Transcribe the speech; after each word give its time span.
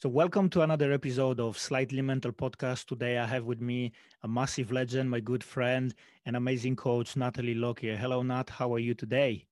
So, 0.00 0.08
welcome 0.08 0.48
to 0.50 0.60
another 0.60 0.92
episode 0.92 1.40
of 1.40 1.58
Slightly 1.58 2.02
Mental 2.02 2.30
Podcast. 2.30 2.84
Today, 2.86 3.18
I 3.18 3.26
have 3.26 3.46
with 3.46 3.60
me 3.60 3.90
a 4.22 4.28
massive 4.28 4.70
legend, 4.70 5.10
my 5.10 5.18
good 5.18 5.42
friend, 5.42 5.92
and 6.24 6.36
amazing 6.36 6.76
coach, 6.76 7.16
Natalie 7.16 7.56
Lockyer. 7.56 7.96
Hello, 7.96 8.22
Nat. 8.22 8.48
How 8.48 8.72
are 8.74 8.78
you 8.78 8.94
today? 8.94 9.48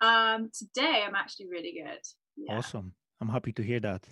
Um, 0.00 0.50
today, 0.52 1.04
I'm 1.06 1.14
actually 1.14 1.50
really 1.50 1.72
good. 1.84 2.00
Yeah. 2.36 2.58
Awesome. 2.58 2.94
I'm 3.20 3.28
happy 3.28 3.52
to 3.52 3.62
hear 3.62 3.78
that. 3.78 4.02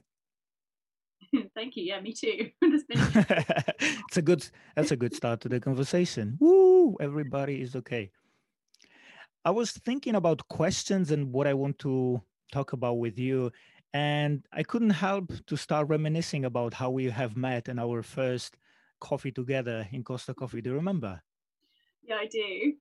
Thank 1.57 1.77
you. 1.77 1.83
Yeah, 1.83 2.03
me 2.03 2.13
too. 2.13 2.51
it's 2.63 4.17
a 4.17 4.23
good. 4.23 4.49
That's 4.77 4.93
a 4.93 4.97
good 4.97 5.13
start 5.13 5.41
to 5.41 5.49
the 5.49 5.59
conversation. 5.59 6.39
Woo! 6.39 6.97
Everybody 7.01 7.63
is 7.63 7.75
okay. 7.75 8.13
I 9.45 9.51
was 9.51 9.73
thinking 9.73 10.15
about 10.15 10.47
questions 10.47 11.11
and 11.11 11.33
what 11.33 11.49
I 11.49 11.55
want 11.55 11.81
to 11.81 12.23
talk 12.53 12.75
about 12.75 12.99
with 12.99 13.19
you 13.19 13.51
and 13.93 14.45
I 14.53 14.63
couldn't 14.63 14.91
help 14.91 15.33
to 15.47 15.57
start 15.57 15.89
reminiscing 15.89 16.45
about 16.45 16.75
how 16.75 16.91
we 16.91 17.07
have 17.07 17.37
met 17.37 17.69
and 17.69 17.81
our 17.81 18.03
first 18.03 18.57
coffee 19.01 19.31
together 19.31 19.89
in 19.93 20.05
Costa 20.05 20.35
Coffee. 20.35 20.61
Do 20.61 20.71
you 20.71 20.77
remember? 20.77 21.23
Yeah, 22.03 22.17
I 22.17 22.27
do. 22.27 22.73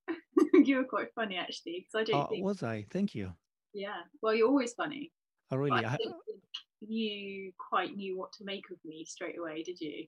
you 0.66 0.78
were 0.78 0.84
quite 0.84 1.14
funny 1.14 1.38
actually, 1.38 1.86
because 1.86 2.02
I 2.02 2.12
don't. 2.12 2.22
Uh, 2.22 2.28
think... 2.28 2.46
Was 2.46 2.64
I? 2.64 2.86
Thank 2.90 3.16
you. 3.16 3.34
Yeah. 3.74 4.02
Well, 4.22 4.34
you're 4.34 4.48
always 4.48 4.74
funny. 4.74 5.12
Oh, 5.52 5.58
really? 5.58 5.86
I, 5.86 5.94
I 5.94 5.98
you 6.82 7.52
quite 7.58 7.96
knew 7.96 8.18
what 8.18 8.32
to 8.34 8.44
make 8.44 8.70
of 8.72 8.78
me 8.86 9.06
straight 9.06 9.38
away, 9.38 9.64
did 9.64 9.80
you? 9.80 10.06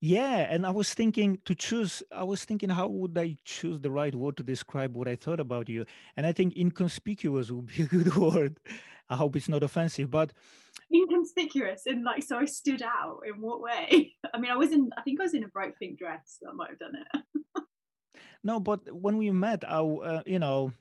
Yeah, 0.00 0.46
and 0.50 0.66
I 0.66 0.70
was 0.70 0.92
thinking 0.92 1.38
to 1.44 1.54
choose, 1.54 2.02
I 2.12 2.24
was 2.24 2.44
thinking, 2.44 2.68
how 2.68 2.88
would 2.88 3.16
I 3.16 3.36
choose 3.44 3.80
the 3.80 3.90
right 3.90 4.14
word 4.14 4.36
to 4.38 4.42
describe 4.42 4.94
what 4.94 5.08
I 5.08 5.16
thought 5.16 5.40
about 5.40 5.68
you? 5.68 5.86
And 6.16 6.26
I 6.26 6.32
think 6.32 6.56
inconspicuous 6.56 7.50
would 7.50 7.66
be 7.66 7.84
a 7.84 7.86
good 7.86 8.14
word. 8.16 8.58
I 9.08 9.16
hope 9.16 9.36
it's 9.36 9.48
not 9.48 9.62
offensive, 9.62 10.10
but 10.10 10.32
inconspicuous 10.92 11.82
and 11.86 12.04
like 12.04 12.22
so 12.22 12.38
I 12.38 12.44
stood 12.44 12.82
out 12.82 13.20
in 13.26 13.40
what 13.40 13.60
way? 13.60 14.14
I 14.34 14.38
mean, 14.38 14.50
I 14.50 14.56
was 14.56 14.72
in 14.72 14.90
I 14.96 15.02
think 15.02 15.20
I 15.20 15.24
was 15.24 15.34
in 15.34 15.44
a 15.44 15.48
bright 15.48 15.78
pink 15.78 15.98
dress, 15.98 16.38
so 16.40 16.48
I 16.50 16.52
might 16.52 16.70
have 16.70 16.78
done 16.78 16.94
it. 16.96 17.64
no, 18.44 18.60
but 18.60 18.80
when 18.92 19.16
we 19.16 19.30
met, 19.30 19.64
I 19.68 19.78
uh, 19.78 20.22
you 20.26 20.38
know, 20.38 20.72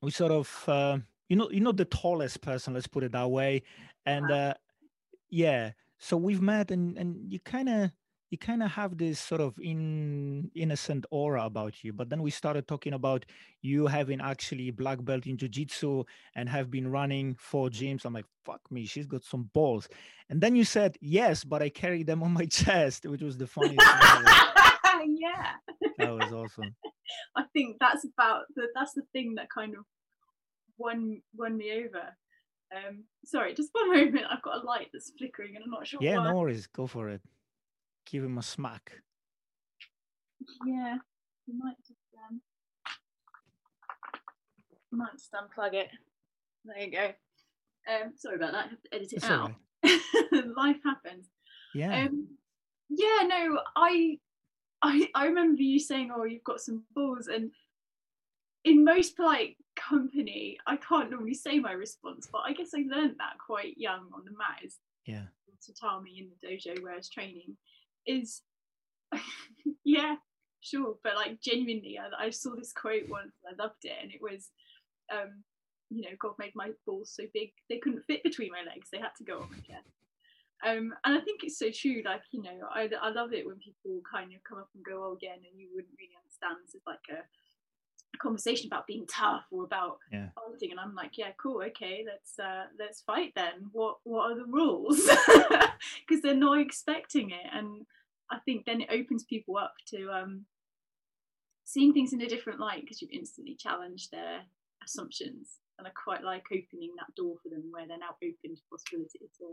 we 0.00 0.10
sort 0.10 0.32
of 0.32 0.64
uh, 0.66 0.98
you 1.28 1.36
know, 1.36 1.48
you're 1.50 1.64
not 1.64 1.76
the 1.76 1.84
tallest 1.84 2.42
person, 2.42 2.74
let's 2.74 2.86
put 2.86 3.04
it 3.04 3.12
that 3.12 3.30
way, 3.30 3.62
and 4.04 4.30
uh, 4.30 4.54
yeah, 5.30 5.70
so 5.98 6.16
we've 6.16 6.42
met, 6.42 6.70
and 6.70 6.98
and 6.98 7.32
you 7.32 7.40
kind 7.40 7.68
of 7.68 7.90
you 8.32 8.38
kind 8.38 8.62
of 8.62 8.70
have 8.70 8.96
this 8.96 9.20
sort 9.20 9.42
of 9.42 9.54
in 9.60 10.50
innocent 10.54 11.04
aura 11.10 11.44
about 11.44 11.84
you 11.84 11.92
but 11.92 12.08
then 12.08 12.22
we 12.22 12.30
started 12.30 12.66
talking 12.66 12.94
about 12.94 13.26
you 13.60 13.86
having 13.86 14.22
actually 14.22 14.70
black 14.70 15.04
belt 15.04 15.26
in 15.26 15.36
jiu-jitsu 15.36 16.02
and 16.34 16.48
have 16.48 16.70
been 16.70 16.90
running 16.90 17.36
four 17.38 17.68
gyms. 17.68 18.06
I'm 18.06 18.14
like 18.14 18.24
fuck 18.42 18.62
me 18.70 18.86
she's 18.86 19.06
got 19.06 19.22
some 19.22 19.50
balls. 19.52 19.86
And 20.30 20.40
then 20.40 20.56
you 20.56 20.64
said 20.64 20.96
yes 21.02 21.44
but 21.44 21.62
i 21.62 21.68
carry 21.68 22.02
them 22.02 22.22
on 22.22 22.32
my 22.32 22.46
chest 22.60 23.04
which 23.04 23.20
was 23.20 23.36
the 23.36 23.46
funniest 23.46 23.86
yeah. 25.04 25.52
That 25.98 26.14
was 26.14 26.32
awesome. 26.32 26.74
I 27.36 27.42
think 27.52 27.76
that's 27.80 28.06
about 28.06 28.44
the 28.56 28.68
that's 28.74 28.94
the 28.94 29.02
thing 29.12 29.34
that 29.34 29.48
kind 29.50 29.74
of 29.74 29.84
won 30.78 31.20
won 31.36 31.58
me 31.58 31.84
over. 31.84 32.04
Um 32.74 33.04
sorry 33.26 33.54
just 33.54 33.68
one 33.72 33.90
moment. 33.90 34.24
I've 34.30 34.40
got 34.40 34.62
a 34.62 34.66
light 34.66 34.88
that's 34.90 35.12
flickering 35.18 35.54
and 35.56 35.64
i'm 35.64 35.70
not 35.70 35.86
sure 35.86 36.00
yeah 36.02 36.16
why. 36.16 36.30
no 36.30 36.36
worries. 36.36 36.66
Go 36.66 36.86
for 36.86 37.10
it 37.10 37.20
give 38.10 38.24
him 38.24 38.38
a 38.38 38.42
smack. 38.42 38.92
Yeah, 40.66 40.96
we 41.46 41.54
might 41.56 41.76
just 41.86 42.00
um, 42.28 42.40
might 44.90 45.12
just 45.12 45.32
unplug 45.32 45.74
it. 45.74 45.88
There 46.64 46.78
you 46.78 46.90
go. 46.92 47.12
Um, 47.88 48.12
sorry 48.16 48.36
about 48.36 48.52
that. 48.52 48.66
I 48.66 48.68
have 48.68 48.82
to 48.82 48.94
edit 48.94 49.12
it 49.12 49.16
it's 49.16 49.24
out. 49.24 49.52
Right. 49.84 49.98
Life 50.56 50.76
happens. 50.84 51.26
Yeah. 51.74 52.04
Um, 52.04 52.28
yeah. 52.88 53.26
No, 53.26 53.60
I, 53.76 54.18
I, 54.82 55.08
I 55.14 55.26
remember 55.26 55.62
you 55.62 55.78
saying, 55.78 56.10
"Oh, 56.14 56.24
you've 56.24 56.44
got 56.44 56.60
some 56.60 56.84
balls," 56.94 57.28
and 57.28 57.50
in 58.64 58.84
most 58.84 59.16
polite 59.16 59.56
company, 59.76 60.58
I 60.66 60.76
can't 60.76 61.10
normally 61.10 61.34
say 61.34 61.58
my 61.58 61.72
response, 61.72 62.28
but 62.30 62.42
I 62.46 62.52
guess 62.52 62.70
I 62.74 62.84
learned 62.88 63.16
that 63.18 63.38
quite 63.44 63.76
young 63.78 64.08
on 64.14 64.24
the 64.24 64.32
mat. 64.32 64.72
Yeah. 65.06 65.24
Tatami 65.64 66.18
in 66.18 66.28
the 66.28 66.48
dojo 66.48 66.82
where 66.82 66.94
I 66.94 66.96
was 66.96 67.08
training, 67.08 67.56
is 68.06 68.42
yeah 69.84 70.16
sure 70.60 70.96
but 71.02 71.16
like 71.16 71.40
genuinely 71.40 71.98
I, 71.98 72.26
I, 72.26 72.30
saw 72.30 72.54
this 72.56 72.72
quote 72.72 73.08
once 73.08 73.32
and 73.44 73.54
i 73.58 73.62
loved 73.62 73.84
it 73.84 73.92
and 74.00 74.12
it 74.12 74.20
was 74.22 74.50
um 75.12 75.42
you 75.90 76.02
know 76.02 76.16
god 76.20 76.34
made 76.38 76.52
my 76.54 76.70
balls 76.86 77.12
so 77.14 77.24
big 77.34 77.50
they 77.68 77.78
couldn't 77.78 78.04
fit 78.06 78.22
between 78.22 78.50
my 78.52 78.62
legs 78.62 78.88
they 78.90 78.98
had 78.98 79.14
to 79.18 79.24
go 79.24 79.40
on 79.40 79.50
my 79.50 79.58
chest. 79.58 79.90
Um 80.64 80.94
and 81.04 81.18
i 81.18 81.20
think 81.20 81.42
it's 81.42 81.58
so 81.58 81.70
true 81.70 82.02
like 82.04 82.22
you 82.30 82.42
know 82.42 82.58
i, 82.72 82.88
I 83.00 83.10
love 83.10 83.32
it 83.32 83.46
when 83.46 83.56
people 83.56 84.00
kind 84.10 84.32
of 84.32 84.42
come 84.48 84.58
up 84.58 84.68
and 84.74 84.84
go 84.84 85.04
oh 85.04 85.14
again 85.14 85.38
and 85.42 85.58
you 85.58 85.68
wouldn't 85.74 85.98
really 85.98 86.14
understand 86.22 86.62
this 86.64 86.74
is 86.74 86.86
like 86.86 87.06
a 87.10 87.22
conversation 88.18 88.68
about 88.68 88.86
being 88.86 89.06
tough 89.06 89.44
or 89.50 89.64
about 89.64 89.98
yeah. 90.12 90.28
fighting 90.36 90.70
and 90.70 90.78
i'm 90.78 90.94
like 90.94 91.18
yeah 91.18 91.30
cool 91.42 91.62
okay 91.62 92.04
let's 92.06 92.38
uh 92.38 92.64
let's 92.78 93.00
fight 93.02 93.32
then. 93.34 93.70
What 93.72 93.96
what 94.04 94.30
are 94.30 94.36
the 94.36 94.44
rules 94.44 95.00
they're 96.32 96.40
not 96.40 96.60
expecting 96.60 97.30
it. 97.30 97.46
And 97.52 97.86
i 98.30 98.38
think 98.46 98.64
then 98.64 98.80
it 98.80 98.88
opens 98.90 99.24
people 99.24 99.58
up 99.58 99.74
to 99.86 100.10
um 100.10 100.46
seeing 101.64 101.92
things 101.92 102.12
in 102.12 102.22
a 102.22 102.28
different 102.28 102.60
light 102.60 102.80
because 102.80 103.00
you've 103.00 103.10
instantly 103.12 103.54
challenged 103.58 104.10
their 104.10 104.40
assumptions 104.82 105.58
and 105.78 105.86
i 105.86 105.90
quite 105.90 106.24
like 106.24 106.44
opening 106.50 106.90
that 106.96 107.14
door 107.14 107.34
for 107.42 107.50
them 107.50 107.62
where 107.70 107.86
they're 107.86 107.98
now 107.98 108.16
open 108.22 108.56
to 108.56 108.62
possibilities. 108.70 109.30
So 109.38 109.46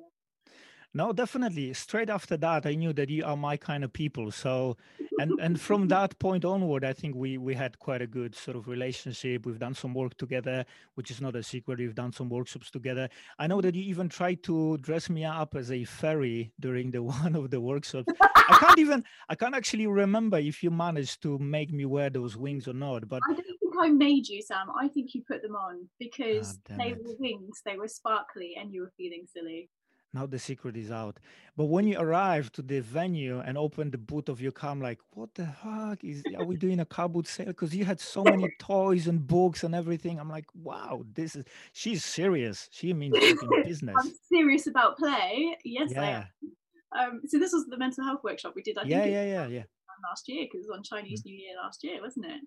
no 0.94 1.14
definitely. 1.14 1.74
Straight 1.74 2.10
after 2.10 2.38
that 2.38 2.66
i 2.66 2.74
knew 2.76 2.94
that 2.94 3.10
you 3.10 3.24
are 3.26 3.38
my 3.38 3.58
kind 3.58 3.84
of 3.84 3.94
people. 3.94 4.32
So 4.32 4.78
and 5.20 5.32
and 5.40 5.60
from 5.60 5.88
that 5.96 6.18
point 6.20 6.46
onward 6.46 6.84
i 6.86 6.94
think 6.94 7.16
we 7.16 7.38
we 7.38 7.54
had 7.54 7.78
quite 7.80 8.02
a 8.02 8.08
good 8.08 8.36
sort 8.36 8.58
of 8.58 8.68
relationship. 8.68 9.46
We've 9.46 9.60
done 9.60 9.74
some 9.74 9.94
work 9.94 10.18
together 10.18 10.66
which 10.96 11.12
is 11.12 11.22
not 11.22 11.36
a 11.36 11.44
secret. 11.44 11.80
We've 11.80 11.96
done 11.96 12.12
some 12.12 12.30
workshops 12.30 12.72
together. 12.72 13.10
I 13.38 13.48
know 13.48 13.62
that 13.62 13.76
you 13.76 13.84
even 13.84 14.10
tried 14.10 14.44
to 14.44 14.78
dress 14.78 15.10
me 15.10 15.26
up 15.26 15.56
as 15.56 15.72
a 15.72 15.84
fairy 15.84 16.52
during 16.60 16.92
the 16.92 17.04
one 17.24 17.36
of 17.36 17.50
the 17.50 17.62
workshops. 17.62 18.12
I 18.22 18.58
can't 18.60 18.80
even 18.86 19.04
i 19.30 19.36
can't 19.36 19.56
actually 19.56 19.88
remember 19.88 20.38
if 20.38 20.64
you 20.64 20.72
managed 20.72 21.22
to 21.24 21.38
make 21.40 21.72
me 21.72 21.86
wear 21.86 22.10
those 22.10 22.36
wings 22.36 22.68
or 22.68 22.74
not 22.74 23.08
but 23.08 23.22
i 23.30 23.34
don't 23.34 23.46
think 23.46 23.60
i 23.80 23.90
made 23.90 24.28
you 24.28 24.42
sam. 24.42 24.68
I 24.78 24.88
think 24.88 25.14
you 25.14 25.24
put 25.28 25.42
them 25.42 25.56
on 25.56 25.88
because 26.00 26.60
oh, 26.72 26.76
they 26.78 26.90
it. 26.90 26.98
were 27.04 27.16
wings. 27.20 27.62
They 27.66 27.78
were 27.78 27.88
sparkly 27.88 28.56
and 28.60 28.74
you 28.74 28.82
were 28.82 28.94
feeling 28.98 29.26
silly 29.32 29.70
now 30.14 30.25
the 30.25 30.40
secret 30.40 30.75
is 30.75 30.92
out. 30.92 31.20
But 31.56 31.66
when 31.66 31.88
you 31.88 32.00
arrive 32.00 32.52
to 32.53 32.62
the 32.62 32.80
venue 32.80 33.40
and 33.40 33.58
open 33.58 33.92
the 33.92 33.97
boot 33.97 34.28
of 34.28 34.42
your 34.42 34.52
car, 34.52 34.72
I'm 34.72 34.81
like, 34.81 35.00
what 35.14 35.36
the 35.36 35.46
fuck 35.46 36.03
is? 36.03 36.24
Are 36.38 36.46
we 36.46 36.56
doing 36.56 36.80
a 36.80 36.86
car 36.86 37.08
boot 37.08 37.28
sale? 37.28 37.47
Because 37.47 37.75
you 37.75 37.86
had 37.86 38.00
so 38.00 38.24
many 38.24 38.50
toys 38.59 39.08
and 39.08 39.25
books 39.25 39.64
and 39.64 39.75
everything. 39.75 40.20
I'm 40.20 40.30
like, 40.30 40.46
wow, 40.56 41.03
this 41.14 41.36
is. 41.36 41.46
She's 41.74 42.03
serious. 42.03 42.70
She 42.72 42.94
means 42.94 43.18
business. 43.64 43.96
I'm 44.00 44.12
serious 44.31 44.68
about 44.68 44.97
play. 44.97 45.58
Yes, 45.64 45.92
yeah. 45.94 46.02
I 46.02 46.08
am. 46.08 47.14
Um, 47.14 47.22
so 47.28 47.38
this 47.38 47.53
was 47.53 47.68
the 47.68 47.78
mental 47.78 48.03
health 48.03 48.22
workshop 48.24 48.53
we 48.56 48.64
did. 48.64 48.78
I 48.78 48.84
yeah, 48.86 49.02
think 49.02 49.14
yeah, 49.14 49.24
yeah, 49.26 49.47
yeah. 49.47 49.64
Last 50.09 50.30
year 50.30 50.46
because 50.46 50.66
it 50.66 50.70
was 50.70 50.78
on 50.78 50.84
Chinese 50.84 51.22
mm. 51.22 51.26
New 51.26 51.36
Year 51.36 51.56
last 51.62 51.84
year, 51.84 52.02
wasn't 52.02 52.26
it? 52.26 52.41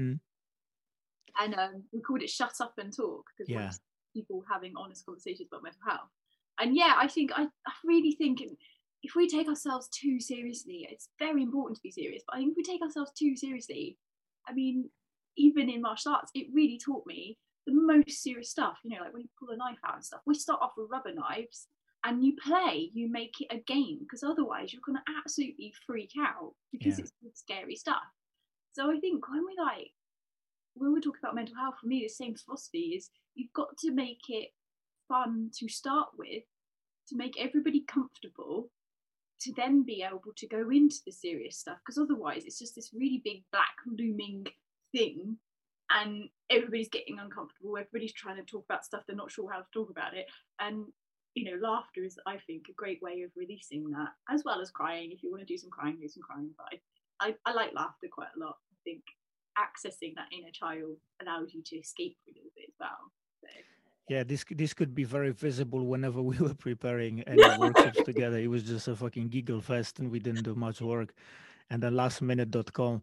Mm. 0.00 0.20
And 1.40 1.54
um, 1.54 1.84
we 1.90 2.00
called 2.02 2.22
it 2.22 2.28
"Shut 2.28 2.52
Up 2.60 2.74
and 2.76 2.94
Talk" 2.94 3.24
because 3.36 3.50
yeah. 3.50 3.72
people 4.14 4.44
having 4.48 4.74
honest 4.76 5.06
conversations 5.06 5.48
about 5.50 5.62
mental 5.62 5.80
health 5.88 6.10
and 6.60 6.76
yeah 6.76 6.94
i 6.96 7.06
think 7.06 7.30
I, 7.34 7.42
I 7.42 7.72
really 7.84 8.12
think 8.12 8.40
if 9.02 9.14
we 9.14 9.28
take 9.28 9.48
ourselves 9.48 9.88
too 9.88 10.20
seriously 10.20 10.88
it's 10.90 11.08
very 11.18 11.42
important 11.42 11.76
to 11.76 11.82
be 11.82 11.90
serious 11.90 12.22
but 12.26 12.36
i 12.36 12.38
think 12.38 12.52
if 12.52 12.56
we 12.56 12.62
take 12.62 12.82
ourselves 12.82 13.12
too 13.18 13.36
seriously 13.36 13.96
i 14.48 14.52
mean 14.52 14.90
even 15.36 15.70
in 15.70 15.82
martial 15.82 16.12
arts 16.12 16.30
it 16.34 16.48
really 16.52 16.80
taught 16.84 17.06
me 17.06 17.38
the 17.66 17.72
most 17.72 18.22
serious 18.22 18.50
stuff 18.50 18.78
you 18.82 18.90
know 18.90 19.02
like 19.02 19.12
when 19.12 19.22
you 19.22 19.28
pull 19.38 19.54
a 19.54 19.56
knife 19.56 19.78
out 19.86 19.94
and 19.94 20.04
stuff 20.04 20.20
we 20.26 20.34
start 20.34 20.60
off 20.62 20.72
with 20.76 20.90
rubber 20.90 21.12
knives 21.14 21.68
and 22.04 22.24
you 22.24 22.34
play 22.42 22.90
you 22.94 23.10
make 23.10 23.34
it 23.40 23.48
a 23.50 23.58
game 23.66 23.98
because 24.00 24.22
otherwise 24.22 24.72
you're 24.72 24.82
going 24.84 24.96
to 24.96 25.12
absolutely 25.18 25.72
freak 25.86 26.12
out 26.20 26.52
because 26.72 26.98
yeah. 26.98 27.04
it's 27.26 27.40
scary 27.40 27.76
stuff 27.76 28.02
so 28.72 28.90
i 28.90 28.98
think 28.98 29.28
when 29.28 29.44
we 29.44 29.54
like 29.58 29.90
when 30.74 30.92
we 30.92 31.00
talk 31.00 31.16
about 31.18 31.34
mental 31.34 31.56
health 31.56 31.74
for 31.80 31.86
me 31.86 32.00
the 32.02 32.08
same 32.08 32.34
philosophy 32.34 32.94
is 32.96 33.10
you've 33.34 33.52
got 33.52 33.76
to 33.76 33.90
make 33.92 34.20
it 34.28 34.48
fun 35.08 35.50
to 35.58 35.68
start 35.68 36.08
with 36.16 36.44
to 37.08 37.16
make 37.16 37.34
everybody 37.38 37.84
comfortable 37.86 38.70
to 39.40 39.52
then 39.54 39.84
be 39.84 40.02
able 40.02 40.32
to 40.36 40.48
go 40.48 40.68
into 40.70 40.96
the 41.06 41.12
serious 41.12 41.58
stuff 41.58 41.78
because 41.84 41.98
otherwise 41.98 42.42
it's 42.44 42.58
just 42.58 42.74
this 42.74 42.90
really 42.92 43.22
big 43.24 43.42
black 43.52 43.76
looming 43.86 44.44
thing 44.92 45.36
and 45.90 46.28
everybody's 46.50 46.88
getting 46.88 47.18
uncomfortable 47.18 47.76
everybody's 47.76 48.12
trying 48.12 48.36
to 48.36 48.42
talk 48.42 48.64
about 48.68 48.84
stuff 48.84 49.02
they're 49.06 49.16
not 49.16 49.30
sure 49.30 49.50
how 49.50 49.58
to 49.58 49.66
talk 49.72 49.90
about 49.90 50.14
it. 50.14 50.26
And 50.60 50.86
you 51.34 51.44
know 51.44 51.58
laughter 51.60 52.04
is 52.04 52.18
i 52.26 52.36
think 52.46 52.64
a 52.68 52.72
great 52.72 53.00
way 53.00 53.22
of 53.22 53.30
releasing 53.36 53.88
that 53.90 54.10
as 54.30 54.42
well 54.44 54.60
as 54.60 54.70
crying. 54.70 55.12
If 55.12 55.22
you 55.22 55.30
want 55.30 55.46
to 55.46 55.52
do 55.52 55.58
some 55.58 55.70
crying 55.70 55.98
do 56.00 56.08
some 56.08 56.22
crying 56.22 56.50
but 56.56 56.78
i, 57.20 57.34
I, 57.44 57.52
like 57.52 57.74
laughter 57.74 58.08
quite 58.10 58.34
a 58.36 58.44
lot. 58.44 58.56
I 58.72 58.76
think 58.84 59.02
accessing 59.58 60.14
that 60.14 60.32
inner 60.32 60.52
child 60.52 60.96
allows 61.22 61.52
you 61.52 61.62
to 61.64 61.76
escape 61.76 62.16
a 62.28 62.32
little 62.32 62.50
bit 62.56 62.66
as 62.68 62.74
well 62.78 63.12
so 63.40 63.48
yeah, 64.08 64.24
this 64.24 64.44
this 64.50 64.74
could 64.74 64.94
be 64.94 65.04
very 65.04 65.32
visible 65.32 65.84
whenever 65.86 66.22
we 66.30 66.36
were 66.38 66.54
preparing 66.54 67.22
any 67.22 67.42
workshops 67.58 68.02
together. 68.04 68.38
It 68.38 68.48
was 68.48 68.62
just 68.62 68.88
a 68.88 68.96
fucking 68.96 69.28
giggle 69.28 69.60
fest, 69.60 69.98
and 69.98 70.10
we 70.10 70.18
didn't 70.18 70.44
do 70.44 70.54
much 70.54 70.80
work. 70.80 71.14
And 71.70 71.82
then 71.82 71.92
lastminute.com. 71.92 73.02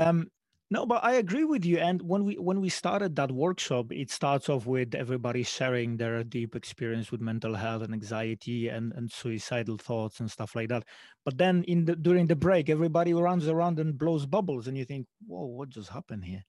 Um, 0.00 0.30
no, 0.70 0.86
but 0.86 1.04
I 1.04 1.14
agree 1.14 1.44
with 1.44 1.64
you. 1.64 1.78
And 1.78 2.00
when 2.02 2.24
we 2.24 2.34
when 2.38 2.60
we 2.60 2.68
started 2.68 3.16
that 3.16 3.30
workshop, 3.30 3.92
it 3.92 4.10
starts 4.10 4.48
off 4.48 4.66
with 4.66 4.94
everybody 4.94 5.42
sharing 5.42 5.96
their 5.96 6.22
deep 6.24 6.56
experience 6.56 7.10
with 7.10 7.20
mental 7.20 7.54
health 7.54 7.82
and 7.82 7.92
anxiety 7.92 8.68
and, 8.68 8.92
and 8.92 9.10
suicidal 9.10 9.76
thoughts 9.78 10.20
and 10.20 10.30
stuff 10.30 10.54
like 10.54 10.68
that. 10.68 10.84
But 11.24 11.38
then 11.38 11.64
in 11.64 11.84
the 11.84 11.96
during 11.96 12.26
the 12.28 12.36
break, 12.36 12.70
everybody 12.70 13.12
runs 13.12 13.48
around 13.48 13.78
and 13.78 13.98
blows 13.98 14.26
bubbles, 14.26 14.66
and 14.66 14.78
you 14.78 14.84
think, 14.84 15.06
"Whoa, 15.26 15.44
what 15.44 15.68
just 15.68 15.90
happened 15.90 16.24
here?" 16.24 16.44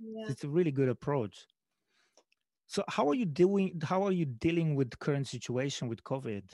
Yeah. 0.00 0.26
It's 0.30 0.44
a 0.44 0.48
really 0.48 0.70
good 0.70 0.88
approach. 0.88 1.46
So 2.68 2.84
how 2.86 3.08
are 3.08 3.14
you 3.14 3.24
doing? 3.24 3.80
How 3.82 4.02
are 4.04 4.12
you 4.12 4.26
dealing 4.26 4.76
with 4.76 4.90
the 4.90 4.98
current 4.98 5.26
situation 5.26 5.88
with 5.88 6.04
COVID? 6.04 6.44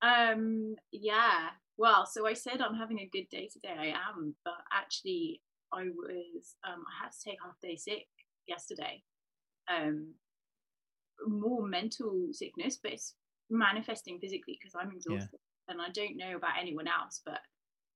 Um. 0.00 0.76
Yeah. 0.92 1.50
Well, 1.76 2.06
so 2.06 2.26
I 2.26 2.34
said 2.34 2.62
I'm 2.62 2.76
having 2.76 3.00
a 3.00 3.10
good 3.12 3.28
day 3.28 3.48
today. 3.52 3.74
I 3.78 3.86
am, 3.86 4.34
but 4.44 4.54
actually, 4.72 5.42
I 5.72 5.88
was. 5.88 6.54
Um. 6.66 6.84
I 6.86 7.04
had 7.04 7.10
to 7.10 7.18
take 7.24 7.38
half 7.44 7.58
day 7.60 7.76
sick 7.76 8.06
yesterday. 8.46 9.02
Um. 9.68 10.14
More 11.26 11.66
mental 11.66 12.28
sickness, 12.30 12.78
but 12.80 12.92
it's 12.92 13.14
manifesting 13.50 14.20
physically 14.20 14.56
because 14.60 14.76
I'm 14.78 14.92
exhausted, 14.92 15.40
yeah. 15.66 15.72
and 15.72 15.82
I 15.82 15.90
don't 15.90 16.16
know 16.16 16.36
about 16.36 16.60
anyone 16.60 16.86
else, 16.86 17.22
but 17.26 17.40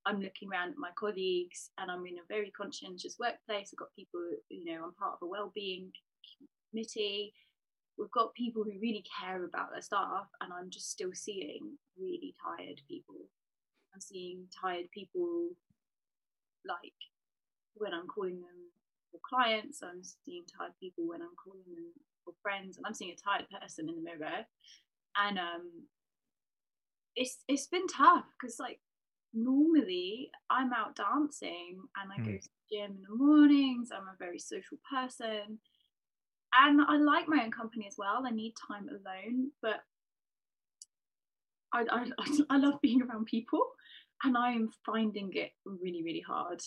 I'm 0.06 0.20
looking 0.20 0.48
around 0.50 0.70
at 0.70 0.78
my 0.78 0.90
colleagues 0.98 1.70
and 1.78 1.88
I'm 1.88 2.04
in 2.04 2.18
a 2.18 2.26
very 2.28 2.50
conscientious 2.50 3.14
workplace. 3.20 3.70
I've 3.72 3.78
got 3.78 3.94
people, 3.94 4.20
you 4.48 4.64
know, 4.64 4.82
I'm 4.82 4.94
part 4.94 5.14
of 5.14 5.22
a 5.22 5.30
well-being 5.30 5.92
committee. 6.72 7.34
We've 7.98 8.10
got 8.10 8.34
people 8.34 8.64
who 8.64 8.80
really 8.80 9.04
care 9.20 9.44
about 9.44 9.70
their 9.70 9.82
staff, 9.82 10.26
and 10.40 10.52
I'm 10.52 10.70
just 10.70 10.90
still 10.90 11.12
seeing 11.12 11.76
really 11.98 12.34
tired 12.42 12.80
people. 12.88 13.28
I'm 13.94 14.00
seeing 14.00 14.46
tired 14.60 14.86
people 14.92 15.50
like 16.64 16.96
when 17.74 17.92
I'm 17.92 18.06
calling 18.06 18.40
them 18.40 18.72
for 19.10 19.20
clients, 19.28 19.82
I'm 19.82 20.02
seeing 20.24 20.44
tired 20.58 20.72
people 20.80 21.06
when 21.06 21.20
I'm 21.20 21.36
calling 21.42 21.68
them 21.74 21.92
for 22.24 22.32
friends, 22.42 22.76
and 22.76 22.86
I'm 22.86 22.94
seeing 22.94 23.12
a 23.12 23.22
tired 23.22 23.46
person 23.60 23.88
in 23.88 23.96
the 23.96 24.02
mirror. 24.02 24.46
And 25.16 25.38
um, 25.38 25.84
it's 27.14 27.44
it's 27.48 27.66
been 27.66 27.86
tough 27.86 28.24
because 28.40 28.56
like 28.58 28.80
normally 29.34 30.30
I'm 30.50 30.72
out 30.72 30.96
dancing 30.96 31.80
and 31.96 32.10
I 32.12 32.20
mm. 32.20 32.24
go 32.24 32.32
to 32.38 32.48
the 32.48 32.76
gym 32.76 32.96
in 32.96 33.02
the 33.02 33.16
mornings. 33.16 33.90
I'm 33.92 34.08
a 34.08 34.16
very 34.18 34.38
social 34.38 34.78
person 34.90 35.58
and 36.54 36.80
I 36.86 36.96
like 36.96 37.28
my 37.28 37.42
own 37.44 37.50
company 37.50 37.86
as 37.86 37.94
well. 37.98 38.24
I 38.26 38.30
need 38.30 38.54
time 38.68 38.88
alone, 38.88 39.50
but 39.62 39.80
I, 41.72 41.84
I, 41.90 42.06
I 42.50 42.58
love 42.58 42.80
being 42.82 43.02
around 43.02 43.26
people, 43.26 43.62
and 44.24 44.36
I 44.36 44.52
am 44.52 44.70
finding 44.84 45.30
it 45.34 45.52
really, 45.64 46.02
really 46.02 46.20
hard, 46.26 46.60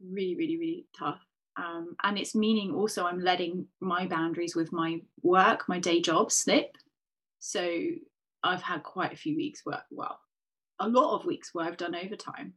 really, 0.00 0.36
really, 0.36 0.58
really 0.58 0.86
tough. 0.98 1.20
Um, 1.56 1.96
and 2.04 2.16
it's 2.16 2.34
meaning 2.36 2.72
also 2.72 3.04
I'm 3.04 3.18
letting 3.18 3.66
my 3.80 4.06
boundaries 4.06 4.54
with 4.54 4.72
my 4.72 5.00
work, 5.22 5.68
my 5.68 5.80
day 5.80 6.00
job 6.00 6.30
slip. 6.30 6.76
So 7.40 7.78
I've 8.44 8.62
had 8.62 8.84
quite 8.84 9.12
a 9.12 9.16
few 9.16 9.36
weeks 9.36 9.62
where, 9.64 9.82
well, 9.90 10.20
a 10.78 10.88
lot 10.88 11.16
of 11.16 11.26
weeks 11.26 11.50
where 11.52 11.66
I've 11.66 11.76
done 11.76 11.96
overtime. 11.96 12.54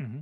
Mm-hmm. 0.00 0.20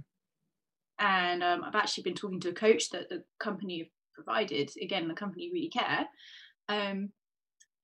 And 0.98 1.42
um, 1.42 1.64
I've 1.64 1.74
actually 1.74 2.02
been 2.02 2.14
talking 2.14 2.40
to 2.40 2.50
a 2.50 2.54
coach 2.54 2.90
that 2.90 3.08
the 3.08 3.24
company 3.38 3.90
provided 4.22 4.70
again 4.80 5.08
the 5.08 5.14
company 5.14 5.50
really 5.52 5.68
care 5.68 6.06
um, 6.68 7.10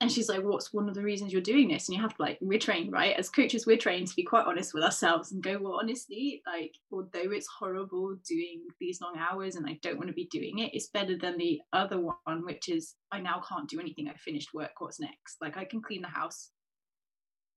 and 0.01 0.13
she's 0.13 0.29
like 0.29 0.43
what's 0.43 0.75
one 0.75 0.89
of 0.89 0.95
the 0.95 1.03
reasons 1.03 1.33
you're 1.33 1.41
doing 1.41 1.69
this? 1.69 1.89
And 1.89 1.97
you 1.97 2.03
have 2.03 2.15
to 2.17 2.23
like 2.23 2.39
we're 2.41 2.59
trained 2.59 2.93
right? 2.93 3.17
As 3.17 3.31
coaches 3.31 3.67
we're 3.67 3.79
trained 3.79 4.09
to 4.09 4.17
be 4.17 4.23
quite 4.23 4.47
honest 4.47 4.75
with 4.75 4.85
ourselves 4.85 5.33
and 5.33 5.43
go 5.43 5.59
well 5.59 5.79
honestly 5.81 6.43
like 6.47 6.73
although 6.93 7.33
it's 7.33 7.47
horrible 7.47 8.17
doing 8.29 8.63
these 8.79 9.01
long 9.01 9.17
hours 9.19 9.57
and 9.57 9.67
i 9.67 9.79
don't 9.83 9.97
want 9.97 10.09
to 10.09 10.15
be 10.15 10.29
doing 10.31 10.59
it 10.59 10.75
it's 10.75 10.89
better 10.89 11.17
than 11.17 11.39
the 11.39 11.61
other 11.73 11.99
one 11.99 12.45
which 12.45 12.69
is 12.69 12.95
i 13.11 13.21
now 13.21 13.43
can't 13.49 13.69
do 13.69 13.81
anything 13.81 14.09
i 14.09 14.15
finished 14.15 14.53
work 14.53 14.73
what's 14.79 15.01
next? 15.01 15.37
Like 15.41 15.57
i 15.57 15.65
can 15.65 15.81
clean 15.81 16.03
the 16.03 16.09
house. 16.09 16.51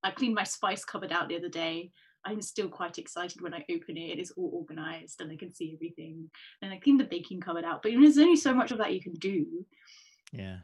I 0.01 0.11
cleaned 0.11 0.35
my 0.35 0.45
spice 0.45 0.85
cupboard 0.85 1.11
out 1.11 1.27
the 1.27 1.35
other 1.35 1.49
day 1.49 1.91
I'm 2.25 2.41
still 2.41 2.69
quite 2.69 2.97
excited 2.97 3.41
when 3.41 3.53
I 3.53 3.65
open 3.71 3.97
it. 3.97 4.19
It's 4.19 4.31
all 4.31 4.51
organized 4.53 5.21
and 5.21 5.31
I 5.31 5.35
can 5.35 5.53
see 5.53 5.73
everything. 5.73 6.29
And 6.61 6.71
I 6.73 6.77
clean 6.77 6.97
the 6.97 7.05
baking 7.05 7.41
cupboard 7.41 7.65
out. 7.65 7.81
But 7.81 7.93
there's 7.93 8.17
only 8.17 8.35
so 8.35 8.53
much 8.53 8.71
of 8.71 8.77
that 8.79 8.93
you 8.93 9.01
can 9.01 9.13
do. 9.13 9.65
Yeah. 10.31 10.57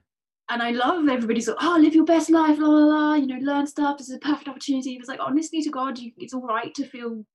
And 0.49 0.61
I 0.61 0.71
love 0.71 1.07
everybody's 1.07 1.47
like, 1.47 1.57
oh, 1.61 1.77
live 1.79 1.95
your 1.95 2.05
best 2.05 2.29
life, 2.29 2.59
la 2.59 2.67
la 2.67 2.85
la, 2.85 3.13
you 3.15 3.25
know, 3.25 3.39
learn 3.41 3.65
stuff. 3.65 3.97
This 3.97 4.09
is 4.09 4.15
a 4.15 4.19
perfect 4.19 4.47
opportunity. 4.47 4.93
It's 4.93 5.09
like, 5.09 5.19
honestly 5.19 5.61
to 5.63 5.69
God, 5.71 5.97
you, 5.97 6.11
it's 6.17 6.33
all 6.33 6.45
right 6.45 6.73
to 6.75 6.85
feel. 6.85 7.25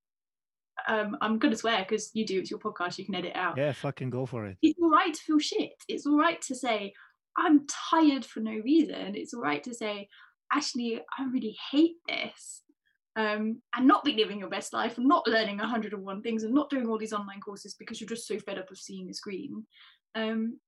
Um, 0.87 1.17
I'm 1.21 1.37
gonna 1.37 1.57
swear 1.57 1.85
because 1.87 2.09
you 2.13 2.25
do. 2.25 2.39
It's 2.39 2.49
your 2.49 2.59
podcast. 2.59 2.97
You 2.97 3.05
can 3.05 3.15
edit 3.15 3.35
out. 3.35 3.57
Yeah, 3.57 3.73
fucking 3.73 4.09
go 4.09 4.25
for 4.25 4.47
it. 4.47 4.57
It's 4.61 4.79
all 4.81 4.89
right 4.89 5.13
to 5.13 5.21
feel 5.21 5.39
shit. 5.39 5.73
It's 5.89 6.07
all 6.07 6.17
right 6.17 6.41
to 6.43 6.55
say 6.55 6.93
I'm 7.37 7.65
tired 7.67 8.25
for 8.25 8.39
no 8.39 8.51
reason. 8.51 9.15
It's 9.15 9.33
all 9.33 9.41
right 9.41 9.63
to 9.63 9.73
say, 9.73 10.07
actually, 10.51 11.01
I 11.17 11.25
really 11.25 11.57
hate 11.71 11.95
this 12.07 12.63
um, 13.15 13.61
and 13.75 13.87
not 13.87 14.03
be 14.03 14.13
living 14.13 14.39
your 14.39 14.49
best 14.49 14.73
life 14.73 14.97
and 14.97 15.07
not 15.07 15.27
learning 15.27 15.57
101 15.57 16.21
things 16.21 16.43
and 16.43 16.53
not 16.53 16.69
doing 16.69 16.87
all 16.87 16.97
these 16.97 17.13
online 17.13 17.41
courses 17.41 17.73
because 17.73 17.99
you're 17.99 18.07
just 18.07 18.27
so 18.27 18.39
fed 18.39 18.57
up 18.57 18.71
of 18.71 18.77
seeing 18.77 19.07
the 19.07 19.13
screen. 19.13 19.65
Um, 20.15 20.59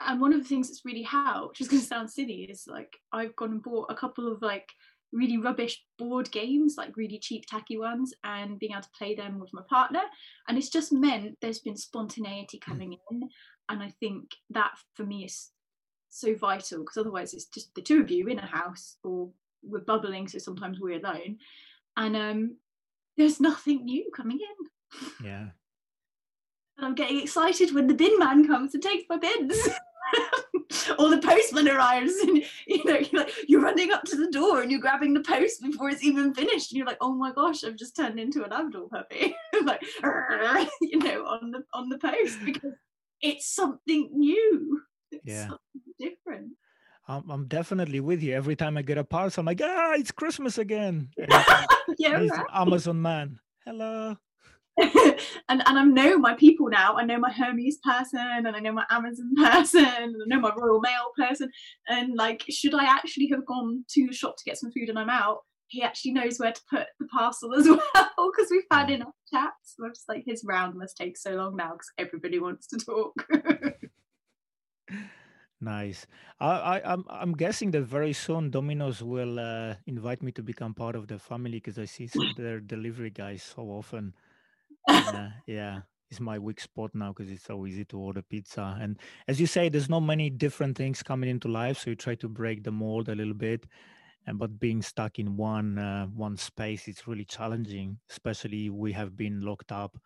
and 0.00 0.20
one 0.20 0.32
of 0.32 0.42
the 0.42 0.48
things 0.48 0.68
that's 0.68 0.84
really 0.84 1.02
helped, 1.02 1.50
which 1.50 1.60
is 1.62 1.68
going 1.68 1.80
to 1.80 1.86
sound 1.86 2.10
silly, 2.10 2.46
is 2.50 2.64
like 2.66 2.92
I've 3.12 3.36
gone 3.36 3.52
and 3.52 3.62
bought 3.62 3.90
a 3.90 3.94
couple 3.94 4.30
of 4.30 4.42
like 4.42 4.68
really 5.12 5.38
rubbish 5.38 5.82
board 5.98 6.30
games, 6.30 6.74
like 6.76 6.96
really 6.96 7.18
cheap, 7.18 7.46
tacky 7.46 7.78
ones, 7.78 8.12
and 8.24 8.58
being 8.58 8.72
able 8.72 8.82
to 8.82 8.88
play 8.96 9.14
them 9.14 9.38
with 9.38 9.50
my 9.52 9.62
partner. 9.68 10.02
And 10.48 10.58
it's 10.58 10.68
just 10.68 10.92
meant 10.92 11.38
there's 11.40 11.60
been 11.60 11.76
spontaneity 11.76 12.60
hmm. 12.62 12.70
coming 12.70 12.96
in. 13.10 13.28
And 13.68 13.82
I 13.82 13.92
think 14.00 14.30
that 14.50 14.72
for 14.94 15.04
me 15.04 15.24
is 15.24 15.50
so 16.10 16.34
vital 16.34 16.80
because 16.80 16.96
otherwise 16.96 17.34
it's 17.34 17.46
just 17.46 17.74
the 17.74 17.82
two 17.82 18.00
of 18.00 18.10
you 18.10 18.26
in 18.28 18.38
a 18.38 18.46
house 18.46 18.96
or 19.02 19.30
we're 19.66 19.80
bubbling, 19.80 20.28
so 20.28 20.38
sometimes 20.38 20.80
we're 20.80 20.98
alone. 20.98 21.38
And 21.96 22.16
um, 22.16 22.56
there's 23.16 23.40
nothing 23.40 23.84
new 23.84 24.10
coming 24.14 24.38
in. 24.40 25.26
Yeah. 25.26 25.48
And 26.78 26.86
I'm 26.86 26.94
getting 26.94 27.20
excited 27.20 27.74
when 27.74 27.86
the 27.86 27.94
bin 27.94 28.18
man 28.18 28.46
comes 28.46 28.74
and 28.74 28.82
takes 28.82 29.04
my 29.08 29.16
bins. 29.16 29.56
or 30.98 31.10
the 31.10 31.20
postman 31.22 31.68
arrives 31.68 32.14
and 32.22 32.42
you 32.66 32.84
know 32.84 32.98
you're 32.98 33.22
like 33.22 33.32
you're 33.48 33.60
running 33.60 33.92
up 33.92 34.04
to 34.04 34.16
the 34.16 34.30
door 34.30 34.62
and 34.62 34.70
you're 34.70 34.80
grabbing 34.80 35.14
the 35.14 35.20
post 35.20 35.62
before 35.62 35.88
it's 35.90 36.04
even 36.04 36.34
finished 36.34 36.70
and 36.70 36.78
you're 36.78 36.86
like 36.86 36.98
oh 37.00 37.12
my 37.12 37.32
gosh 37.32 37.64
I've 37.64 37.76
just 37.76 37.96
turned 37.96 38.18
into 38.18 38.44
an 38.44 38.50
Labrador 38.50 38.88
puppy 38.88 39.34
like 39.64 39.82
you 40.80 40.98
know 40.98 41.24
on 41.26 41.50
the 41.50 41.64
on 41.72 41.88
the 41.88 41.98
post 41.98 42.38
because 42.44 42.74
it's 43.20 43.46
something 43.46 44.10
new 44.12 44.80
it's 45.12 45.22
yeah. 45.24 45.48
something 45.48 45.82
different 45.98 46.52
I'm, 47.08 47.30
I'm 47.30 47.46
definitely 47.46 48.00
with 48.00 48.22
you. 48.22 48.34
Every 48.34 48.56
time 48.56 48.76
I 48.76 48.82
get 48.82 48.98
a 48.98 49.04
parcel, 49.04 49.42
I'm 49.42 49.46
like, 49.46 49.60
ah, 49.62 49.94
it's 49.94 50.10
Christmas 50.10 50.58
again. 50.58 51.10
yeah, 51.98 52.16
right. 52.16 52.30
Amazon 52.52 53.00
man. 53.00 53.38
Hello. 53.64 54.16
and 54.78 54.92
and 55.48 55.62
I 55.62 55.84
know 55.84 56.18
my 56.18 56.34
people 56.34 56.68
now. 56.68 56.96
I 56.96 57.04
know 57.04 57.18
my 57.18 57.32
Hermes 57.32 57.78
person, 57.82 58.20
and 58.20 58.48
I 58.48 58.60
know 58.60 58.72
my 58.72 58.84
Amazon 58.90 59.32
person, 59.36 59.84
and 59.84 60.14
I 60.14 60.26
know 60.26 60.40
my 60.40 60.52
Royal 60.54 60.80
Mail 60.80 61.12
person. 61.16 61.48
And 61.88 62.14
like, 62.14 62.44
should 62.50 62.74
I 62.74 62.84
actually 62.84 63.28
have 63.28 63.46
gone 63.46 63.84
to 63.90 64.06
the 64.06 64.12
shop 64.12 64.36
to 64.36 64.44
get 64.44 64.58
some 64.58 64.70
food 64.72 64.88
and 64.88 64.98
I'm 64.98 65.08
out? 65.08 65.38
He 65.68 65.82
actually 65.82 66.12
knows 66.12 66.38
where 66.38 66.52
to 66.52 66.60
put 66.70 66.86
the 67.00 67.06
parcel 67.06 67.54
as 67.54 67.66
well 67.68 67.80
because 68.30 68.48
we've 68.50 68.64
had 68.70 68.90
enough 68.90 69.14
chats. 69.32 69.76
I'm 69.82 69.90
just 69.92 70.08
like, 70.08 70.24
his 70.26 70.44
round 70.46 70.74
must 70.76 70.96
take 70.96 71.16
so 71.16 71.30
long 71.30 71.56
now 71.56 71.72
because 71.72 71.90
everybody 71.98 72.38
wants 72.38 72.66
to 72.68 72.76
talk. 72.76 73.14
Nice. 75.60 76.06
I, 76.38 76.50
I 76.80 76.92
I'm 76.92 77.04
I'm 77.08 77.32
guessing 77.32 77.70
that 77.70 77.82
very 77.82 78.12
soon 78.12 78.50
Domino's 78.50 79.02
will 79.02 79.38
uh, 79.40 79.74
invite 79.86 80.22
me 80.22 80.30
to 80.32 80.42
become 80.42 80.74
part 80.74 80.94
of 80.94 81.08
the 81.08 81.18
family 81.18 81.52
because 81.58 81.78
I 81.78 81.86
see 81.86 82.10
their 82.36 82.60
delivery 82.60 83.10
guys 83.10 83.42
so 83.42 83.62
often. 83.70 84.14
uh, 84.88 85.30
yeah, 85.46 85.82
it's 86.10 86.20
my 86.20 86.38
weak 86.38 86.60
spot 86.60 86.92
now 86.94 87.12
because 87.12 87.30
it's 87.32 87.44
so 87.44 87.66
easy 87.66 87.84
to 87.86 87.98
order 87.98 88.22
pizza. 88.22 88.78
And 88.80 88.98
as 89.28 89.40
you 89.40 89.46
say, 89.46 89.68
there's 89.68 89.90
not 89.90 90.00
many 90.00 90.30
different 90.30 90.76
things 90.76 91.02
coming 91.02 91.30
into 91.30 91.48
life, 91.48 91.78
so 91.78 91.90
you 91.90 91.96
try 91.96 92.16
to 92.16 92.28
break 92.28 92.64
the 92.64 92.72
mold 92.72 93.08
a 93.08 93.14
little 93.16 93.34
bit. 93.34 93.66
And 94.26 94.38
but 94.38 94.58
being 94.60 94.82
stuck 94.82 95.18
in 95.18 95.36
one 95.36 95.78
uh, 95.78 96.06
one 96.06 96.36
space, 96.36 96.88
it's 96.88 97.08
really 97.08 97.24
challenging. 97.26 97.98
Especially 98.10 98.70
we 98.70 98.92
have 98.92 99.16
been 99.16 99.40
locked 99.42 99.72
up 99.72 99.98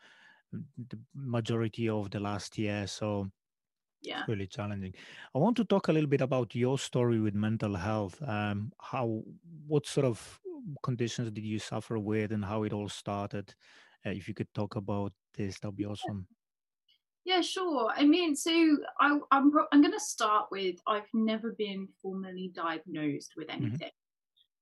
the 0.52 0.99
majority 1.14 1.88
of 1.88 2.11
the 2.11 2.21
last 2.21 2.59
year, 2.59 2.87
so 2.87 3.30
yeah 4.00 4.26
really 4.26 4.47
challenging 4.47 4.95
i 5.35 5.38
want 5.38 5.57
to 5.57 5.64
talk 5.64 5.88
a 5.88 5.92
little 5.92 6.09
bit 6.09 6.21
about 6.21 6.54
your 6.54 6.78
story 6.78 7.21
with 7.21 7.35
mental 7.35 7.75
health 7.76 8.21
um 8.23 8.73
how 8.80 9.23
what 9.66 9.87
sort 9.87 10.07
of 10.07 10.40
conditions 10.83 11.30
did 11.33 11.45
you 11.45 11.59
suffer 11.59 11.99
with 11.99 12.33
and 12.33 12.45
how 12.45 12.62
it 12.62 12.73
all 12.73 12.88
started 12.88 13.54
uh, 14.07 14.11
if 14.11 14.28
you 14.28 14.35
could 14.35 14.52
talk 14.54 14.76
about 14.76 15.12
this 15.35 15.59
that'd 15.59 15.76
be 15.76 15.87
awesome 15.87 16.28
Yeah, 17.25 17.42
sure. 17.42 17.92
I 17.95 18.04
mean, 18.07 18.35
so 18.35 18.50
I, 18.99 19.19
I'm 19.30 19.52
I'm 19.73 19.83
going 19.83 19.92
to 19.92 20.00
start 20.00 20.49
with 20.50 20.76
I've 20.87 21.09
never 21.12 21.52
been 21.52 21.88
formally 22.00 22.50
diagnosed 22.54 23.35
with 23.37 23.50
Mm-hmm. 23.61 23.80
anything. 23.80 23.90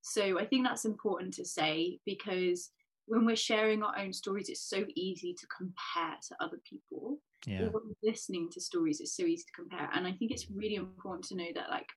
So 0.02 0.38
I 0.38 0.46
think 0.46 0.66
that's 0.66 0.84
important 0.86 1.34
to 1.34 1.44
say 1.46 2.00
because 2.06 2.72
when 3.08 3.26
we're 3.26 3.36
sharing 3.36 3.82
our 3.82 3.98
own 3.98 4.12
stories, 4.12 4.48
it's 4.48 4.68
so 4.68 4.84
easy 4.94 5.34
to 5.34 5.46
compare 5.46 6.16
to 6.28 6.36
other 6.40 6.60
people. 6.68 7.18
Yeah. 7.46 7.62
Or 7.62 7.70
when 7.70 7.82
we're 7.84 8.10
listening 8.10 8.48
to 8.50 8.60
stories, 8.60 9.00
it's 9.00 9.16
so 9.16 9.24
easy 9.24 9.44
to 9.44 9.62
compare. 9.62 9.88
And 9.94 10.06
I 10.06 10.12
think 10.12 10.30
it's 10.30 10.50
really 10.50 10.76
important 10.76 11.24
to 11.26 11.36
know 11.36 11.48
that, 11.54 11.70
like, 11.70 11.88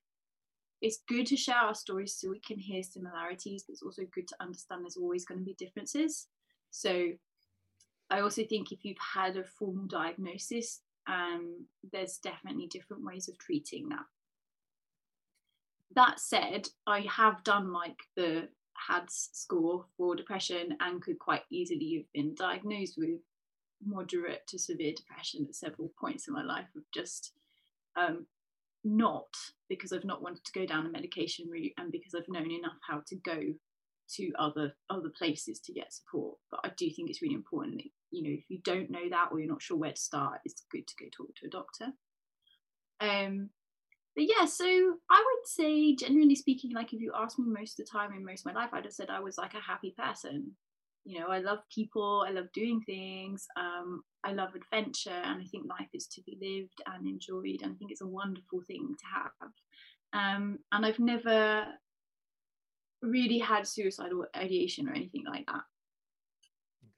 it's 0.81 1.03
good 1.07 1.27
to 1.27 1.37
share 1.37 1.57
our 1.57 1.75
stories 1.75 2.15
so 2.15 2.29
we 2.29 2.39
can 2.39 2.57
hear 2.57 2.81
similarities, 2.81 3.63
but 3.63 3.73
it's 3.73 3.83
also 3.83 4.03
good 4.13 4.27
to 4.29 4.35
understand 4.39 4.83
there's 4.83 4.97
always 4.97 5.25
going 5.25 5.39
to 5.39 5.45
be 5.45 5.53
differences. 5.53 6.27
So 6.71 7.09
I 8.09 8.21
also 8.21 8.43
think 8.43 8.71
if 8.71 8.83
you've 8.83 8.97
had 8.97 9.37
a 9.37 9.43
formal 9.43 9.85
diagnosis, 9.85 10.81
um, 11.07 11.65
there's 11.91 12.17
definitely 12.17 12.67
different 12.67 13.03
ways 13.03 13.27
of 13.27 13.37
treating 13.37 13.89
that. 13.89 14.05
That 15.95 16.19
said, 16.19 16.67
I 16.87 17.01
have 17.01 17.43
done 17.43 17.73
like 17.73 17.99
the 18.15 18.47
HADS 18.87 19.29
score 19.33 19.85
for 19.97 20.15
depression 20.15 20.75
and 20.79 21.01
could 21.01 21.19
quite 21.19 21.43
easily 21.49 21.95
have 21.97 22.11
been 22.13 22.35
diagnosed 22.35 22.95
with 22.97 23.19
moderate 23.83 24.45
to 24.47 24.59
severe 24.59 24.93
depression 24.95 25.45
at 25.47 25.55
several 25.55 25.91
points 25.99 26.27
in 26.27 26.33
my 26.33 26.43
life 26.43 26.67
of 26.75 26.83
just 26.93 27.33
um, 27.95 28.25
not 28.83 29.27
because 29.69 29.93
I've 29.93 30.05
not 30.05 30.21
wanted 30.21 30.43
to 30.45 30.59
go 30.59 30.65
down 30.65 30.85
a 30.85 30.89
medication 30.89 31.49
route 31.49 31.73
and 31.77 31.91
because 31.91 32.13
I've 32.15 32.29
known 32.29 32.51
enough 32.51 32.77
how 32.87 33.01
to 33.07 33.15
go 33.15 33.39
to 34.15 34.31
other 34.37 34.73
other 34.89 35.09
places 35.09 35.59
to 35.61 35.73
get 35.73 35.93
support. 35.93 36.37
But 36.49 36.61
I 36.63 36.71
do 36.77 36.89
think 36.89 37.09
it's 37.09 37.21
really 37.21 37.35
important 37.35 37.77
that 37.77 37.89
you 38.11 38.23
know 38.23 38.37
if 38.37 38.49
you 38.49 38.59
don't 38.63 38.89
know 38.89 39.09
that 39.09 39.29
or 39.31 39.39
you're 39.39 39.49
not 39.49 39.61
sure 39.61 39.77
where 39.77 39.91
to 39.91 40.01
start, 40.01 40.41
it's 40.45 40.63
good 40.71 40.87
to 40.87 40.95
go 40.99 41.05
talk 41.11 41.35
to 41.35 41.47
a 41.47 41.49
doctor. 41.49 41.87
Um, 42.99 43.49
but 44.15 44.25
yeah, 44.25 44.45
so 44.45 44.65
I 44.65 45.23
would 45.25 45.47
say 45.47 45.95
generally 45.95 46.35
speaking, 46.35 46.71
like 46.73 46.93
if 46.93 46.99
you 46.99 47.13
ask 47.15 47.39
me 47.39 47.45
most 47.47 47.79
of 47.79 47.85
the 47.85 47.91
time 47.91 48.13
in 48.13 48.25
most 48.25 48.45
of 48.45 48.53
my 48.53 48.61
life, 48.61 48.71
I'd 48.73 48.83
have 48.83 48.93
said 48.93 49.09
I 49.09 49.21
was 49.21 49.37
like 49.37 49.53
a 49.53 49.61
happy 49.61 49.93
person. 49.97 50.51
You 51.05 51.19
know, 51.19 51.27
I 51.27 51.39
love 51.39 51.59
people, 51.73 52.25
I 52.27 52.31
love 52.31 52.51
doing 52.53 52.81
things, 52.85 53.47
um, 53.57 54.03
I 54.23 54.33
love 54.33 54.49
adventure, 54.53 55.09
and 55.09 55.41
I 55.41 55.45
think 55.45 55.65
life 55.67 55.87
is 55.93 56.05
to 56.07 56.21
be 56.23 56.37
lived 56.39 56.81
and 56.85 57.07
enjoyed. 57.07 57.61
And 57.63 57.71
I 57.71 57.75
think 57.75 57.91
it's 57.91 58.01
a 58.01 58.07
wonderful 58.07 58.61
thing 58.67 58.95
to 58.99 59.05
have. 59.15 59.51
Um, 60.13 60.59
and 60.71 60.85
I've 60.85 60.99
never 60.99 61.65
really 63.01 63.39
had 63.39 63.65
suicidal 63.65 64.25
ideation 64.35 64.87
or 64.87 64.93
anything 64.93 65.23
like 65.25 65.45
that. 65.47 65.63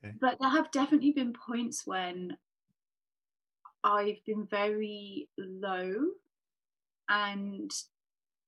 Okay. 0.04 0.16
But 0.20 0.38
there 0.42 0.50
have 0.50 0.72
definitely 0.72 1.12
been 1.12 1.34
points 1.34 1.84
when 1.86 2.36
I've 3.84 4.24
been 4.26 4.48
very 4.50 5.30
low 5.38 6.08
and 7.10 7.72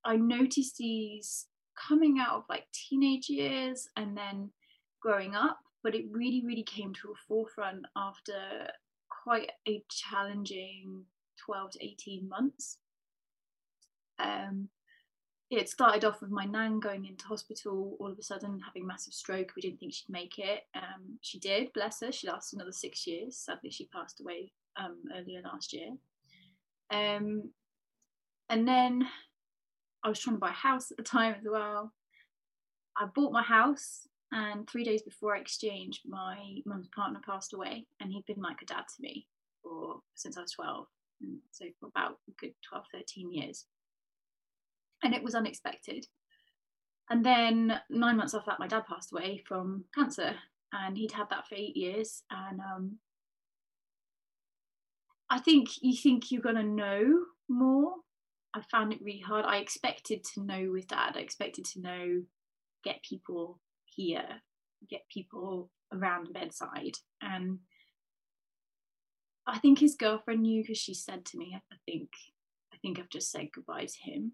I 0.04 0.18
noticed 0.18 0.78
these 0.78 1.48
coming 1.76 2.20
out 2.20 2.36
of 2.36 2.44
like 2.50 2.66
teenage 2.74 3.30
years 3.30 3.90
and 3.98 4.16
then 4.16 4.52
growing 5.02 5.36
up, 5.36 5.60
but 5.84 5.96
it 5.96 6.06
really, 6.12 6.44
really 6.46 6.64
came 6.64 6.94
to 6.94 7.12
a 7.12 7.22
forefront 7.28 7.86
after 7.96 8.68
quite 9.24 9.52
a 9.68 9.84
challenging 9.90 11.04
12 11.46 11.72
to 11.72 11.86
18 11.86 12.30
months. 12.30 12.78
Um, 14.20 14.70
it 15.52 15.70
started 15.70 16.04
off 16.06 16.22
with 16.22 16.32
my 16.32 16.46
nan 16.46 16.80
going 16.80 17.06
into 17.06 17.26
hospital 17.26 17.96
all 18.00 18.12
of 18.12 18.18
a 18.18 18.24
sudden 18.24 18.60
having 18.60 18.86
massive 18.86 19.14
stroke 19.14 19.52
we 19.56 19.62
didn't 19.62 19.80
think 19.80 19.94
she'd 19.94 20.10
make 20.10 20.40
it 20.40 20.64
um, 20.76 21.18
she 21.22 21.38
did 21.40 21.72
bless 21.74 22.02
her 22.02 22.12
she 22.12 22.28
lasted 22.28 22.58
another 22.58 22.72
six 22.72 23.06
years 23.06 23.38
sadly 23.38 23.70
she 23.70 23.88
passed 23.88 24.20
away 24.20 24.52
um, 24.78 24.98
earlier 25.16 25.42
last 25.44 25.72
year 25.72 25.92
um, 26.92 27.50
and 28.50 28.68
then 28.68 29.08
i 30.04 30.10
was 30.10 30.20
trying 30.20 30.36
to 30.36 30.40
buy 30.40 30.50
a 30.50 30.54
house 30.54 30.92
at 30.92 30.98
the 30.98 31.04
time 31.04 31.36
as 31.38 31.46
well 31.50 31.92
i 32.98 33.06
bought 33.16 33.32
my 33.32 33.44
house 33.44 34.08
and 34.32 34.70
three 34.70 34.84
days 34.84 35.02
before 35.02 35.36
i 35.36 35.40
exchanged 35.40 36.02
my 36.08 36.38
mum's 36.66 36.90
partner 36.96 37.20
passed 37.26 37.54
away 37.54 37.86
and 38.00 38.12
he'd 38.12 38.26
been 38.26 38.42
like 38.42 38.62
a 38.62 38.66
dad 38.66 38.84
to 38.88 39.02
me 39.02 39.28
for 39.64 40.00
since 40.16 40.38
i 40.38 40.42
was 40.42 40.52
12 40.52 40.86
and 41.22 41.38
so 41.52 41.66
for 41.80 41.88
about 41.88 42.18
a 42.28 42.32
good 42.40 42.54
12 42.70 42.86
13 42.94 43.32
years 43.32 43.66
and 45.06 45.14
it 45.14 45.24
was 45.24 45.36
unexpected. 45.36 46.06
And 47.10 47.24
then 47.24 47.80
nine 47.90 48.18
months 48.18 48.34
after 48.34 48.50
that, 48.50 48.60
my 48.60 48.68
dad 48.68 48.86
passed 48.88 49.12
away 49.12 49.44
from 49.48 49.86
cancer, 49.94 50.36
and 50.74 50.98
he'd 50.98 51.12
had 51.12 51.30
that 51.30 51.48
for 51.48 51.56
eight 51.56 51.78
years. 51.78 52.24
And 52.32 52.60
um, 52.60 52.98
I 55.30 55.40
think 55.40 55.70
you 55.82 55.96
think 55.96 56.32
you're 56.32 56.42
gonna 56.42 56.64
know 56.64 57.26
more. 57.48 57.94
I 58.56 58.62
found 58.72 58.94
it 58.94 59.02
really 59.02 59.20
hard. 59.20 59.46
I 59.46 59.58
expected 59.58 60.24
to 60.34 60.42
know 60.42 60.72
with 60.72 60.88
dad. 60.88 61.16
I 61.16 61.20
expected 61.20 61.66
to 61.66 61.82
know, 61.82 62.24
get 62.84 63.04
people 63.04 63.60
here, 63.86 64.42
get 64.90 65.02
people 65.14 65.70
around 65.94 66.28
the 66.28 66.34
bedside, 66.34 66.98
and 67.22 67.60
I 69.46 69.60
think 69.60 69.80
his 69.80 69.96
girlfriend 69.96 70.42
knew 70.42 70.64
because 70.64 70.78
she 70.78 70.94
said 70.94 71.26
to 71.26 71.38
me, 71.38 71.56
I 71.72 71.76
think, 71.86 72.10
I 72.74 72.78
think 72.78 72.98
I've 72.98 73.10
just 73.10 73.30
said 73.30 73.50
goodbye 73.54 73.86
to 73.86 74.12
him 74.12 74.32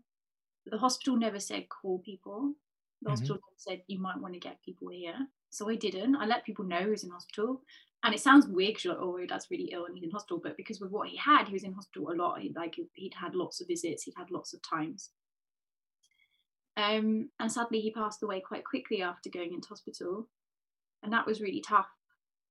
the 0.66 0.78
hospital 0.78 1.18
never 1.18 1.40
said 1.40 1.70
call 1.70 2.00
people. 2.00 2.54
The 3.02 3.10
Mhm. 3.10 3.14
hospital 3.14 3.40
said 3.58 3.84
you 3.88 4.00
might 4.00 4.20
want 4.20 4.34
to 4.34 4.40
get 4.40 4.62
people 4.62 4.90
here. 4.90 5.28
So 5.50 5.70
I 5.70 5.76
didn't. 5.76 6.16
I 6.16 6.26
let 6.26 6.46
people 6.46 6.66
know 6.66 6.84
he 6.84 6.90
was 6.90 7.04
in 7.04 7.10
hospital. 7.10 7.64
And 8.04 8.16
it 8.16 8.20
sounds 8.20 8.48
weird 8.48 8.72
because 8.72 8.86
you're 8.86 8.94
like, 8.96 9.04
oh, 9.04 9.18
your 9.18 9.28
dad's 9.28 9.48
really 9.52 9.70
ill 9.72 9.86
and 9.86 9.96
he's 9.96 10.04
in 10.04 10.12
hospital. 10.12 10.42
But 10.44 10.58
because 10.58 10.80
with 10.80 10.92
what 10.92 11.10
he 11.10 11.18
had, 11.18 11.48
he 11.48 11.54
was 11.54 11.64
in 11.64 11.74
hospital 11.74 12.12
a 12.12 12.16
lot. 12.16 12.40
He, 12.40 12.52
like 12.56 12.76
he'd 12.94 13.14
had 13.14 13.36
lots 13.36 13.62
of 13.62 13.68
visits, 13.68 14.04
he'd 14.04 14.16
had 14.18 14.32
lots 14.32 14.54
of 14.54 14.62
times. 14.62 15.12
Um, 16.78 17.30
and 17.40 17.52
sadly, 17.52 17.80
he 17.80 17.92
passed 17.92 18.24
away 18.24 18.42
quite 18.42 18.66
quickly 18.66 19.02
after 19.02 19.30
going 19.30 19.54
into 19.54 19.68
hospital, 19.68 20.30
and 21.04 21.14
that 21.14 21.28
was 21.28 21.42
really 21.42 21.62
tough. 21.62 21.90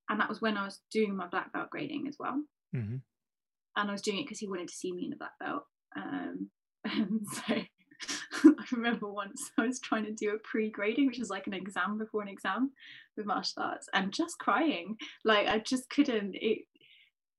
And 0.08 0.20
that 0.20 0.28
was 0.28 0.40
when 0.40 0.56
I 0.56 0.64
was 0.64 0.80
doing 0.92 1.16
my 1.16 1.26
black 1.26 1.52
belt 1.52 1.70
grading 1.70 2.06
as 2.08 2.16
well 2.18 2.42
hmm 2.72 2.96
and 3.76 3.88
I 3.88 3.92
was 3.92 4.02
doing 4.02 4.18
it 4.18 4.24
because 4.24 4.38
he 4.38 4.48
wanted 4.48 4.68
to 4.68 4.74
see 4.74 4.92
me 4.92 5.04
in 5.04 5.10
the 5.10 5.16
black 5.16 5.38
belt. 5.38 5.64
Um, 5.96 6.50
and 6.84 7.20
so 7.32 7.54
I 8.44 8.64
remember 8.72 9.08
once 9.08 9.50
I 9.58 9.66
was 9.66 9.80
trying 9.80 10.04
to 10.04 10.12
do 10.12 10.34
a 10.34 10.38
pre-grading, 10.38 11.06
which 11.06 11.20
is 11.20 11.30
like 11.30 11.46
an 11.46 11.54
exam 11.54 11.98
before 11.98 12.22
an 12.22 12.28
exam 12.28 12.70
with 13.16 13.26
martial 13.26 13.62
arts, 13.62 13.88
and 13.92 14.12
just 14.12 14.38
crying. 14.38 14.96
Like 15.24 15.48
I 15.48 15.58
just 15.58 15.90
couldn't. 15.90 16.34
It 16.34 16.60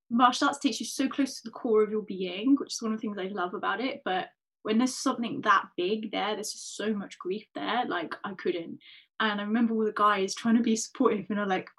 martial 0.09 0.47
arts 0.47 0.59
takes 0.59 0.79
you 0.79 0.85
so 0.85 1.07
close 1.07 1.35
to 1.35 1.41
the 1.45 1.51
core 1.51 1.83
of 1.83 1.91
your 1.91 2.03
being, 2.03 2.55
which 2.59 2.73
is 2.73 2.81
one 2.81 2.93
of 2.93 2.99
the 2.99 3.01
things 3.01 3.17
I 3.17 3.33
love 3.33 3.53
about 3.53 3.81
it. 3.81 4.01
But 4.03 4.27
when 4.63 4.77
there's 4.77 4.95
something 4.95 5.41
that 5.41 5.65
big 5.77 6.11
there, 6.11 6.35
there's 6.35 6.51
just 6.51 6.75
so 6.75 6.93
much 6.93 7.17
grief 7.17 7.45
there. 7.55 7.85
Like 7.87 8.15
I 8.23 8.33
couldn't. 8.33 8.79
And 9.19 9.39
I 9.39 9.43
remember 9.43 9.73
all 9.73 9.85
the 9.85 9.93
guys 9.93 10.33
trying 10.33 10.57
to 10.57 10.63
be 10.63 10.75
supportive, 10.75 11.25
and 11.29 11.39
are 11.39 11.47
like, 11.47 11.69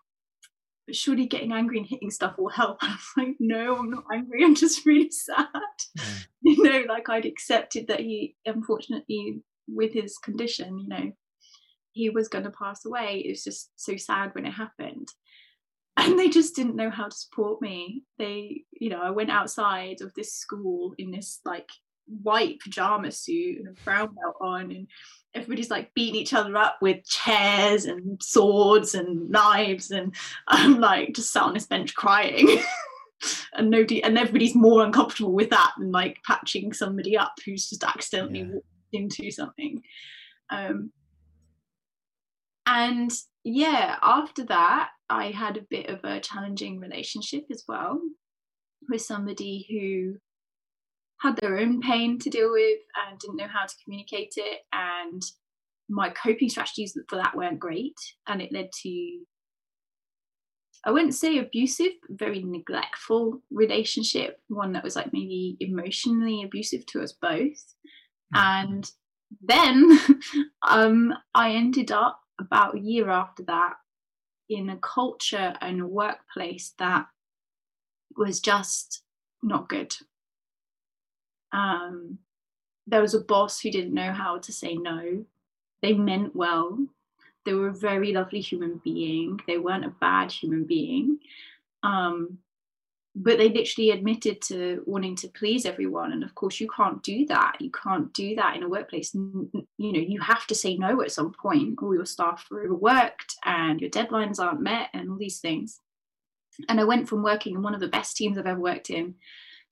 surely 0.91 1.27
getting 1.27 1.53
angry 1.53 1.79
and 1.79 1.87
hitting 1.87 2.11
stuff 2.11 2.37
will 2.39 2.49
help. 2.49 2.79
I 2.83 2.89
was 2.89 3.13
like, 3.17 3.37
no, 3.39 3.77
I'm 3.77 3.91
not 3.91 4.05
angry. 4.13 4.45
I'm 4.45 4.55
just 4.55 4.85
really 4.87 5.11
sad. 5.11 5.47
Yeah. 5.97 6.05
You 6.45 6.61
know, 6.61 6.83
like 6.89 7.09
I'd 7.09 7.25
accepted 7.25 7.87
that 7.87 8.01
he, 8.01 8.35
unfortunately, 8.45 9.43
with 9.69 9.93
his 9.93 10.19
condition, 10.19 10.77
you 10.77 10.89
know, 10.89 11.13
he 11.93 12.11
was 12.11 12.27
going 12.27 12.43
to 12.43 12.51
pass 12.51 12.85
away. 12.85 13.23
It 13.25 13.31
was 13.31 13.45
just 13.45 13.71
so 13.77 13.97
sad 13.97 14.35
when 14.35 14.45
it 14.45 14.51
happened. 14.51 15.07
And 15.97 16.19
they 16.19 16.29
just 16.29 16.57
didn't 16.57 16.75
know 16.75 16.91
how 16.91 17.05
to 17.05 17.15
support 17.15 17.63
me. 17.63 18.03
They, 18.19 18.65
you 18.73 18.91
know, 18.91 19.01
I 19.01 19.11
went 19.11 19.31
outside 19.31 20.01
of 20.01 20.13
this 20.15 20.35
school 20.35 20.95
in 20.99 21.13
this 21.13 21.39
like 21.45 21.71
white 22.07 22.59
pajama 22.61 23.11
suit 23.11 23.59
and 23.59 23.69
a 23.69 23.77
brown 23.85 24.15
belt 24.15 24.37
on, 24.41 24.71
and 24.71 24.87
everybody's 25.35 25.71
like 25.71 25.93
beating 25.95 26.21
each 26.21 26.35
other 26.35 26.57
up 26.57 26.77
with 26.81 27.05
chairs 27.05 27.85
and 27.85 28.23
swords 28.23 28.95
and 28.95 29.31
knives, 29.31 29.91
and 29.91 30.15
I'm 30.49 30.81
like 30.81 31.15
just 31.15 31.33
sat 31.33 31.45
on 31.45 31.55
this 31.55 31.67
bench 31.67 31.95
crying. 31.95 32.63
and 33.55 33.71
nobody 33.71 34.03
and 34.03 34.19
everybody's 34.19 34.55
more 34.55 34.85
uncomfortable 34.85 35.33
with 35.33 35.51
that 35.51 35.73
than 35.79 35.93
like 35.93 36.19
patching 36.27 36.73
somebody 36.73 37.17
up 37.17 37.33
who's 37.45 37.69
just 37.69 37.85
accidentally 37.85 38.41
Yeah. 38.41 38.47
walked 38.53 38.67
into 38.93 39.31
something. 39.31 39.83
Um, 40.51 40.91
and 42.67 43.13
yeah, 43.45 43.97
after 44.03 44.45
that, 44.47 44.91
I 45.09 45.27
had 45.31 45.57
a 45.57 45.67
bit 45.69 45.89
of 45.89 46.01
a 46.05 46.21
challenging 46.21 46.79
relationship 46.81 47.45
as 47.51 47.65
well 47.69 48.01
with 48.89 49.03
somebody 49.03 49.67
who 49.69 50.17
had 51.23 51.37
their 51.37 51.59
own 51.59 51.81
pain 51.81 52.19
to 52.19 52.31
deal 52.31 52.51
with 52.51 52.81
and 53.07 53.19
didn't 53.19 53.37
know 53.37 53.47
how 53.47 53.65
to 53.65 53.75
communicate 53.85 54.35
it. 54.37 54.61
And 54.73 55.23
my 55.89 56.11
coping 56.11 56.49
strategies 56.49 56.99
for 57.09 57.17
that 57.17 57.37
weren't 57.37 57.61
great. 57.61 57.95
And 58.27 58.43
it 58.43 58.53
led 58.53 58.71
to, 58.83 59.21
I 60.85 60.91
wouldn't 60.91 61.15
say 61.15 61.39
abusive, 61.39 61.93
but 62.09 62.19
very 62.19 62.43
neglectful 62.43 63.41
relationship, 63.53 64.41
one 64.49 64.73
that 64.73 64.83
was 64.83 64.97
like 64.97 65.13
maybe 65.13 65.57
emotionally 65.61 66.43
abusive 66.43 66.85
to 66.87 67.03
us 67.03 67.13
both. 67.13 67.75
And 68.35 68.91
then 69.41 69.99
um, 70.67 71.15
I 71.35 71.53
ended 71.53 71.93
up 71.93 72.21
about 72.41 72.77
a 72.77 72.81
year 72.81 73.11
after 73.11 73.45
that 73.45 73.75
in 74.51 74.69
a 74.71 74.79
culture 74.79 75.55
and 75.61 75.81
a 75.81 75.87
workplace 75.87 76.75
that 76.79 77.07
was 78.17 78.41
just 78.41 79.03
not 79.43 79.69
good. 79.69 79.95
Um, 81.53 82.19
there 82.87 83.01
was 83.01 83.15
a 83.15 83.21
boss 83.21 83.61
who 83.61 83.71
didn't 83.71 83.95
know 83.95 84.13
how 84.13 84.39
to 84.39 84.53
say 84.53 84.75
no. 84.75 85.25
They 85.83 85.93
meant 85.93 86.35
well. 86.35 86.79
They 87.45 87.55
were 87.55 87.69
a 87.69 87.75
very 87.75 88.13
lovely 88.13 88.41
human 88.41 88.81
being. 88.85 89.41
They 89.47 89.59
weren't 89.59 89.85
a 89.85 89.95
bad 90.01 90.31
human 90.31 90.65
being. 90.65 91.19
Um, 91.83 92.39
but 93.15 93.37
they 93.37 93.51
literally 93.51 93.91
admitted 93.91 94.41
to 94.41 94.83
wanting 94.87 95.15
to 95.17 95.29
please 95.29 95.67
everyone 95.67 96.13
and 96.13 96.25
of 96.25 96.35
course 96.35 96.61
you 96.61 96.69
can't 96.75 97.03
do 97.03 97.27
that 97.27 97.57
you 97.61 97.71
can't 97.71 98.13
do 98.15 98.35
that 98.35 98.57
in 98.57 98.63
a 98.63 98.69
workplace 98.69 99.15
you 99.15 99.67
know 99.79 100.01
you 100.01 100.21
have 100.21 100.47
to 100.47 100.55
say 100.55 100.77
no 100.77 101.03
at 101.03 101.13
some 101.13 101.33
point 101.33 101.79
or 101.83 101.95
your 101.95 102.07
staff 102.07 102.47
are 102.51 102.65
overworked 102.65 103.37
and 103.45 103.81
your 103.81 103.91
deadlines 103.91 104.41
aren't 104.41 104.63
met 104.63 104.89
and 104.95 105.11
all 105.11 105.19
these 105.19 105.41
things 105.41 105.79
and 106.69 106.81
i 106.81 106.85
went 106.85 107.09
from 107.09 107.23
working 107.23 107.55
in 107.55 107.63
one 107.63 107.75
of 107.75 107.81
the 107.81 107.89
best 107.89 108.17
teams 108.17 108.39
i've 108.39 108.47
ever 108.47 108.61
worked 108.61 108.89
in 108.89 109.15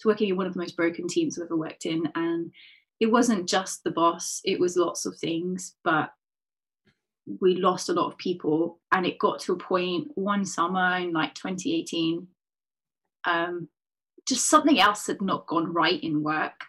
to 0.00 0.08
working 0.08 0.28
in 0.28 0.36
one 0.36 0.46
of 0.46 0.54
the 0.54 0.58
most 0.58 0.76
broken 0.76 1.06
teams 1.06 1.38
i've 1.38 1.44
ever 1.44 1.56
worked 1.56 1.86
in 1.86 2.08
and 2.14 2.50
it 2.98 3.10
wasn't 3.10 3.48
just 3.48 3.82
the 3.84 3.90
boss 3.90 4.40
it 4.44 4.60
was 4.60 4.76
lots 4.76 5.06
of 5.06 5.16
things 5.18 5.74
but 5.84 6.10
we 7.40 7.54
lost 7.56 7.88
a 7.88 7.92
lot 7.92 8.06
of 8.06 8.18
people 8.18 8.80
and 8.92 9.06
it 9.06 9.18
got 9.18 9.38
to 9.38 9.52
a 9.52 9.58
point 9.58 10.08
one 10.14 10.44
summer 10.44 10.96
in 10.96 11.12
like 11.12 11.34
2018 11.34 12.26
um, 13.24 13.68
just 14.26 14.48
something 14.48 14.80
else 14.80 15.06
had 15.06 15.20
not 15.20 15.46
gone 15.46 15.72
right 15.72 16.02
in 16.02 16.22
work 16.22 16.64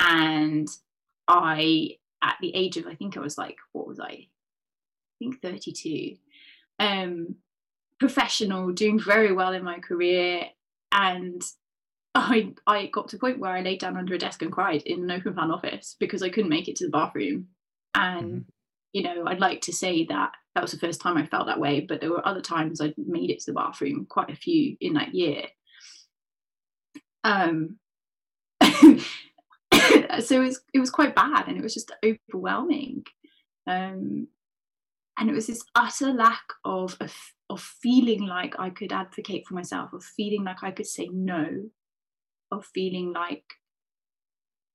and 0.00 0.68
i 1.26 1.90
at 2.22 2.36
the 2.40 2.54
age 2.54 2.76
of 2.76 2.86
i 2.86 2.94
think 2.94 3.16
i 3.16 3.20
was 3.20 3.36
like 3.36 3.56
what 3.72 3.86
was 3.86 4.00
i? 4.00 4.06
I 4.06 4.26
think 5.18 5.42
32 5.42 6.16
um 6.78 7.34
professional 7.98 8.70
doing 8.70 9.00
very 9.00 9.32
well 9.32 9.52
in 9.52 9.64
my 9.64 9.80
career 9.80 10.44
and 10.92 11.42
I 12.18 12.52
I 12.66 12.86
got 12.86 13.08
to 13.08 13.16
a 13.16 13.18
point 13.18 13.38
where 13.38 13.52
I 13.52 13.60
laid 13.60 13.80
down 13.80 13.96
under 13.96 14.14
a 14.14 14.18
desk 14.18 14.42
and 14.42 14.52
cried 14.52 14.82
in 14.82 15.02
an 15.02 15.10
open 15.10 15.34
plan 15.34 15.50
office 15.50 15.96
because 15.98 16.22
I 16.22 16.28
couldn't 16.28 16.50
make 16.50 16.68
it 16.68 16.76
to 16.76 16.84
the 16.84 16.90
bathroom. 16.90 17.48
And 17.94 18.26
mm-hmm. 18.26 18.38
you 18.92 19.02
know, 19.02 19.24
I'd 19.26 19.40
like 19.40 19.62
to 19.62 19.72
say 19.72 20.04
that 20.06 20.32
that 20.54 20.62
was 20.62 20.72
the 20.72 20.78
first 20.78 21.00
time 21.00 21.16
I 21.16 21.26
felt 21.26 21.46
that 21.46 21.60
way, 21.60 21.80
but 21.80 22.00
there 22.00 22.10
were 22.10 22.26
other 22.26 22.40
times 22.40 22.80
I'd 22.80 22.94
made 22.96 23.30
it 23.30 23.40
to 23.40 23.46
the 23.46 23.54
bathroom, 23.54 24.06
quite 24.08 24.30
a 24.30 24.36
few 24.36 24.76
in 24.80 24.94
that 24.94 25.14
year. 25.14 25.44
Um 27.24 27.78
so 28.62 29.02
it 29.72 30.38
was 30.38 30.60
it 30.74 30.80
was 30.80 30.90
quite 30.90 31.14
bad 31.14 31.48
and 31.48 31.56
it 31.56 31.62
was 31.62 31.74
just 31.74 31.92
overwhelming. 32.04 33.04
Um 33.66 34.28
and 35.18 35.28
it 35.28 35.34
was 35.34 35.48
this 35.48 35.64
utter 35.74 36.12
lack 36.12 36.44
of, 36.64 36.96
of 37.00 37.14
of 37.50 37.60
feeling 37.60 38.26
like 38.26 38.54
I 38.58 38.70
could 38.70 38.92
advocate 38.92 39.46
for 39.46 39.54
myself, 39.54 39.92
of 39.92 40.04
feeling 40.04 40.44
like 40.44 40.62
I 40.62 40.70
could 40.70 40.86
say 40.86 41.08
no, 41.12 41.70
of 42.50 42.66
feeling 42.66 43.12
like 43.12 43.44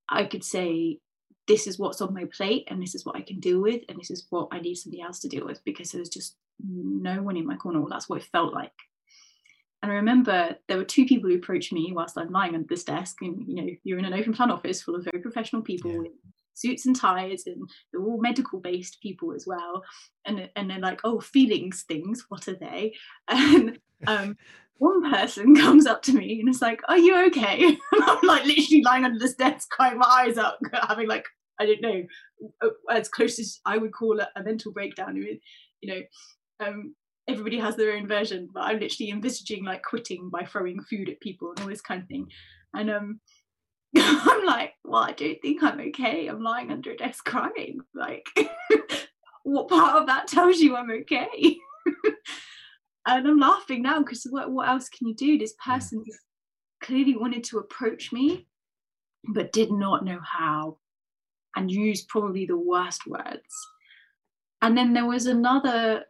I 0.10 0.26
could 0.26 0.44
say, 0.44 1.00
this 1.48 1.68
is 1.68 1.78
what's 1.78 2.02
on 2.02 2.14
my 2.14 2.26
plate 2.26 2.68
and 2.70 2.82
this 2.82 2.96
is 2.96 3.06
what 3.06 3.18
I 3.18 3.22
can 3.22 3.40
deal 3.40 3.62
with 3.62 3.82
and 3.90 4.00
this 4.00 4.10
is 4.10 4.28
what 4.30 4.48
I 4.52 4.60
need 4.60 4.76
somebody 4.76 5.02
else 5.02 5.20
to 5.20 5.28
deal 5.28 5.46
with 5.46 5.64
because 5.66 5.92
there 5.92 6.00
was 6.00 6.10
just 6.10 6.38
no 6.60 7.22
one 7.22 7.36
in 7.36 7.46
my 7.46 7.56
corner. 7.56 7.80
Well, 7.80 7.90
that's 7.90 8.08
what 8.08 8.22
it 8.22 8.28
felt 8.32 8.54
like. 8.54 8.72
And 9.82 9.92
I 9.92 9.96
remember 9.96 10.56
there 10.68 10.78
were 10.78 10.86
two 10.86 11.06
people 11.06 11.30
who 11.30 11.36
approached 11.36 11.74
me 11.74 11.92
whilst 11.94 12.18
I'm 12.18 12.32
lying 12.32 12.56
at 12.56 12.70
this 12.70 12.86
desk, 12.86 13.18
and 13.22 13.46
you 13.46 13.56
know, 13.56 13.68
you're 13.84 14.00
in 14.00 14.06
an 14.06 14.14
open 14.14 14.34
plan 14.34 14.50
office 14.50 14.82
full 14.82 14.96
of 14.96 15.04
very 15.04 15.22
professional 15.22 15.62
people 15.62 15.92
yeah. 15.92 15.98
in 15.98 16.14
suits 16.54 16.86
and 16.86 16.96
ties, 16.96 17.44
and 17.48 17.70
they're 17.92 18.02
all 18.02 18.22
medical 18.22 18.62
based 18.62 19.02
people 19.02 19.34
as 19.34 19.46
well. 19.46 19.84
And 20.24 20.50
and 20.56 20.70
they're 20.70 20.80
like, 20.80 21.02
oh, 21.04 21.20
feelings 21.20 21.84
things, 21.84 22.26
what 22.30 22.48
are 22.48 22.56
they? 22.56 22.96
And 23.28 23.80
um, 24.08 24.38
one 24.78 25.10
person 25.12 25.56
comes 25.64 25.86
up 25.86 26.02
to 26.04 26.14
me 26.14 26.40
and 26.40 26.50
is 26.50 26.62
like, 26.62 26.82
"Are 26.88 26.98
you 26.98 27.16
okay?" 27.28 27.66
And 27.92 28.04
I'm 28.04 28.20
like 28.24 28.46
literally 28.46 28.84
lying 28.84 29.06
under 29.06 29.20
this 29.20 29.36
desk, 29.36 29.70
crying 29.70 29.98
my 29.98 30.08
eyes 30.08 30.38
out, 30.38 30.56
having 30.88 31.08
like 31.08 31.26
I 31.60 31.66
don't 31.66 31.82
know, 31.82 32.04
as 32.90 33.08
close 33.10 33.40
as 33.40 33.60
I 33.66 33.78
would 33.78 33.94
call 33.94 34.20
it 34.20 34.28
a 34.36 34.44
mental 34.44 34.72
breakdown. 34.72 35.16
You 35.16 35.40
know, 35.84 36.02
um, 36.66 36.96
everybody 37.28 37.60
has 37.60 37.76
their 37.76 37.94
own 37.96 38.08
version, 38.08 38.50
but 38.54 38.64
I'm 38.64 38.80
literally 38.80 39.12
envisaging 39.12 39.64
like 39.64 39.84
quitting 39.84 40.30
by 40.30 40.46
throwing 40.46 40.82
food 40.82 41.10
at 41.10 41.22
people 41.22 41.52
and 41.52 41.60
all 41.62 41.68
this 41.68 41.82
kind 41.82 42.02
of 42.02 42.08
thing. 42.08 42.28
And 42.74 42.90
um, 42.90 43.20
I'm 43.96 44.46
like, 44.46 44.74
well, 44.84 45.04
I 45.04 45.12
don't 45.12 45.40
think 45.42 45.62
I'm 45.62 45.80
okay. 45.80 46.28
I'm 46.28 46.42
lying 46.42 46.72
under 46.72 46.92
a 46.92 46.98
desk 46.98 47.24
crying. 47.26 47.80
Like, 47.94 48.28
what 49.44 49.70
part 49.70 50.02
of 50.02 50.08
that 50.08 50.28
tells 50.28 50.60
you 50.60 50.76
I'm 50.76 50.90
okay? 50.90 51.58
And 53.06 53.28
I'm 53.28 53.40
laughing 53.40 53.82
now 53.82 54.00
because 54.00 54.26
what, 54.30 54.52
what 54.52 54.68
else 54.68 54.90
can 54.90 55.08
you 55.08 55.16
do? 55.16 55.38
This 55.38 55.56
person 55.64 56.04
clearly 56.82 57.16
wanted 57.16 57.44
to 57.46 57.60
approach 57.60 58.12
me, 58.12 58.48
but 59.34 59.52
did 59.52 59.72
not 59.72 60.06
know 60.06 60.20
how, 60.22 60.78
and 61.56 61.72
used 61.72 62.08
probably 62.08 62.46
the 62.46 62.58
worst 62.58 63.06
words. 63.08 63.68
And 64.62 64.78
then 64.78 64.94
there 64.94 65.06
was 65.06 65.26
another 65.26 66.06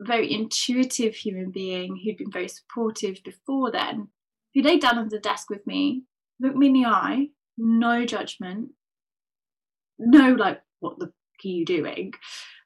very 0.00 0.32
intuitive 0.32 1.14
human 1.14 1.50
being 1.50 1.96
who'd 1.96 2.16
been 2.16 2.30
very 2.30 2.48
supportive 2.48 3.18
before 3.24 3.72
then, 3.72 4.08
who 4.54 4.62
laid 4.62 4.82
down 4.82 4.98
on 4.98 5.08
the 5.08 5.18
desk 5.18 5.50
with 5.50 5.66
me, 5.66 6.04
looked 6.40 6.56
me 6.56 6.68
in 6.68 6.72
the 6.74 6.84
eye, 6.84 7.28
no 7.56 8.04
judgment, 8.06 8.70
no 9.98 10.34
like, 10.34 10.60
what 10.80 10.98
the 10.98 11.12
are 11.44 11.48
you 11.48 11.64
doing? 11.64 12.12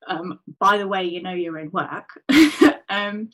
Um, 0.08 0.40
by 0.58 0.78
the 0.78 0.88
way, 0.88 1.04
you 1.04 1.22
know 1.22 1.32
your 1.32 1.58
own 1.58 1.70
work. 1.70 2.08
um, 2.88 3.30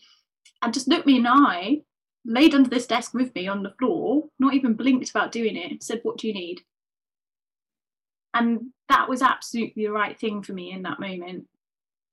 and 0.63 0.75
just 0.75 0.89
looked 0.89 1.07
me 1.07 1.17
in 1.17 1.23
the 1.25 1.31
eye, 1.31 1.83
laid 2.25 2.55
under 2.55 2.69
this 2.69 2.87
desk 2.87 3.15
with 3.15 3.35
me 3.35 3.49
on 3.49 3.63
the 3.63 3.75
floor, 3.79 4.25
not 4.39 4.55
even 4.55 4.75
blinked 4.75 5.11
about 5.11 5.33
doing 5.33 5.57
it, 5.57 5.83
said, 5.83 6.01
What 6.03 6.19
do 6.19 6.29
you 6.29 6.35
need? 6.35 6.63
And 8.35 8.71
that 8.89 9.09
was 9.09 9.23
absolutely 9.23 9.85
the 9.85 9.93
right 9.93 10.19
thing 10.19 10.43
for 10.43 10.53
me 10.53 10.71
in 10.71 10.83
that 10.83 11.01
moment. 11.01 11.47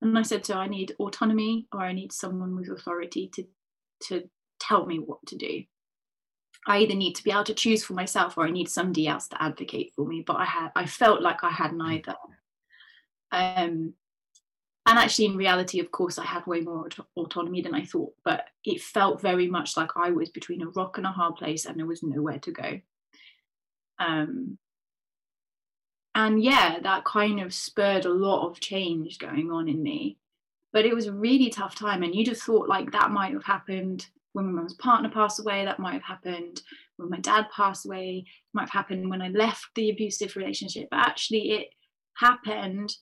And 0.02 0.18
I 0.18 0.22
said 0.24 0.46
her, 0.48 0.56
I 0.56 0.68
need 0.68 0.96
autonomy 1.00 1.68
or 1.74 1.82
I 1.82 1.94
need 1.94 2.12
someone 2.12 2.56
with 2.56 2.70
authority 2.70 3.30
to, 3.34 3.46
to 4.04 4.30
tell 4.60 4.86
me 4.86 5.00
what 5.00 5.26
to 5.28 5.36
do. 5.36 5.64
I 6.68 6.80
either 6.80 6.96
need 6.96 7.14
to 7.14 7.24
be 7.24 7.32
able 7.32 7.44
to 7.46 7.54
choose 7.54 7.84
for 7.84 7.94
myself 7.94 8.38
or 8.38 8.46
I 8.46 8.52
need 8.52 8.70
somebody 8.70 9.08
else 9.08 9.28
to 9.30 9.42
advocate 9.42 9.94
for 9.96 10.06
me. 10.06 10.24
But 10.26 10.38
I 10.38 10.46
had 10.46 10.70
I 10.76 10.86
felt 10.86 11.22
like 11.22 11.44
I 11.44 11.52
had 11.52 11.74
neither. 11.74 12.16
Um, 13.32 13.94
and 14.86 15.00
actually 15.00 15.26
in 15.26 15.36
reality 15.36 15.80
of 15.80 15.92
course 15.92 16.18
i 16.18 16.24
had 16.24 16.46
way 16.46 16.62
more 16.62 16.88
autonomy 17.18 17.62
than 17.62 17.74
i 17.74 17.84
thought 17.84 18.14
but 18.24 18.46
it 18.64 18.82
felt 18.82 19.22
very 19.22 19.48
much 19.48 19.76
like 19.76 19.90
i 19.96 20.10
was 20.10 20.30
between 20.30 20.62
a 20.62 20.70
rock 20.70 20.98
and 20.98 21.08
a 21.08 21.12
hard 21.12 21.36
place 21.36 21.66
and 21.66 21.78
there 21.78 21.86
was 21.86 22.04
nowhere 22.04 22.40
to 22.40 22.52
go. 22.52 22.80
Um, 23.98 24.58
and 26.14 26.44
yeah 26.44 26.80
that 26.84 27.06
kind 27.06 27.40
of 27.40 27.54
spurred 27.54 28.06
a 28.06 28.14
lot 28.14 28.50
of 28.50 28.60
change 28.60 29.20
going 29.20 29.52
on 29.52 29.68
in 29.68 29.82
me. 29.82 30.18
But 30.74 30.86
it 30.86 30.94
was 30.94 31.08
a 31.08 31.14
really 31.14 31.50
tough 31.50 31.76
time 31.76 32.04
and 32.04 32.14
you'd 32.14 32.28
have 32.28 32.38
thought 32.38 32.68
like 32.68 32.92
that 32.92 33.12
might 33.12 33.34
have 33.34 33.46
happened 33.46 34.08
when 34.34 34.48
my 34.48 34.52
mum's 34.52 34.74
partner 34.74 35.10
passed 35.10 35.40
away 35.40 35.64
that 35.64 35.80
might 35.80 35.94
have 35.94 36.04
happened 36.04 36.62
when 36.98 37.10
my 37.10 37.20
dad 37.20 37.46
passed 37.56 37.86
away 37.86 38.26
it 38.28 38.32
might 38.54 38.64
have 38.64 38.70
happened 38.72 39.10
when 39.10 39.22
i 39.22 39.30
left 39.30 39.68
the 39.76 39.90
abusive 39.90 40.36
relationship 40.36 40.90
but 40.92 41.00
actually 41.00 41.52
it 41.52 41.70
happened 42.18 42.94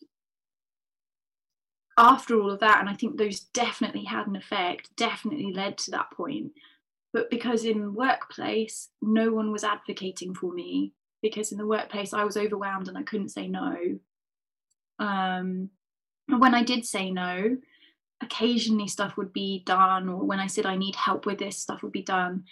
after 1.97 2.39
all 2.39 2.51
of 2.51 2.59
that, 2.59 2.79
and 2.79 2.89
I 2.89 2.93
think 2.93 3.17
those 3.17 3.39
definitely 3.39 4.05
had 4.05 4.27
an 4.27 4.35
effect, 4.35 4.89
definitely 4.95 5.53
led 5.53 5.77
to 5.79 5.91
that 5.91 6.11
point. 6.11 6.51
But 7.11 7.29
because 7.29 7.63
in 7.63 7.93
workplace, 7.93 8.89
no 9.01 9.31
one 9.31 9.51
was 9.51 9.63
advocating 9.63 10.33
for 10.33 10.51
me, 10.51 10.93
because 11.21 11.51
in 11.51 11.57
the 11.57 11.67
workplace 11.67 12.13
I 12.13 12.23
was 12.23 12.37
overwhelmed 12.37 12.87
and 12.87 12.97
I 12.97 13.03
couldn't 13.03 13.29
say 13.29 13.47
no. 13.47 13.77
Um, 14.99 15.69
and 16.27 16.41
when 16.41 16.55
I 16.55 16.63
did 16.63 16.85
say 16.85 17.11
no, 17.11 17.57
occasionally 18.21 18.87
stuff 18.87 19.15
would 19.17 19.33
be 19.33 19.63
done, 19.65 20.09
or 20.09 20.25
when 20.25 20.39
I 20.39 20.47
said 20.47 20.65
I 20.65 20.75
need 20.75 20.95
help 20.95 21.25
with 21.25 21.37
this, 21.37 21.59
stuff 21.59 21.83
would 21.83 21.91
be 21.91 22.03
done. 22.03 22.45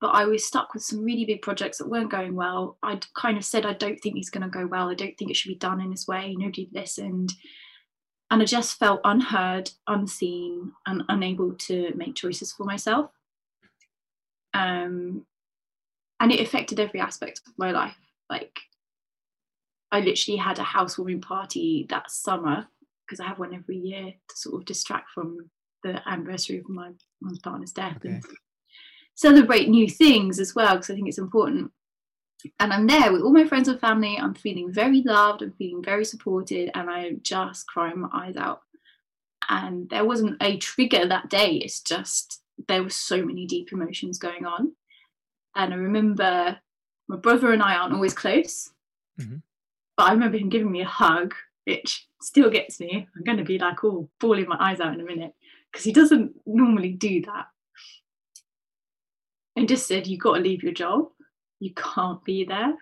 But 0.00 0.08
I 0.08 0.24
was 0.24 0.46
stuck 0.46 0.74
with 0.74 0.82
some 0.82 1.04
really 1.04 1.24
big 1.24 1.42
projects 1.42 1.78
that 1.78 1.88
weren't 1.88 2.10
going 2.10 2.34
well. 2.34 2.78
I'd 2.82 3.06
kind 3.14 3.36
of 3.36 3.44
said, 3.44 3.64
I 3.64 3.72
don't 3.72 3.98
think 3.98 4.16
it's 4.16 4.30
going 4.30 4.42
to 4.42 4.48
go 4.48 4.66
well. 4.66 4.88
I 4.88 4.94
don't 4.94 5.16
think 5.18 5.30
it 5.30 5.36
should 5.36 5.48
be 5.48 5.56
done 5.56 5.80
in 5.80 5.90
this 5.90 6.06
way. 6.06 6.34
Nobody 6.38 6.68
listened 6.72 7.32
and 8.30 8.42
I 8.42 8.44
just 8.44 8.78
felt 8.78 9.00
unheard, 9.04 9.70
unseen, 9.86 10.72
and 10.86 11.04
unable 11.08 11.54
to 11.54 11.92
make 11.94 12.16
choices 12.16 12.52
for 12.52 12.64
myself. 12.64 13.10
Um, 14.52 15.26
and 16.18 16.32
it 16.32 16.40
affected 16.40 16.80
every 16.80 16.98
aspect 16.98 17.42
of 17.46 17.52
my 17.56 17.70
life. 17.70 17.96
Like, 18.28 18.58
I 19.92 20.00
literally 20.00 20.38
had 20.38 20.58
a 20.58 20.64
housewarming 20.64 21.20
party 21.20 21.86
that 21.90 22.10
summer 22.10 22.66
because 23.06 23.20
I 23.20 23.28
have 23.28 23.38
one 23.38 23.54
every 23.54 23.76
year 23.76 24.12
to 24.28 24.36
sort 24.36 24.56
of 24.56 24.64
distract 24.66 25.10
from 25.14 25.50
the 25.84 26.00
anniversary 26.08 26.58
of 26.58 26.68
my 26.68 26.90
mom's 27.20 27.38
partner's 27.38 27.72
death 27.72 27.98
okay. 27.98 28.08
and 28.08 28.24
celebrate 29.14 29.68
new 29.68 29.88
things 29.88 30.40
as 30.40 30.54
well 30.54 30.74
because 30.74 30.90
I 30.90 30.94
think 30.94 31.08
it's 31.08 31.18
important 31.18 31.70
and 32.60 32.72
I'm 32.72 32.86
there 32.86 33.12
with 33.12 33.22
all 33.22 33.32
my 33.32 33.44
friends 33.46 33.68
and 33.68 33.80
family. 33.80 34.16
I'm 34.18 34.34
feeling 34.34 34.72
very 34.72 35.02
loved. 35.02 35.42
I'm 35.42 35.52
feeling 35.52 35.82
very 35.82 36.04
supported, 36.04 36.70
and 36.74 36.88
I'm 36.90 37.20
just 37.22 37.66
crying 37.66 38.00
my 38.00 38.08
eyes 38.12 38.36
out. 38.36 38.62
And 39.48 39.88
there 39.90 40.04
wasn't 40.04 40.42
a 40.42 40.56
trigger 40.58 41.06
that 41.06 41.30
day. 41.30 41.56
It's 41.56 41.80
just 41.80 42.42
there 42.68 42.82
were 42.82 42.90
so 42.90 43.24
many 43.24 43.46
deep 43.46 43.72
emotions 43.72 44.18
going 44.18 44.44
on. 44.46 44.72
And 45.54 45.72
I 45.72 45.76
remember 45.76 46.58
my 47.08 47.16
brother 47.16 47.52
and 47.52 47.62
I 47.62 47.76
aren't 47.76 47.94
always 47.94 48.14
close, 48.14 48.72
Mhm. 49.18 49.42
but 49.96 50.08
I 50.08 50.12
remember 50.12 50.38
him 50.38 50.48
giving 50.48 50.72
me 50.72 50.80
a 50.80 50.86
hug, 50.86 51.34
which 51.64 52.08
still 52.20 52.50
gets 52.50 52.80
me. 52.80 53.08
I'm 53.14 53.22
going 53.22 53.38
to 53.38 53.44
be 53.44 53.58
like, 53.58 53.84
oh, 53.84 54.08
bawling 54.18 54.48
my 54.48 54.56
eyes 54.58 54.80
out 54.80 54.94
in 54.94 55.00
a 55.00 55.04
minute 55.04 55.34
because 55.70 55.84
he 55.84 55.92
doesn't 55.92 56.34
normally 56.46 56.92
do 56.92 57.22
that. 57.22 57.46
And 59.54 59.68
just 59.68 59.86
said, 59.86 60.06
you've 60.06 60.20
got 60.20 60.34
to 60.34 60.40
leave 60.40 60.62
your 60.62 60.72
job. 60.72 61.10
You 61.60 61.72
can't 61.74 62.22
be 62.24 62.44
there. 62.44 62.74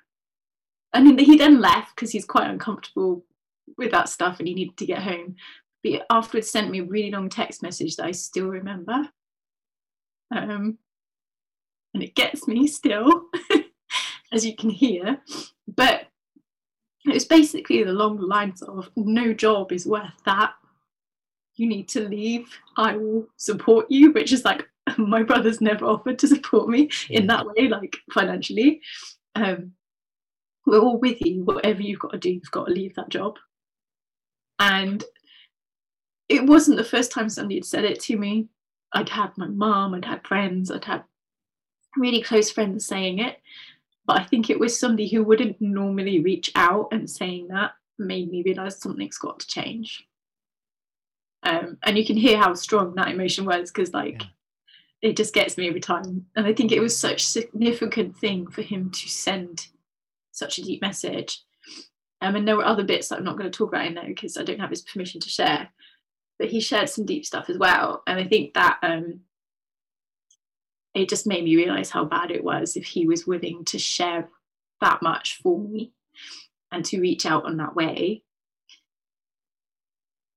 And 0.92 1.18
he 1.18 1.36
then 1.36 1.60
left 1.60 1.94
because 1.94 2.12
he's 2.12 2.24
quite 2.24 2.48
uncomfortable 2.48 3.24
with 3.76 3.90
that 3.90 4.08
stuff 4.08 4.38
and 4.38 4.46
he 4.46 4.54
needed 4.54 4.76
to 4.76 4.86
get 4.86 5.02
home. 5.02 5.36
But 5.82 6.06
afterwards 6.10 6.50
sent 6.50 6.70
me 6.70 6.80
a 6.80 6.84
really 6.84 7.10
long 7.10 7.28
text 7.28 7.62
message 7.62 7.96
that 7.96 8.06
I 8.06 8.12
still 8.12 8.46
remember. 8.46 9.08
Um, 10.34 10.78
and 11.92 12.02
it 12.02 12.14
gets 12.14 12.46
me 12.48 12.66
still, 12.66 13.26
as 14.32 14.46
you 14.46 14.56
can 14.56 14.70
hear. 14.70 15.20
But 15.68 16.08
it 17.06 17.12
was 17.12 17.24
basically 17.24 17.82
the 17.82 17.92
long 17.92 18.18
lines 18.18 18.62
of 18.62 18.90
no 18.96 19.32
job 19.34 19.72
is 19.72 19.86
worth 19.86 20.10
that. 20.24 20.54
You 21.56 21.68
need 21.68 21.88
to 21.90 22.08
leave. 22.08 22.48
I 22.76 22.96
will 22.96 23.28
support 23.36 23.86
you, 23.90 24.12
which 24.12 24.32
is 24.32 24.44
like 24.44 24.68
my 24.98 25.22
brother's 25.22 25.60
never 25.60 25.86
offered 25.86 26.18
to 26.20 26.28
support 26.28 26.68
me 26.68 26.90
in 27.10 27.26
that 27.28 27.46
way, 27.46 27.68
like 27.68 27.96
financially. 28.12 28.80
Um, 29.34 29.72
we're 30.66 30.80
all 30.80 30.98
with 30.98 31.20
you. 31.20 31.44
Whatever 31.44 31.82
you've 31.82 32.00
got 32.00 32.12
to 32.12 32.18
do, 32.18 32.30
you've 32.30 32.50
got 32.50 32.66
to 32.66 32.72
leave 32.72 32.94
that 32.94 33.08
job. 33.08 33.38
And 34.58 35.04
it 36.28 36.46
wasn't 36.46 36.78
the 36.78 36.84
first 36.84 37.10
time 37.12 37.28
somebody 37.28 37.56
had 37.56 37.64
said 37.64 37.84
it 37.84 38.00
to 38.00 38.16
me. 38.16 38.48
I'd 38.92 39.08
had 39.08 39.36
my 39.36 39.48
mum, 39.48 39.94
I'd 39.94 40.04
had 40.04 40.26
friends, 40.26 40.70
I'd 40.70 40.84
had 40.84 41.04
really 41.96 42.22
close 42.22 42.50
friends 42.50 42.86
saying 42.86 43.18
it. 43.18 43.38
But 44.06 44.20
I 44.20 44.24
think 44.24 44.48
it 44.50 44.58
was 44.58 44.78
somebody 44.78 45.08
who 45.08 45.24
wouldn't 45.24 45.60
normally 45.60 46.20
reach 46.20 46.52
out 46.54 46.88
and 46.92 47.08
saying 47.08 47.48
that 47.48 47.72
made 47.98 48.30
me 48.30 48.42
realize 48.42 48.78
something's 48.78 49.18
got 49.18 49.40
to 49.40 49.46
change. 49.46 50.06
Um, 51.42 51.78
and 51.82 51.98
you 51.98 52.04
can 52.06 52.16
hear 52.16 52.38
how 52.38 52.54
strong 52.54 52.94
that 52.94 53.08
emotion 53.08 53.44
was 53.44 53.70
because, 53.70 53.92
like, 53.92 54.22
Yeah. 54.22 54.28
It 55.04 55.18
just 55.18 55.34
gets 55.34 55.58
me 55.58 55.68
every 55.68 55.80
time. 55.80 56.24
And 56.34 56.46
I 56.46 56.54
think 56.54 56.72
it 56.72 56.80
was 56.80 56.98
such 56.98 57.20
a 57.20 57.26
significant 57.26 58.16
thing 58.16 58.46
for 58.46 58.62
him 58.62 58.90
to 58.90 59.08
send 59.10 59.66
such 60.32 60.58
a 60.58 60.62
deep 60.62 60.80
message. 60.80 61.42
Um, 62.22 62.36
and 62.36 62.48
there 62.48 62.56
were 62.56 62.64
other 62.64 62.84
bits 62.84 63.08
that 63.08 63.18
I'm 63.18 63.24
not 63.24 63.36
going 63.36 63.50
to 63.50 63.56
talk 63.56 63.68
about 63.68 63.86
in 63.86 63.94
there 63.94 64.06
because 64.06 64.38
I 64.38 64.44
don't 64.44 64.60
have 64.60 64.70
his 64.70 64.80
permission 64.80 65.20
to 65.20 65.28
share. 65.28 65.68
But 66.38 66.48
he 66.48 66.58
shared 66.58 66.88
some 66.88 67.04
deep 67.04 67.26
stuff 67.26 67.50
as 67.50 67.58
well. 67.58 68.02
And 68.06 68.18
I 68.18 68.24
think 68.24 68.54
that 68.54 68.78
um, 68.82 69.20
it 70.94 71.10
just 71.10 71.26
made 71.26 71.44
me 71.44 71.54
realize 71.54 71.90
how 71.90 72.06
bad 72.06 72.30
it 72.30 72.42
was 72.42 72.74
if 72.74 72.86
he 72.86 73.06
was 73.06 73.26
willing 73.26 73.62
to 73.66 73.78
share 73.78 74.30
that 74.80 75.02
much 75.02 75.38
for 75.42 75.60
me 75.60 75.92
and 76.72 76.82
to 76.86 77.00
reach 77.00 77.26
out 77.26 77.44
on 77.44 77.58
that 77.58 77.76
way. 77.76 78.22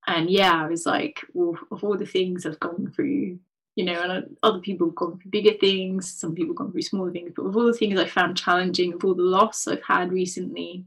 And 0.05 0.29
yeah, 0.29 0.61
I 0.61 0.67
was 0.67 0.85
like, 0.85 1.21
well, 1.33 1.57
of 1.71 1.85
all 1.85 1.97
the 1.97 2.05
things 2.05 2.45
I've 2.45 2.59
gone 2.59 2.91
through, 2.93 3.39
you 3.77 3.85
know, 3.85 4.01
and 4.01 4.35
other 4.41 4.59
people 4.59 4.87
have 4.87 4.95
gone 4.95 5.19
through 5.19 5.29
bigger 5.29 5.53
things, 5.53 6.11
some 6.11 6.33
people 6.33 6.49
have 6.53 6.57
gone 6.57 6.71
through 6.71 6.81
smaller 6.81 7.11
things, 7.11 7.31
but 7.35 7.43
of 7.43 7.55
all 7.55 7.67
the 7.67 7.73
things 7.73 7.99
I 7.99 8.07
found 8.07 8.35
challenging, 8.35 8.91
of 8.91 9.05
all 9.05 9.13
the 9.13 9.21
loss 9.21 9.67
I've 9.67 9.83
had 9.83 10.11
recently, 10.11 10.83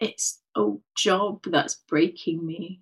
it's 0.00 0.42
a 0.56 0.72
job 0.96 1.44
that's 1.46 1.76
breaking 1.88 2.44
me. 2.44 2.80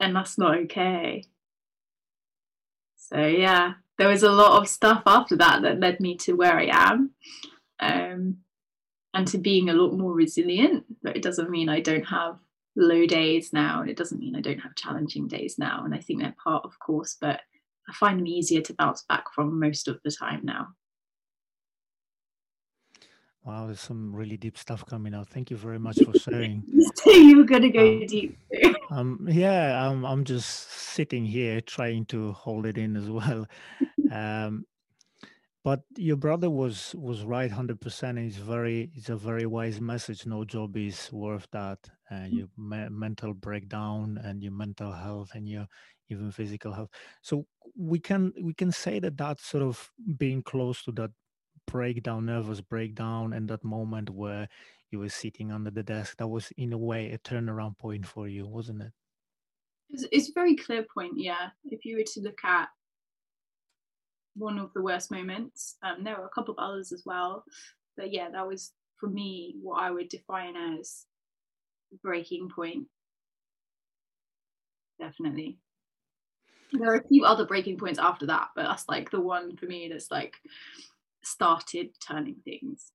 And 0.00 0.16
that's 0.16 0.38
not 0.38 0.56
okay. 0.60 1.24
So 2.96 3.18
yeah, 3.18 3.74
there 3.98 4.08
was 4.08 4.22
a 4.22 4.32
lot 4.32 4.62
of 4.62 4.66
stuff 4.66 5.02
after 5.04 5.36
that 5.36 5.60
that 5.60 5.78
led 5.78 6.00
me 6.00 6.16
to 6.16 6.32
where 6.32 6.58
I 6.58 6.70
am. 6.72 7.10
Um, 7.80 8.38
and 9.12 9.26
to 9.28 9.36
being 9.36 9.68
a 9.68 9.74
lot 9.74 9.92
more 9.92 10.14
resilient. 10.14 10.84
But 11.02 11.16
it 11.16 11.22
doesn't 11.22 11.50
mean 11.50 11.68
I 11.68 11.80
don't 11.80 12.04
have 12.04 12.38
low 12.76 13.06
days 13.06 13.52
now, 13.52 13.80
and 13.80 13.90
it 13.90 13.96
doesn't 13.96 14.20
mean 14.20 14.36
I 14.36 14.40
don't 14.40 14.58
have 14.60 14.74
challenging 14.74 15.28
days 15.28 15.58
now. 15.58 15.84
And 15.84 15.94
I 15.94 15.98
think 15.98 16.20
they're 16.20 16.34
part 16.42 16.64
of 16.64 16.78
course, 16.78 17.16
but 17.20 17.40
I 17.88 17.92
find 17.94 18.18
them 18.18 18.26
easier 18.26 18.60
to 18.62 18.74
bounce 18.74 19.02
back 19.02 19.32
from 19.34 19.58
most 19.58 19.88
of 19.88 20.00
the 20.04 20.10
time 20.10 20.40
now. 20.44 20.68
Wow, 23.44 23.66
there's 23.66 23.80
some 23.80 24.14
really 24.14 24.36
deep 24.36 24.58
stuff 24.58 24.84
coming 24.84 25.14
out. 25.14 25.28
Thank 25.28 25.50
you 25.50 25.56
very 25.56 25.78
much 25.86 25.98
for 26.04 26.16
sharing. 26.18 26.64
You 27.06 27.38
were 27.38 27.44
gonna 27.44 27.70
go 27.70 27.86
Um, 28.00 28.06
deep. 28.06 28.36
Um, 28.90 29.26
yeah, 29.30 29.88
I'm 29.88 30.04
I'm 30.04 30.24
just 30.24 30.70
sitting 30.70 31.24
here 31.24 31.60
trying 31.60 32.04
to 32.06 32.32
hold 32.32 32.66
it 32.66 32.78
in 32.78 32.96
as 32.96 33.08
well. 33.08 33.46
Um, 34.12 34.66
but 35.62 35.82
your 35.96 36.16
brother 36.16 36.50
was 36.50 36.96
was 36.98 37.24
right, 37.24 37.50
hundred 37.50 37.80
percent. 37.80 38.18
It's 38.18 38.36
very 38.36 38.90
it's 38.94 39.08
a 39.08 39.16
very 39.16 39.46
wise 39.46 39.80
message. 39.80 40.26
No 40.26 40.44
job 40.44 40.76
is 40.76 41.12
worth 41.12 41.46
that. 41.52 41.78
Uh, 42.12 42.26
your 42.28 42.48
me- 42.58 42.88
mental 42.90 43.32
breakdown 43.32 44.18
and 44.24 44.42
your 44.42 44.50
mental 44.50 44.90
health 44.90 45.30
and 45.34 45.48
your 45.48 45.68
even 46.08 46.32
physical 46.32 46.72
health. 46.72 46.90
So 47.22 47.46
we 47.76 48.00
can 48.00 48.32
we 48.42 48.52
can 48.52 48.72
say 48.72 48.98
that 48.98 49.16
that 49.18 49.40
sort 49.40 49.62
of 49.62 49.90
being 50.18 50.42
close 50.42 50.82
to 50.84 50.92
that 50.92 51.12
breakdown, 51.68 52.26
nervous 52.26 52.60
breakdown, 52.60 53.32
and 53.32 53.48
that 53.48 53.62
moment 53.62 54.10
where 54.10 54.48
you 54.90 54.98
were 54.98 55.08
sitting 55.08 55.52
under 55.52 55.70
the 55.70 55.84
desk. 55.84 56.16
That 56.16 56.26
was 56.26 56.50
in 56.56 56.72
a 56.72 56.78
way 56.78 57.12
a 57.12 57.18
turnaround 57.18 57.78
point 57.78 58.04
for 58.06 58.26
you, 58.26 58.44
wasn't 58.44 58.82
it? 58.82 58.92
It's, 59.90 60.06
it's 60.10 60.30
a 60.30 60.34
very 60.34 60.56
clear 60.56 60.84
point, 60.92 61.12
yeah. 61.16 61.50
If 61.64 61.84
you 61.84 61.96
were 61.96 62.04
to 62.14 62.20
look 62.20 62.44
at 62.44 62.68
one 64.34 64.58
of 64.58 64.72
the 64.72 64.82
worst 64.82 65.10
moments, 65.12 65.76
um, 65.82 66.02
there 66.02 66.16
were 66.16 66.26
a 66.26 66.30
couple 66.30 66.54
of 66.54 66.58
others 66.58 66.90
as 66.92 67.04
well, 67.06 67.44
but 67.96 68.12
yeah, 68.12 68.30
that 68.30 68.46
was 68.46 68.72
for 68.98 69.08
me 69.08 69.54
what 69.62 69.80
I 69.80 69.90
would 69.90 70.08
define 70.08 70.56
as 70.56 71.06
breaking 72.02 72.48
point. 72.48 72.86
Definitely. 74.98 75.58
There 76.72 76.92
are 76.92 76.96
a 76.96 77.08
few 77.08 77.24
other 77.24 77.46
breaking 77.46 77.78
points 77.78 77.98
after 77.98 78.26
that, 78.26 78.48
but 78.54 78.64
that's 78.64 78.88
like 78.88 79.10
the 79.10 79.20
one 79.20 79.56
for 79.56 79.66
me 79.66 79.88
that's 79.90 80.10
like 80.10 80.36
started 81.22 81.90
turning 82.06 82.36
things. 82.44 82.92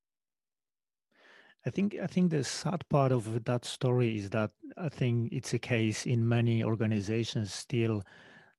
I 1.65 1.71
think 1.71 1.95
I 2.01 2.08
think 2.08 2.29
the 2.29 2.43
sad 2.43 2.88
part 2.89 3.12
of 3.12 3.43
that 3.45 3.65
story 3.65 4.17
is 4.17 4.29
that 4.29 4.51
I 4.77 4.88
think 4.88 5.34
it's 5.34 5.53
a 5.53 5.60
case 5.60 6.05
in 6.05 6.27
many 6.27 6.63
organizations 6.63 7.53
still 7.53 8.03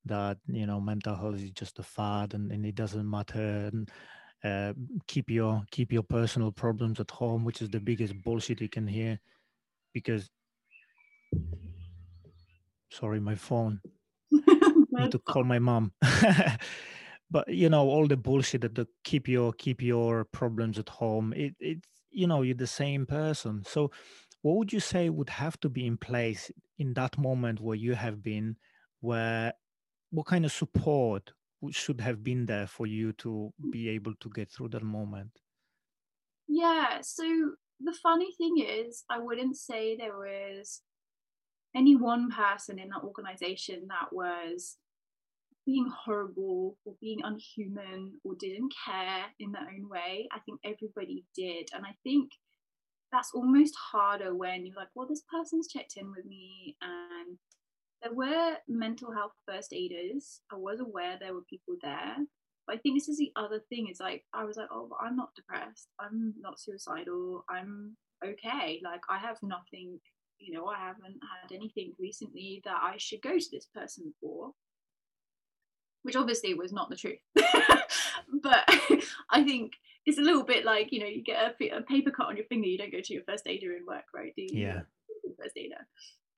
that 0.04 0.38
you 0.48 0.66
know 0.66 0.80
mental 0.80 1.14
health 1.14 1.36
is 1.36 1.50
just 1.50 1.78
a 1.78 1.82
fad 1.82 2.34
and, 2.34 2.50
and 2.50 2.66
it 2.66 2.74
doesn't 2.74 3.08
matter 3.08 3.70
and 3.72 3.90
uh, 4.44 4.72
keep 5.06 5.30
your 5.30 5.62
keep 5.70 5.92
your 5.92 6.02
personal 6.02 6.52
problems 6.52 7.00
at 7.00 7.10
home, 7.10 7.44
which 7.44 7.62
is 7.62 7.70
the 7.70 7.80
biggest 7.80 8.14
bullshit 8.22 8.60
you 8.60 8.68
can 8.68 8.86
hear. 8.86 9.18
Because 9.96 10.28
sorry, 12.90 13.18
my 13.18 13.34
phone. 13.34 13.80
need 14.30 15.10
to 15.10 15.18
call 15.18 15.42
my 15.42 15.58
mom. 15.58 15.92
but 17.30 17.48
you 17.48 17.70
know 17.70 17.88
all 17.88 18.06
the 18.06 18.16
bullshit 18.18 18.60
that 18.60 18.74
the 18.74 18.86
keep 19.04 19.26
your 19.26 19.54
keep 19.54 19.80
your 19.80 20.26
problems 20.26 20.78
at 20.78 20.90
home. 20.90 21.32
It 21.32 21.54
it's 21.60 21.88
you 22.10 22.26
know 22.26 22.42
you're 22.42 22.54
the 22.54 22.66
same 22.66 23.06
person. 23.06 23.62
So 23.64 23.90
what 24.42 24.56
would 24.56 24.72
you 24.72 24.80
say 24.80 25.08
would 25.08 25.30
have 25.30 25.58
to 25.60 25.70
be 25.70 25.86
in 25.86 25.96
place 25.96 26.50
in 26.78 26.92
that 26.92 27.16
moment 27.16 27.58
where 27.58 27.74
you 27.76 27.94
have 27.94 28.22
been, 28.22 28.56
where 29.00 29.54
what 30.10 30.26
kind 30.26 30.44
of 30.44 30.52
support 30.52 31.32
should 31.70 32.02
have 32.02 32.22
been 32.22 32.44
there 32.44 32.66
for 32.66 32.86
you 32.86 33.14
to 33.14 33.50
be 33.72 33.88
able 33.88 34.14
to 34.20 34.28
get 34.28 34.50
through 34.50 34.68
that 34.68 34.82
moment? 34.82 35.30
Yeah, 36.48 37.00
so 37.00 37.54
the 37.80 37.96
funny 38.02 38.32
thing 38.32 38.58
is, 38.58 39.04
I 39.10 39.18
wouldn't 39.18 39.56
say 39.56 39.96
there 39.96 40.16
was 40.16 40.82
any 41.74 41.94
one 41.94 42.30
person 42.30 42.78
in 42.78 42.88
that 42.88 43.04
organization 43.04 43.86
that 43.88 44.12
was 44.12 44.76
being 45.66 45.90
horrible 46.04 46.78
or 46.84 46.94
being 47.00 47.20
unhuman 47.24 48.12
or 48.24 48.34
didn't 48.38 48.72
care 48.84 49.24
in 49.40 49.52
their 49.52 49.62
own 49.62 49.88
way. 49.88 50.28
I 50.32 50.38
think 50.40 50.60
everybody 50.64 51.24
did. 51.34 51.68
And 51.74 51.84
I 51.84 51.94
think 52.04 52.30
that's 53.12 53.32
almost 53.34 53.74
harder 53.74 54.34
when 54.34 54.64
you're 54.64 54.76
like, 54.76 54.88
well, 54.94 55.08
this 55.08 55.24
person's 55.30 55.68
checked 55.68 55.94
in 55.96 56.10
with 56.10 56.24
me 56.24 56.76
and 56.80 57.36
there 58.02 58.14
were 58.14 58.56
mental 58.68 59.12
health 59.12 59.32
first 59.46 59.72
aiders. 59.72 60.40
I 60.52 60.56
was 60.56 60.80
aware 60.80 61.18
there 61.18 61.34
were 61.34 61.42
people 61.50 61.74
there. 61.82 62.16
But 62.66 62.76
I 62.76 62.78
think 62.78 62.96
this 62.96 63.08
is 63.08 63.18
the 63.18 63.32
other 63.36 63.60
thing 63.68 63.88
is 63.88 64.00
like 64.00 64.24
I 64.32 64.44
was 64.44 64.56
like, 64.56 64.68
oh, 64.72 64.86
but 64.88 64.98
I'm 65.00 65.16
not 65.16 65.34
depressed. 65.34 65.88
I'm 66.00 66.34
not 66.40 66.60
suicidal. 66.60 67.44
I'm 67.48 67.96
okay. 68.24 68.80
Like 68.82 69.02
I 69.08 69.18
have 69.18 69.38
nothing, 69.42 70.00
you 70.38 70.52
know, 70.52 70.66
I 70.66 70.78
haven't 70.78 71.20
had 71.42 71.54
anything 71.54 71.92
recently 71.98 72.62
that 72.64 72.78
I 72.82 72.96
should 72.98 73.22
go 73.22 73.38
to 73.38 73.46
this 73.52 73.66
person 73.74 74.12
for. 74.20 74.52
Which 76.02 76.16
obviously 76.16 76.54
was 76.54 76.72
not 76.72 76.90
the 76.90 76.96
truth. 76.96 77.18
but 77.34 78.68
I 79.30 79.44
think 79.44 79.72
it's 80.04 80.18
a 80.18 80.22
little 80.22 80.44
bit 80.44 80.64
like, 80.64 80.92
you 80.92 81.00
know, 81.00 81.06
you 81.06 81.22
get 81.22 81.56
a, 81.60 81.76
a 81.76 81.82
paper 81.82 82.10
cut 82.10 82.28
on 82.28 82.36
your 82.36 82.46
finger, 82.46 82.68
you 82.68 82.78
don't 82.78 82.92
go 82.92 83.00
to 83.00 83.14
your 83.14 83.24
first 83.24 83.46
aider 83.46 83.76
in 83.76 83.84
work, 83.86 84.04
right? 84.14 84.32
Do 84.36 84.42
you? 84.42 84.48
Yeah. 84.52 84.80
First 85.40 85.56
aider. 85.56 85.86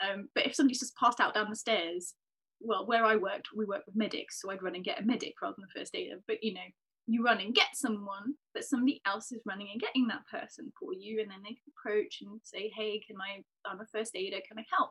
Um, 0.00 0.28
but 0.34 0.46
if 0.46 0.54
somebody's 0.54 0.80
just 0.80 0.96
passed 0.96 1.20
out 1.20 1.34
down 1.34 1.50
the 1.50 1.56
stairs, 1.56 2.14
well, 2.60 2.86
where 2.86 3.04
I 3.04 3.16
worked, 3.16 3.48
we 3.54 3.64
worked 3.64 3.86
with 3.86 3.96
medics, 3.96 4.40
so 4.40 4.50
I'd 4.50 4.62
run 4.62 4.74
and 4.74 4.84
get 4.84 5.00
a 5.00 5.04
medic 5.04 5.34
rather 5.42 5.56
than 5.58 5.68
first 5.74 5.94
aider. 5.94 6.16
But 6.26 6.42
you 6.42 6.54
know, 6.54 6.60
you 7.06 7.22
run 7.24 7.40
and 7.40 7.54
get 7.54 7.68
someone, 7.74 8.34
but 8.52 8.64
somebody 8.64 9.00
else 9.06 9.32
is 9.32 9.40
running 9.46 9.68
and 9.72 9.80
getting 9.80 10.08
that 10.08 10.26
person 10.30 10.72
for 10.78 10.92
you, 10.92 11.20
and 11.20 11.30
then 11.30 11.38
they 11.42 11.50
can 11.50 11.72
approach 11.76 12.18
and 12.20 12.40
say, 12.42 12.70
"Hey, 12.74 13.00
can 13.06 13.16
I? 13.20 13.42
I'm 13.68 13.80
a 13.80 13.86
first 13.86 14.14
aider. 14.14 14.38
Can 14.46 14.58
I 14.58 14.64
help?" 14.76 14.90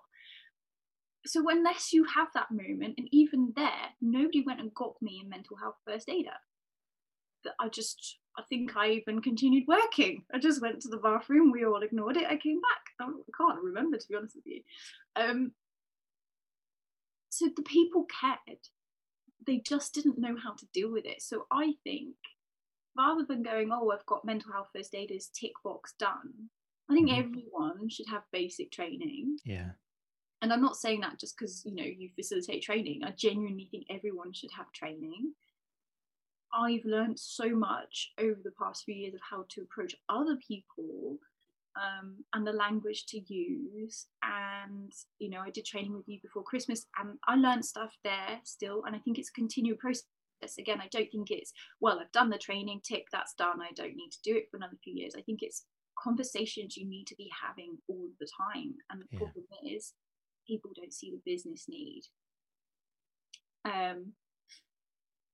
So 1.25 1.47
unless 1.49 1.91
you 1.91 2.05
have 2.05 2.29
that 2.33 2.51
moment, 2.51 2.95
and 2.97 3.07
even 3.11 3.53
there, 3.55 3.89
nobody 4.01 4.43
went 4.45 4.61
and 4.61 4.73
got 4.73 4.93
me 5.01 5.21
a 5.23 5.27
mental 5.27 5.57
health 5.57 5.75
first 5.85 6.09
aider. 6.09 6.37
That 7.43 7.53
I 7.59 7.69
just, 7.69 8.17
I 8.37 8.43
think 8.49 8.75
I 8.75 8.89
even 8.91 9.21
continued 9.21 9.65
working. 9.67 10.23
I 10.33 10.39
just 10.39 10.61
went 10.61 10.81
to 10.81 10.89
the 10.89 10.97
bathroom. 10.97 11.51
We 11.51 11.65
all 11.65 11.83
ignored 11.83 12.17
it. 12.17 12.27
I 12.27 12.37
came 12.37 12.61
back. 12.61 12.81
I 12.99 13.11
can't 13.37 13.61
remember 13.61 13.97
to 13.97 14.07
be 14.07 14.15
honest 14.15 14.35
with 14.35 14.45
you. 14.47 14.61
Um, 15.15 15.51
so 17.37 17.49
the 17.55 17.61
people 17.61 18.05
cared. 18.19 18.57
They 19.45 19.59
just 19.59 19.93
didn't 19.93 20.17
know 20.17 20.35
how 20.41 20.53
to 20.55 20.65
deal 20.73 20.91
with 20.91 21.05
it. 21.05 21.21
So 21.21 21.45
i 21.51 21.73
think 21.83 22.15
rather 22.97 23.23
than 23.23 23.43
going 23.43 23.69
oh 23.71 23.91
i've 23.91 24.05
got 24.07 24.25
mental 24.25 24.51
health 24.51 24.69
first 24.75 24.95
aiders 24.95 25.29
tick 25.39 25.51
box 25.63 25.93
done 25.99 26.49
i 26.89 26.95
think 26.95 27.11
mm-hmm. 27.11 27.19
everyone 27.19 27.87
should 27.89 28.07
have 28.09 28.23
basic 28.31 28.71
training. 28.71 29.37
Yeah. 29.45 29.71
And 30.41 30.51
i'm 30.51 30.61
not 30.61 30.77
saying 30.77 31.01
that 31.01 31.19
just 31.19 31.37
because 31.37 31.63
you 31.65 31.75
know 31.75 31.83
you 31.83 32.09
facilitate 32.15 32.63
training. 32.63 33.01
I 33.03 33.11
genuinely 33.11 33.67
think 33.69 33.85
everyone 33.89 34.33
should 34.33 34.51
have 34.57 34.71
training. 34.71 35.33
I've 36.53 36.85
learned 36.85 37.19
so 37.19 37.49
much 37.49 38.13
over 38.17 38.39
the 38.43 38.55
past 38.59 38.83
few 38.85 38.95
years 38.95 39.13
of 39.13 39.19
how 39.29 39.45
to 39.49 39.61
approach 39.61 39.95
other 40.09 40.37
people 40.47 41.19
um, 41.77 42.17
and 42.33 42.45
the 42.45 42.51
language 42.51 43.05
to 43.07 43.21
use. 43.33 44.07
And 44.23 44.91
you 45.19 45.29
know, 45.29 45.41
I 45.41 45.49
did 45.49 45.65
training 45.65 45.93
with 45.93 46.07
you 46.07 46.19
before 46.21 46.43
Christmas, 46.43 46.85
and 46.99 47.17
I 47.27 47.35
learned 47.35 47.65
stuff 47.65 47.93
there 48.03 48.39
still. 48.43 48.83
And 48.85 48.95
I 48.95 48.99
think 48.99 49.17
it's 49.17 49.29
a 49.29 49.39
continual 49.39 49.77
process. 49.77 50.03
Again, 50.59 50.79
I 50.81 50.87
don't 50.91 51.09
think 51.11 51.31
it's 51.31 51.51
well, 51.81 51.99
I've 51.99 52.11
done 52.11 52.29
the 52.29 52.37
training, 52.37 52.81
tick, 52.83 53.05
that's 53.11 53.33
done. 53.35 53.61
I 53.61 53.71
don't 53.75 53.95
need 53.95 54.11
to 54.11 54.21
do 54.23 54.35
it 54.35 54.45
for 54.49 54.57
another 54.57 54.77
few 54.83 54.93
years. 54.93 55.13
I 55.17 55.21
think 55.21 55.39
it's 55.41 55.65
conversations 56.01 56.77
you 56.77 56.87
need 56.87 57.05
to 57.07 57.15
be 57.15 57.29
having 57.41 57.77
all 57.87 58.09
the 58.19 58.27
time. 58.53 58.75
And 58.91 59.01
the 59.01 59.07
yeah. 59.11 59.19
problem 59.19 59.45
is, 59.65 59.93
people 60.47 60.71
don't 60.75 60.93
see 60.93 61.11
the 61.11 61.31
business 61.31 61.65
need. 61.67 62.03
Um, 63.65 64.13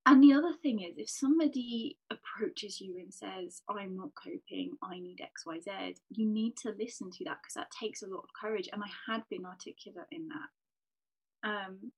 and 0.05 0.21
the 0.21 0.33
other 0.33 0.53
thing 0.61 0.81
is, 0.81 0.97
if 0.97 1.09
somebody 1.09 1.97
approaches 2.11 2.81
you 2.81 2.97
and 2.97 3.13
says, 3.13 3.61
I'm 3.69 3.95
not 3.95 4.09
coping, 4.21 4.71
I 4.83 4.99
need 4.99 5.21
XYZ, 5.21 5.95
you 6.09 6.27
need 6.27 6.57
to 6.57 6.75
listen 6.77 7.09
to 7.11 7.23
that 7.25 7.37
because 7.41 7.53
that 7.55 7.71
takes 7.79 8.01
a 8.01 8.07
lot 8.07 8.23
of 8.23 8.29
courage. 8.39 8.67
And 8.73 8.83
I 8.83 9.11
had 9.11 9.23
been 9.29 9.45
articulate 9.45 10.07
in 10.11 10.27
that. 10.27 11.49
Um, 11.49 11.91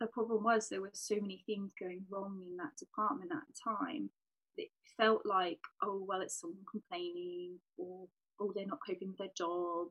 the 0.00 0.08
problem 0.08 0.42
was 0.42 0.68
there 0.68 0.80
were 0.80 0.90
so 0.92 1.14
many 1.20 1.44
things 1.46 1.70
going 1.78 2.04
wrong 2.10 2.42
in 2.50 2.56
that 2.56 2.76
department 2.78 3.30
at 3.32 3.42
the 3.46 3.70
time. 3.70 4.10
It 4.56 4.70
felt 4.96 5.22
like, 5.24 5.60
oh, 5.82 6.04
well, 6.06 6.20
it's 6.20 6.40
someone 6.40 6.64
complaining, 6.68 7.60
or 7.78 8.08
oh, 8.40 8.52
they're 8.54 8.66
not 8.66 8.80
coping 8.84 9.08
with 9.10 9.18
their 9.18 9.28
job. 9.36 9.88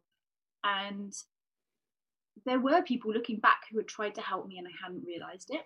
And 0.65 1.13
there 2.45 2.59
were 2.59 2.81
people 2.81 3.13
looking 3.13 3.39
back 3.39 3.61
who 3.71 3.77
had 3.77 3.87
tried 3.87 4.15
to 4.15 4.21
help 4.21 4.47
me 4.47 4.57
and 4.57 4.67
I 4.67 4.71
hadn't 4.83 5.05
realized 5.05 5.51
it. 5.51 5.65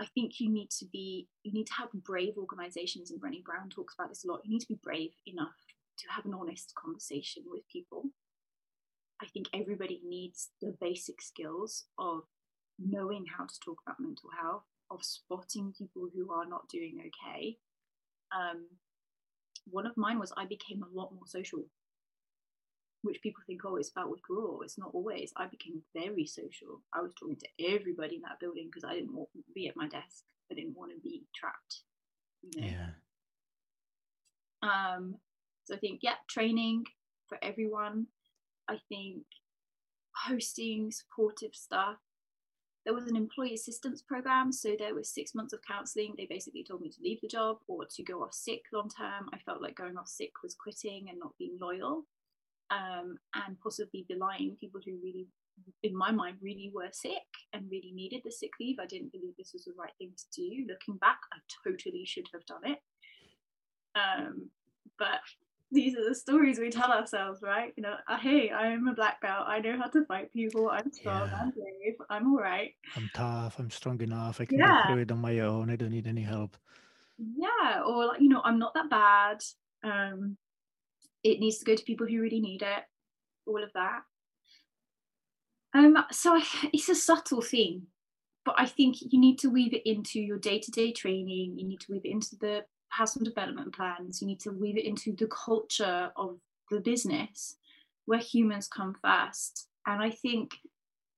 I 0.00 0.06
think 0.14 0.40
you 0.40 0.50
need 0.50 0.70
to 0.78 0.86
be 0.92 1.28
you 1.42 1.52
need 1.52 1.66
to 1.68 1.74
have 1.74 1.88
brave 2.04 2.34
organizations 2.36 3.10
and 3.10 3.20
Brené 3.20 3.42
Brown 3.42 3.70
talks 3.70 3.94
about 3.94 4.10
this 4.10 4.24
a 4.24 4.28
lot. 4.28 4.40
You 4.44 4.52
need 4.52 4.60
to 4.60 4.68
be 4.68 4.78
brave 4.82 5.12
enough 5.26 5.56
to 5.98 6.06
have 6.14 6.26
an 6.26 6.34
honest 6.34 6.72
conversation 6.74 7.44
with 7.46 7.62
people. 7.72 8.04
I 9.22 9.26
think 9.26 9.46
everybody 9.54 10.02
needs 10.06 10.50
the 10.60 10.74
basic 10.80 11.22
skills 11.22 11.84
of 11.98 12.24
knowing 12.78 13.24
how 13.26 13.46
to 13.46 13.60
talk 13.64 13.78
about 13.86 13.98
mental 13.98 14.28
health, 14.38 14.64
of 14.90 15.02
spotting 15.02 15.72
people 15.76 16.08
who 16.14 16.30
are 16.30 16.46
not 16.46 16.68
doing 16.68 16.98
okay. 17.06 17.56
Um, 18.36 18.66
one 19.64 19.86
of 19.86 19.96
mine 19.96 20.18
was 20.18 20.32
I 20.36 20.44
became 20.44 20.82
a 20.82 20.98
lot 20.98 21.14
more 21.14 21.26
social 21.26 21.60
which 23.06 23.22
people 23.22 23.42
think, 23.46 23.62
oh, 23.64 23.76
it's 23.76 23.90
about 23.90 24.10
withdrawal. 24.10 24.60
It's 24.62 24.78
not 24.78 24.90
always. 24.92 25.32
I 25.36 25.46
became 25.46 25.82
very 25.94 26.26
social. 26.26 26.82
I 26.94 27.00
was 27.00 27.12
talking 27.18 27.36
to 27.36 27.74
everybody 27.74 28.16
in 28.16 28.22
that 28.22 28.40
building 28.40 28.68
because 28.70 28.84
I 28.84 28.94
didn't 28.94 29.14
want 29.14 29.28
to 29.34 29.42
be 29.54 29.68
at 29.68 29.76
my 29.76 29.88
desk. 29.88 30.24
I 30.50 30.54
didn't 30.54 30.76
want 30.76 30.92
to 30.92 31.00
be 31.00 31.24
trapped. 31.34 31.80
You 32.42 32.60
know? 32.60 32.68
Yeah. 32.68 34.94
Um. 34.94 35.16
So 35.64 35.74
I 35.74 35.78
think, 35.78 36.00
yeah, 36.02 36.14
training 36.28 36.84
for 37.28 37.38
everyone. 37.42 38.06
I 38.68 38.78
think 38.88 39.22
hosting 40.14 40.90
supportive 40.90 41.54
stuff. 41.54 41.96
There 42.84 42.94
was 42.94 43.08
an 43.08 43.16
employee 43.16 43.54
assistance 43.54 44.00
program, 44.00 44.52
so 44.52 44.76
there 44.78 44.94
was 44.94 45.12
six 45.12 45.34
months 45.34 45.52
of 45.52 45.60
counselling. 45.66 46.14
They 46.16 46.26
basically 46.30 46.64
told 46.64 46.82
me 46.82 46.90
to 46.90 47.02
leave 47.02 47.20
the 47.20 47.28
job 47.28 47.58
or 47.66 47.84
to 47.84 48.02
go 48.04 48.22
off 48.22 48.32
sick 48.32 48.62
long 48.72 48.88
term. 48.88 49.28
I 49.32 49.38
felt 49.38 49.60
like 49.60 49.76
going 49.76 49.96
off 49.96 50.06
sick 50.06 50.30
was 50.42 50.54
quitting 50.54 51.08
and 51.10 51.18
not 51.18 51.36
being 51.36 51.58
loyal 51.60 52.04
um, 52.70 53.16
and 53.34 53.60
possibly 53.60 54.06
belying 54.08 54.56
people 54.58 54.80
who 54.84 54.98
really, 55.02 55.28
in 55.82 55.96
my 55.96 56.10
mind, 56.10 56.38
really 56.42 56.70
were 56.74 56.88
sick 56.92 57.26
and 57.52 57.70
really 57.70 57.92
needed 57.94 58.22
the 58.24 58.30
sick 58.30 58.50
leave. 58.60 58.76
I 58.80 58.86
didn't 58.86 59.12
believe 59.12 59.34
this 59.36 59.52
was 59.52 59.64
the 59.64 59.72
right 59.78 59.92
thing 59.98 60.12
to 60.16 60.24
do. 60.40 60.66
Looking 60.68 60.96
back, 60.98 61.18
I 61.32 61.38
totally 61.64 62.04
should 62.04 62.26
have 62.32 62.44
done 62.46 62.72
it. 62.72 62.78
Um, 63.94 64.50
but 64.98 65.20
these 65.72 65.96
are 65.96 66.08
the 66.08 66.14
stories 66.14 66.58
we 66.58 66.70
tell 66.70 66.92
ourselves, 66.92 67.40
right? 67.42 67.72
You 67.76 67.82
know, 67.82 67.94
uh, 68.08 68.18
hey, 68.18 68.50
I 68.50 68.68
am 68.68 68.86
a 68.86 68.94
black 68.94 69.20
belt. 69.20 69.46
I 69.48 69.58
know 69.60 69.76
how 69.78 69.88
to 69.88 70.04
fight 70.04 70.32
people. 70.32 70.70
I'm 70.70 70.92
strong. 70.92 71.28
Yeah. 71.28 71.38
I'm 71.40 71.50
brave. 71.50 71.96
I'm 72.08 72.32
all 72.32 72.38
right. 72.38 72.72
I'm 72.94 73.10
tough. 73.14 73.58
I'm 73.58 73.70
strong 73.70 74.00
enough. 74.00 74.40
I 74.40 74.44
can 74.44 74.58
yeah. 74.58 74.82
get 74.82 74.86
through 74.86 75.02
it 75.02 75.12
on 75.12 75.18
my 75.18 75.40
own. 75.40 75.70
I 75.70 75.76
don't 75.76 75.90
need 75.90 76.06
any 76.06 76.22
help. 76.22 76.56
Yeah, 77.18 77.82
or 77.84 78.06
like, 78.06 78.20
you 78.20 78.28
know, 78.28 78.42
I'm 78.44 78.58
not 78.58 78.74
that 78.74 78.90
bad. 78.90 79.42
Um, 79.82 80.36
it 81.26 81.40
needs 81.40 81.58
to 81.58 81.64
go 81.64 81.74
to 81.74 81.84
people 81.84 82.06
who 82.06 82.20
really 82.20 82.40
need 82.40 82.62
it, 82.62 82.84
all 83.46 83.62
of 83.62 83.72
that. 83.74 84.02
Um, 85.74 85.96
so 86.10 86.40
it's 86.72 86.88
a 86.88 86.94
subtle 86.94 87.42
thing, 87.42 87.82
but 88.44 88.54
I 88.56 88.66
think 88.66 88.96
you 89.00 89.18
need 89.18 89.38
to 89.40 89.50
weave 89.50 89.74
it 89.74 89.88
into 89.88 90.20
your 90.20 90.38
day 90.38 90.58
to 90.60 90.70
day 90.70 90.92
training. 90.92 91.58
You 91.58 91.66
need 91.66 91.80
to 91.80 91.92
weave 91.92 92.04
it 92.04 92.10
into 92.10 92.36
the 92.36 92.64
personal 92.96 93.24
development 93.24 93.74
plans. 93.74 94.22
You 94.22 94.28
need 94.28 94.40
to 94.40 94.50
weave 94.50 94.78
it 94.78 94.84
into 94.84 95.12
the 95.12 95.26
culture 95.26 96.10
of 96.16 96.38
the 96.70 96.80
business 96.80 97.56
where 98.06 98.20
humans 98.20 98.68
come 98.68 98.94
first. 99.02 99.68
And 99.86 100.02
I 100.02 100.10
think 100.10 100.54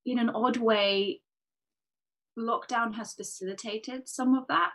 in 0.07 0.19
an 0.19 0.31
odd 0.31 0.57
way, 0.57 1.21
lockdown 2.39 2.95
has 2.95 3.13
facilitated 3.13 4.09
some 4.09 4.35
of 4.35 4.47
that 4.49 4.73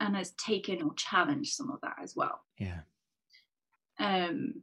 and 0.00 0.14
has 0.14 0.32
taken 0.32 0.82
or 0.82 0.92
challenged 0.94 1.54
some 1.54 1.70
of 1.70 1.80
that 1.80 1.96
as 2.02 2.14
well. 2.14 2.42
Yeah 2.58 2.80
um, 3.98 4.62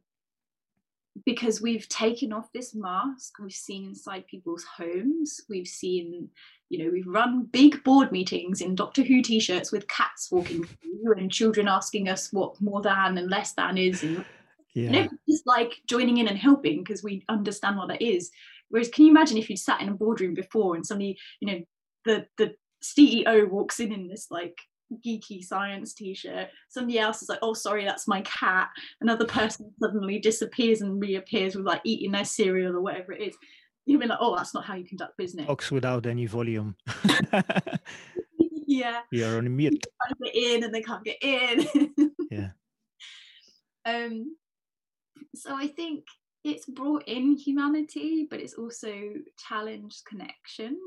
because 1.26 1.62
we've 1.62 1.88
taken 1.88 2.34
off 2.34 2.52
this 2.54 2.76
mask 2.76 3.40
we've 3.40 3.54
seen 3.54 3.86
inside 3.86 4.28
people's 4.28 4.64
homes 4.64 5.42
we've 5.50 5.68
seen 5.68 6.30
you 6.70 6.84
know 6.84 6.92
we've 6.92 7.08
run 7.08 7.46
big 7.46 7.84
board 7.84 8.12
meetings 8.12 8.62
in 8.62 8.76
doctor 8.76 9.02
who 9.02 9.22
t-shirts 9.22 9.72
with 9.72 9.88
cats 9.88 10.30
walking 10.32 10.64
through 10.64 11.14
and 11.18 11.32
children 11.32 11.68
asking 11.68 12.10
us 12.10 12.34
what 12.34 12.60
more 12.60 12.82
than 12.82 13.18
and 13.18 13.30
less 13.30 13.54
than 13.54 13.78
is 13.78 14.04
and 14.04 14.26
yeah. 14.74 15.08
just 15.30 15.48
like 15.48 15.82
joining 15.88 16.18
in 16.18 16.28
and 16.28 16.38
helping 16.38 16.80
because 16.80 17.02
we 17.02 17.24
understand 17.30 17.78
what 17.78 17.88
that 17.88 18.02
is 18.02 18.30
whereas 18.70 18.90
can 18.90 19.06
you 19.06 19.12
imagine 19.12 19.38
if 19.38 19.50
you'd 19.50 19.60
sat 19.60 19.82
in 19.82 19.90
a 19.90 19.94
boardroom 19.94 20.34
before 20.34 20.76
and 20.76 20.86
somebody 20.86 21.18
you 21.40 21.48
know 21.48 21.62
the 22.04 22.26
the 22.38 22.54
ceo 22.84 23.50
walks 23.50 23.80
in 23.80 23.94
in 23.94 24.08
this 24.08 24.28
like 24.30 24.58
geeky 25.06 25.44
science 25.44 25.94
t-shirt 25.94 26.50
somebody 26.70 27.00
else 27.00 27.22
is 27.22 27.30
like 27.30 27.40
oh 27.42 27.54
sorry 27.54 27.86
that's 27.86 28.08
my 28.08 28.22
cat. 28.22 28.70
Another 29.02 29.26
person 29.26 29.72
suddenly 29.82 30.20
disappears 30.20 30.82
and 30.82 31.02
reappears 31.02 31.56
with 31.56 31.66
like 31.66 31.82
eating 31.84 32.12
their 32.12 32.26
cereal 32.26 32.76
or 32.76 32.82
whatever 32.82 33.14
it 33.14 33.30
is. 33.30 33.36
You'll 33.86 34.02
be 34.02 34.08
like 34.08 34.20
oh 34.22 34.36
that's 34.36 34.54
not 34.54 34.66
how 34.66 34.76
you 34.76 34.86
conduct 34.86 35.18
business. 35.18 35.48
Talks 35.48 35.72
without 35.72 36.06
any 36.06 36.26
volume. 36.26 36.76
Yeah. 38.68 39.02
You're 39.12 39.38
on 39.38 39.56
mute. 39.56 39.86
Get 40.24 40.36
in 40.36 40.64
and 40.64 40.74
they 40.74 40.82
can't 40.82 41.04
get 41.04 41.18
in. 41.22 41.94
Yeah. 42.32 42.50
Um 43.86 44.36
so 45.36 45.56
i 45.56 45.68
think 45.68 46.06
it's 46.44 46.66
brought 46.66 47.04
in 47.08 47.36
humanity 47.36 48.28
but 48.30 48.40
it's 48.40 48.54
also 48.54 48.94
challenged 49.38 50.06
connection 50.06 50.80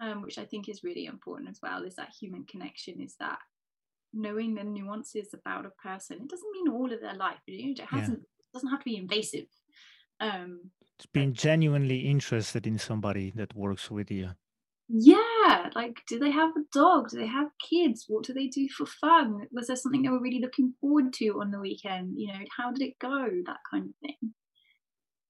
um, 0.00 0.22
which 0.22 0.38
I 0.38 0.44
think 0.44 0.68
is 0.68 0.84
really 0.84 1.06
important 1.06 1.50
as 1.50 1.60
well, 1.62 1.84
is 1.84 1.96
that 1.96 2.14
human 2.18 2.44
connection, 2.44 3.00
is 3.00 3.16
that 3.20 3.38
knowing 4.12 4.54
the 4.54 4.64
nuances 4.64 5.28
about 5.34 5.66
a 5.66 5.70
person. 5.70 6.18
It 6.22 6.28
doesn't 6.28 6.52
mean 6.52 6.68
all 6.68 6.92
of 6.92 7.00
their 7.00 7.14
life, 7.14 7.38
you 7.46 7.66
know, 7.66 7.72
it 7.72 7.80
hasn't 7.88 8.20
yeah. 8.20 8.52
doesn't 8.54 8.70
have 8.70 8.80
to 8.80 8.84
be 8.84 8.96
invasive. 8.96 9.46
Um, 10.20 10.70
it's 10.98 11.06
being 11.06 11.32
genuinely 11.32 12.00
interested 12.00 12.66
in 12.66 12.78
somebody 12.78 13.32
that 13.36 13.54
works 13.54 13.90
with 13.90 14.10
you. 14.10 14.30
Yeah, 14.88 15.70
like 15.76 15.98
do 16.08 16.18
they 16.18 16.32
have 16.32 16.50
a 16.56 16.64
dog? 16.72 17.10
Do 17.10 17.18
they 17.18 17.26
have 17.26 17.48
kids? 17.70 18.06
What 18.08 18.24
do 18.24 18.32
they 18.32 18.48
do 18.48 18.68
for 18.68 18.86
fun? 18.86 19.46
Was 19.52 19.68
there 19.68 19.76
something 19.76 20.02
they 20.02 20.08
were 20.08 20.20
really 20.20 20.40
looking 20.40 20.74
forward 20.80 21.12
to 21.14 21.40
on 21.40 21.52
the 21.52 21.60
weekend? 21.60 22.14
You 22.18 22.28
know, 22.28 22.40
how 22.56 22.72
did 22.72 22.82
it 22.82 22.98
go? 22.98 23.28
That 23.46 23.60
kind 23.70 23.88
of 23.88 23.94
thing. 24.02 24.34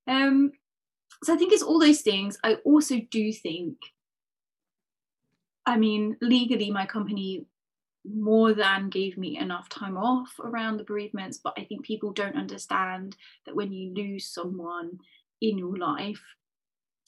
Um, 0.09 0.53
so 1.23 1.35
I 1.35 1.37
think 1.37 1.53
it's 1.53 1.63
all 1.63 1.79
those 1.79 2.01
things. 2.01 2.39
I 2.43 2.55
also 2.65 3.01
do 3.11 3.33
think 3.33 3.77
I 5.67 5.77
mean, 5.77 6.17
legally, 6.21 6.71
my 6.71 6.87
company 6.87 7.47
more 8.05 8.55
than 8.55 8.89
gave 8.89 9.19
me 9.19 9.39
enough 9.39 9.69
time 9.69 9.97
off 9.97 10.35
around 10.43 10.79
the 10.79 10.85
bereavements, 10.85 11.39
but 11.43 11.55
I 11.59 11.65
think 11.65 11.85
people 11.85 12.13
don't 12.13 12.37
understand 12.37 13.17
that 13.45 13.55
when 13.55 13.73
you 13.73 13.93
lose 13.95 14.27
someone 14.27 14.99
in 15.41 15.59
your 15.59 15.77
life, 15.77 16.23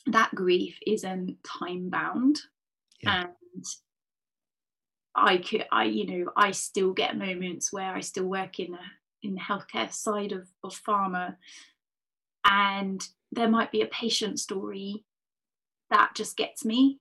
that 0.07 0.35
grief 0.35 0.79
isn't 0.87 1.37
time 1.45 1.89
bound. 1.89 2.41
Yeah. 3.01 3.25
And 3.25 3.65
I 5.15 5.39
could, 5.39 5.67
I, 5.71 5.85
you 5.85 6.07
know, 6.07 6.33
I 6.37 6.51
still 6.51 6.93
get 6.93 7.17
moments 7.17 7.73
where 7.73 7.95
I 7.95 8.01
still 8.01 8.27
work 8.27 8.59
in 8.59 8.73
the 8.73 8.79
in 9.25 9.35
the 9.35 9.41
healthcare 9.41 9.93
side 9.93 10.33
of, 10.33 10.49
of 10.65 10.75
pharma, 10.83 11.37
and 12.45 13.07
there 13.31 13.49
might 13.49 13.71
be 13.71 13.83
a 13.83 13.87
patient 13.87 14.41
story 14.41 15.05
that 15.91 16.11
just 16.17 16.37
gets 16.37 16.65
me 16.65 16.99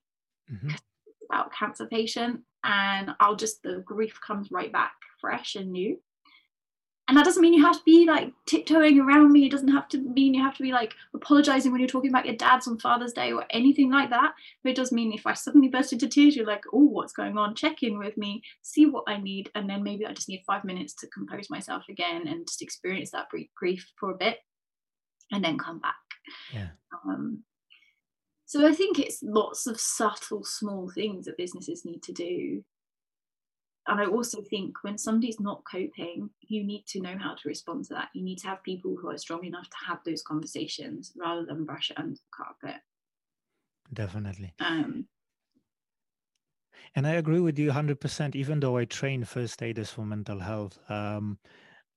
mm-hmm. 0.52 0.70
About 1.32 1.54
cancer 1.54 1.86
patient, 1.86 2.42
and 2.64 3.12
I'll 3.20 3.36
just 3.36 3.64
the 3.64 3.84
grief 3.86 4.20
comes 4.26 4.52
right 4.52 4.72
back 4.72 4.94
fresh 5.20 5.56
and 5.56 5.72
new. 5.72 6.00
And 7.08 7.18
that 7.18 7.26
doesn't 7.26 7.42
mean 7.42 7.54
you 7.54 7.66
have 7.66 7.76
to 7.78 7.84
be 7.86 8.06
like 8.06 8.32
tiptoeing 8.48 8.98
around 8.98 9.34
me. 9.34 9.46
It 9.46 9.52
doesn't 9.52 9.74
have 9.74 9.90
to 9.90 9.98
mean 9.98 10.34
you 10.34 10.42
have 10.42 10.56
to 10.56 10.64
be 10.64 10.72
like 10.72 10.94
apologizing 11.14 11.72
when 11.72 11.82
you're 11.82 11.90
talking 11.90 12.10
about 12.10 12.26
your 12.26 12.38
dad's 12.38 12.70
on 12.70 12.80
father's 12.80 13.12
day 13.12 13.34
or 13.34 13.44
anything 13.50 13.92
like 13.92 14.10
that. 14.12 14.34
But 14.64 14.70
it 14.70 14.76
does 14.78 14.94
mean 14.94 15.12
if 15.12 15.28
i 15.28 15.34
suddenly 15.34 15.68
burst 15.68 15.92
into 15.92 16.08
tears 16.08 16.38
you're 16.38 16.46
like 16.46 16.64
oh 16.72 16.86
what's 16.86 17.12
going 17.12 17.38
on? 17.38 17.56
Check 17.56 17.84
in 17.84 17.98
with 17.98 18.18
me 18.18 18.44
see 18.62 18.86
what 18.86 19.04
i 19.08 19.18
need. 19.18 19.50
And 19.56 19.70
then 19.70 19.84
maybe 19.84 20.06
i 20.06 20.14
just 20.14 20.30
need 20.30 20.44
five 20.48 20.64
minutes 20.64 20.94
to 20.96 21.08
compose 21.08 21.50
myself 21.50 21.84
again 21.90 22.28
and 22.28 22.48
just 22.48 22.62
experience 22.62 23.12
that 23.12 23.28
grief 23.56 23.86
for 24.00 24.12
a 24.12 24.18
bit 24.18 24.38
and 25.32 25.44
then 25.44 25.58
come 25.58 25.80
back. 25.80 25.96
Yeah. 26.54 26.70
Um, 27.06 27.44
so 28.52 28.68
i 28.68 28.74
think 28.74 29.00
it's 29.00 29.24
lots 29.24 29.66
of 29.66 29.80
subtle 29.80 30.44
small 30.44 30.90
things 30.90 31.26
that 31.26 31.38
businesses 31.38 31.86
need 31.86 32.04
to 32.04 32.12
do 32.12 32.62
and 33.88 34.00
I 34.00 34.06
also 34.06 34.42
think 34.44 34.84
when 34.84 34.98
somebody's 34.98 35.40
not 35.40 35.64
coping, 35.70 36.30
you 36.42 36.64
need 36.64 36.86
to 36.90 37.02
know 37.02 37.18
how 37.18 37.34
to 37.34 37.50
respond 37.50 37.86
to 37.86 37.96
that. 37.96 38.10
You 38.14 38.24
need 38.24 38.38
to 38.40 38.48
have 38.48 38.62
people 38.62 38.96
who 38.96 39.10
are 39.10 39.18
strong 39.18 39.44
enough 39.44 39.68
to 39.70 39.76
have 39.88 39.98
those 40.06 40.22
conversations 40.22 41.14
rather 41.18 41.46
than 41.46 41.66
brush 41.66 41.90
it 41.90 41.98
under 41.98 42.14
the 42.14 42.20
carpet. 42.32 42.80
Definitely. 43.92 44.54
Um, 44.60 45.08
and 46.96 47.08
I 47.08 47.14
agree 47.14 47.40
with 47.40 47.58
you 47.58 47.72
100%. 47.72 48.36
Even 48.36 48.60
though 48.60 48.78
I 48.78 48.86
train 48.86 49.24
first 49.24 49.64
aiders 49.64 49.90
for 49.90 50.06
mental 50.06 50.40
health, 50.40 50.78
um, 50.88 51.40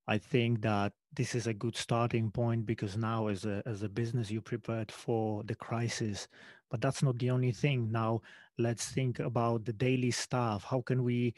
I 0.06 0.18
think 0.18 0.62
that 0.62 0.92
this 1.14 1.34
is 1.34 1.46
a 1.46 1.54
good 1.54 1.76
starting 1.76 2.30
point 2.30 2.66
because 2.66 2.96
now, 2.96 3.28
as 3.28 3.44
a 3.46 3.62
as 3.66 3.82
a 3.82 3.88
business, 3.88 4.30
you 4.30 4.40
prepared 4.40 4.92
for 4.92 5.42
the 5.44 5.54
crisis, 5.54 6.28
but 6.70 6.80
that's 6.80 7.02
not 7.02 7.18
the 7.18 7.30
only 7.30 7.52
thing. 7.52 7.90
Now, 7.90 8.20
let's 8.58 8.86
think 8.90 9.18
about 9.20 9.64
the 9.64 9.72
daily 9.72 10.10
staff 10.10 10.64
How 10.64 10.80
can 10.82 11.02
we 11.04 11.34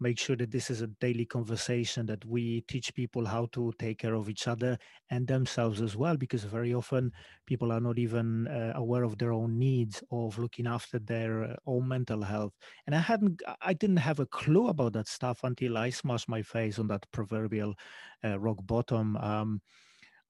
make 0.00 0.18
sure 0.18 0.36
that 0.36 0.50
this 0.50 0.70
is 0.70 0.80
a 0.82 0.86
daily 0.86 1.24
conversation 1.26 2.06
that 2.06 2.24
we 2.24 2.60
teach 2.62 2.94
people 2.94 3.26
how 3.26 3.46
to 3.52 3.72
take 3.78 3.98
care 3.98 4.14
of 4.14 4.28
each 4.28 4.46
other 4.48 4.78
and 5.10 5.26
themselves 5.26 5.80
as 5.82 5.96
well 5.96 6.16
because 6.16 6.44
very 6.44 6.72
often 6.74 7.12
people 7.46 7.72
are 7.72 7.80
not 7.80 7.98
even 7.98 8.46
uh, 8.48 8.72
aware 8.74 9.02
of 9.02 9.18
their 9.18 9.32
own 9.32 9.58
needs 9.58 10.02
of 10.10 10.38
looking 10.38 10.66
after 10.66 10.98
their 10.98 11.44
uh, 11.44 11.56
own 11.66 11.86
mental 11.88 12.22
health. 12.22 12.52
And 12.86 12.94
i 12.94 13.00
hadn't 13.00 13.42
i 13.62 13.72
didn't 13.72 13.98
have 13.98 14.20
a 14.20 14.26
clue 14.26 14.68
about 14.68 14.92
that 14.94 15.08
stuff 15.08 15.40
until 15.44 15.76
i 15.78 15.90
smashed 15.90 16.28
my 16.28 16.42
face 16.42 16.78
on 16.78 16.88
that 16.88 17.06
proverbial 17.12 17.74
uh, 18.24 18.38
rock 18.38 18.58
bottom. 18.64 19.16
Um, 19.16 19.60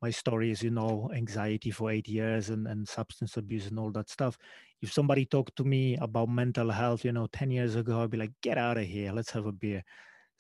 my 0.01 0.11
story 0.11 0.51
is 0.51 0.63
you 0.63 0.71
know 0.71 1.11
anxiety 1.15 1.71
for 1.71 1.91
eight 1.91 2.09
years 2.09 2.51
and, 2.51 2.67
and 2.67 2.89
substance 2.89 3.37
abuse 3.37 3.67
and 3.67 3.79
all 3.79 3.91
that 3.91 4.09
stuff. 4.09 4.39
If 4.81 4.93
somebody 4.93 5.25
talked 5.25 5.57
to 5.57 5.65
me 5.65 5.97
about 5.97 6.29
mental 6.29 6.71
health 6.71 7.05
you 7.05 7.13
know 7.13 7.27
10 7.33 7.51
years 7.51 7.75
ago 7.75 8.03
i'd 8.03 8.11
be 8.11 8.19
like 8.19 8.33
get 8.43 8.59
out 8.59 8.79
of 8.79 8.85
here. 8.85 9.13
Let's 9.13 9.31
have 9.33 9.47
a 9.47 9.53
beer. 9.53 9.83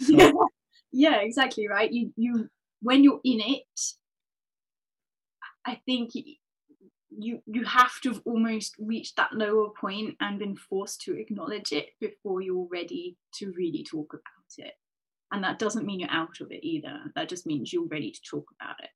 So, 0.00 0.16
yeah. 0.16 0.32
yeah 0.92 1.16
exactly 1.16 1.68
right? 1.68 1.92
You 1.92 2.12
you 2.16 2.48
when 2.80 3.02
you're 3.02 3.20
in 3.24 3.40
it 3.40 3.80
i 5.66 5.80
think 5.84 6.12
you 6.14 7.40
you 7.46 7.64
have 7.64 8.00
to 8.02 8.10
have 8.10 8.22
almost 8.24 8.76
reached 8.78 9.16
that 9.16 9.32
lower 9.32 9.70
point 9.70 10.14
and 10.20 10.38
been 10.38 10.54
forced 10.54 11.00
to 11.00 11.18
acknowledge 11.18 11.72
it 11.72 11.88
before 12.00 12.40
you're 12.40 12.68
ready 12.70 13.16
to 13.34 13.52
really 13.56 13.82
talk 13.82 14.12
about 14.12 14.66
it. 14.66 14.74
And 15.32 15.42
that 15.42 15.58
doesn't 15.58 15.86
mean 15.86 16.00
you're 16.00 16.10
out 16.10 16.40
of 16.40 16.52
it 16.52 16.64
either. 16.64 17.00
That 17.16 17.28
just 17.28 17.46
means 17.46 17.72
you're 17.72 17.88
ready 17.88 18.12
to 18.12 18.20
talk 18.30 18.44
about 18.60 18.76
it 18.84 18.90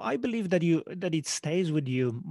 I 0.00 0.16
believe 0.16 0.50
that 0.50 0.62
you 0.62 0.82
that 0.86 1.14
it 1.14 1.26
stays 1.26 1.72
with 1.72 1.88
you 1.88 2.22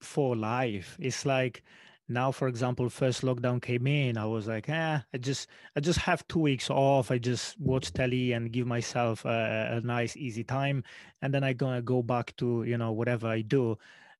for 0.00 0.36
life. 0.36 0.96
It's 1.00 1.24
like 1.26 1.62
now, 2.08 2.32
for 2.32 2.48
example, 2.48 2.88
first 2.90 3.22
lockdown 3.22 3.62
came 3.62 3.86
in, 3.86 4.16
I 4.18 4.26
was 4.26 4.48
like, 4.48 4.68
eh, 4.68 4.98
I 5.14 5.18
just 5.18 5.48
I 5.76 5.80
just 5.80 6.00
have 6.00 6.26
two 6.28 6.40
weeks 6.40 6.70
off. 6.70 7.10
I 7.10 7.18
just 7.18 7.58
watch 7.60 7.92
telly 7.92 8.32
and 8.32 8.52
give 8.52 8.66
myself 8.66 9.24
a, 9.24 9.80
a 9.82 9.86
nice 9.86 10.16
easy 10.16 10.44
time, 10.44 10.84
and 11.22 11.32
then 11.32 11.44
I 11.44 11.52
gonna 11.52 11.82
go 11.82 12.02
back 12.02 12.34
to 12.38 12.64
you 12.64 12.78
know 12.78 12.92
whatever 12.92 13.28
I 13.28 13.42
do. 13.42 13.78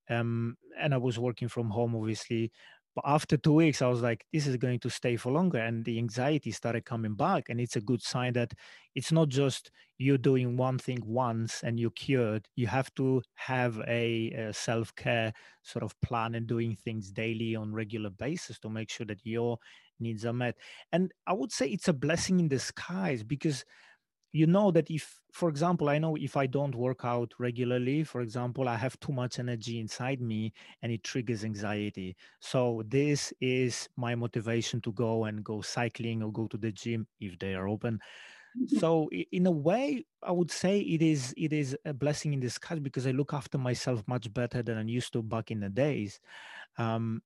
Um, 0.09 0.57
and 0.79 0.93
I 0.93 0.97
was 0.97 1.19
working 1.19 1.47
from 1.47 1.69
home, 1.69 1.95
obviously, 1.95 2.51
but 2.93 3.05
after 3.07 3.37
two 3.37 3.53
weeks, 3.53 3.81
I 3.81 3.87
was 3.87 4.01
like, 4.01 4.25
this 4.33 4.47
is 4.47 4.57
going 4.57 4.79
to 4.79 4.89
stay 4.89 5.15
for 5.15 5.31
longer. 5.31 5.59
And 5.59 5.85
the 5.85 5.97
anxiety 5.97 6.51
started 6.51 6.83
coming 6.83 7.15
back. 7.15 7.45
And 7.47 7.61
it's 7.61 7.77
a 7.77 7.81
good 7.81 8.01
sign 8.01 8.33
that 8.33 8.53
it's 8.95 9.11
not 9.11 9.29
just 9.29 9.71
you 9.97 10.17
doing 10.17 10.57
one 10.57 10.77
thing 10.77 11.01
once 11.05 11.63
and 11.63 11.79
you're 11.79 11.91
cured. 11.91 12.47
You 12.55 12.67
have 12.67 12.93
to 12.95 13.21
have 13.35 13.79
a, 13.87 14.31
a 14.31 14.53
self 14.53 14.93
care 14.95 15.31
sort 15.63 15.83
of 15.83 15.99
plan 16.01 16.35
and 16.35 16.47
doing 16.47 16.75
things 16.75 17.11
daily 17.11 17.55
on 17.55 17.73
regular 17.73 18.09
basis 18.09 18.59
to 18.59 18.69
make 18.69 18.89
sure 18.89 19.05
that 19.05 19.25
your 19.25 19.57
needs 20.01 20.25
are 20.25 20.33
met. 20.33 20.57
And 20.91 21.13
I 21.25 21.33
would 21.33 21.53
say 21.53 21.69
it's 21.69 21.87
a 21.87 21.93
blessing 21.93 22.41
in 22.41 22.49
disguise 22.49 23.23
because 23.23 23.63
you 24.31 24.47
know 24.47 24.71
that 24.71 24.89
if 24.89 25.19
for 25.33 25.49
example 25.49 25.89
i 25.89 25.97
know 25.97 26.15
if 26.15 26.37
i 26.37 26.45
don't 26.45 26.75
work 26.75 27.01
out 27.03 27.33
regularly 27.39 28.03
for 28.03 28.21
example 28.21 28.67
i 28.67 28.75
have 28.75 28.99
too 28.99 29.11
much 29.11 29.39
energy 29.39 29.79
inside 29.79 30.21
me 30.21 30.53
and 30.81 30.91
it 30.91 31.03
triggers 31.03 31.43
anxiety. 31.43 32.15
So 32.39 32.83
this 32.87 33.33
is 33.41 33.89
my 33.97 34.15
motivation 34.15 34.81
to 34.81 34.91
go 34.93 35.25
and 35.25 35.43
go 35.43 35.61
cycling 35.61 36.23
or 36.23 36.31
go 36.31 36.47
to 36.47 36.57
the 36.57 36.71
gym 36.71 37.07
if 37.19 37.37
they 37.39 37.53
are 37.55 37.67
open. 37.67 37.99
Mm-hmm. 38.57 38.79
so 38.79 39.09
in 39.31 39.45
a 39.45 39.51
way 39.51 40.03
i 40.23 40.31
would 40.31 40.51
say 40.51 40.79
it 40.81 41.01
is 41.01 41.33
it 41.37 41.53
is 41.53 41.77
a 41.85 41.93
blessing 41.93 42.33
in 42.33 42.41
disguise 42.41 42.79
because 42.81 43.07
i 43.07 43.11
look 43.11 43.33
after 43.33 43.57
myself 43.57 44.03
much 44.07 44.33
better 44.33 44.61
than 44.61 44.77
i 44.77 44.81
used 44.81 45.13
to 45.13 45.23
back 45.23 45.51
in 45.51 45.61
the 45.61 45.69
days. 45.69 46.19
Um, 46.77 47.21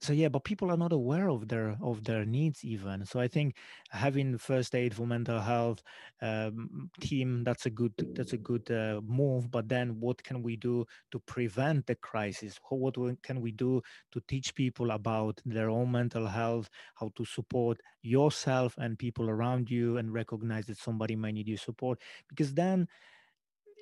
so 0.00 0.12
yeah 0.12 0.28
but 0.28 0.44
people 0.44 0.70
are 0.70 0.76
not 0.76 0.92
aware 0.92 1.28
of 1.28 1.48
their 1.48 1.76
of 1.82 2.04
their 2.04 2.24
needs 2.24 2.64
even. 2.64 3.04
So 3.04 3.20
i 3.20 3.28
think 3.28 3.56
having 3.90 4.38
first 4.38 4.74
aid 4.74 4.94
for 4.94 5.06
mental 5.06 5.40
health 5.40 5.82
um, 6.22 6.90
team 7.00 7.44
that's 7.44 7.66
a 7.66 7.70
good 7.70 7.92
that's 8.14 8.32
a 8.32 8.38
good 8.38 8.70
uh, 8.70 9.00
move. 9.04 9.50
But 9.50 9.68
then 9.68 10.00
what 10.00 10.22
can 10.22 10.42
we 10.42 10.56
do 10.56 10.86
to 11.12 11.18
prevent 11.20 11.86
the 11.86 11.94
crisis? 11.96 12.58
What 12.68 12.96
can 13.22 13.40
we 13.40 13.52
do 13.52 13.82
to 14.12 14.20
teach 14.28 14.54
people 14.54 14.90
about 14.92 15.40
their 15.44 15.68
own 15.70 15.92
mental 15.92 16.26
health 16.26 16.70
how 16.94 17.10
to 17.16 17.24
support 17.24 17.80
yourself 18.02 18.74
and 18.78 18.98
people 18.98 19.28
around 19.28 19.70
you 19.70 19.98
and 19.98 20.12
recognize 20.12 20.66
that 20.66 20.78
somebody 20.78 21.16
might 21.16 21.34
need 21.34 21.48
your 21.48 21.58
support? 21.58 22.00
Because 22.28 22.54
then 22.54 22.88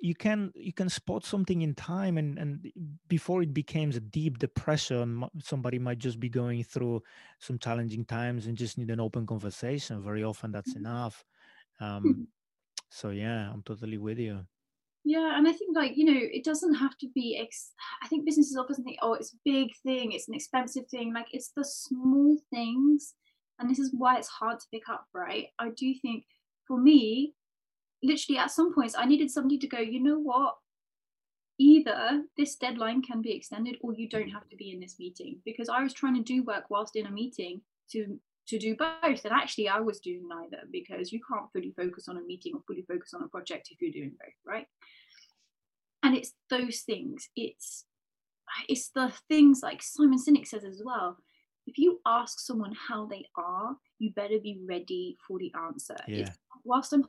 you 0.01 0.15
can 0.15 0.53
you 0.55 0.73
can 0.73 0.89
spot 0.89 1.25
something 1.25 1.63
in 1.63 1.75
time 1.75 2.19
and 2.19 2.39
and 2.39 2.73
before 3.09 3.43
it 3.43 3.53
becomes 3.53 3.97
a 3.97 4.01
deep 4.01 4.39
depression 4.39 5.25
somebody 5.43 5.79
might 5.79 5.99
just 5.99 6.21
be 6.21 6.29
going 6.29 6.63
through 6.63 7.03
some 7.39 7.59
challenging 7.59 8.05
times 8.05 8.47
and 8.47 8.57
just 8.57 8.79
need 8.79 8.91
an 8.91 9.01
open 9.01 9.27
conversation 9.27 10.03
very 10.03 10.25
often 10.25 10.53
that's 10.53 10.75
mm-hmm. 10.75 10.87
enough 10.87 11.25
um 11.81 12.03
mm-hmm. 12.03 12.23
so 12.91 13.11
yeah 13.11 13.51
i'm 13.53 13.63
totally 13.63 13.99
with 13.99 14.19
you 14.19 14.45
yeah 15.05 15.37
and 15.37 15.49
i 15.49 15.53
think 15.53 15.77
like 15.77 15.93
you 15.97 16.05
know 16.05 16.21
it 16.21 16.45
doesn't 16.45 16.75
have 16.75 16.97
to 16.99 17.09
be 17.15 17.39
ex- 17.41 17.73
i 18.03 18.09
think 18.09 18.25
businesses 18.25 18.57
often 18.57 18.83
think 18.85 18.99
oh 19.03 19.15
it's 19.15 19.33
a 19.33 19.39
big 19.45 19.69
thing 19.85 20.13
it's 20.13 20.29
an 20.29 20.35
expensive 20.35 20.87
thing 20.89 21.13
like 21.15 21.29
it's 21.33 21.51
the 21.57 21.65
small 21.65 22.37
things 22.53 23.15
and 23.59 23.69
this 23.69 23.79
is 23.79 23.93
why 23.97 24.17
it's 24.17 24.29
hard 24.29 24.59
to 24.61 24.67
pick 24.73 24.89
up 24.91 25.07
right 25.15 25.47
i 25.59 25.69
do 25.77 25.95
think 26.03 26.25
for 26.67 26.79
me 26.79 27.35
literally 28.03 28.39
at 28.39 28.51
some 28.51 28.75
points 28.75 28.95
I 28.97 29.07
needed 29.07 29.31
somebody 29.31 29.59
to 29.59 29.67
go, 29.67 29.79
you 29.79 30.03
know 30.03 30.19
what? 30.19 30.57
Either 31.59 32.23
this 32.37 32.55
deadline 32.57 33.03
can 33.03 33.21
be 33.21 33.35
extended 33.35 33.77
or 33.83 33.93
you 33.93 34.09
don't 34.09 34.29
have 34.29 34.49
to 34.49 34.57
be 34.57 34.71
in 34.71 34.81
this 34.81 34.97
meeting 34.99 35.41
because 35.45 35.69
I 35.69 35.83
was 35.83 35.93
trying 35.93 36.15
to 36.15 36.23
do 36.23 36.45
work 36.45 36.65
whilst 36.71 36.97
in 36.97 37.07
a 37.07 37.11
meeting 37.11 37.61
to 37.93 38.19
to 38.47 38.59
do 38.59 38.75
both 38.77 39.25
and 39.25 39.33
actually 39.33 39.69
I 39.69 39.81
was 39.81 40.01
doing 40.01 40.27
neither 40.27 40.63
because 40.73 41.13
you 41.13 41.21
can't 41.31 41.53
fully 41.53 41.75
focus 41.77 42.09
on 42.09 42.17
a 42.17 42.23
meeting 42.23 42.55
or 42.55 42.63
fully 42.67 42.85
focus 42.89 43.13
on 43.13 43.23
a 43.23 43.29
project 43.29 43.69
if 43.71 43.83
you're 43.83 43.91
doing 43.91 44.13
both, 44.19 44.33
right? 44.47 44.67
And 46.03 46.17
it's 46.17 46.33
those 46.49 46.81
things. 46.81 47.29
It's 47.37 47.85
it's 48.69 48.91
the 48.95 49.13
things 49.29 49.61
like 49.63 49.83
Simon 49.83 50.19
Sinek 50.19 50.47
says 50.47 50.65
as 50.65 50.81
well. 50.83 51.19
If 51.67 51.77
you 51.77 52.01
ask 52.07 52.41
someone 52.41 52.73
how 52.89 53.07
they 53.07 53.27
are, 53.37 53.77
you 53.99 54.13
better 54.15 54.39
be 54.43 54.61
ready 54.67 55.19
for 55.27 55.39
the 55.39 55.53
answer. 55.67 55.97
Yeah. 56.07 56.31
whilst 56.65 56.93
I'm 56.93 57.05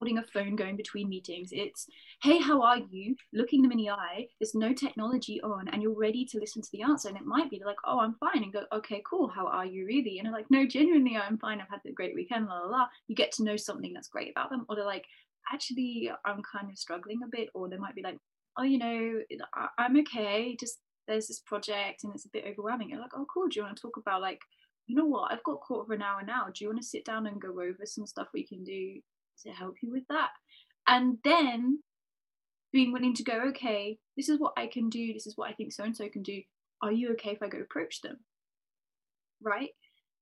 holding 0.00 0.18
a 0.18 0.22
phone 0.32 0.56
going 0.56 0.76
between 0.76 1.08
meetings. 1.08 1.50
It's, 1.52 1.86
hey, 2.22 2.38
how 2.38 2.62
are 2.62 2.78
you? 2.78 3.14
Looking 3.32 3.62
them 3.62 3.72
in 3.72 3.78
the 3.78 3.90
eye. 3.90 4.26
There's 4.40 4.54
no 4.54 4.72
technology 4.72 5.40
on, 5.42 5.68
and 5.68 5.82
you're 5.82 5.98
ready 5.98 6.24
to 6.26 6.38
listen 6.38 6.62
to 6.62 6.68
the 6.72 6.82
answer. 6.82 7.08
And 7.08 7.16
it 7.16 7.24
might 7.24 7.50
be 7.50 7.62
like, 7.64 7.76
oh, 7.84 8.00
I'm 8.00 8.14
fine, 8.14 8.42
and 8.42 8.52
go, 8.52 8.64
okay, 8.72 9.02
cool. 9.08 9.28
How 9.28 9.46
are 9.46 9.66
you 9.66 9.86
really? 9.86 10.18
And 10.18 10.26
they're 10.26 10.32
like, 10.32 10.50
no, 10.50 10.66
genuinely, 10.66 11.16
I'm 11.16 11.38
fine. 11.38 11.60
I've 11.60 11.68
had 11.68 11.80
a 11.86 11.92
great 11.92 12.14
weekend. 12.14 12.46
La 12.46 12.60
la 12.60 12.66
la. 12.66 12.86
You 13.08 13.14
get 13.14 13.32
to 13.32 13.44
know 13.44 13.56
something 13.56 13.92
that's 13.92 14.08
great 14.08 14.30
about 14.30 14.50
them, 14.50 14.64
or 14.68 14.76
they're 14.76 14.84
like, 14.84 15.04
actually, 15.52 16.10
I'm 16.24 16.42
kind 16.50 16.70
of 16.70 16.78
struggling 16.78 17.20
a 17.22 17.28
bit, 17.30 17.48
or 17.54 17.68
they 17.68 17.76
might 17.76 17.94
be 17.94 18.02
like, 18.02 18.16
oh, 18.58 18.64
you 18.64 18.78
know, 18.78 19.20
I'm 19.78 19.98
okay. 20.00 20.56
Just 20.58 20.78
there's 21.08 21.28
this 21.28 21.40
project, 21.40 22.04
and 22.04 22.14
it's 22.14 22.26
a 22.26 22.30
bit 22.32 22.44
overwhelming. 22.48 22.90
You're 22.90 23.00
like, 23.00 23.14
oh, 23.14 23.26
cool. 23.32 23.48
Do 23.48 23.60
you 23.60 23.64
want 23.64 23.76
to 23.76 23.82
talk 23.82 23.96
about 23.96 24.22
like 24.22 24.40
you 24.86 24.96
know 24.96 25.06
what, 25.06 25.30
I've 25.30 25.44
got 25.44 25.60
quarter 25.60 25.92
of 25.92 25.96
an 25.96 26.02
hour 26.02 26.20
now. 26.26 26.46
Do 26.46 26.64
you 26.64 26.68
want 26.68 26.80
to 26.80 26.86
sit 26.88 27.04
down 27.04 27.28
and 27.28 27.40
go 27.40 27.50
over 27.50 27.84
some 27.84 28.06
stuff 28.06 28.26
we 28.34 28.44
can 28.44 28.64
do 28.64 29.00
to 29.44 29.50
help 29.50 29.76
you 29.82 29.90
with 29.90 30.04
that. 30.08 30.30
And 30.86 31.18
then 31.24 31.80
being 32.72 32.92
willing 32.92 33.14
to 33.14 33.24
go, 33.24 33.40
okay, 33.48 33.98
this 34.16 34.28
is 34.28 34.38
what 34.38 34.52
I 34.56 34.66
can 34.66 34.88
do, 34.88 35.12
this 35.12 35.26
is 35.26 35.36
what 35.36 35.50
I 35.50 35.52
think 35.52 35.72
so 35.72 35.84
and 35.84 35.96
so 35.96 36.08
can 36.08 36.22
do. 36.22 36.42
Are 36.82 36.92
you 36.92 37.12
okay 37.12 37.30
if 37.30 37.42
I 37.42 37.48
go 37.48 37.58
approach 37.58 38.00
them? 38.00 38.18
Right? 39.42 39.70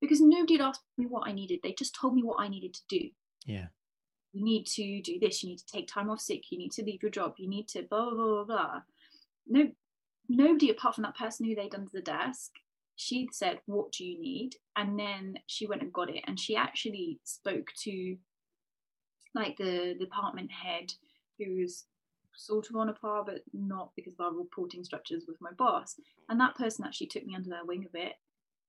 Because 0.01 0.21
nobody 0.21 0.55
had 0.55 0.62
asked 0.62 0.83
me 0.97 1.07
what 1.07 1.29
I 1.29 1.33
needed. 1.33 1.61
They 1.62 1.75
just 1.77 1.95
told 1.95 2.14
me 2.14 2.23
what 2.23 2.41
I 2.41 2.49
needed 2.49 2.75
to 2.75 2.83
do. 2.89 3.09
Yeah. 3.47 3.66
You 4.33 4.45
need 4.45 4.66
to 4.66 5.03
do 5.03 5.19
this, 5.19 5.43
you 5.43 5.51
need 5.51 5.59
to 5.59 5.66
take 5.66 5.89
time 5.89 6.11
off 6.11 6.21
sick, 6.21 6.51
you 6.51 6.59
need 6.59 6.73
to 6.73 6.85
leave 6.85 7.03
your 7.03 7.11
job, 7.11 7.35
you 7.39 7.49
need 7.49 7.69
to 7.69 7.83
blah 7.83 8.11
blah 8.11 8.14
blah 8.14 8.45
blah. 8.45 8.81
No 9.47 9.71
nobody 10.29 10.71
apart 10.71 10.95
from 10.95 11.05
that 11.05 11.16
person 11.16 11.47
who 11.47 11.57
laid 11.57 11.75
under 11.75 11.91
the 11.93 12.03
desk 12.03 12.53
she 12.99 13.29
said, 13.33 13.61
What 13.66 13.93
do 13.93 14.05
you 14.05 14.21
need? 14.21 14.57
And 14.77 14.99
then 14.99 15.39
she 15.47 15.66
went 15.66 15.83
and 15.83 15.93
got 15.93 16.11
it. 16.11 16.25
And 16.27 16.39
she 16.39 16.57
actually 16.57 17.21
spoke 17.25 17.69
to 17.85 18.16
like 19.35 19.57
the 19.57 19.95
department 19.99 20.51
head 20.51 20.93
who 21.39 21.61
was 21.61 21.85
sort 22.35 22.70
of 22.70 22.76
on 22.76 22.89
a 22.89 22.93
par, 22.93 23.24
but 23.24 23.43
not 23.53 23.91
because 23.97 24.14
of 24.14 24.20
our 24.20 24.33
reporting 24.33 24.85
structures 24.85 25.24
with 25.26 25.41
my 25.41 25.51
boss. 25.53 25.97
And 26.29 26.41
that 26.41 26.57
person 26.57 26.85
actually 26.85 27.09
took 27.09 27.26
me 27.26 27.35
under 27.35 27.51
their 27.51 27.64
wing 27.64 27.85
a 27.87 27.93
bit 27.93 28.14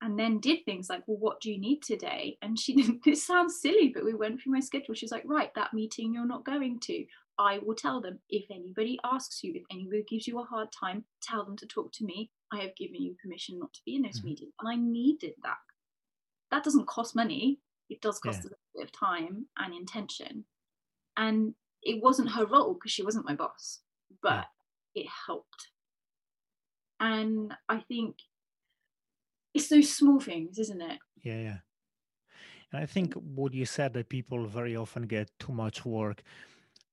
and 0.02 0.18
then 0.18 0.40
did 0.40 0.64
things 0.66 0.90
like, 0.90 1.04
well, 1.08 1.18
what 1.18 1.42
do 1.42 1.52
you 1.52 1.60
need 1.60 1.84
today? 1.84 2.38
And 2.42 2.58
she 2.58 2.74
didn't, 2.76 3.04
this 3.04 3.26
sounds 3.26 3.62
silly, 3.62 3.92
but 3.94 4.06
we 4.06 4.14
went 4.14 4.42
through 4.42 4.54
my 4.54 4.60
schedule. 4.60 4.96
She's 4.96 5.12
like, 5.12 5.24
right, 5.26 5.54
that 5.56 5.74
meeting 5.74 6.14
you're 6.14 6.26
not 6.26 6.46
going 6.46 6.80
to. 6.82 7.06
I 7.38 7.60
will 7.60 7.76
tell 7.76 8.02
them. 8.02 8.20
If 8.30 8.52
anybody 8.52 9.00
asks 9.04 9.44
you, 9.44 9.54
if 9.56 9.64
anybody 9.72 10.04
gives 10.10 10.28
you 10.28 10.40
a 10.40 10.44
hard 10.44 10.70
time, 10.78 11.06
tell 11.22 11.46
them 11.46 11.56
to 11.58 11.66
talk 11.66 11.92
to 11.94 12.06
me. 12.06 12.32
I 12.52 12.60
have 12.60 12.76
given 12.76 13.02
you 13.02 13.16
permission 13.22 13.60
not 13.60 13.74
to 13.74 13.80
be 13.86 13.96
in 13.96 14.02
this 14.02 14.20
mm-hmm. 14.20 14.28
meeting. 14.28 14.52
And 14.60 14.70
I 14.70 14.76
needed 14.76 15.34
that. 15.44 15.58
That 16.52 16.64
doesn't 16.64 16.88
cost 16.88 17.16
money. 17.16 17.60
It 17.90 18.02
does 18.02 18.20
cost 18.20 18.42
yeah. 18.44 18.52
a 18.52 18.78
bit 18.80 18.88
of 18.88 18.92
time 18.92 19.48
and 19.58 19.74
intention. 19.74 20.46
And 21.18 21.54
it 21.82 22.02
wasn't 22.02 22.32
her 22.32 22.46
role 22.46 22.74
because 22.74 22.92
she 22.92 23.04
wasn't 23.04 23.26
my 23.26 23.36
boss, 23.36 23.80
but 24.22 24.46
yeah. 24.96 25.04
it 25.04 25.08
helped. 25.28 25.70
And 27.00 27.54
I 27.68 27.80
think 27.80 28.18
it's 29.54 29.70
those 29.70 29.94
small 29.94 30.20
things, 30.20 30.60
isn't 30.60 30.82
it? 30.82 31.00
Yeah, 31.24 31.40
yeah. 31.40 31.58
And 32.72 32.84
I 32.84 32.86
think 32.86 33.14
what 33.14 33.54
you 33.54 33.66
said 33.66 33.94
that 33.94 34.10
people 34.10 34.46
very 34.46 34.76
often 34.76 35.04
get 35.04 35.32
too 35.40 35.54
much 35.54 35.86
work. 35.86 36.22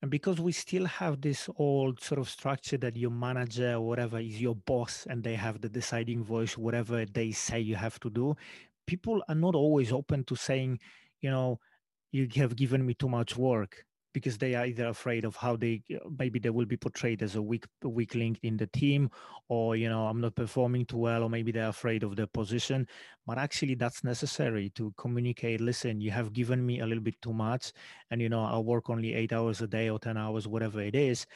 And 0.02 0.10
because 0.10 0.40
we 0.40 0.52
still 0.52 0.84
have 0.84 1.20
this 1.20 1.48
old 1.56 2.00
sort 2.00 2.20
of 2.20 2.28
structure 2.28 2.76
that 2.78 2.96
your 2.96 3.10
manager 3.10 3.74
or 3.74 3.80
whatever 3.80 4.18
is 4.18 4.40
your 4.40 4.54
boss 4.54 5.06
and 5.08 5.22
they 5.22 5.34
have 5.34 5.60
the 5.60 5.68
deciding 5.68 6.22
voice, 6.22 6.56
whatever 6.56 7.04
they 7.06 7.32
say 7.32 7.60
you 7.60 7.76
have 7.76 7.98
to 8.00 8.10
do, 8.10 8.36
people 8.86 9.22
are 9.28 9.34
not 9.34 9.54
always 9.54 9.92
open 9.92 10.24
to 10.24 10.36
saying, 10.36 10.78
you 11.20 11.30
know, 11.30 11.58
you 12.12 12.28
have 12.36 12.56
given 12.56 12.84
me 12.86 12.94
too 12.94 13.08
much 13.08 13.36
work 13.36 13.84
because 14.16 14.38
they 14.38 14.54
are 14.54 14.64
either 14.64 14.86
afraid 14.86 15.26
of 15.26 15.36
how 15.36 15.56
they 15.56 15.82
maybe 16.18 16.38
they 16.38 16.48
will 16.48 16.64
be 16.64 16.78
portrayed 16.78 17.22
as 17.22 17.36
a 17.36 17.42
weak 17.42 17.66
weak 17.84 18.14
link 18.14 18.38
in 18.42 18.56
the 18.56 18.66
team 18.68 19.10
or 19.50 19.76
you 19.76 19.90
know 19.90 20.06
i'm 20.06 20.22
not 20.22 20.34
performing 20.34 20.86
too 20.86 20.96
well 20.96 21.22
or 21.24 21.28
maybe 21.28 21.52
they're 21.52 21.68
afraid 21.68 22.02
of 22.02 22.16
their 22.16 22.26
position. 22.26 22.88
But 23.26 23.36
actually 23.36 23.74
that's 23.74 24.04
necessary 24.04 24.70
to 24.70 24.94
communicate 24.96 25.60
listen 25.60 26.00
you 26.00 26.10
have 26.12 26.32
given 26.32 26.64
me 26.64 26.80
a 26.80 26.86
little 26.86 27.02
bit 27.02 27.20
too 27.20 27.34
much 27.34 27.74
and 28.10 28.22
you 28.22 28.30
know 28.30 28.42
i'll 28.42 28.64
work 28.64 28.88
only 28.88 29.12
eight 29.12 29.34
hours 29.34 29.60
a 29.60 29.66
day 29.66 29.90
or 29.90 29.98
10 29.98 30.16
hours 30.16 30.48
whatever 30.48 30.80
it 30.80 30.94
is 30.94 31.26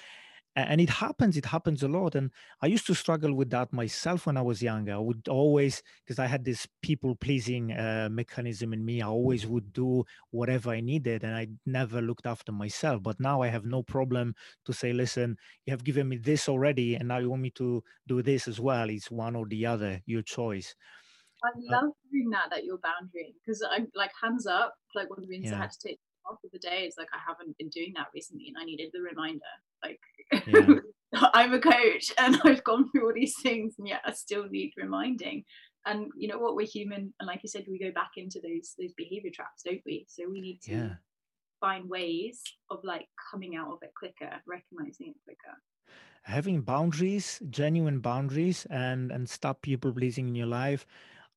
and 0.56 0.80
it 0.80 0.90
happens 0.90 1.36
it 1.36 1.46
happens 1.46 1.82
a 1.82 1.88
lot 1.88 2.14
and 2.14 2.30
i 2.60 2.66
used 2.66 2.86
to 2.86 2.94
struggle 2.94 3.32
with 3.32 3.50
that 3.50 3.72
myself 3.72 4.26
when 4.26 4.36
i 4.36 4.42
was 4.42 4.62
younger 4.62 4.94
i 4.94 4.98
would 4.98 5.28
always 5.28 5.82
because 6.04 6.18
i 6.18 6.26
had 6.26 6.44
this 6.44 6.66
people 6.82 7.14
pleasing 7.14 7.72
uh, 7.72 8.08
mechanism 8.10 8.72
in 8.72 8.84
me 8.84 9.00
i 9.00 9.06
always 9.06 9.46
would 9.46 9.72
do 9.72 10.04
whatever 10.30 10.70
i 10.70 10.80
needed 10.80 11.22
and 11.22 11.34
i 11.36 11.46
never 11.66 12.02
looked 12.02 12.26
after 12.26 12.50
myself 12.50 13.02
but 13.02 13.20
now 13.20 13.42
i 13.42 13.48
have 13.48 13.64
no 13.64 13.82
problem 13.82 14.34
to 14.64 14.72
say 14.72 14.92
listen 14.92 15.36
you 15.66 15.70
have 15.70 15.84
given 15.84 16.08
me 16.08 16.16
this 16.16 16.48
already 16.48 16.96
and 16.96 17.08
now 17.08 17.18
you 17.18 17.30
want 17.30 17.42
me 17.42 17.50
to 17.50 17.82
do 18.08 18.20
this 18.22 18.48
as 18.48 18.58
well 18.58 18.90
it's 18.90 19.10
one 19.10 19.36
or 19.36 19.46
the 19.46 19.64
other 19.64 20.00
your 20.06 20.22
choice 20.22 20.74
I 21.42 21.48
uh 21.48 21.80
love 21.80 21.92
doing 22.12 22.28
that, 22.32 22.50
that 22.50 22.64
your 22.64 22.76
boundary, 22.84 23.34
because 23.40 23.64
I'm 23.64 23.88
like 23.94 24.10
hands 24.20 24.46
up, 24.46 24.74
like 24.94 25.08
one 25.08 25.20
of 25.20 25.24
the 25.24 25.30
reasons 25.30 25.52
yeah. 25.52 25.56
I 25.56 25.62
had 25.62 25.70
to 25.72 25.88
take 25.88 25.98
off 26.26 26.38
of 26.44 26.50
the 26.52 26.58
day 26.58 26.84
is 26.84 26.94
like 26.98 27.08
I 27.12 27.20
haven't 27.26 27.56
been 27.58 27.68
doing 27.68 27.92
that 27.96 28.08
recently 28.14 28.48
and 28.48 28.56
I 28.60 28.64
needed 28.64 28.90
the 28.92 29.00
reminder. 29.00 29.52
Like 29.82 30.00
yeah. 30.46 30.74
I'm 31.34 31.52
a 31.52 31.60
coach 31.60 32.12
and 32.18 32.40
I've 32.44 32.64
gone 32.64 32.90
through 32.90 33.06
all 33.06 33.14
these 33.14 33.34
things 33.42 33.74
and 33.78 33.88
yet 33.88 34.00
I 34.04 34.12
still 34.12 34.48
need 34.48 34.72
reminding. 34.76 35.44
And 35.86 36.10
you 36.16 36.28
know 36.28 36.38
what, 36.38 36.56
we're 36.56 36.66
human 36.66 37.12
and 37.18 37.26
like 37.26 37.40
you 37.42 37.48
said, 37.48 37.64
we 37.68 37.78
go 37.78 37.90
back 37.92 38.10
into 38.16 38.40
those 38.40 38.74
those 38.78 38.92
behavior 38.96 39.30
traps, 39.34 39.62
don't 39.64 39.80
we? 39.86 40.06
So 40.08 40.24
we 40.30 40.40
need 40.40 40.60
to 40.64 40.72
yeah. 40.72 40.94
find 41.60 41.88
ways 41.88 42.42
of 42.70 42.80
like 42.84 43.06
coming 43.30 43.56
out 43.56 43.72
of 43.72 43.78
it 43.82 43.92
quicker, 43.96 44.30
recognizing 44.46 45.08
it 45.08 45.16
quicker. 45.24 45.56
Having 46.22 46.62
boundaries, 46.62 47.40
genuine 47.48 48.00
boundaries 48.00 48.66
and 48.70 49.10
and 49.10 49.28
stop 49.28 49.62
people 49.62 49.92
pleasing 49.92 50.28
in 50.28 50.34
your 50.34 50.46
life 50.46 50.86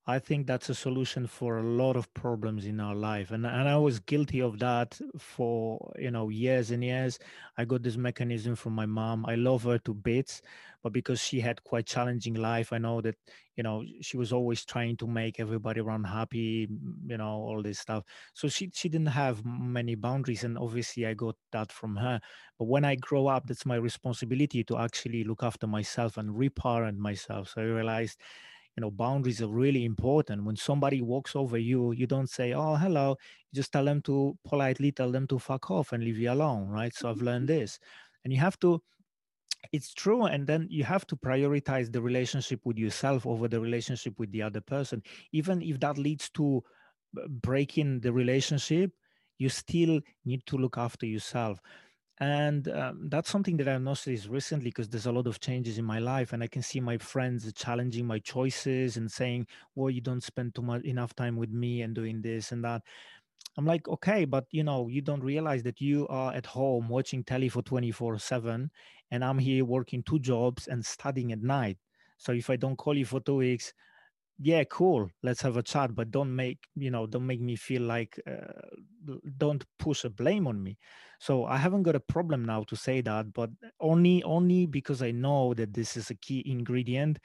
I 0.06 0.20
think 0.20 0.47
that's 0.47 0.68
a 0.68 0.76
solution 0.76 1.28
for 1.28 1.60
a 1.60 1.64
lot 1.64 1.95
of 1.95 2.14
problems 2.14 2.66
in 2.66 2.82
our 2.82 2.93
life. 2.93 3.32
And, 3.32 3.45
and 3.45 3.70
I 3.70 3.78
was 3.78 3.99
guilty 4.01 4.41
of 4.41 4.60
that 4.60 4.99
for, 5.18 5.93
you 5.97 6.12
know, 6.12 6.28
years 6.28 6.72
and 6.72 6.84
years. 6.84 7.20
I 7.58 7.64
got 7.64 7.84
this 7.84 7.95
mechanism 7.95 8.56
from 8.58 8.74
my 8.74 8.86
mom. 8.86 9.26
I 9.26 9.36
love 9.36 9.64
her 9.64 9.78
to 9.80 9.93
bits, 9.93 10.41
but 10.82 10.91
because 10.91 11.22
she 11.22 11.39
had 11.39 11.64
quite 11.64 11.86
challenging 11.86 12.34
life, 12.34 12.74
I 12.74 12.80
know 12.80 12.99
that, 12.99 13.16
you 13.56 13.64
know, 13.64 13.86
she 14.01 14.18
was 14.18 14.34
always 14.34 14.66
trying 14.66 14.97
to 14.97 15.08
make 15.08 15.39
everybody 15.39 15.80
around 15.80 16.04
happy, 16.04 16.68
mm, 16.68 17.10
you 17.10 17.18
know, 17.18 17.30
all 17.30 17.62
this 17.62 17.80
stuff. 17.80 18.04
So 18.34 18.49
she, 18.49 18.72
she 18.74 18.89
didn't 18.89 19.08
have 19.08 19.45
many 19.45 19.95
boundaries. 19.95 20.43
And 20.43 20.58
obviously 20.58 21.06
I 21.06 21.14
got 21.14 21.38
that 21.54 21.72
from 21.72 21.95
her. 21.95 22.20
But 22.60 22.66
when 22.66 22.84
I 22.84 22.95
grow 22.95 23.28
up, 23.28 23.47
that's 23.47 23.66
my 23.66 23.76
responsibility 23.76 24.66
to 24.66 24.80
actually 24.80 25.24
look 25.24 25.43
after 25.43 25.66
myself 25.66 26.18
and 26.18 26.38
reparent 26.38 26.97
myself. 26.97 27.49
So 27.56 27.62
I 27.62 27.66
realized 27.66 28.20
you 28.76 28.82
know 28.82 28.92
boundaries 28.92 29.42
are 29.42 29.48
really 29.48 29.86
important. 29.86 30.44
When 30.44 30.56
somebody 30.56 31.02
walks 31.02 31.36
over 31.36 31.58
you 31.58 31.92
you 31.92 32.08
don't 32.08 32.30
say 32.30 32.54
oh 32.54 32.76
hello 32.76 33.10
you 33.52 33.56
just 33.56 33.72
tell 33.72 33.86
them 33.86 34.02
to 34.04 34.38
politely 34.46 34.92
tell 34.92 35.12
them 35.12 35.28
to 35.28 35.40
fuck 35.40 35.70
off 35.72 35.92
and 35.94 36.04
leave 36.04 36.18
you 36.18 36.32
alone 36.32 36.70
right? 36.70 36.94
So 36.94 37.10
i've 37.10 37.22
learned 37.22 37.48
mm-hmm. 37.48 37.60
this. 37.60 37.80
And 38.24 38.34
you 38.34 38.40
have 38.40 38.60
to 38.60 38.82
it's 39.72 39.94
true 39.94 40.26
and 40.26 40.46
then 40.46 40.68
you 40.70 40.84
have 40.84 41.08
to 41.08 41.16
prioritize 41.16 41.92
the 41.92 42.02
relationship 42.02 42.60
with 42.66 42.78
yourself 42.78 43.26
over 43.26 43.48
the 43.48 43.60
relationship 43.60 44.20
with 44.20 44.32
the 44.32 44.42
other 44.42 44.60
person. 44.60 45.02
Even 45.32 45.62
if 45.62 45.80
that 45.80 45.98
leads 45.98 46.30
to 46.32 46.62
breaking 47.42 48.02
the 48.02 48.12
relationship 48.12 48.92
you 49.38 49.50
still 49.50 50.00
need 50.26 50.46
to 50.46 50.58
look 50.58 50.78
after 50.78 51.06
yourself 51.06 51.60
and 52.20 52.68
um, 52.70 53.09
that's 53.09 53.30
something 53.30 53.57
that 53.57 53.68
i've 53.68 53.82
noticed 53.82 54.28
recently 54.30 54.66
because 54.66 54.88
there's 54.88 55.07
a 55.07 55.11
lot 55.11 55.26
of 55.26 55.39
changes 55.39 55.80
in 55.80 55.86
my 55.86 55.97
life 55.97 56.32
and 56.32 56.43
i 56.43 56.47
can 56.47 56.61
see 56.61 56.80
my 56.80 56.97
friends 56.97 57.51
challenging 57.53 58.05
my 58.05 58.20
choices 58.20 58.97
and 58.97 59.11
saying 59.11 59.47
well 59.74 59.89
you 59.89 60.01
don't 60.01 60.24
spend 60.24 60.53
too 60.53 60.61
much 60.61 60.84
enough 60.84 61.16
time 61.16 61.36
with 61.36 61.49
me 61.49 61.82
and 61.82 61.95
doing 61.95 62.22
this 62.22 62.51
and 62.51 62.64
that. 62.64 62.82
I'm 63.57 63.66
like 63.66 63.88
okay 63.88 64.26
but 64.26 64.45
you 64.51 64.64
know 64.64 64.88
you 64.88 65.01
don't 65.01 65.24
realize 65.24 65.64
that 65.64 65.82
you 65.82 66.07
are 66.07 66.34
at 66.34 66.45
home 66.45 66.88
watching 66.88 67.24
telly 67.24 67.49
for 67.49 67.61
24 67.61 68.18
7 68.20 68.70
and 69.11 69.26
i'm 69.26 69.38
here 69.38 69.66
working 69.66 70.01
two 70.03 70.20
jobs 70.20 70.68
and 70.68 70.84
studying 70.86 71.32
at 71.32 71.41
night. 71.41 71.78
So 72.18 72.32
if 72.32 72.49
i 72.49 72.55
don't 72.55 72.78
call 72.78 72.97
you 72.97 73.05
for 73.05 73.20
two 73.20 73.36
weeks 73.36 73.74
yeah 74.44 74.64
cool. 74.66 75.10
Let's 75.24 75.41
have 75.41 75.58
a 75.58 75.64
chat 75.64 75.96
but 75.96 76.12
don't 76.12 76.36
make 76.36 76.60
you 76.76 76.91
know 76.91 77.08
don't 77.08 77.26
make 77.28 77.41
me 77.41 77.56
feel 77.56 77.84
like 77.84 78.20
uh, 78.28 78.52
don't 79.38 79.64
push 79.80 80.04
a 80.04 80.10
blame 80.10 80.48
on 80.48 80.62
me. 80.64 80.78
So 81.20 81.46
i 81.46 81.58
haven't 81.58 81.84
got 81.84 81.96
a 81.96 82.00
problem 82.16 82.46
now 82.46 82.64
to 82.64 82.76
say 82.76 83.02
that 83.02 83.34
but 83.34 83.50
only 83.80 84.24
only 84.24 84.66
because 84.66 85.02
i 85.02 85.12
know 85.12 85.54
that 85.54 85.74
this 85.74 85.96
is 85.98 86.10
a 86.10 86.16
key 86.16 86.44
ingredient 86.46 87.20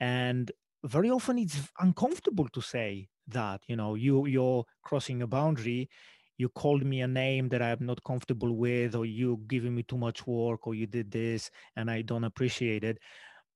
and 0.00 0.52
very 0.84 1.10
often 1.10 1.38
it's 1.38 1.58
uncomfortable 1.80 2.48
to 2.50 2.60
say 2.62 3.08
that 3.28 3.62
you 3.68 3.76
know 3.76 3.94
you 3.96 4.26
you're 4.26 4.64
crossing 4.84 5.22
a 5.22 5.26
boundary. 5.26 5.90
You 6.38 6.48
called 6.50 6.84
me 6.84 7.02
a 7.02 7.08
name 7.08 7.48
that 7.50 7.62
i'm 7.62 7.86
not 7.86 8.02
comfortable 8.04 8.54
with 8.56 8.94
or 8.96 9.06
you 9.06 9.42
giving 9.48 9.74
me 9.76 9.82
too 9.84 9.98
much 9.98 10.26
work 10.26 10.66
or 10.66 10.74
you 10.74 10.86
did 10.86 11.10
this 11.12 11.50
and 11.76 11.90
i 11.90 12.02
don't 12.02 12.24
appreciate 12.24 12.84
it. 12.84 12.98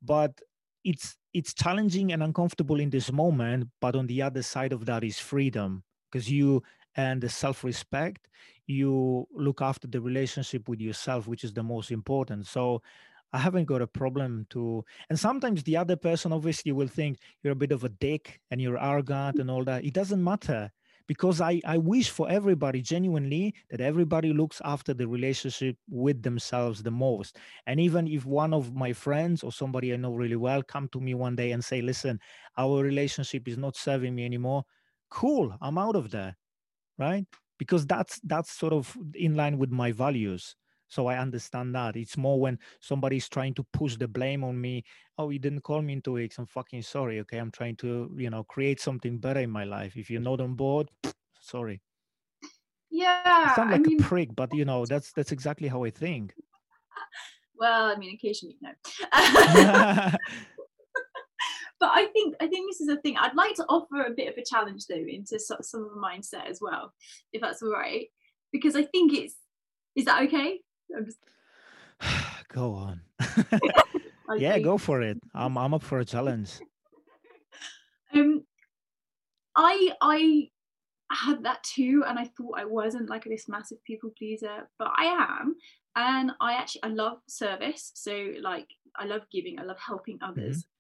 But 0.03 0.41
it's 0.85 1.17
it's 1.33 1.55
challenging 1.55 2.13
and 2.13 2.23
uncomfortable 2.23 2.79
in 2.79 2.91
this 2.91 3.11
moment 3.11 3.69
but 3.81 3.97
on 3.97 4.07
the 4.07 4.23
other 4.23 4.43
side 4.43 4.73
of 4.73 4.85
that 4.87 5.03
is 5.03 5.19
freedom 5.19 5.83
because 6.11 6.31
you 6.31 6.63
and 6.97 7.21
the 7.21 7.29
self-respect 7.29 8.29
you 8.67 9.27
look 9.33 9.61
after 9.61 9.89
the 9.89 10.01
relationship 10.01 10.69
with 10.69 10.81
yourself 10.81 11.27
which 11.27 11.45
is 11.45 11.53
the 11.53 11.63
most 11.63 11.91
important. 11.91 12.47
So 12.47 12.83
i 13.33 13.39
haven't 13.39 13.65
got 13.65 13.83
a 13.83 13.87
problem 13.87 14.47
to 14.51 14.85
and 15.11 15.19
sometimes 15.19 15.63
the 15.65 15.77
other 15.77 15.97
person 15.97 16.33
obviously 16.33 16.71
will 16.71 16.87
think 16.87 17.19
you're 17.43 17.53
a 17.55 17.57
bit 17.57 17.73
of 17.73 17.83
a 17.83 17.89
dick 17.89 18.41
and 18.51 18.61
you're 18.61 18.83
arrogant 18.83 19.39
and 19.39 19.51
all 19.51 19.65
that. 19.65 19.85
It 19.85 19.95
doesn't 19.95 20.23
matter 20.23 20.71
because 21.07 21.41
I, 21.41 21.61
I 21.67 21.79
wish 21.79 22.11
for 22.11 22.31
everybody 22.31 22.81
genuinely 22.81 23.55
that 23.71 23.81
everybody 23.81 24.33
looks 24.33 24.61
after 24.65 24.95
the 24.95 25.07
relationship 25.07 25.77
with 25.89 26.23
themselves 26.23 26.83
the 26.83 26.91
most. 26.91 27.39
And 27.67 27.79
even 27.81 28.09
if 28.09 28.25
one 28.25 28.55
of 28.55 28.75
my 28.75 28.93
friends 28.93 29.43
or 29.43 29.53
somebody 29.53 29.93
i 29.93 29.97
know 29.97 30.13
really 30.13 30.37
well 30.37 30.63
come 30.63 30.89
to 30.89 31.01
me 31.01 31.15
one 31.15 31.37
day 31.37 31.53
and 31.53 31.65
say 31.65 31.81
listen 31.83 32.19
our 32.57 32.83
relationship 32.83 33.47
is 33.49 33.59
not 33.59 33.77
serving 33.77 34.15
me 34.15 34.25
anymore 34.25 34.65
cool 35.11 35.57
i'm 35.61 35.79
out 35.79 35.97
of 35.97 36.11
there 36.11 36.37
right? 36.99 37.27
Because 37.59 37.87
that's 37.87 38.21
that's 38.25 38.51
sort 38.53 38.73
of 38.73 38.97
in 39.15 39.35
line 39.35 39.59
with 39.59 39.71
my 39.71 39.93
values 39.93 40.57
so 40.95 41.09
i 41.09 41.19
understand 41.19 41.75
that. 41.75 41.97
It's 41.97 42.17
more 42.17 42.39
when 42.39 42.59
somebody's 42.81 43.29
trying 43.29 43.55
to 43.55 43.65
push 43.73 43.97
the 43.97 44.07
blame 44.09 44.45
on 44.45 44.61
me 44.61 44.85
oh 45.19 45.31
you 45.31 45.39
didn't 45.39 45.63
call 45.63 45.83
me 45.83 45.95
in 45.95 46.03
two 46.03 46.13
weeks. 46.13 46.39
I'm 46.39 46.47
fucking 46.47 46.83
sorry 46.83 47.21
okay? 47.21 47.39
I'm 47.39 47.51
trying 47.51 47.77
to 47.77 48.11
you 48.17 48.31
know 48.31 48.45
create 48.45 48.81
something 48.81 49.19
better 49.19 49.41
in 49.41 49.51
my 49.51 49.65
life. 49.65 49.97
If 49.97 50.11
you're 50.11 50.21
not 50.21 50.41
on 50.41 50.55
board 50.55 50.89
sorry. 51.41 51.81
Yeah 52.91 53.23
I 53.25 53.55
sound 53.57 53.73
like 53.73 53.81
I 53.81 53.89
mean, 53.89 54.01
a 54.01 54.05
prick 54.05 54.31
but 54.37 54.55
you 54.55 54.65
know 54.65 54.87
that's 54.87 55.13
that's 55.13 55.33
exactly 55.33 55.69
how 55.69 55.85
i 55.85 55.91
think. 55.91 56.35
Well 57.57 57.85
i 57.87 57.97
mean 57.97 58.13
occasionally 58.15 58.59
no 58.61 58.71
but 61.81 61.91
I 61.93 62.07
think 62.13 62.35
I 62.41 62.47
think 62.47 62.69
this 62.69 62.81
is 62.81 62.89
a 62.89 62.97
thing. 62.97 63.17
I'd 63.17 63.35
like 63.37 63.55
to 63.57 63.65
offer 63.69 64.03
a 64.03 64.11
bit 64.11 64.29
of 64.29 64.37
a 64.39 64.45
challenge 64.45 64.87
though 64.87 64.97
into 64.97 65.39
some, 65.39 65.59
some 65.63 65.83
of 65.85 65.91
the 65.91 66.01
mindset 66.09 66.51
as 66.51 66.59
well, 66.61 66.93
if 67.33 67.41
that's 67.41 67.63
all 67.63 67.73
right, 67.73 68.07
because 68.53 68.75
I 68.75 68.83
think 68.85 69.13
it's 69.13 69.37
is 69.97 70.07
that 70.07 70.23
okay? 70.25 70.61
Just... 71.05 71.19
go 72.49 72.75
on. 72.75 73.01
yeah, 74.39 74.59
go 74.59 74.79
for 74.79 75.03
it. 75.03 75.19
I'm 75.35 75.59
I'm 75.59 75.75
up 75.75 75.83
for 75.83 76.01
a 76.01 76.05
challenge. 76.05 76.61
Um, 78.17 78.45
I 79.57 79.91
I 80.01 80.49
had 81.11 81.43
that 81.43 81.65
too, 81.65 82.05
and 82.07 82.17
I 82.17 82.31
thought 82.37 82.61
I 82.61 82.65
wasn't 82.65 83.11
like 83.11 83.25
this 83.25 83.49
massive 83.49 83.83
people 83.83 84.13
pleaser, 84.17 84.69
but 84.79 84.93
I 84.97 85.07
am, 85.07 85.57
and 85.97 86.31
I 86.41 86.53
actually 86.53 86.85
I 86.85 86.89
love 86.91 87.19
service. 87.27 87.91
So 87.97 88.35
like 88.41 88.69
I 88.97 89.07
love 89.07 89.23
giving, 89.33 89.59
I 89.59 89.65
love 89.65 89.79
helping 89.85 90.21
others. 90.23 90.59
Mm-hmm 90.59 90.71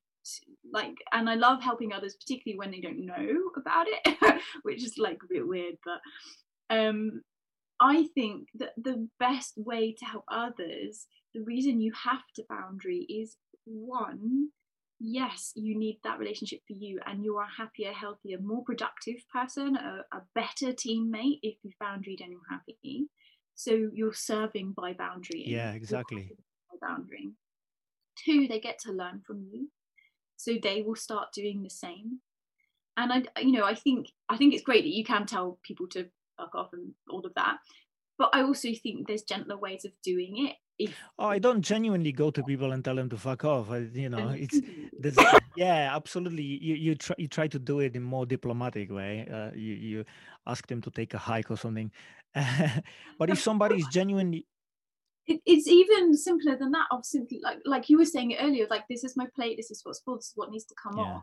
like 0.72 0.96
and 1.12 1.28
i 1.28 1.34
love 1.34 1.62
helping 1.62 1.92
others 1.92 2.16
particularly 2.16 2.58
when 2.58 2.70
they 2.70 2.80
don't 2.80 3.04
know 3.04 3.50
about 3.56 3.86
it 3.88 4.40
which 4.62 4.82
is 4.82 4.96
like 4.98 5.18
a 5.22 5.32
bit 5.32 5.46
weird 5.46 5.76
but 5.84 6.74
um 6.74 7.22
i 7.84 8.06
think 8.14 8.48
that 8.54 8.72
the 8.76 9.08
best 9.18 9.54
way 9.56 9.92
to 9.92 10.04
help 10.04 10.24
others 10.30 11.06
the 11.34 11.42
reason 11.42 11.80
you 11.80 11.92
have 12.04 12.22
to 12.34 12.44
boundary 12.48 13.06
is 13.08 13.36
one 13.64 14.48
yes 15.00 15.52
you 15.54 15.78
need 15.78 15.98
that 16.04 16.18
relationship 16.18 16.60
for 16.66 16.72
you 16.72 17.00
and 17.06 17.24
you're 17.24 17.42
a 17.42 17.62
happier 17.62 17.92
healthier 17.92 18.38
more 18.40 18.62
productive 18.64 19.16
person 19.32 19.76
a, 19.76 20.16
a 20.16 20.22
better 20.34 20.72
teammate 20.72 21.40
if 21.42 21.56
you 21.62 21.70
boundaried 21.82 22.22
and 22.22 22.30
you're 22.30 22.40
happy. 22.50 23.06
So 23.56 23.90
you're 23.92 24.14
serving 24.14 24.72
by 24.76 24.94
boundary 24.94 25.44
yeah 25.46 25.72
exactly. 25.72 26.30
by 26.70 26.88
boundary 26.88 27.32
two 28.24 28.46
they 28.48 28.60
get 28.60 28.78
to 28.80 28.92
learn 28.92 29.22
from 29.26 29.44
you 29.52 29.68
so 30.36 30.52
they 30.62 30.82
will 30.82 30.96
start 30.96 31.28
doing 31.32 31.62
the 31.62 31.70
same. 31.70 32.20
And 32.96 33.12
i 33.12 33.40
you 33.40 33.52
know 33.52 33.64
i 33.64 33.74
think 33.74 34.08
i 34.28 34.36
think 34.36 34.54
it's 34.54 34.62
great 34.62 34.84
that 34.84 34.94
you 34.94 35.04
can 35.04 35.26
tell 35.26 35.58
people 35.64 35.88
to 35.88 36.06
fuck 36.36 36.54
off 36.54 36.70
and 36.72 36.92
all 37.08 37.24
of 37.24 37.34
that. 37.34 37.58
But 38.16 38.30
i 38.32 38.42
also 38.42 38.68
think 38.82 39.06
there's 39.06 39.22
gentler 39.22 39.56
ways 39.56 39.84
of 39.84 39.92
doing 40.02 40.46
it 40.46 40.54
if 40.78 40.96
oh 41.18 41.26
i 41.26 41.38
don't 41.38 41.62
genuinely 41.62 42.12
go 42.12 42.30
to 42.30 42.42
people 42.42 42.72
and 42.72 42.84
tell 42.84 42.94
them 42.94 43.08
to 43.08 43.16
fuck 43.16 43.44
off. 43.44 43.70
I, 43.70 43.78
you 43.92 44.08
know 44.08 44.30
it's 44.30 44.60
there's, 44.98 45.16
yeah 45.56 45.94
absolutely. 45.94 46.42
You 46.42 46.74
you 46.74 46.94
try 46.94 47.16
you 47.18 47.28
try 47.28 47.48
to 47.48 47.58
do 47.58 47.80
it 47.80 47.96
in 47.96 48.02
more 48.02 48.26
diplomatic 48.26 48.90
way. 48.90 49.28
Uh, 49.32 49.50
you 49.54 49.74
you 49.74 50.04
ask 50.46 50.66
them 50.66 50.80
to 50.82 50.90
take 50.90 51.14
a 51.14 51.18
hike 51.18 51.50
or 51.50 51.56
something. 51.56 51.90
But 53.18 53.30
if 53.30 53.40
somebody 53.40 53.76
is 53.76 53.86
genuinely 53.92 54.46
it, 55.26 55.40
it's 55.46 55.68
even 55.68 56.16
simpler 56.16 56.56
than 56.56 56.72
that 56.72 56.86
simply 57.02 57.40
like 57.42 57.58
like 57.64 57.88
you 57.88 57.98
were 57.98 58.04
saying 58.04 58.36
earlier 58.40 58.66
like 58.68 58.84
this 58.88 59.04
is 59.04 59.16
my 59.16 59.26
plate 59.34 59.56
this 59.56 59.70
is 59.70 59.80
what's 59.84 60.00
full 60.00 60.16
this 60.16 60.26
is 60.26 60.32
what 60.34 60.50
needs 60.50 60.64
to 60.66 60.74
come 60.82 60.98
yeah. 60.98 61.04
off 61.04 61.22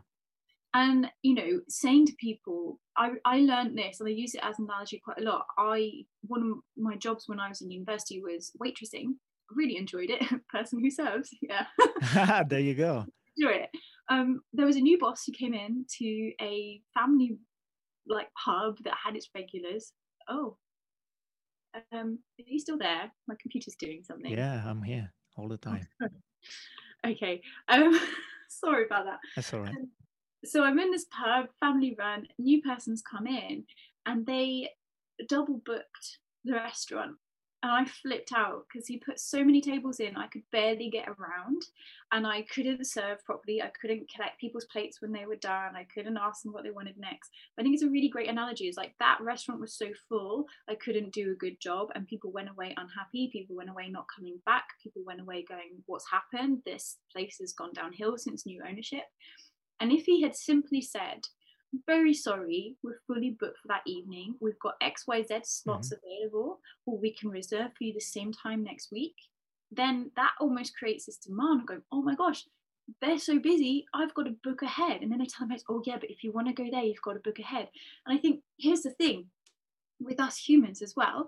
and 0.74 1.10
you 1.22 1.34
know 1.34 1.60
saying 1.68 2.06
to 2.06 2.14
people 2.18 2.78
i 2.96 3.10
i 3.24 3.38
learned 3.38 3.76
this 3.76 4.00
and 4.00 4.08
i 4.08 4.12
use 4.12 4.34
it 4.34 4.40
as 4.42 4.58
an 4.58 4.64
analogy 4.64 5.00
quite 5.04 5.18
a 5.20 5.24
lot 5.24 5.44
i 5.58 5.90
one 6.22 6.42
of 6.42 6.82
my 6.82 6.96
jobs 6.96 7.24
when 7.26 7.40
i 7.40 7.48
was 7.48 7.60
in 7.60 7.70
university 7.70 8.20
was 8.20 8.52
waitressing 8.62 9.08
I 9.50 9.54
really 9.54 9.76
enjoyed 9.76 10.10
it 10.10 10.22
person 10.48 10.80
who 10.80 10.90
serves 10.90 11.30
yeah 11.42 11.66
there 12.48 12.60
you 12.60 12.74
go 12.74 13.04
enjoy 13.36 13.56
it 13.56 13.70
um 14.10 14.40
there 14.52 14.66
was 14.66 14.76
a 14.76 14.80
new 14.80 14.98
boss 14.98 15.24
who 15.26 15.32
came 15.32 15.54
in 15.54 15.84
to 15.98 16.32
a 16.40 16.80
family 16.94 17.36
like 18.06 18.28
pub 18.42 18.76
that 18.84 18.94
had 19.04 19.16
its 19.16 19.28
regulars 19.34 19.92
oh 20.28 20.56
um, 21.92 22.18
are 22.38 22.44
you 22.46 22.58
still 22.58 22.78
there? 22.78 23.10
My 23.28 23.34
computer's 23.40 23.76
doing 23.76 24.02
something. 24.04 24.30
Yeah, 24.30 24.62
I'm 24.66 24.82
here 24.82 25.10
all 25.36 25.48
the 25.48 25.56
time. 25.56 25.86
okay. 27.06 27.40
Um, 27.68 27.98
sorry 28.48 28.84
about 28.84 29.06
that. 29.06 29.18
That's 29.36 29.54
all 29.54 29.60
right. 29.60 29.70
Um, 29.70 29.90
so 30.44 30.64
I'm 30.64 30.78
in 30.78 30.90
this 30.90 31.06
pub, 31.10 31.46
family 31.60 31.94
run. 31.98 32.26
New 32.38 32.62
person's 32.62 33.02
come 33.02 33.26
in, 33.26 33.64
and 34.06 34.26
they 34.26 34.70
double 35.28 35.60
booked 35.64 36.18
the 36.44 36.54
restaurant 36.54 37.16
and 37.62 37.70
I 37.70 37.84
flipped 37.84 38.32
out 38.32 38.64
because 38.66 38.88
he 38.88 38.98
put 38.98 39.20
so 39.20 39.44
many 39.44 39.60
tables 39.60 40.00
in 40.00 40.16
I 40.16 40.26
could 40.26 40.42
barely 40.50 40.90
get 40.90 41.08
around 41.08 41.62
and 42.10 42.26
I 42.26 42.42
couldn't 42.42 42.84
serve 42.86 43.24
properly. 43.24 43.62
I 43.62 43.70
couldn't 43.80 44.10
collect 44.12 44.40
people's 44.40 44.64
plates 44.64 45.00
when 45.00 45.12
they 45.12 45.26
were 45.26 45.36
done. 45.36 45.76
I 45.76 45.86
couldn't 45.94 46.16
ask 46.16 46.42
them 46.42 46.52
what 46.52 46.64
they 46.64 46.70
wanted 46.70 46.98
next. 46.98 47.30
I 47.58 47.62
think 47.62 47.74
it's 47.74 47.84
a 47.84 47.88
really 47.88 48.08
great 48.08 48.28
analogy. 48.28 48.64
It's 48.64 48.76
like 48.76 48.94
that 48.98 49.20
restaurant 49.20 49.60
was 49.60 49.74
so 49.74 49.86
full, 50.08 50.46
I 50.68 50.74
couldn't 50.74 51.12
do 51.12 51.30
a 51.30 51.36
good 51.36 51.60
job 51.60 51.90
and 51.94 52.06
people 52.06 52.32
went 52.32 52.50
away 52.50 52.74
unhappy. 52.76 53.30
People 53.32 53.54
went 53.54 53.70
away 53.70 53.88
not 53.88 54.06
coming 54.14 54.40
back. 54.44 54.64
People 54.82 55.02
went 55.06 55.20
away 55.20 55.44
going, 55.48 55.82
What's 55.86 56.10
happened? 56.10 56.62
This 56.66 56.96
place 57.12 57.36
has 57.40 57.52
gone 57.52 57.72
downhill 57.74 58.18
since 58.18 58.44
new 58.44 58.62
ownership. 58.68 59.04
And 59.82 59.90
if 59.90 60.04
he 60.04 60.22
had 60.22 60.36
simply 60.36 60.80
said, 60.80 61.26
very 61.88 62.14
sorry, 62.14 62.76
we're 62.84 63.00
fully 63.08 63.36
booked 63.40 63.58
for 63.58 63.66
that 63.66 63.82
evening. 63.84 64.36
We've 64.40 64.58
got 64.60 64.80
XYZ 64.80 65.44
slots 65.44 65.88
mm-hmm. 65.88 66.06
available, 66.06 66.60
or 66.86 66.96
we 66.96 67.12
can 67.12 67.30
reserve 67.30 67.72
for 67.76 67.82
you 67.82 67.92
the 67.92 68.00
same 68.00 68.32
time 68.32 68.62
next 68.62 68.92
week. 68.92 69.16
Then 69.72 70.12
that 70.14 70.34
almost 70.40 70.76
creates 70.76 71.06
this 71.06 71.16
demand 71.16 71.62
of 71.62 71.66
going, 71.66 71.82
oh 71.90 72.00
my 72.00 72.14
gosh, 72.14 72.44
they're 73.00 73.18
so 73.18 73.40
busy, 73.40 73.84
I've 73.92 74.14
got 74.14 74.26
to 74.26 74.36
book 74.44 74.62
ahead. 74.62 75.00
And 75.00 75.10
then 75.10 75.20
I 75.20 75.24
tell 75.24 75.48
them, 75.48 75.58
oh 75.68 75.82
yeah, 75.84 75.96
but 75.98 76.10
if 76.10 76.22
you 76.22 76.30
want 76.30 76.46
to 76.46 76.54
go 76.54 76.70
there, 76.70 76.84
you've 76.84 77.02
got 77.02 77.14
to 77.14 77.18
book 77.18 77.40
ahead. 77.40 77.68
And 78.06 78.16
I 78.16 78.20
think 78.20 78.42
here's 78.60 78.82
the 78.82 78.90
thing 78.90 79.26
with 80.00 80.20
us 80.20 80.36
humans 80.36 80.80
as 80.80 80.94
well. 80.94 81.26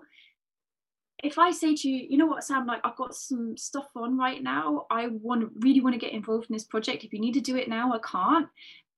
If 1.25 1.39
I 1.39 1.49
say 1.51 1.73
to 1.73 1.89
you, 1.89 2.05
you 2.07 2.17
know 2.17 2.27
what, 2.27 2.43
Sam, 2.43 2.67
like 2.67 2.81
I've 2.83 2.95
got 2.95 3.15
some 3.15 3.57
stuff 3.57 3.87
on 3.95 4.15
right 4.15 4.43
now. 4.43 4.85
I 4.91 5.07
want 5.07 5.41
to 5.41 5.49
really 5.59 5.81
want 5.81 5.95
to 5.95 5.99
get 5.99 6.13
involved 6.13 6.47
in 6.49 6.53
this 6.53 6.65
project. 6.65 7.03
If 7.03 7.13
you 7.13 7.19
need 7.19 7.33
to 7.33 7.41
do 7.41 7.55
it 7.55 7.67
now, 7.67 7.93
I 7.93 7.99
can't. 7.99 8.47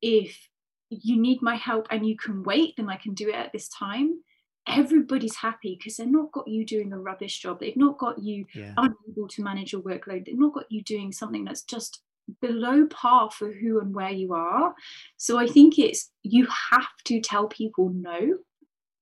If 0.01 0.49
you 0.89 1.17
need 1.17 1.41
my 1.41 1.55
help 1.55 1.87
and 1.89 2.05
you 2.05 2.17
can 2.17 2.43
wait, 2.43 2.75
then 2.75 2.89
I 2.89 2.97
can 2.97 3.13
do 3.13 3.29
it 3.29 3.35
at 3.35 3.53
this 3.53 3.69
time. 3.69 4.21
Everybody's 4.67 5.37
happy 5.37 5.77
because 5.77 5.95
they've 5.95 6.07
not 6.07 6.33
got 6.33 6.49
you 6.49 6.65
doing 6.65 6.91
a 6.91 6.99
rubbish 6.99 7.39
job. 7.39 7.61
They've 7.61 7.77
not 7.77 7.97
got 7.97 8.19
you 8.19 8.45
yeah. 8.53 8.73
unable 8.75 9.29
to 9.29 9.41
manage 9.41 9.71
your 9.71 9.81
workload. 9.81 10.25
They've 10.25 10.37
not 10.37 10.53
got 10.53 10.69
you 10.69 10.83
doing 10.83 11.13
something 11.13 11.45
that's 11.45 11.63
just 11.63 12.01
below 12.41 12.85
par 12.87 13.31
for 13.31 13.53
who 13.53 13.79
and 13.79 13.95
where 13.95 14.11
you 14.11 14.33
are. 14.33 14.75
So 15.15 15.39
I 15.39 15.47
think 15.47 15.79
it's 15.79 16.11
you 16.23 16.45
have 16.71 16.89
to 17.05 17.21
tell 17.21 17.47
people 17.47 17.89
no 17.89 18.39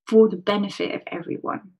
for 0.06 0.28
the 0.28 0.36
benefit 0.36 0.94
of 0.94 1.02
everyone. 1.08 1.72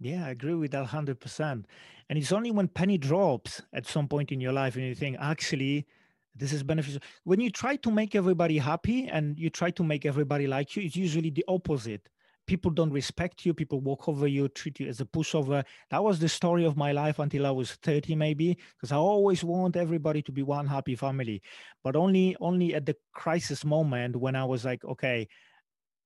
Yeah, 0.00 0.26
I 0.26 0.30
agree 0.30 0.54
with 0.54 0.70
that 0.72 0.80
100%. 0.80 1.66
And 2.08 2.18
it's 2.18 2.32
only 2.32 2.50
when 2.50 2.68
penny 2.68 2.98
drops 2.98 3.62
at 3.72 3.86
some 3.86 4.08
point 4.08 4.30
in 4.32 4.40
your 4.40 4.52
life 4.52 4.76
and 4.76 4.84
you 4.84 4.94
think, 4.94 5.16
actually, 5.18 5.86
this 6.34 6.52
is 6.52 6.62
beneficial. 6.62 7.00
When 7.24 7.40
you 7.40 7.50
try 7.50 7.76
to 7.76 7.90
make 7.90 8.14
everybody 8.14 8.58
happy 8.58 9.08
and 9.08 9.38
you 9.38 9.50
try 9.50 9.70
to 9.72 9.82
make 9.84 10.06
everybody 10.06 10.46
like 10.46 10.76
you 10.76 10.82
it's 10.84 10.96
usually 10.96 11.30
the 11.30 11.44
opposite. 11.48 12.08
People 12.46 12.70
don't 12.70 12.92
respect 12.92 13.44
you 13.44 13.52
people 13.52 13.80
walk 13.80 14.08
over 14.08 14.26
you 14.26 14.48
treat 14.48 14.78
you 14.80 14.86
as 14.88 15.00
a 15.00 15.04
pushover. 15.04 15.64
That 15.90 16.02
was 16.02 16.18
the 16.20 16.28
story 16.28 16.64
of 16.64 16.76
my 16.78 16.92
life 16.92 17.18
until 17.18 17.44
i 17.44 17.50
was 17.50 17.72
30 17.72 18.14
maybe 18.14 18.56
because 18.76 18.90
i 18.92 18.96
always 18.96 19.44
want 19.44 19.76
everybody 19.76 20.22
to 20.22 20.32
be 20.32 20.42
one 20.42 20.66
happy 20.66 20.94
family. 20.94 21.42
But 21.82 21.96
only 21.96 22.36
only 22.40 22.74
at 22.74 22.86
the 22.86 22.96
crisis 23.12 23.64
moment 23.64 24.16
when 24.16 24.34
i 24.36 24.44
was 24.44 24.64
like 24.64 24.82
okay 24.84 25.28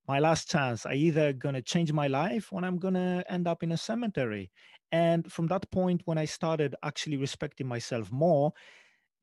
my 0.08 0.18
last 0.18 0.50
chance 0.50 0.86
i 0.86 0.94
either 0.94 1.32
gonna 1.32 1.62
change 1.62 1.92
my 1.92 2.06
life 2.06 2.52
or 2.52 2.64
i'm 2.64 2.78
gonna 2.78 3.24
end 3.28 3.46
up 3.46 3.62
in 3.62 3.72
a 3.72 3.76
cemetery 3.76 4.50
and 4.90 5.30
from 5.32 5.46
that 5.46 5.70
point 5.70 6.02
when 6.04 6.18
i 6.18 6.24
started 6.24 6.74
actually 6.82 7.16
respecting 7.16 7.66
myself 7.66 8.10
more 8.10 8.52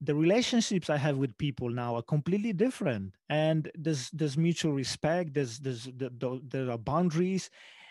the 0.01 0.15
relationships 0.15 0.89
I 0.89 0.97
have 0.97 1.17
with 1.17 1.37
people 1.37 1.69
now 1.69 1.95
are 1.95 2.01
completely 2.01 2.53
different, 2.53 3.15
and 3.29 3.69
there's 3.75 4.09
there's 4.11 4.37
mutual 4.37 4.71
respect. 4.71 5.33
There's 5.33 5.59
there's 5.59 5.89
there 5.93 6.71
are 6.71 6.77
boundaries, 6.77 7.49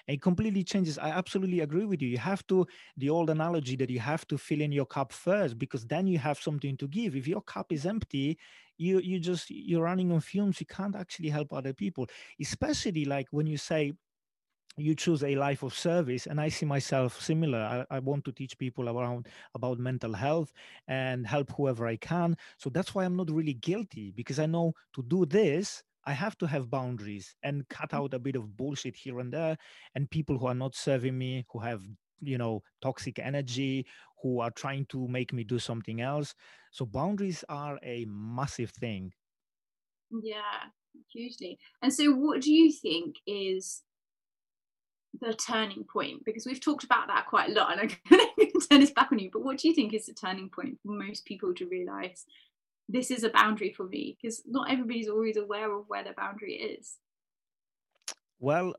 it 0.09 0.23
completely 0.23 0.65
changes. 0.65 0.99
I 0.99 1.11
absolutely 1.11 1.61
agree 1.61 1.85
with 1.85 2.03
you. 2.03 2.09
You 2.09 2.19
have 2.19 2.47
to 2.49 2.67
the 2.97 3.11
old 3.11 3.31
analogy 3.31 3.77
that 3.77 3.91
you 3.91 4.01
have 4.01 4.27
to 4.29 4.39
fill 4.39 4.61
in 4.61 4.73
your 4.73 4.87
cup 4.87 5.13
first 5.13 5.59
because 5.59 5.85
then 5.85 6.07
you 6.07 6.19
have 6.19 6.41
something 6.41 6.77
to 6.79 6.89
give. 6.89 7.15
If 7.15 7.29
your 7.29 7.43
cup 7.43 7.73
is 7.73 7.87
empty 7.87 8.39
you 8.79 9.01
you 9.01 9.19
just 9.19 9.51
you're 9.51 9.83
running 9.83 10.11
on 10.13 10.21
fumes. 10.21 10.61
You 10.61 10.67
can't 10.67 10.97
actually 10.97 11.29
help 11.29 11.53
other 11.53 11.75
people. 11.75 12.07
Especially 12.41 13.05
like 13.05 13.27
when 13.31 13.47
you 13.47 13.59
say 13.59 13.93
you 14.77 14.95
choose 14.95 15.25
a 15.25 15.35
life 15.35 15.65
of 15.65 15.75
service 15.75 16.27
and 16.27 16.41
i 16.41 16.49
see 16.49 16.65
myself 16.65 17.21
similar. 17.21 17.59
I, 17.91 17.97
I, 17.97 17.99
want 17.99 18.25
to 18.27 18.33
teach 18.33 18.57
people 18.57 18.89
around 18.89 19.27
about 19.57 19.81
mental 19.81 20.15
health 20.15 20.53
and 20.87 21.27
help 21.27 21.51
whoever 21.57 21.87
i 21.87 21.97
can. 21.97 22.37
So 22.59 22.71
that's 22.71 22.95
why 22.95 23.05
i'm 23.05 23.17
not 23.17 23.31
really 23.31 23.55
guilty 23.55 24.13
because 24.15 24.39
i 24.39 24.47
know 24.47 24.73
to 24.95 25.03
do 25.03 25.27
this 25.27 25.83
i 26.09 26.13
have 26.13 26.37
to 26.39 26.47
have 26.47 26.71
boundaries 26.71 27.35
and 27.43 27.69
cut 27.69 27.91
mm. 27.91 27.99
out 27.99 28.15
a 28.15 28.19
bit 28.19 28.37
of 28.37 28.57
bullshit 28.57 28.97
here 28.97 29.21
and 29.21 29.33
there 29.33 29.57
and 29.95 30.11
people 30.11 30.39
who 30.39 30.47
are 30.47 30.55
not 30.55 30.75
serving 30.75 31.17
me 31.17 31.45
who 31.51 31.59
have 31.59 31.83
you 32.21 32.39
know 32.39 32.63
toxic 32.81 33.19
energy 33.19 33.87
who 34.23 34.41
are 34.41 34.51
trying 34.51 34.85
to 34.87 35.07
make 35.07 35.33
me 35.33 35.45
do 35.45 35.59
something 35.59 36.01
else 36.01 36.35
so 36.73 36.85
boundaries 36.85 37.45
are 37.49 37.79
a 37.83 38.05
massive 38.09 38.71
thing 38.71 39.13
yeah 40.23 40.67
hugely 41.13 41.59
and 41.83 41.93
so 41.93 42.13
what 42.13 42.41
do 42.41 42.53
you 42.53 42.73
think 42.73 43.17
is 43.27 43.83
the 45.21 45.35
turning 45.35 45.85
point? 45.85 46.25
Because 46.25 46.47
we've 46.47 46.61
talked 46.61 46.85
about 46.85 47.09
that 47.09 47.27
quite 47.27 47.51
a 47.51 47.53
lot, 47.53 47.73
and 47.73 47.81
I'm 47.81 47.89
going 48.11 48.27
to 48.37 48.69
turn 48.69 48.81
this 48.81 48.91
back 48.91 49.09
on 49.13 49.19
you. 49.19 49.31
But 49.33 49.45
what 49.45 49.59
do 49.59 49.69
you 49.69 49.75
think 49.75 49.95
is 49.95 50.07
the 50.07 50.15
turning 50.15 50.49
point 50.49 50.79
for 50.83 50.93
most 50.93 51.25
people 51.25 51.55
to 51.55 51.67
realise 51.67 52.25
this 52.89 53.11
is 53.11 53.25
a 53.25 53.31
boundary 53.31 53.73
for 53.73 53.87
me? 53.87 54.17
Because 54.21 54.43
not 54.47 54.71
everybody's 54.71 55.09
always 55.09 55.37
aware 55.37 55.73
of 55.77 55.85
where 55.89 56.05
the 56.05 56.15
boundary 56.17 56.55
is. 56.55 56.97
Well, 58.41 58.75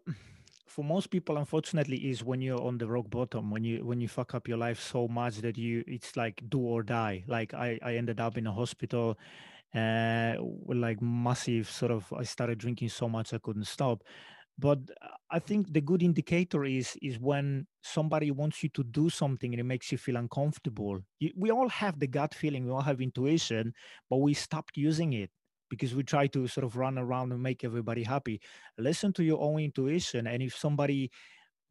for 0.67 0.83
most 0.83 1.09
people, 1.09 1.37
unfortunately, 1.37 1.97
is 2.09 2.23
when 2.23 2.41
you're 2.41 2.61
on 2.61 2.77
the 2.77 2.87
rock 2.87 3.09
bottom, 3.09 3.51
when 3.51 3.63
you 3.63 3.85
when 3.85 3.99
you 4.01 4.07
fuck 4.07 4.33
up 4.33 4.47
your 4.47 4.57
life 4.57 4.79
so 4.79 5.07
much 5.07 5.37
that 5.37 5.57
you 5.57 5.83
it's 5.87 6.15
like 6.15 6.41
do 6.49 6.59
or 6.59 6.83
die. 6.83 7.23
Like 7.27 7.53
I 7.53 7.79
I 7.83 7.95
ended 7.95 8.19
up 8.19 8.37
in 8.37 8.47
a 8.47 8.51
hospital 8.51 9.17
uh 9.75 10.33
like 10.67 10.99
massive 10.99 11.69
sort 11.69 11.91
of 11.91 12.11
i 12.17 12.23
started 12.23 12.57
drinking 12.57 12.89
so 12.89 13.07
much 13.07 13.35
i 13.35 13.37
couldn't 13.37 13.67
stop 13.67 14.03
but 14.59 14.79
uh, 15.01 15.07
i 15.31 15.39
think 15.39 15.71
the 15.73 15.81
good 15.81 16.03
indicator 16.03 16.63
is 16.65 16.97
is 17.01 17.19
when 17.19 17.65
somebody 17.81 18.31
wants 18.31 18.61
you 18.63 18.69
to 18.69 18.83
do 18.83 19.09
something 19.09 19.53
and 19.53 19.59
it 19.59 19.63
makes 19.63 19.91
you 19.91 19.97
feel 19.97 20.17
uncomfortable. 20.17 20.99
You, 21.19 21.31
we 21.35 21.49
all 21.51 21.69
have 21.69 21.99
the 21.99 22.07
gut 22.07 22.33
feeling 22.33 22.65
we 22.65 22.71
all 22.71 22.81
have 22.81 23.01
intuition 23.01 23.73
but 24.09 24.17
we 24.17 24.33
stopped 24.33 24.75
using 24.77 25.13
it 25.13 25.31
because 25.69 25.95
we 25.95 26.03
try 26.03 26.27
to 26.27 26.47
sort 26.47 26.65
of 26.65 26.75
run 26.75 26.97
around 26.97 27.31
and 27.31 27.43
make 27.43 27.63
everybody 27.63 28.01
happy. 28.03 28.41
Listen 28.79 29.13
to 29.13 29.23
your 29.23 29.39
own 29.39 29.59
intuition 29.59 30.27
and 30.27 30.41
if 30.41 30.55
somebody 30.57 31.11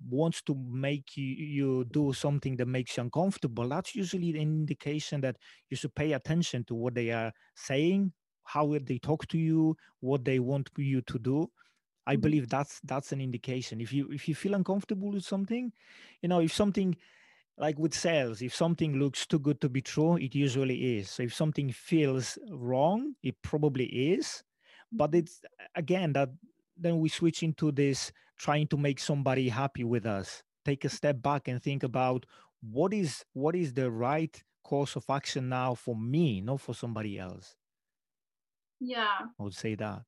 wants 0.09 0.43
to 0.43 0.55
make 0.71 1.17
you, 1.17 1.25
you 1.25 1.85
do 1.91 2.13
something 2.13 2.57
that 2.57 2.67
makes 2.69 2.97
you 2.97 3.03
uncomfortable 3.03 3.69
that's 3.69 3.95
usually 3.97 4.31
an 4.31 4.37
indication 4.37 5.21
that 5.21 5.37
you 5.71 5.77
should 5.77 5.95
pay 5.95 6.13
attention 6.13 6.65
to 6.65 6.75
what 6.75 6.95
they 6.95 7.11
are 7.11 7.33
saying 7.57 8.13
how 8.45 8.77
they 8.85 8.99
talk 8.99 9.27
to 9.27 9.37
you 9.39 9.77
what 10.01 10.25
they 10.25 10.39
want 10.39 10.71
you 10.77 11.01
to 11.03 11.19
do 11.19 11.49
I 12.09 12.15
mm-hmm. 12.15 12.23
believe 12.23 12.49
that's 12.49 12.81
that's 12.85 13.13
an 13.13 13.21
indication. 13.21 13.81
If 13.81 13.93
you 13.93 14.09
if 14.11 14.29
you 14.29 14.35
feel 14.35 14.55
uncomfortable 14.55 15.13
with 15.13 15.25
something, 15.25 15.73
you 16.23 16.29
know, 16.29 16.41
if 16.41 16.53
something 16.53 16.97
like 17.59 17.79
with 17.79 17.93
sales, 17.93 18.41
if 18.41 18.55
something 18.55 18.99
looks 18.99 19.27
too 19.27 19.39
good 19.39 19.61
to 19.61 19.69
be 19.69 19.83
true, 19.83 20.17
it 20.17 20.35
usually 20.35 20.99
is. 20.99 21.11
So 21.11 21.23
if 21.23 21.35
something 21.35 21.71
feels 21.71 22.39
wrong, 22.51 23.15
it 23.23 23.37
probably 23.43 23.85
is. 23.85 24.43
But 24.91 25.11
mm-hmm. 25.11 25.19
it's 25.19 25.43
again 25.75 26.15
that 26.15 26.31
then 26.77 26.99
we 26.99 27.11
switch 27.11 27.43
into 27.43 27.71
this 27.73 28.11
trying 28.39 28.69
to 28.69 28.79
make 28.79 29.01
somebody 29.01 29.49
happy 29.49 29.85
with 29.85 30.07
us. 30.07 30.43
Take 30.65 30.85
a 30.87 30.89
step 30.89 31.21
back 31.21 31.49
and 31.49 31.63
think 31.63 31.83
about 31.83 32.25
what 32.63 32.95
is 32.95 33.23
what 33.35 33.55
is 33.55 33.75
the 33.75 33.91
right 33.91 34.43
course 34.65 34.97
of 34.97 35.05
action 35.11 35.51
now 35.51 35.75
for 35.75 35.95
me, 35.95 36.41
not 36.41 36.61
for 36.61 36.75
somebody 36.75 37.19
else. 37.19 37.55
Yeah. 38.81 39.19
I 39.39 39.43
would 39.43 39.55
say 39.55 39.75
that. 39.75 40.03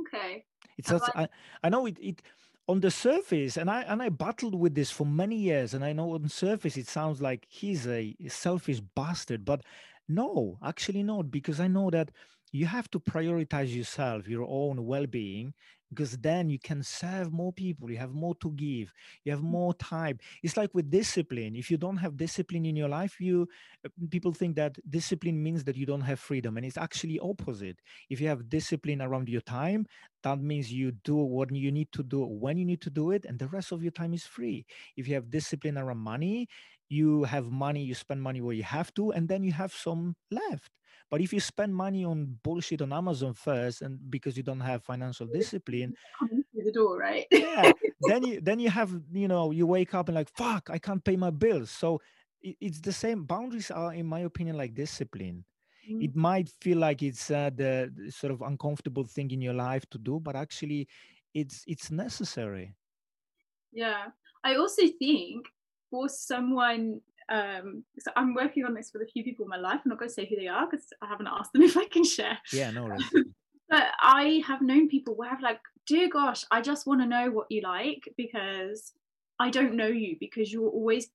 Okay. 0.00 0.44
It's 0.78 0.90
just, 0.90 1.10
I, 1.14 1.28
I 1.62 1.68
know 1.68 1.86
it, 1.86 1.98
it 2.00 2.22
on 2.68 2.80
the 2.80 2.90
surface, 2.90 3.56
and 3.56 3.70
I 3.70 3.82
and 3.82 4.02
I 4.02 4.08
battled 4.10 4.54
with 4.54 4.74
this 4.74 4.90
for 4.90 5.06
many 5.06 5.36
years, 5.36 5.74
and 5.74 5.84
I 5.84 5.92
know 5.92 6.12
on 6.14 6.22
the 6.22 6.28
surface 6.28 6.76
it 6.76 6.88
sounds 6.88 7.20
like 7.20 7.46
he's 7.48 7.86
a 7.86 8.14
selfish 8.28 8.80
bastard, 8.80 9.44
but 9.44 9.62
no, 10.08 10.58
actually 10.64 11.02
not, 11.02 11.30
because 11.30 11.60
I 11.60 11.68
know 11.68 11.90
that 11.90 12.10
you 12.52 12.66
have 12.66 12.90
to 12.90 13.00
prioritize 13.00 13.74
yourself, 13.74 14.28
your 14.28 14.46
own 14.48 14.84
well-being, 14.86 15.54
because 15.90 16.16
then 16.18 16.48
you 16.48 16.58
can 16.58 16.82
serve 16.82 17.32
more 17.32 17.52
people 17.52 17.90
you 17.90 17.98
have 17.98 18.12
more 18.12 18.34
to 18.36 18.50
give 18.52 18.92
you 19.24 19.32
have 19.32 19.40
mm. 19.40 19.50
more 19.50 19.74
time. 19.74 20.18
It's 20.42 20.56
like 20.56 20.74
with 20.74 20.90
discipline 20.90 21.56
if 21.56 21.70
you 21.70 21.76
don't 21.76 21.96
have 21.98 22.16
discipline 22.16 22.64
in 22.64 22.76
your 22.76 22.88
life 22.88 23.20
you 23.20 23.48
uh, 23.84 23.88
people 24.10 24.32
think 24.32 24.56
that 24.56 24.76
discipline 24.88 25.42
means 25.42 25.64
that 25.64 25.76
you 25.76 25.86
don't 25.86 26.00
have 26.02 26.20
freedom 26.20 26.56
and 26.56 26.64
it's 26.64 26.78
actually 26.78 27.18
opposite. 27.18 27.78
If 28.08 28.20
you 28.20 28.28
have 28.28 28.48
discipline 28.48 29.02
around 29.02 29.28
your 29.28 29.42
time 29.42 29.86
that 30.22 30.40
means 30.40 30.72
you 30.72 30.92
do 30.92 31.16
what 31.16 31.54
you 31.54 31.72
need 31.72 31.90
to 31.92 32.02
do 32.02 32.24
when 32.24 32.56
you 32.56 32.64
need 32.64 32.80
to 32.82 32.90
do 32.90 33.10
it 33.10 33.24
and 33.24 33.38
the 33.38 33.48
rest 33.48 33.72
of 33.72 33.82
your 33.82 33.92
time 33.92 34.14
is 34.14 34.24
free. 34.24 34.66
If 34.96 35.08
you 35.08 35.14
have 35.14 35.30
discipline 35.30 35.78
around 35.78 35.98
money 35.98 36.48
you 36.88 37.24
have 37.24 37.50
money 37.50 37.82
you 37.82 37.94
spend 37.94 38.20
money 38.20 38.40
where 38.40 38.54
you 38.54 38.64
have 38.64 38.92
to 38.94 39.12
and 39.12 39.28
then 39.28 39.42
you 39.42 39.52
have 39.52 39.72
some 39.72 40.16
left 40.30 40.72
but 41.10 41.20
if 41.20 41.32
you 41.32 41.40
spend 41.40 41.74
money 41.74 42.04
on 42.04 42.38
bullshit 42.42 42.82
on 42.82 42.92
Amazon 42.92 43.34
first, 43.34 43.82
and 43.82 43.98
because 44.10 44.36
you 44.36 44.44
don't 44.44 44.60
have 44.60 44.84
financial 44.84 45.26
discipline, 45.26 45.94
the 46.54 46.72
door, 46.72 46.98
right? 46.98 47.26
yeah, 47.32 47.72
then 48.02 48.22
you 48.22 48.40
then 48.40 48.60
you 48.60 48.70
have 48.70 48.92
you 49.12 49.26
know 49.26 49.50
you 49.50 49.66
wake 49.66 49.92
up 49.92 50.08
and 50.08 50.14
like 50.14 50.30
fuck, 50.36 50.70
I 50.70 50.78
can't 50.78 51.04
pay 51.04 51.16
my 51.16 51.30
bills. 51.30 51.70
So 51.70 52.00
it, 52.40 52.56
it's 52.60 52.80
the 52.80 52.92
same. 52.92 53.24
Boundaries 53.24 53.70
are, 53.70 53.92
in 53.92 54.06
my 54.06 54.20
opinion, 54.20 54.56
like 54.56 54.74
discipline. 54.74 55.44
Mm-hmm. 55.90 56.02
It 56.02 56.16
might 56.16 56.48
feel 56.60 56.78
like 56.78 57.02
it's 57.02 57.30
uh, 57.30 57.50
the, 57.54 57.92
the 57.94 58.12
sort 58.12 58.32
of 58.32 58.42
uncomfortable 58.42 59.04
thing 59.04 59.30
in 59.30 59.40
your 59.40 59.54
life 59.54 59.88
to 59.90 59.98
do, 59.98 60.20
but 60.20 60.36
actually, 60.36 60.86
it's 61.34 61.64
it's 61.66 61.90
necessary. 61.90 62.74
Yeah, 63.72 64.06
I 64.44 64.56
also 64.56 64.82
think 64.98 65.46
for 65.90 66.08
someone 66.08 67.00
um, 67.30 67.84
so 67.98 68.10
I'm 68.16 68.34
working 68.34 68.64
on 68.64 68.74
this 68.74 68.90
with 68.92 69.02
a 69.02 69.10
few 69.10 69.22
people 69.22 69.44
in 69.44 69.48
my 69.48 69.56
life. 69.56 69.80
I'm 69.84 69.90
not 69.90 69.98
going 69.98 70.08
to 70.08 70.14
say 70.14 70.26
who 70.26 70.36
they 70.36 70.48
are 70.48 70.68
because 70.68 70.86
I 71.00 71.06
haven't 71.06 71.28
asked 71.30 71.52
them 71.52 71.62
if 71.62 71.76
I 71.76 71.86
can 71.86 72.04
share. 72.04 72.38
Yeah, 72.52 72.70
no 72.70 72.84
worries. 72.84 73.04
but 73.68 73.84
I 74.00 74.42
have 74.46 74.62
known 74.62 74.88
people 74.88 75.14
where 75.14 75.30
I've 75.30 75.40
like, 75.40 75.60
dear 75.86 76.08
gosh, 76.08 76.44
I 76.50 76.60
just 76.60 76.86
want 76.86 77.00
to 77.00 77.06
know 77.06 77.30
what 77.30 77.46
you 77.50 77.62
like 77.62 78.02
because 78.16 78.92
I 79.38 79.50
don't 79.50 79.76
know 79.76 79.86
you 79.86 80.16
because 80.18 80.52
you're 80.52 80.68
always. 80.68 81.08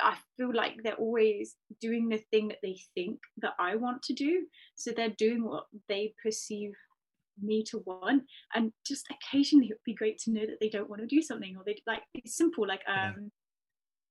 I 0.00 0.14
feel 0.36 0.54
like 0.54 0.74
they're 0.84 0.94
always 0.94 1.56
doing 1.80 2.08
the 2.08 2.22
thing 2.30 2.46
that 2.46 2.58
they 2.62 2.78
think 2.94 3.18
that 3.38 3.54
I 3.58 3.74
want 3.74 4.04
to 4.04 4.14
do. 4.14 4.46
So 4.76 4.92
they're 4.92 5.08
doing 5.18 5.42
what 5.42 5.64
they 5.88 6.14
perceive 6.22 6.74
me 7.42 7.64
to 7.64 7.82
want 7.84 8.22
and 8.54 8.70
just 8.86 9.04
occasionally 9.10 9.66
it 9.66 9.70
would 9.70 9.84
be 9.84 9.92
great 9.92 10.16
to 10.18 10.30
know 10.30 10.42
that 10.42 10.58
they 10.60 10.68
don't 10.68 10.88
want 10.88 11.02
to 11.02 11.06
do 11.08 11.20
something 11.20 11.56
or 11.56 11.64
they 11.66 11.76
like 11.84 12.02
it's 12.14 12.36
simple 12.36 12.64
like 12.64 12.82
um 12.86 13.32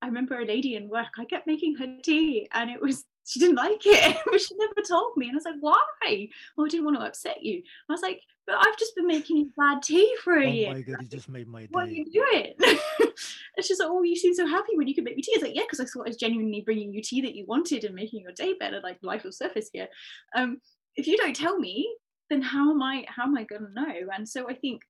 I 0.03 0.07
remember 0.07 0.37
a 0.37 0.45
lady 0.45 0.75
in 0.75 0.89
work, 0.89 1.13
I 1.17 1.23
kept 1.23 1.47
making 1.47 1.75
her 1.77 1.87
tea 2.03 2.49
and 2.51 2.69
it 2.69 2.81
was, 2.81 3.05
she 3.25 3.39
didn't 3.39 3.55
like 3.55 3.81
it, 3.85 4.17
but 4.25 4.41
she 4.41 4.53
never 4.55 4.81
told 4.85 5.15
me. 5.15 5.29
And 5.29 5.35
I 5.35 5.37
was 5.37 5.45
like, 5.45 5.55
why? 5.61 6.27
Well, 6.57 6.65
I 6.65 6.69
didn't 6.69 6.83
want 6.85 6.99
to 6.99 7.05
upset 7.05 7.41
you. 7.41 7.63
I 7.89 7.93
was 7.93 8.01
like, 8.01 8.19
but 8.45 8.57
I've 8.59 8.77
just 8.77 8.97
been 8.97 9.07
making 9.07 9.37
you 9.37 9.51
bad 9.57 9.81
tea 9.81 10.13
for 10.21 10.37
a 10.37 10.45
oh 10.45 10.51
year. 10.51 10.69
Oh 10.71 10.73
my 10.73 10.81
God, 10.81 10.97
you 11.01 11.07
just 11.07 11.29
made 11.29 11.47
my 11.47 11.61
day. 11.61 11.67
Why 11.71 11.83
are 11.85 11.87
you 11.87 12.05
doing? 12.11 12.53
and 12.59 13.65
she's 13.65 13.79
like, 13.79 13.87
oh, 13.89 14.03
you 14.03 14.17
seem 14.17 14.33
so 14.33 14.45
happy 14.45 14.75
when 14.75 14.89
you 14.89 14.93
can 14.93 15.05
make 15.05 15.15
me 15.15 15.21
tea. 15.21 15.31
I 15.35 15.37
was 15.37 15.43
like, 15.43 15.55
yeah, 15.55 15.63
because 15.63 15.79
I 15.79 15.85
thought 15.85 16.05
I 16.05 16.09
was 16.09 16.17
genuinely 16.17 16.59
bringing 16.59 16.93
you 16.93 17.01
tea 17.01 17.21
that 17.21 17.35
you 17.35 17.45
wanted 17.47 17.85
and 17.85 17.95
making 17.95 18.23
your 18.23 18.33
day 18.33 18.55
better, 18.59 18.81
like 18.83 18.97
life 19.01 19.23
will 19.23 19.31
surface 19.31 19.69
here. 19.71 19.87
Um, 20.35 20.59
if 20.97 21.07
you 21.07 21.15
don't 21.15 21.35
tell 21.35 21.57
me, 21.57 21.95
then 22.29 22.41
how 22.41 22.71
am 22.71 22.83
I, 22.83 23.05
how 23.07 23.23
am 23.23 23.37
I 23.37 23.45
going 23.45 23.65
to 23.65 23.73
know? 23.73 23.93
And 24.13 24.27
so 24.27 24.49
I 24.49 24.55
think 24.55 24.81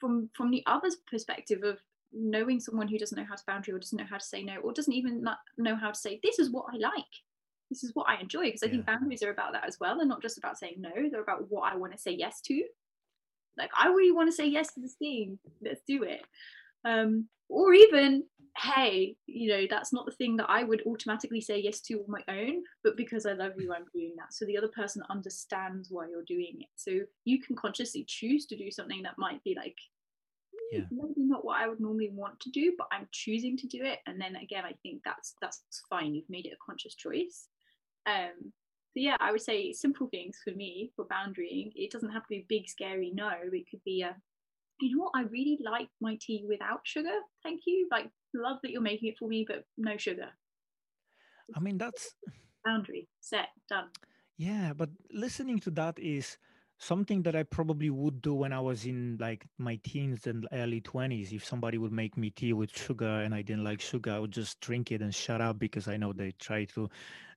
from 0.00 0.30
from 0.34 0.50
the 0.50 0.64
other's 0.66 0.96
perspective 1.08 1.62
of 1.62 1.78
knowing 2.12 2.60
someone 2.60 2.88
who 2.88 2.98
doesn't 2.98 3.16
know 3.16 3.26
how 3.28 3.34
to 3.34 3.42
boundary 3.46 3.74
or 3.74 3.78
doesn't 3.78 3.98
know 3.98 4.06
how 4.08 4.18
to 4.18 4.24
say 4.24 4.42
no 4.42 4.56
or 4.56 4.72
doesn't 4.72 4.92
even 4.92 5.24
know 5.58 5.76
how 5.76 5.90
to 5.90 5.98
say 5.98 6.18
this 6.22 6.38
is 6.38 6.50
what 6.50 6.66
i 6.72 6.76
like. 6.76 7.04
This 7.70 7.84
is 7.84 7.92
what 7.94 8.08
i 8.08 8.20
enjoy 8.20 8.44
because 8.44 8.62
i 8.62 8.66
yeah. 8.66 8.72
think 8.72 8.86
boundaries 8.86 9.22
are 9.22 9.30
about 9.30 9.52
that 9.52 9.66
as 9.66 9.78
well. 9.80 9.96
They're 9.96 10.06
not 10.06 10.22
just 10.22 10.38
about 10.38 10.58
saying 10.58 10.76
no 10.78 10.90
they're 11.10 11.22
about 11.22 11.50
what 11.50 11.72
i 11.72 11.76
want 11.76 11.92
to 11.92 11.98
say 11.98 12.12
yes 12.12 12.40
to. 12.42 12.64
Like 13.56 13.70
i 13.78 13.88
really 13.88 14.12
want 14.12 14.28
to 14.28 14.36
say 14.36 14.46
yes 14.46 14.74
to 14.74 14.80
this 14.80 14.94
thing. 14.94 15.38
Let's 15.62 15.82
do 15.86 16.02
it. 16.02 16.22
Um 16.84 17.28
or 17.48 17.74
even 17.74 18.24
hey 18.56 19.14
you 19.26 19.48
know 19.48 19.64
that's 19.70 19.92
not 19.92 20.04
the 20.06 20.12
thing 20.12 20.36
that 20.36 20.50
i 20.50 20.64
would 20.64 20.82
automatically 20.84 21.40
say 21.40 21.58
yes 21.58 21.80
to 21.80 21.94
on 21.94 22.04
my 22.08 22.22
own 22.28 22.62
but 22.82 22.96
because 22.96 23.24
i 23.24 23.32
love 23.32 23.52
you 23.58 23.72
i'm 23.72 23.84
doing 23.94 24.12
that. 24.16 24.32
So 24.34 24.44
the 24.44 24.56
other 24.56 24.68
person 24.68 25.02
understands 25.08 25.88
why 25.90 26.08
you're 26.08 26.24
doing 26.26 26.56
it. 26.58 26.68
So 26.74 27.00
you 27.24 27.40
can 27.40 27.54
consciously 27.56 28.04
choose 28.08 28.46
to 28.46 28.56
do 28.56 28.70
something 28.70 29.02
that 29.02 29.18
might 29.18 29.42
be 29.44 29.54
like 29.56 29.76
yeah. 30.70 30.84
maybe 30.90 31.26
not 31.26 31.44
what 31.44 31.60
I 31.60 31.68
would 31.68 31.80
normally 31.80 32.10
want 32.12 32.40
to 32.40 32.50
do, 32.50 32.72
but 32.76 32.88
I'm 32.92 33.08
choosing 33.12 33.56
to 33.58 33.66
do 33.66 33.78
it. 33.82 33.98
And 34.06 34.20
then 34.20 34.36
again, 34.36 34.64
I 34.64 34.72
think 34.82 35.02
that's 35.04 35.34
that's 35.40 35.62
fine. 35.88 36.14
You've 36.14 36.30
made 36.30 36.46
it 36.46 36.52
a 36.52 36.64
conscious 36.64 36.94
choice. 36.94 37.48
Um, 38.06 38.52
so 38.92 38.96
yeah, 38.96 39.16
I 39.20 39.30
would 39.30 39.42
say 39.42 39.72
simple 39.72 40.08
things 40.08 40.38
for 40.42 40.54
me 40.54 40.92
for 40.96 41.06
boundarying. 41.06 41.72
It 41.76 41.92
doesn't 41.92 42.10
have 42.10 42.22
to 42.22 42.28
be 42.28 42.46
big, 42.48 42.68
scary 42.68 43.12
no. 43.14 43.30
It 43.52 43.66
could 43.70 43.84
be 43.84 44.02
a 44.02 44.16
you 44.80 44.96
know 44.96 45.04
what, 45.04 45.12
I 45.14 45.22
really 45.24 45.58
like 45.62 45.88
my 46.00 46.16
tea 46.20 46.44
without 46.48 46.80
sugar. 46.84 47.18
Thank 47.42 47.62
you. 47.66 47.88
Like, 47.90 48.10
love 48.34 48.58
that 48.62 48.70
you're 48.70 48.80
making 48.80 49.10
it 49.10 49.18
for 49.18 49.28
me, 49.28 49.44
but 49.46 49.64
no 49.76 49.96
sugar. 49.96 50.28
I 51.54 51.60
mean, 51.60 51.78
that's 51.78 52.14
boundary 52.64 53.08
set, 53.20 53.48
done. 53.68 53.88
Yeah, 54.36 54.72
but 54.74 54.90
listening 55.12 55.58
to 55.60 55.70
that 55.72 55.98
is 55.98 56.38
something 56.80 57.22
that 57.22 57.36
I 57.36 57.42
probably 57.42 57.90
would 57.90 58.22
do 58.22 58.34
when 58.34 58.54
I 58.54 58.60
was 58.60 58.86
in 58.86 59.18
like 59.20 59.44
my 59.58 59.78
teens 59.84 60.26
and 60.26 60.48
early 60.50 60.80
20s. 60.80 61.30
If 61.30 61.44
somebody 61.44 61.76
would 61.76 61.92
make 61.92 62.16
me 62.16 62.30
tea 62.30 62.54
with 62.54 62.74
sugar 62.74 63.20
and 63.20 63.34
I 63.34 63.42
didn't 63.42 63.64
like 63.64 63.82
sugar, 63.82 64.12
I 64.12 64.18
would 64.18 64.32
just 64.32 64.58
drink 64.60 64.90
it 64.90 65.02
and 65.02 65.14
shut 65.14 65.42
up 65.42 65.58
because 65.58 65.88
I 65.88 65.98
know 65.98 66.14
they 66.14 66.32
try 66.38 66.64
to 66.64 66.88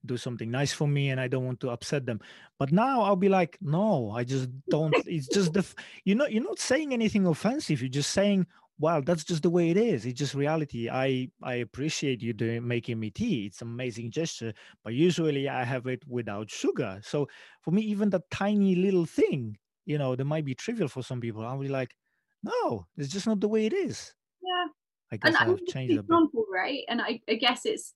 do 0.05 0.15
something 0.15 0.49
nice 0.49 0.71
for 0.71 0.87
me 0.87 1.09
and 1.09 1.19
I 1.19 1.27
don't 1.27 1.45
want 1.45 1.59
to 1.59 1.71
upset 1.71 2.05
them. 2.05 2.21
But 2.57 2.71
now 2.71 3.01
I'll 3.01 3.17
be 3.17 3.27
like, 3.27 3.57
no, 3.61 4.11
I 4.11 4.23
just 4.23 4.47
don't. 4.69 4.95
It's 5.05 5.27
just 5.27 5.51
the, 5.51 5.65
you 6.05 6.15
know, 6.15 6.25
you're 6.25 6.41
not 6.41 6.59
saying 6.59 6.93
anything 6.93 7.25
offensive. 7.25 7.81
You're 7.81 7.89
just 7.89 8.11
saying, 8.11 8.47
well 8.79 9.01
that's 9.01 9.23
just 9.23 9.43
the 9.43 9.49
way 9.49 9.69
it 9.69 9.77
is. 9.77 10.05
It's 10.05 10.19
just 10.19 10.33
reality. 10.35 10.89
I 10.89 11.29
i 11.43 11.55
appreciate 11.55 12.21
you 12.21 12.33
doing 12.33 12.67
making 12.67 12.99
me 12.99 13.11
tea. 13.11 13.45
It's 13.47 13.61
amazing 13.61 14.11
gesture 14.11 14.53
but 14.83 14.93
usually 14.93 15.49
i 15.49 15.63
have 15.63 15.87
it 15.87 16.03
without 16.07 16.49
sugar. 16.49 16.99
So 17.03 17.27
for 17.61 17.71
me 17.71 17.81
even 17.83 18.09
that 18.11 18.29
tiny 18.31 18.75
little 18.75 19.05
thing 19.05 19.57
you 19.85 19.97
know 19.97 20.15
that 20.15 20.25
might 20.25 20.45
be 20.45 20.55
trivial 20.55 20.87
for 20.87 21.03
some 21.03 21.19
people 21.21 21.45
i'll 21.45 21.59
be 21.59 21.67
like 21.67 21.95
no 22.43 22.87
it's 22.97 23.11
just 23.11 23.27
not 23.27 23.39
the 23.41 23.47
way 23.49 23.65
it 23.65 23.73
is. 23.73 24.13
Yeah 24.41 24.67
i 25.11 25.17
guess 25.17 25.39
and 25.39 25.51
i've 25.51 25.65
changed 25.65 25.95
example, 25.99 26.45
right? 26.53 26.83
And 26.87 27.01
I, 27.01 27.21
I 27.29 27.35
guess 27.35 27.65
it's 27.65 27.93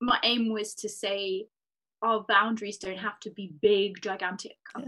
my 0.00 0.18
aim 0.22 0.52
was 0.52 0.74
to 0.76 0.88
say 0.88 1.46
our 2.02 2.24
boundaries 2.28 2.78
don't 2.78 2.98
have 2.98 3.18
to 3.20 3.30
be 3.30 3.52
big 3.62 4.00
gigantic 4.02 4.56
yeah 4.76 4.84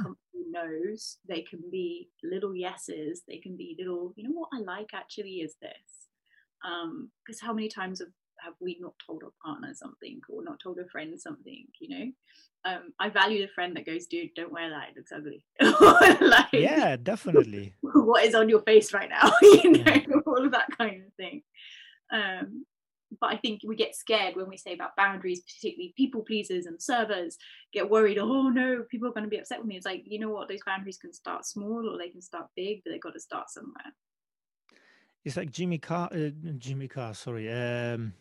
no's 0.50 1.18
they 1.28 1.42
can 1.42 1.60
be 1.70 2.08
little 2.22 2.54
yeses 2.54 3.22
they 3.26 3.38
can 3.38 3.56
be 3.56 3.76
little 3.78 4.12
you 4.16 4.24
know 4.24 4.34
what 4.34 4.48
i 4.54 4.60
like 4.60 4.90
actually 4.94 5.36
is 5.36 5.54
this. 5.60 5.70
Um 6.64 7.10
because 7.24 7.40
how 7.40 7.52
many 7.52 7.68
times 7.68 8.00
have, 8.00 8.08
have 8.40 8.54
we 8.60 8.78
not 8.80 8.94
told 9.04 9.22
our 9.24 9.32
partner 9.44 9.72
something 9.74 10.20
or 10.28 10.42
not 10.42 10.60
told 10.62 10.78
a 10.78 10.88
friend 10.88 11.20
something 11.20 11.66
you 11.80 11.88
know? 11.88 12.12
Um 12.64 12.92
i 12.98 13.08
value 13.08 13.42
the 13.46 13.52
friend 13.52 13.76
that 13.76 13.86
goes 13.86 14.06
dude 14.06 14.34
don't 14.34 14.52
wear 14.52 14.70
that 14.70 14.90
it 14.90 14.96
looks 14.96 15.12
ugly. 15.12 15.44
Like, 16.20 16.52
yeah 16.52 16.96
definitely. 16.96 17.74
what 17.80 18.24
is 18.24 18.34
on 18.34 18.48
your 18.48 18.62
face 18.62 18.92
right 18.92 19.10
now? 19.10 19.30
You 19.42 19.72
know 19.72 19.82
yeah. 19.86 20.04
all 20.26 20.44
of 20.44 20.52
that 20.52 20.68
kind 20.78 21.02
of 21.06 21.12
thing. 21.14 21.42
Um 22.12 22.64
but 23.20 23.32
I 23.32 23.36
think 23.36 23.60
we 23.64 23.76
get 23.76 23.94
scared 23.94 24.36
when 24.36 24.48
we 24.48 24.56
say 24.56 24.74
about 24.74 24.96
boundaries, 24.96 25.40
particularly 25.40 25.94
people 25.96 26.22
pleasers 26.22 26.66
and 26.66 26.80
servers 26.80 27.36
get 27.72 27.88
worried. 27.88 28.18
Oh 28.18 28.48
no, 28.48 28.84
people 28.90 29.08
are 29.08 29.12
going 29.12 29.24
to 29.24 29.30
be 29.30 29.38
upset 29.38 29.58
with 29.58 29.66
me. 29.66 29.76
It's 29.76 29.86
like 29.86 30.02
you 30.06 30.18
know 30.18 30.30
what, 30.30 30.48
those 30.48 30.64
boundaries 30.66 30.98
can 30.98 31.12
start 31.12 31.46
small 31.46 31.88
or 31.88 31.98
they 31.98 32.10
can 32.10 32.22
start 32.22 32.46
big, 32.56 32.82
but 32.84 32.90
they've 32.90 33.00
got 33.00 33.14
to 33.14 33.20
start 33.20 33.50
somewhere. 33.50 33.92
It's 35.24 35.36
like 35.36 35.50
Jimmy 35.50 35.78
Carr. 35.78 36.08
Uh, 36.12 36.30
Jimmy 36.58 36.86
Carr, 36.86 37.12
sorry. 37.14 37.52
Um, 37.52 38.12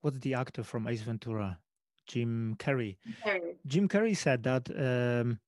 what's 0.00 0.18
the 0.18 0.34
actor 0.34 0.64
from 0.64 0.88
Ace 0.88 1.02
Ventura? 1.02 1.58
Jim 2.06 2.56
Carrey. 2.58 2.96
Carrey. 3.24 3.54
Jim 3.66 3.88
Carrey 3.88 4.16
said 4.16 4.42
that 4.44 4.68
um, 4.70 5.38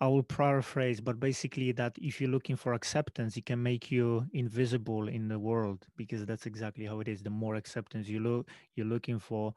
I 0.00 0.06
will 0.06 0.22
paraphrase, 0.22 1.00
but 1.00 1.18
basically 1.18 1.72
that 1.72 1.96
if 2.00 2.20
you're 2.20 2.30
looking 2.30 2.54
for 2.54 2.72
acceptance, 2.72 3.36
it 3.36 3.46
can 3.46 3.60
make 3.60 3.90
you 3.90 4.26
invisible 4.32 5.08
in 5.08 5.26
the 5.26 5.38
world 5.38 5.86
because 5.96 6.24
that's 6.24 6.46
exactly 6.46 6.84
how 6.86 7.00
it 7.00 7.08
is. 7.08 7.22
The 7.22 7.30
more 7.30 7.56
acceptance 7.56 8.06
you 8.06 8.20
look 8.20 8.48
you're 8.76 8.86
looking 8.86 9.18
for, 9.18 9.54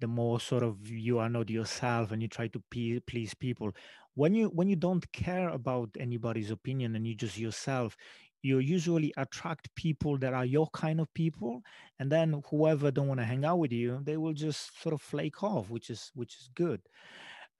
the 0.00 0.06
more 0.06 0.38
sort 0.38 0.62
of 0.62 0.88
you 0.88 1.18
are 1.18 1.28
not 1.28 1.50
yourself 1.50 2.12
and 2.12 2.22
you 2.22 2.28
try 2.28 2.46
to 2.48 2.62
please 3.06 3.34
people. 3.34 3.72
When 4.14 4.34
you 4.34 4.48
when 4.48 4.68
you 4.68 4.76
don't 4.76 5.10
care 5.12 5.48
about 5.48 5.90
anybody's 5.98 6.52
opinion 6.52 6.94
and 6.94 7.04
you 7.04 7.16
just 7.16 7.36
yourself, 7.36 7.96
you 8.42 8.58
usually 8.58 9.12
attract 9.16 9.74
people 9.74 10.18
that 10.18 10.34
are 10.34 10.44
your 10.44 10.68
kind 10.72 11.00
of 11.00 11.12
people 11.14 11.62
and 11.98 12.10
then 12.10 12.42
whoever 12.50 12.90
don't 12.90 13.08
want 13.08 13.20
to 13.20 13.24
hang 13.24 13.44
out 13.44 13.58
with 13.58 13.72
you 13.72 14.00
they 14.02 14.16
will 14.16 14.32
just 14.32 14.80
sort 14.82 14.92
of 14.92 15.00
flake 15.00 15.42
off 15.44 15.70
which 15.70 15.90
is 15.90 16.10
which 16.14 16.34
is 16.34 16.50
good 16.54 16.80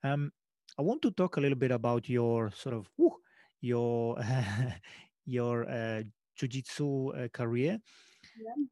um, 0.03 0.31
I 0.77 0.81
want 0.81 1.01
to 1.03 1.11
talk 1.11 1.37
a 1.37 1.39
little 1.39 1.57
bit 1.57 1.71
about 1.71 2.09
your 2.09 2.51
sort 2.51 2.75
of 2.75 2.89
whew, 2.95 3.15
your 3.61 4.17
your 5.25 5.69
uh, 5.69 6.03
jiu-jitsu 6.35 7.09
uh, 7.09 7.27
career. 7.29 7.79
Yeah. 8.39 8.65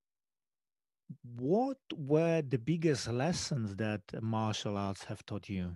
What 1.35 1.77
were 1.95 2.41
the 2.41 2.57
biggest 2.57 3.07
lessons 3.09 3.75
that 3.75 4.01
martial 4.21 4.77
arts 4.77 5.03
have 5.03 5.25
taught 5.25 5.49
you? 5.49 5.75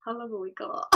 How 0.00 0.12
long 0.12 0.30
have 0.30 0.40
we 0.40 0.52
got? 0.52 0.86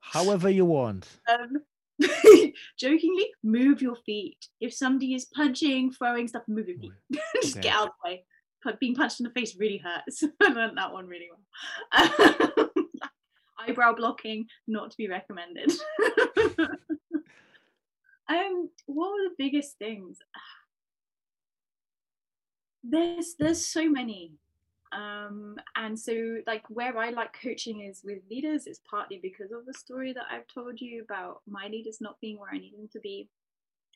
However 0.00 0.50
you 0.50 0.64
want. 0.64 1.08
Um, 1.28 1.62
jokingly, 2.76 3.26
move 3.44 3.80
your 3.80 3.94
feet. 3.94 4.48
If 4.60 4.74
somebody 4.74 5.14
is 5.14 5.26
punching, 5.26 5.92
throwing 5.92 6.26
stuff, 6.26 6.42
move 6.48 6.66
your 6.66 6.78
feet. 6.78 6.92
Just 7.40 7.56
okay. 7.56 7.68
get 7.68 7.76
out 7.76 7.86
of 7.86 7.92
the 8.02 8.10
way 8.10 8.24
being 8.80 8.94
punched 8.94 9.20
in 9.20 9.24
the 9.24 9.30
face 9.30 9.56
really 9.56 9.78
hurts. 9.78 10.24
I 10.42 10.48
learned 10.48 10.78
that 10.78 10.92
one 10.92 11.06
really 11.06 11.28
well. 11.30 11.40
Eyebrow 13.58 13.94
blocking, 13.94 14.46
not 14.66 14.90
to 14.90 14.96
be 14.96 15.08
recommended. 15.08 15.70
um, 18.28 18.70
what 18.86 19.12
were 19.12 19.28
the 19.28 19.34
biggest 19.38 19.78
things? 19.78 20.18
There's 22.86 23.34
there's 23.38 23.66
so 23.66 23.88
many. 23.88 24.32
Um, 24.92 25.56
and 25.74 25.98
so 25.98 26.42
like 26.46 26.68
where 26.68 26.98
I 26.98 27.08
like 27.10 27.34
coaching 27.42 27.80
is 27.80 28.02
with 28.04 28.18
leaders, 28.30 28.66
it's 28.66 28.82
partly 28.88 29.18
because 29.22 29.52
of 29.52 29.64
the 29.64 29.72
story 29.72 30.12
that 30.12 30.26
I've 30.30 30.46
told 30.46 30.82
you 30.82 31.02
about 31.02 31.40
my 31.48 31.68
leaders 31.68 32.02
not 32.02 32.20
being 32.20 32.38
where 32.38 32.50
I 32.52 32.58
need 32.58 32.74
them 32.76 32.90
to 32.92 33.00
be. 33.00 33.30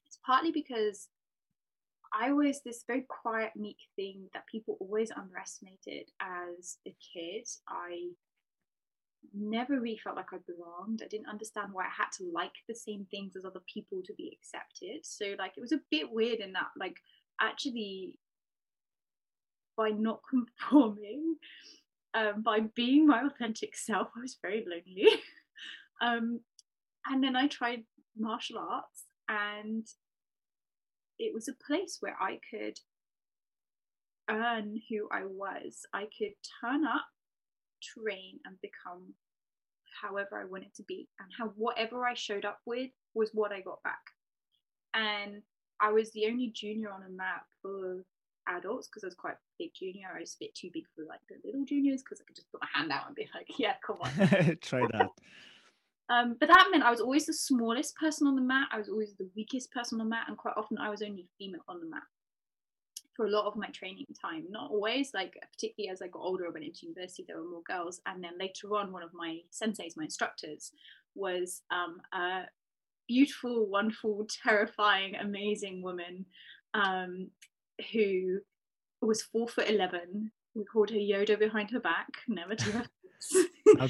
It's 0.06 0.18
partly 0.24 0.52
because 0.52 1.08
I 2.12 2.32
was 2.32 2.60
this 2.64 2.84
very 2.86 3.04
quiet, 3.08 3.52
meek 3.56 3.78
thing 3.96 4.28
that 4.34 4.46
people 4.46 4.76
always 4.80 5.10
underestimated 5.10 6.10
as 6.20 6.78
a 6.86 6.94
kid. 7.12 7.46
I 7.68 8.08
never 9.34 9.80
really 9.80 10.00
felt 10.02 10.16
like 10.16 10.32
I 10.32 10.38
belonged. 10.46 11.02
I 11.02 11.08
didn't 11.08 11.28
understand 11.28 11.72
why 11.72 11.84
I 11.84 12.02
had 12.02 12.10
to 12.18 12.30
like 12.32 12.52
the 12.68 12.74
same 12.74 13.06
things 13.10 13.36
as 13.36 13.44
other 13.44 13.60
people 13.72 14.02
to 14.04 14.14
be 14.14 14.36
accepted. 14.38 15.04
So, 15.04 15.34
like, 15.38 15.52
it 15.56 15.60
was 15.60 15.72
a 15.72 15.80
bit 15.90 16.10
weird 16.10 16.40
in 16.40 16.52
that, 16.52 16.68
like, 16.78 16.96
actually, 17.40 18.18
by 19.76 19.90
not 19.90 20.20
conforming, 20.30 21.36
um, 22.14 22.42
by 22.42 22.60
being 22.74 23.06
my 23.06 23.22
authentic 23.24 23.76
self, 23.76 24.08
I 24.16 24.20
was 24.20 24.38
very 24.40 24.64
lonely. 24.66 25.12
um, 26.00 26.40
and 27.06 27.22
then 27.22 27.36
I 27.36 27.46
tried 27.48 27.84
martial 28.16 28.58
arts 28.58 29.04
and 29.28 29.86
it 31.18 31.34
was 31.34 31.48
a 31.48 31.64
place 31.66 31.98
where 32.00 32.16
I 32.20 32.38
could 32.50 32.78
earn 34.30 34.80
who 34.88 35.08
I 35.10 35.24
was. 35.24 35.80
I 35.92 36.06
could 36.16 36.32
turn 36.60 36.84
up, 36.86 37.06
train, 37.82 38.38
and 38.44 38.56
become 38.60 39.14
however 40.02 40.40
I 40.40 40.44
wanted 40.44 40.74
to 40.76 40.82
be. 40.84 41.08
And 41.18 41.28
how 41.36 41.52
whatever 41.56 42.06
I 42.06 42.14
showed 42.14 42.44
up 42.44 42.60
with 42.66 42.90
was 43.14 43.30
what 43.32 43.52
I 43.52 43.60
got 43.60 43.82
back. 43.82 44.02
And 44.94 45.42
I 45.80 45.92
was 45.92 46.12
the 46.12 46.26
only 46.26 46.52
junior 46.54 46.90
on 46.90 47.02
a 47.02 47.10
map 47.10 47.44
of 47.64 48.04
adults 48.48 48.88
because 48.88 49.04
I 49.04 49.08
was 49.08 49.14
quite 49.14 49.34
a 49.34 49.38
big 49.58 49.70
junior. 49.74 50.08
I 50.14 50.20
was 50.20 50.36
a 50.40 50.44
bit 50.44 50.54
too 50.54 50.70
big 50.72 50.84
for 50.94 51.04
like 51.04 51.20
the 51.28 51.36
little 51.44 51.64
juniors 51.64 52.02
because 52.02 52.20
I 52.20 52.24
could 52.26 52.36
just 52.36 52.50
put 52.50 52.60
my 52.60 52.68
hand 52.72 52.90
out 52.90 53.06
and 53.06 53.16
be 53.16 53.28
like, 53.34 53.46
yeah, 53.58 53.74
come 53.84 53.98
on. 54.00 54.56
Try 54.62 54.86
that. 54.92 55.10
Um, 56.10 56.36
but 56.40 56.48
that 56.48 56.68
meant 56.70 56.84
I 56.84 56.90
was 56.90 57.00
always 57.00 57.26
the 57.26 57.34
smallest 57.34 57.94
person 57.96 58.26
on 58.26 58.34
the 58.34 58.42
mat. 58.42 58.68
I 58.72 58.78
was 58.78 58.88
always 58.88 59.14
the 59.14 59.28
weakest 59.36 59.70
person 59.72 60.00
on 60.00 60.06
the 60.06 60.10
mat, 60.10 60.24
and 60.28 60.36
quite 60.36 60.54
often 60.56 60.78
I 60.78 60.88
was 60.88 61.02
only 61.02 61.28
female 61.38 61.60
on 61.68 61.80
the 61.80 61.86
mat 61.86 62.02
for 63.14 63.26
a 63.26 63.30
lot 63.30 63.46
of 63.46 63.56
my 63.56 63.68
training 63.68 64.06
time. 64.20 64.44
Not 64.48 64.70
always, 64.70 65.12
like 65.12 65.34
particularly 65.52 65.90
as 65.90 66.00
I 66.00 66.08
got 66.08 66.20
older, 66.20 66.46
I 66.46 66.50
went 66.50 66.64
into 66.64 66.86
university, 66.86 67.24
there 67.26 67.36
were 67.36 67.50
more 67.50 67.62
girls, 67.62 68.00
and 68.06 68.24
then 68.24 68.38
later 68.38 68.74
on, 68.74 68.92
one 68.92 69.02
of 69.02 69.10
my 69.12 69.40
senseis, 69.52 69.96
my 69.96 70.04
instructors, 70.04 70.72
was 71.14 71.62
um, 71.70 72.00
a 72.14 72.44
beautiful, 73.06 73.66
wonderful, 73.66 74.26
terrifying, 74.42 75.16
amazing 75.16 75.82
woman 75.82 76.24
um, 76.74 77.28
who 77.92 78.38
was 79.02 79.22
four 79.22 79.46
foot 79.46 79.68
eleven. 79.68 80.30
We 80.54 80.64
called 80.64 80.90
her 80.90 80.96
Yoda 80.96 81.38
behind 81.38 81.70
her 81.70 81.80
back, 81.80 82.08
never 82.28 82.54
to 82.54 82.72
her 82.72 82.84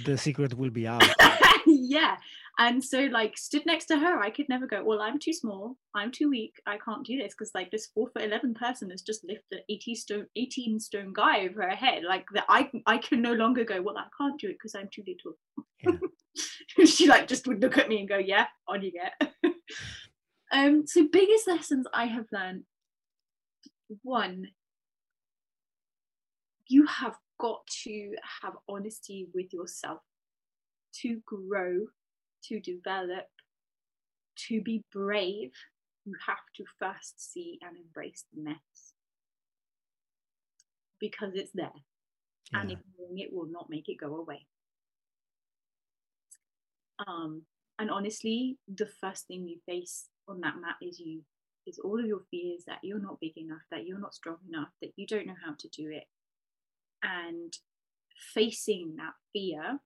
the 0.05 0.17
secret 0.19 0.55
will 0.55 0.71
be 0.71 0.87
out. 0.87 1.05
yeah. 1.89 2.17
And 2.59 2.83
so 2.83 3.05
like 3.05 3.39
stood 3.39 3.65
next 3.67 3.87
to 3.87 3.99
her, 3.99 4.21
I 4.21 4.31
could 4.31 4.49
never 4.49 4.67
go, 4.67 4.83
Well, 4.83 5.01
I'm 5.01 5.19
too 5.19 5.33
small, 5.33 5.77
I'm 5.95 6.11
too 6.11 6.29
weak, 6.29 6.55
I 6.67 6.79
can't 6.79 7.07
do 7.07 7.17
this 7.17 7.35
because 7.35 7.53
like 7.55 7.71
this 7.71 7.89
four 7.95 8.09
foot 8.11 8.23
eleven 8.25 8.55
person 8.55 8.91
has 8.91 9.03
just 9.03 9.25
lifted 9.25 9.61
18 9.69 9.95
stone 9.97 10.27
18 10.37 10.81
stone 10.81 11.13
guy 11.13 11.47
over 11.47 11.63
her 11.63 11.77
head. 11.77 12.03
Like 12.07 12.27
that 12.35 12.47
I 12.49 12.71
I 12.87 12.99
can 12.99 13.23
no 13.23 13.33
longer 13.33 13.65
go, 13.65 13.81
Well, 13.81 13.99
I 13.99 14.07
can't 14.17 14.41
do 14.41 14.49
it 14.49 14.55
because 14.55 14.75
I'm 14.75 14.89
too 14.93 15.05
little. 15.07 15.39
Yeah. 16.77 16.85
she 16.85 17.07
like 17.07 17.29
just 17.29 17.47
would 17.47 17.63
look 17.63 17.79
at 17.79 17.89
me 17.89 18.01
and 18.01 18.09
go, 18.09 18.19
Yeah, 18.19 18.47
on 18.67 18.83
you 18.83 18.93
get. 18.93 19.35
um 20.53 20.87
so 20.87 21.07
biggest 21.13 21.47
lessons 21.47 21.87
I 21.93 22.07
have 22.07 22.27
learned 22.33 22.65
one 24.03 24.49
you 26.69 26.87
have 26.87 27.17
got 27.41 27.67
to 27.85 28.15
have 28.43 28.55
honesty 28.69 29.29
with 29.35 29.53
yourself 29.53 30.01
to 31.03 31.21
grow, 31.27 31.87
to 32.45 32.61
develop, 32.61 33.27
to 34.49 34.63
be 34.63 34.85
brave, 34.93 35.53
you 36.05 36.15
have 36.27 36.39
to 36.57 36.65
first 36.79 37.33
see 37.33 37.59
and 37.63 37.77
embrace 37.77 38.25
the 38.33 38.43
mess 38.43 38.93
because 41.01 41.35
it's 41.35 41.53
there. 41.55 41.71
Yeah. 42.53 42.61
And 42.61 42.71
ignoring 42.71 43.19
it 43.19 43.33
will 43.33 43.49
not 43.51 43.67
make 43.69 43.89
it 43.89 43.99
go 44.01 44.17
away. 44.17 44.47
Um, 47.07 47.43
and 47.79 47.91
honestly, 47.91 48.59
the 48.75 48.89
first 49.01 49.27
thing 49.27 49.47
you 49.47 49.59
face 49.67 50.07
on 50.29 50.41
that 50.41 50.55
map 50.61 50.77
is 50.83 50.99
you 50.99 51.23
is 51.67 51.79
all 51.79 52.01
of 52.01 52.07
your 52.07 52.23
fears 52.31 52.65
that 52.67 52.79
you're 52.83 52.99
not 52.99 53.21
big 53.21 53.37
enough, 53.37 53.61
that 53.71 53.87
you're 53.87 54.01
not 54.01 54.15
strong 54.15 54.39
enough, 54.49 54.69
that 54.81 54.93
you 54.97 55.07
don't 55.07 55.27
know 55.27 55.37
how 55.45 55.55
to 55.59 55.69
do 55.69 55.91
it. 55.91 56.05
And 57.03 57.53
facing 58.35 58.97
that 58.97 59.13
fear 59.33 59.79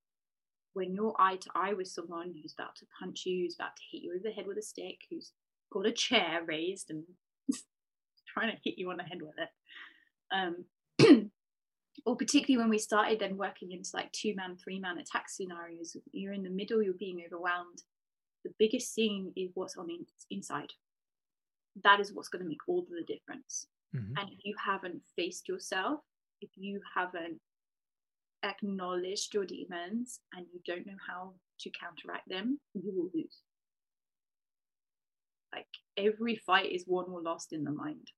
when 0.74 0.94
you're 0.94 1.14
eye 1.18 1.36
to 1.36 1.50
eye 1.54 1.74
with 1.74 1.88
someone 1.88 2.34
who's 2.40 2.54
about 2.58 2.76
to 2.76 2.86
punch 2.98 3.24
you, 3.26 3.44
who's 3.44 3.54
about 3.54 3.76
to 3.76 3.82
hit 3.90 4.02
you 4.02 4.12
over 4.12 4.22
the 4.22 4.30
head 4.30 4.46
with 4.46 4.58
a 4.58 4.62
stick, 4.62 5.00
who's 5.10 5.32
got 5.72 5.86
a 5.86 5.92
chair 5.92 6.40
raised 6.46 6.90
and 6.90 7.04
trying 8.26 8.50
to 8.50 8.58
hit 8.64 8.78
you 8.78 8.90
on 8.90 8.96
the 8.96 9.02
head 9.02 9.20
with 9.20 9.34
it. 9.38 9.48
Um, 10.32 10.64
or 12.06 12.16
particularly 12.16 12.62
when 12.62 12.70
we 12.70 12.78
started 12.78 13.18
then 13.18 13.36
working 13.36 13.72
into 13.72 13.90
like 13.94 14.10
two 14.12 14.34
man, 14.34 14.56
three 14.56 14.78
man 14.78 14.98
attack 14.98 15.28
scenarios, 15.28 15.96
you're 16.12 16.32
in 16.32 16.42
the 16.42 16.50
middle, 16.50 16.82
you're 16.82 16.94
being 16.94 17.22
overwhelmed. 17.26 17.82
The 18.44 18.52
biggest 18.58 18.94
thing 18.94 19.32
is 19.36 19.50
what's 19.54 19.76
on 19.76 19.90
in, 19.90 20.06
inside. 20.30 20.72
That 21.84 22.00
is 22.00 22.12
what's 22.12 22.28
going 22.28 22.42
to 22.42 22.48
make 22.48 22.66
all 22.66 22.84
the 22.88 23.04
difference. 23.04 23.66
Mm-hmm. 23.94 24.14
And 24.18 24.30
if 24.30 24.38
you 24.44 24.54
haven't 24.64 25.02
faced 25.16 25.48
yourself, 25.48 26.00
if 26.40 26.50
you 26.56 26.80
haven't 26.94 27.40
acknowledged 28.44 29.34
your 29.34 29.44
demons 29.44 30.20
and 30.34 30.46
you 30.52 30.60
don't 30.66 30.86
know 30.86 30.96
how 31.06 31.32
to 31.60 31.70
counteract 31.70 32.28
them, 32.28 32.58
you 32.74 32.92
will 32.94 33.10
lose. 33.14 33.38
Like 35.54 35.66
every 35.96 36.36
fight 36.36 36.72
is 36.72 36.84
won 36.86 37.06
or 37.08 37.20
lost 37.22 37.52
in 37.52 37.64
the 37.64 37.70
mind. 37.70 38.08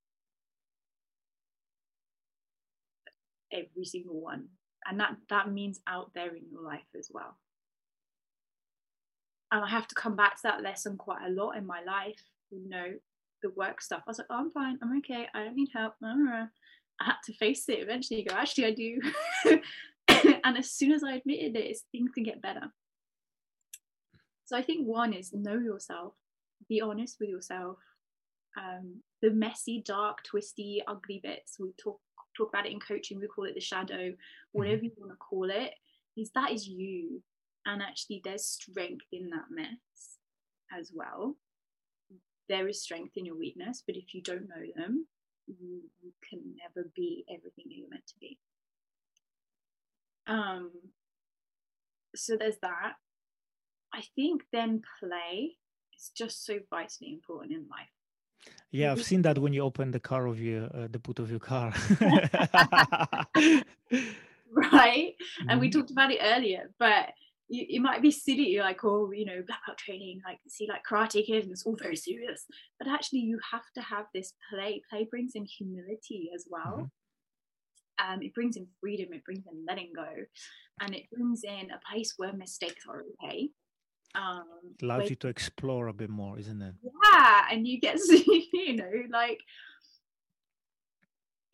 Every 3.53 3.85
single 3.85 4.21
one. 4.21 4.47
And 4.87 5.01
that, 5.01 5.17
that 5.31 5.51
means 5.51 5.81
out 5.87 6.13
there 6.15 6.35
in 6.35 6.45
your 6.51 6.63
life 6.63 6.83
as 6.99 7.09
well. 7.13 7.39
And 9.51 9.65
I 9.65 9.69
have 9.69 9.87
to 9.89 9.95
come 9.95 10.17
back 10.17 10.37
to 10.37 10.43
that 10.45 10.63
lesson 10.63 10.97
quite 10.97 11.27
a 11.27 11.31
lot 11.31 11.53
in 11.53 11.67
my 11.67 11.83
life. 11.83 12.21
You 12.51 12.69
know, 12.69 12.93
the 13.43 13.51
work 13.51 13.81
stuff. 13.81 14.03
I 14.07 14.11
was 14.11 14.19
like, 14.19 14.27
oh, 14.31 14.39
I'm 14.39 14.51
fine. 14.51 14.79
I'm 14.83 14.99
okay. 14.99 15.29
I 15.35 15.45
don't 15.45 15.57
need 15.57 15.71
help. 15.73 15.95
I 16.03 16.49
had 17.01 17.17
to 17.25 17.35
face 17.35 17.69
it 17.69 17.81
eventually. 17.81 18.21
You 18.21 18.27
Go, 18.27 18.37
actually, 18.37 18.67
I 18.67 18.71
do. 18.73 19.01
and 20.45 20.57
as 20.59 20.71
soon 20.71 20.93
as 20.93 21.03
I 21.05 21.15
admitted 21.15 21.57
it, 21.57 21.79
things 21.93 22.11
can 22.15 22.25
get 22.25 22.43
better. 22.43 22.73
So 24.45 24.57
I 24.57 24.63
think 24.63 24.87
one 24.87 25.13
is 25.13 25.33
know 25.33 25.59
yourself, 25.59 26.15
be 26.69 26.81
honest 26.81 27.17
with 27.19 27.31
yourself. 27.31 27.79
Um, 28.57 29.03
the 29.23 29.31
messy, 29.31 29.83
dark, 29.85 30.19
twisty, 30.23 30.83
ugly 30.87 31.21
bits 31.23 31.57
we 31.59 31.73
talk 31.83 31.99
talk 32.37 32.51
about 32.51 32.67
it 32.67 32.73
in 32.73 32.81
coaching. 32.81 33.21
We 33.21 33.27
call 33.27 33.45
it 33.45 33.55
the 33.55 33.61
shadow, 33.61 34.13
whatever 34.53 34.77
mm-hmm. 34.77 34.85
you 34.85 34.93
want 34.99 35.13
to 35.13 35.17
call 35.17 35.51
it. 35.51 35.73
Is 36.17 36.31
that 36.35 36.53
is 36.53 36.69
you, 36.69 37.23
and 37.67 37.83
actually 37.83 38.21
there's 38.25 38.45
strength 38.47 39.07
in 39.13 39.31
that 39.31 39.47
mess 39.51 40.19
as 40.77 40.93
well. 40.95 41.37
There 42.49 42.69
is 42.69 42.83
strength 42.83 43.13
in 43.17 43.25
your 43.25 43.39
weakness, 43.39 43.83
but 43.87 43.97
if 43.97 44.15
you 44.15 44.23
don't 44.23 44.49
know 44.49 44.67
them, 44.77 45.07
you, 45.47 45.81
you 46.03 46.13
can 46.29 46.41
never 46.63 46.91
be 46.95 47.25
everything 47.29 47.65
you're 47.69 47.89
meant 47.89 48.07
to 48.09 48.15
be. 48.21 48.39
Um, 50.27 50.71
so 52.15 52.37
there's 52.37 52.59
that. 52.63 52.95
I 53.93 54.03
think 54.17 54.43
then 54.53 54.83
play 55.01 55.57
is 55.97 56.11
just 56.17 56.45
so 56.45 56.59
vitally 56.71 57.13
important 57.13 57.53
in 57.53 57.67
life. 57.71 57.89
Yeah, 58.71 58.93
I've 58.93 59.05
seen 59.05 59.23
that 59.23 59.39
when 59.39 59.53
you 59.53 59.63
open 59.63 59.93
the 59.93 60.01
car 60.01 60.27
of 60.27 60.41
your 60.41 60.65
uh, 60.65 60.89
the 60.91 60.99
boot 60.99 61.19
of 61.19 61.31
your 61.31 61.39
car. 61.41 61.73
right, 62.01 63.65
mm-hmm. 65.15 65.49
and 65.49 65.61
we 65.61 65.69
mm-hmm. 65.69 65.79
talked 65.79 65.91
about 65.93 66.11
it 66.11 66.19
earlier, 66.21 66.71
but 66.79 67.11
you, 67.49 67.67
it 67.69 67.81
might 67.81 68.03
be 68.03 68.11
silly, 68.11 68.49
you're 68.49 68.65
like, 68.65 68.85
oh, 68.85 69.13
you 69.13 69.25
know, 69.25 69.43
black 69.47 69.61
belt 69.67 69.79
training, 69.79 70.21
like 70.27 70.41
see 70.49 70.67
like 70.69 70.83
Karate 70.89 71.25
Kid, 71.25 71.45
and 71.45 71.53
it's 71.53 71.65
all 71.65 71.77
very 71.77 71.97
serious. 71.97 72.47
But 72.79 72.89
actually, 72.89 73.21
you 73.21 73.39
have 73.53 73.65
to 73.77 73.81
have 73.81 74.07
this 74.13 74.33
play. 74.51 74.83
Play 74.91 75.07
brings 75.09 75.33
in 75.35 75.45
humility 75.45 76.31
as 76.35 76.47
well. 76.51 76.91
Um, 77.99 78.23
it 78.23 78.35
brings 78.35 78.57
in 78.57 78.67
freedom, 78.81 79.13
it 79.13 79.25
brings 79.25 79.45
in 79.51 79.65
letting 79.67 79.93
go, 79.95 80.09
and 80.81 80.95
it 80.95 81.05
brings 81.13 81.43
in 81.45 81.71
a 81.71 81.81
place 81.91 82.15
where 82.17 82.33
mistakes 82.33 82.85
are 82.89 83.05
okay. 83.23 83.51
Um, 84.15 84.45
it 84.79 84.85
allows 84.85 84.99
where, 84.99 85.09
you 85.09 85.17
to 85.17 85.29
explore 85.29 85.89
a 85.89 85.93
bit 85.93 86.11
more, 86.11 86.39
isn't 86.39 86.63
it? 86.63 86.75
Yeah, 86.83 87.47
and 87.51 87.67
you 87.67 87.81
get 87.81 87.97
to, 88.09 88.25
you 88.53 88.77
know, 88.77 88.91
like 89.11 89.41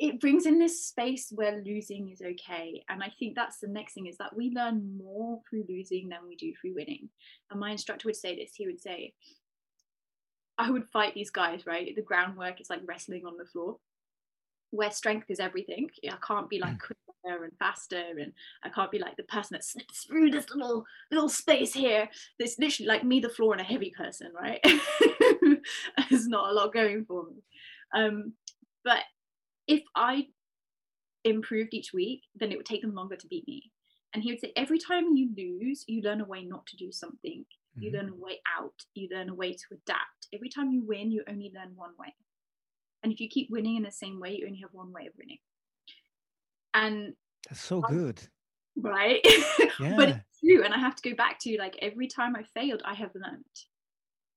it 0.00 0.18
brings 0.18 0.46
in 0.46 0.58
this 0.58 0.86
space 0.86 1.30
where 1.30 1.62
losing 1.62 2.08
is 2.10 2.22
okay. 2.22 2.82
And 2.88 3.02
I 3.02 3.12
think 3.18 3.34
that's 3.34 3.58
the 3.58 3.68
next 3.68 3.92
thing 3.92 4.06
is 4.06 4.16
that 4.16 4.34
we 4.34 4.50
learn 4.50 4.98
more 4.98 5.40
through 5.48 5.66
losing 5.68 6.08
than 6.08 6.20
we 6.26 6.36
do 6.36 6.52
through 6.58 6.74
winning. 6.74 7.10
And 7.50 7.60
my 7.60 7.70
instructor 7.70 8.08
would 8.08 8.16
say 8.16 8.34
this, 8.34 8.52
he 8.54 8.66
would 8.66 8.80
say, 8.80 9.12
I 10.56 10.70
would 10.70 10.88
fight 10.90 11.12
these 11.14 11.30
guys, 11.30 11.66
right? 11.66 11.94
The 11.94 12.02
groundwork 12.02 12.62
is 12.62 12.70
like 12.70 12.80
wrestling 12.86 13.26
on 13.26 13.36
the 13.36 13.44
floor 13.44 13.76
where 14.70 14.90
strength 14.90 15.30
is 15.30 15.40
everything. 15.40 15.88
I 16.08 16.16
can't 16.26 16.48
be 16.48 16.58
like 16.58 16.78
quicker 16.78 17.44
and 17.44 17.52
faster, 17.58 18.02
and 18.18 18.32
I 18.64 18.68
can't 18.68 18.90
be 18.90 18.98
like 18.98 19.16
the 19.16 19.24
person 19.24 19.54
that 19.54 19.64
slips 19.64 20.04
through 20.04 20.30
this 20.30 20.50
little 20.50 20.84
little 21.10 21.28
space 21.28 21.72
here. 21.72 22.08
There's 22.38 22.58
literally 22.58 22.88
like 22.88 23.04
me, 23.04 23.20
the 23.20 23.28
floor, 23.28 23.52
and 23.52 23.60
a 23.60 23.64
heavy 23.64 23.92
person, 23.96 24.32
right? 24.34 24.60
There's 26.10 26.28
not 26.28 26.50
a 26.50 26.54
lot 26.54 26.72
going 26.72 27.04
for 27.04 27.24
me. 27.24 27.42
Um, 27.94 28.34
but 28.84 29.00
if 29.66 29.82
I 29.94 30.26
improved 31.24 31.74
each 31.74 31.92
week, 31.92 32.22
then 32.34 32.50
it 32.52 32.56
would 32.56 32.66
take 32.66 32.82
them 32.82 32.94
longer 32.94 33.16
to 33.16 33.26
beat 33.26 33.46
me. 33.46 33.70
And 34.14 34.22
he 34.22 34.32
would 34.32 34.40
say, 34.40 34.52
every 34.56 34.78
time 34.78 35.14
you 35.14 35.30
lose, 35.36 35.84
you 35.86 36.02
learn 36.02 36.20
a 36.20 36.24
way 36.24 36.44
not 36.44 36.66
to 36.66 36.76
do 36.76 36.90
something. 36.90 37.44
You 37.76 37.90
mm-hmm. 37.90 37.96
learn 37.96 38.08
a 38.10 38.16
way 38.16 38.40
out. 38.58 38.74
You 38.94 39.08
learn 39.12 39.28
a 39.28 39.34
way 39.34 39.52
to 39.52 39.64
adapt. 39.72 40.28
Every 40.34 40.48
time 40.48 40.72
you 40.72 40.82
win, 40.84 41.12
you 41.12 41.22
only 41.28 41.52
learn 41.54 41.72
one 41.76 41.92
way. 41.98 42.14
And 43.02 43.12
if 43.12 43.20
you 43.20 43.28
keep 43.28 43.50
winning 43.50 43.76
in 43.76 43.82
the 43.82 43.90
same 43.90 44.20
way, 44.20 44.36
you 44.36 44.46
only 44.46 44.60
have 44.60 44.72
one 44.72 44.92
way 44.92 45.06
of 45.06 45.12
winning. 45.18 45.38
And 46.74 47.14
that's 47.48 47.62
so 47.62 47.80
good. 47.80 48.20
Right. 48.76 49.20
Yeah. 49.80 49.94
but 49.96 50.08
it's 50.10 50.40
true. 50.40 50.62
And 50.64 50.74
I 50.74 50.78
have 50.78 50.96
to 50.96 51.08
go 51.08 51.16
back 51.16 51.38
to 51.40 51.56
like 51.58 51.76
every 51.82 52.06
time 52.06 52.36
I 52.36 52.42
failed, 52.54 52.82
I 52.84 52.94
have 52.94 53.14
learned. 53.14 53.44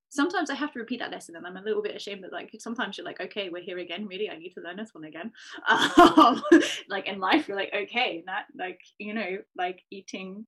Sometimes 0.09 0.51
I 0.51 0.55
have 0.55 0.71
to 0.73 0.79
repeat 0.79 0.99
that 0.99 1.09
lesson, 1.09 1.35
and 1.35 1.45
I'm 1.45 1.57
a 1.57 1.61
little 1.61 1.81
bit 1.81 1.95
ashamed 1.95 2.23
that 2.23 2.31
like 2.31 2.51
sometimes 2.59 2.97
you're 2.97 3.05
like, 3.05 3.19
okay, 3.19 3.49
we're 3.49 3.63
here 3.63 3.79
again. 3.79 4.05
Really, 4.05 4.29
I 4.29 4.37
need 4.37 4.51
to 4.51 4.61
learn 4.61 4.77
this 4.77 4.93
one 4.93 5.05
again. 5.05 5.31
Um, 5.97 6.43
like 6.87 7.07
in 7.07 7.19
life, 7.19 7.47
you're 7.47 7.57
like, 7.57 7.73
okay, 7.73 8.23
that 8.27 8.45
like 8.55 8.79
you 8.99 9.13
know, 9.13 9.37
like 9.57 9.81
eating 9.89 10.45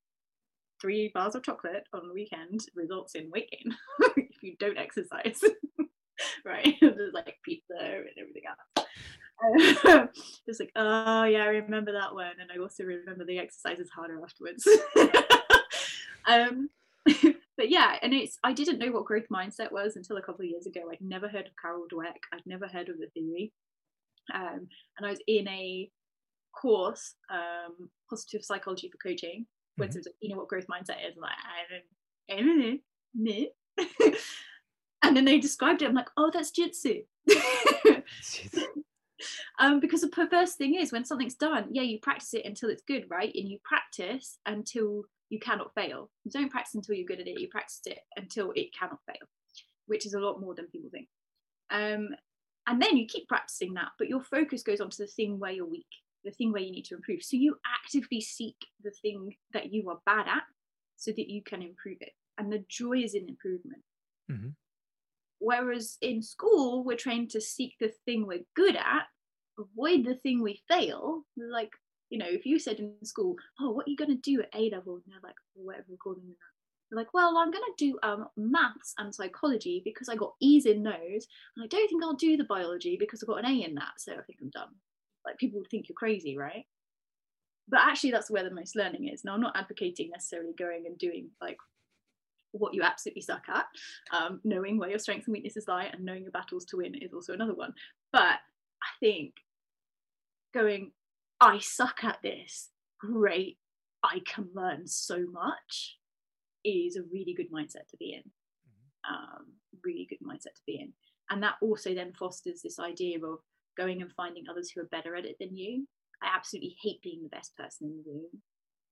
three 0.80 1.10
bars 1.14 1.36
of 1.36 1.44
chocolate 1.44 1.88
on 1.94 2.08
the 2.08 2.14
weekend 2.14 2.62
results 2.76 3.16
in 3.16 3.32
weight 3.32 3.50
gain 3.50 3.76
if 4.18 4.44
you 4.44 4.56
don't 4.60 4.78
exercise. 4.78 5.42
right? 6.46 6.76
There's 6.82 7.14
like 7.14 7.36
pizza 7.44 7.76
and 7.80 8.06
everything 8.20 8.44
else. 8.50 8.88
Um, 9.44 10.10
just 10.48 10.60
like, 10.60 10.72
oh 10.76 11.26
yeah, 11.26 11.44
I 11.44 11.48
remember 11.48 11.92
that 11.92 12.14
one, 12.14 12.34
and 12.40 12.50
I 12.54 12.62
also 12.62 12.84
remember 12.84 13.26
the 13.26 13.40
exercises 13.40 13.90
harder 13.94 14.20
afterwards. 14.24 14.68
um, 16.28 16.70
but 17.58 17.70
yeah, 17.70 17.98
and 18.02 18.14
it's 18.14 18.38
I 18.44 18.54
didn't 18.54 18.80
know 18.80 18.92
what 18.92 19.06
growth 19.06 19.28
mindset 19.32 19.72
was 19.72 19.96
until 19.96 20.18
a 20.18 20.22
couple 20.22 20.44
of 20.44 20.50
years 20.50 20.66
ago. 20.66 20.82
I'd 20.92 21.02
never 21.02 21.28
heard 21.28 21.48
of 21.48 21.54
Carol 21.62 21.86
Dweck. 21.92 22.20
I'd 22.34 22.46
never 22.46 22.68
heard 22.68 22.90
of 22.90 22.98
the 22.98 23.08
theory, 23.14 23.52
um, 24.34 24.68
and 24.98 25.06
I 25.06 25.10
was 25.10 25.20
in 25.28 25.48
a 25.48 25.90
course, 26.60 27.16
um, 27.30 27.90
positive 28.10 28.44
psychology 28.44 28.90
for 28.90 29.10
coaching. 29.10 29.46
When 29.78 29.90
mm-hmm. 29.90 30.00
you 30.22 30.30
know 30.30 30.38
what 30.38 30.48
growth 30.48 30.68
mindset 30.68 31.06
is, 31.06 31.16
I'm 31.18 31.22
like 31.22 31.32
I 31.38 32.38
don't, 32.40 32.40
I 32.40 32.42
don't 32.42 32.80
know. 33.16 34.12
And 35.08 35.16
then 35.18 35.26
they 35.26 35.40
described 35.40 35.82
it 35.82 35.88
i'm 35.88 35.96
like 35.96 36.10
oh 36.18 36.30
that's 36.34 36.52
jitsu 36.52 37.02
um, 39.60 39.80
because 39.80 40.02
the 40.02 40.10
perverse 40.10 40.56
thing 40.56 40.76
is 40.76 40.92
when 40.92 41.06
something's 41.06 41.36
done 41.36 41.68
yeah 41.72 41.82
you 41.82 42.00
practice 42.00 42.34
it 42.34 42.46
until 42.46 42.70
it's 42.70 42.84
good 42.84 43.06
right? 43.10 43.32
And 43.36 43.50
you 43.50 43.58
practice 43.64 44.38
until 44.46 45.04
you 45.30 45.40
cannot 45.40 45.74
fail. 45.74 46.12
You 46.24 46.32
don't 46.32 46.52
practice 46.52 46.76
until 46.76 46.96
you're 46.96 47.08
good 47.08 47.20
at 47.20 47.28
it 47.28 47.40
you 47.40 47.48
practice 47.48 47.82
it 47.86 48.00
until 48.16 48.52
it 48.56 48.76
cannot 48.78 49.00
fail 49.08 49.28
which 49.88 50.06
is 50.06 50.14
a 50.14 50.20
lot 50.20 50.42
more 50.42 50.56
than 50.56 50.68
people 50.68 50.90
think. 50.92 51.08
Um, 51.70 52.10
and 52.68 52.82
then 52.82 52.98
you 52.98 53.06
keep 53.08 53.28
practicing 53.28 53.74
that 53.76 53.90
but 53.98 54.10
your 54.10 54.22
focus 54.22 54.64
goes 54.64 54.82
on 54.82 54.90
to 54.90 54.98
the 54.98 55.08
thing 55.08 55.40
where 55.40 55.52
you're 55.52 55.66
weak 55.66 55.86
the 56.24 56.32
thing 56.32 56.52
where 56.52 56.62
you 56.62 56.72
need 56.72 56.86
to 56.86 56.96
improve. 56.96 57.22
So 57.22 57.38
you 57.38 57.56
actively 57.84 58.20
seek 58.20 58.56
the 58.84 58.90
thing 58.90 59.36
that 59.54 59.72
you 59.72 59.90
are 59.92 60.00
bad 60.08 60.28
at 60.28 60.42
so 60.98 61.12
that 61.12 61.30
you 61.30 61.44
can 61.44 61.62
improve 61.62 61.98
it. 62.02 62.14
And 62.40 62.52
the 62.52 62.66
joy 62.68 62.98
is 63.04 63.14
in 63.14 63.30
improvement. 63.30 63.84
Mm-hmm. 64.32 64.50
Whereas 65.40 65.98
in 66.02 66.22
school, 66.22 66.84
we're 66.84 66.98
trained 66.98 67.30
to 67.32 67.42
seek 67.42 67.76
the 67.80 67.92
thing 68.06 68.26
we're 68.26 68.46
good 68.56 68.76
at, 68.76 69.04
avoid 69.60 70.06
the 70.06 70.16
thing 70.16 70.42
we 70.42 70.62
fail. 70.70 71.24
Like, 71.38 71.72
you 72.10 72.18
know, 72.18 72.28
if 72.28 72.46
you 72.46 72.60
said 72.60 72.80
in 72.80 72.94
school, 73.04 73.36
oh, 73.60 73.72
what 73.72 73.88
are 73.88 73.90
you 73.90 73.98
going 73.98 74.10
to 74.10 74.16
do 74.16 74.42
at 74.42 74.56
A 74.56 74.70
level? 74.70 74.96
And 74.96 75.04
they're 75.08 75.20
like, 75.24 75.36
whatever 75.54 75.86
we're 75.90 75.98
calling 75.98 76.28
that. 76.28 76.36
They're 76.90 77.00
like, 77.00 77.14
well, 77.14 77.38
I'm 77.38 77.52
going 77.52 77.64
to 77.64 77.86
do 77.86 78.00
um, 78.04 78.28
maths 78.38 78.94
and 78.98 79.14
psychology 79.14 79.82
because 79.84 80.08
I 80.08 80.16
got 80.16 80.34
E's 80.40 80.66
in 80.66 80.84
those, 80.84 81.28
and 81.56 81.64
I 81.64 81.68
don't 81.68 81.88
think 81.88 82.04
I'll 82.04 82.14
do 82.14 82.38
the 82.38 82.44
biology 82.44 82.96
because 83.00 83.24
I 83.24 83.26
got 83.26 83.44
an 83.44 83.52
A 83.52 83.64
in 83.64 83.76
that, 83.76 83.94
so 83.98 84.14
I 84.14 84.22
think 84.22 84.40
I'm 84.42 84.52
done. 84.52 84.70
Like 85.26 85.38
people 85.38 85.60
would 85.60 85.70
think 85.70 85.90
you're 85.90 85.96
crazy, 85.96 86.38
right? 86.38 86.66
But 87.68 87.80
actually, 87.82 88.12
that's 88.12 88.30
where 88.30 88.44
the 88.44 88.54
most 88.54 88.76
learning 88.76 89.08
is. 89.08 89.24
Now, 89.24 89.34
I'm 89.34 89.42
not 89.42 89.58
advocating 89.58 90.12
necessarily 90.12 90.54
going 90.58 90.84
and 90.86 90.98
doing 91.00 91.32
like 91.42 91.58
what 92.60 92.74
you 92.74 92.82
absolutely 92.82 93.22
suck 93.22 93.44
at. 93.50 93.66
Um, 94.12 94.40
knowing 94.44 94.78
where 94.78 94.90
your 94.90 95.00
strengths 95.00 95.28
and 95.28 95.34
weaknesses 95.34 95.66
lie 95.68 95.86
and 95.86 96.04
knowing 96.04 96.24
your 96.24 96.32
battles 96.32 96.66
to 96.66 96.78
win 96.78 96.96
is 96.96 97.14
also 97.14 97.34
another 97.34 97.56
one. 97.56 97.74
But 98.12 98.40
I 98.82 98.92
think 99.00 99.34
going, 100.54 100.92
I 101.42 101.60
suck 101.60 102.04
at 102.04 102.20
this, 102.24 102.70
great, 103.00 103.58
I 104.04 104.22
can 104.26 104.48
learn 104.54 104.88
so 104.88 105.26
much 105.32 105.98
is 106.64 106.96
a 106.96 107.04
really 107.12 107.34
good 107.34 107.52
mindset 107.52 107.88
to 107.90 107.98
be 108.00 108.14
in. 108.14 108.22
Mm-hmm. 108.22 109.14
Um, 109.14 109.46
really 109.84 110.08
good 110.10 110.26
mindset 110.26 110.56
to 110.56 110.62
be 110.66 110.80
in. 110.80 110.94
And 111.30 111.42
that 111.44 111.56
also 111.62 111.94
then 111.94 112.14
fosters 112.14 112.62
this 112.62 112.80
idea 112.80 113.18
of 113.18 113.40
going 113.78 114.02
and 114.02 114.12
finding 114.14 114.46
others 114.50 114.72
who 114.72 114.82
are 114.82 114.86
better 114.86 115.16
at 115.16 115.26
it 115.26 115.38
than 115.40 115.56
you. 115.56 115.88
I 116.24 116.28
absolutely 116.36 116.76
hate 116.82 117.02
being 117.02 117.24
the 117.24 117.30
best 117.30 117.56
person 117.58 117.88
in 117.88 117.98
the 117.98 118.12
room. 118.12 118.42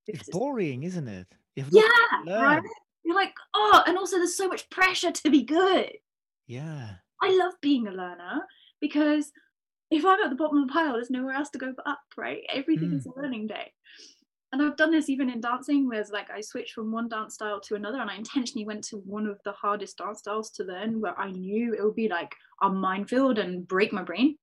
It's 0.07 0.29
boring, 0.29 0.83
isn't 0.83 1.07
it? 1.07 1.27
yeah, 1.55 1.83
right. 2.27 2.63
You're 3.03 3.15
like, 3.15 3.33
oh, 3.53 3.83
and 3.85 3.97
also 3.97 4.17
there's 4.17 4.37
so 4.37 4.47
much 4.47 4.69
pressure 4.69 5.11
to 5.11 5.29
be 5.29 5.43
good. 5.43 5.91
Yeah. 6.47 6.95
I 7.21 7.35
love 7.37 7.53
being 7.61 7.87
a 7.87 7.91
learner 7.91 8.41
because 8.81 9.31
if 9.91 10.05
I'm 10.05 10.21
at 10.21 10.29
the 10.29 10.35
bottom 10.35 10.57
of 10.57 10.67
the 10.67 10.73
pile, 10.73 10.93
there's 10.93 11.09
nowhere 11.09 11.35
else 11.35 11.49
to 11.51 11.59
go 11.59 11.73
but 11.75 11.87
up, 11.87 12.01
right? 12.17 12.41
Everything 12.51 12.91
mm. 12.91 12.97
is 12.97 13.05
a 13.05 13.19
learning 13.19 13.47
day 13.47 13.71
and 14.53 14.61
I've 14.61 14.77
done 14.77 14.91
this 14.91 15.09
even 15.09 15.31
in 15.31 15.41
dancing, 15.41 15.89
where 15.89 16.05
like 16.11 16.29
I 16.29 16.39
switched 16.39 16.73
from 16.73 16.91
one 16.91 17.09
dance 17.09 17.33
style 17.33 17.59
to 17.61 17.75
another, 17.75 17.99
and 17.99 18.09
I 18.09 18.15
intentionally 18.15 18.67
went 18.67 18.83
to 18.85 18.97
one 18.97 19.25
of 19.25 19.39
the 19.43 19.51
hardest 19.51 19.97
dance 19.97 20.19
styles 20.19 20.51
to 20.51 20.63
learn, 20.63 21.01
where 21.01 21.19
I 21.19 21.31
knew 21.31 21.73
it 21.73 21.83
would 21.83 21.95
be 21.95 22.07
like 22.07 22.35
a 22.61 22.69
minefield 22.69 23.39
and 23.39 23.67
break 23.67 23.91
my 23.91 24.03
brain. 24.03 24.37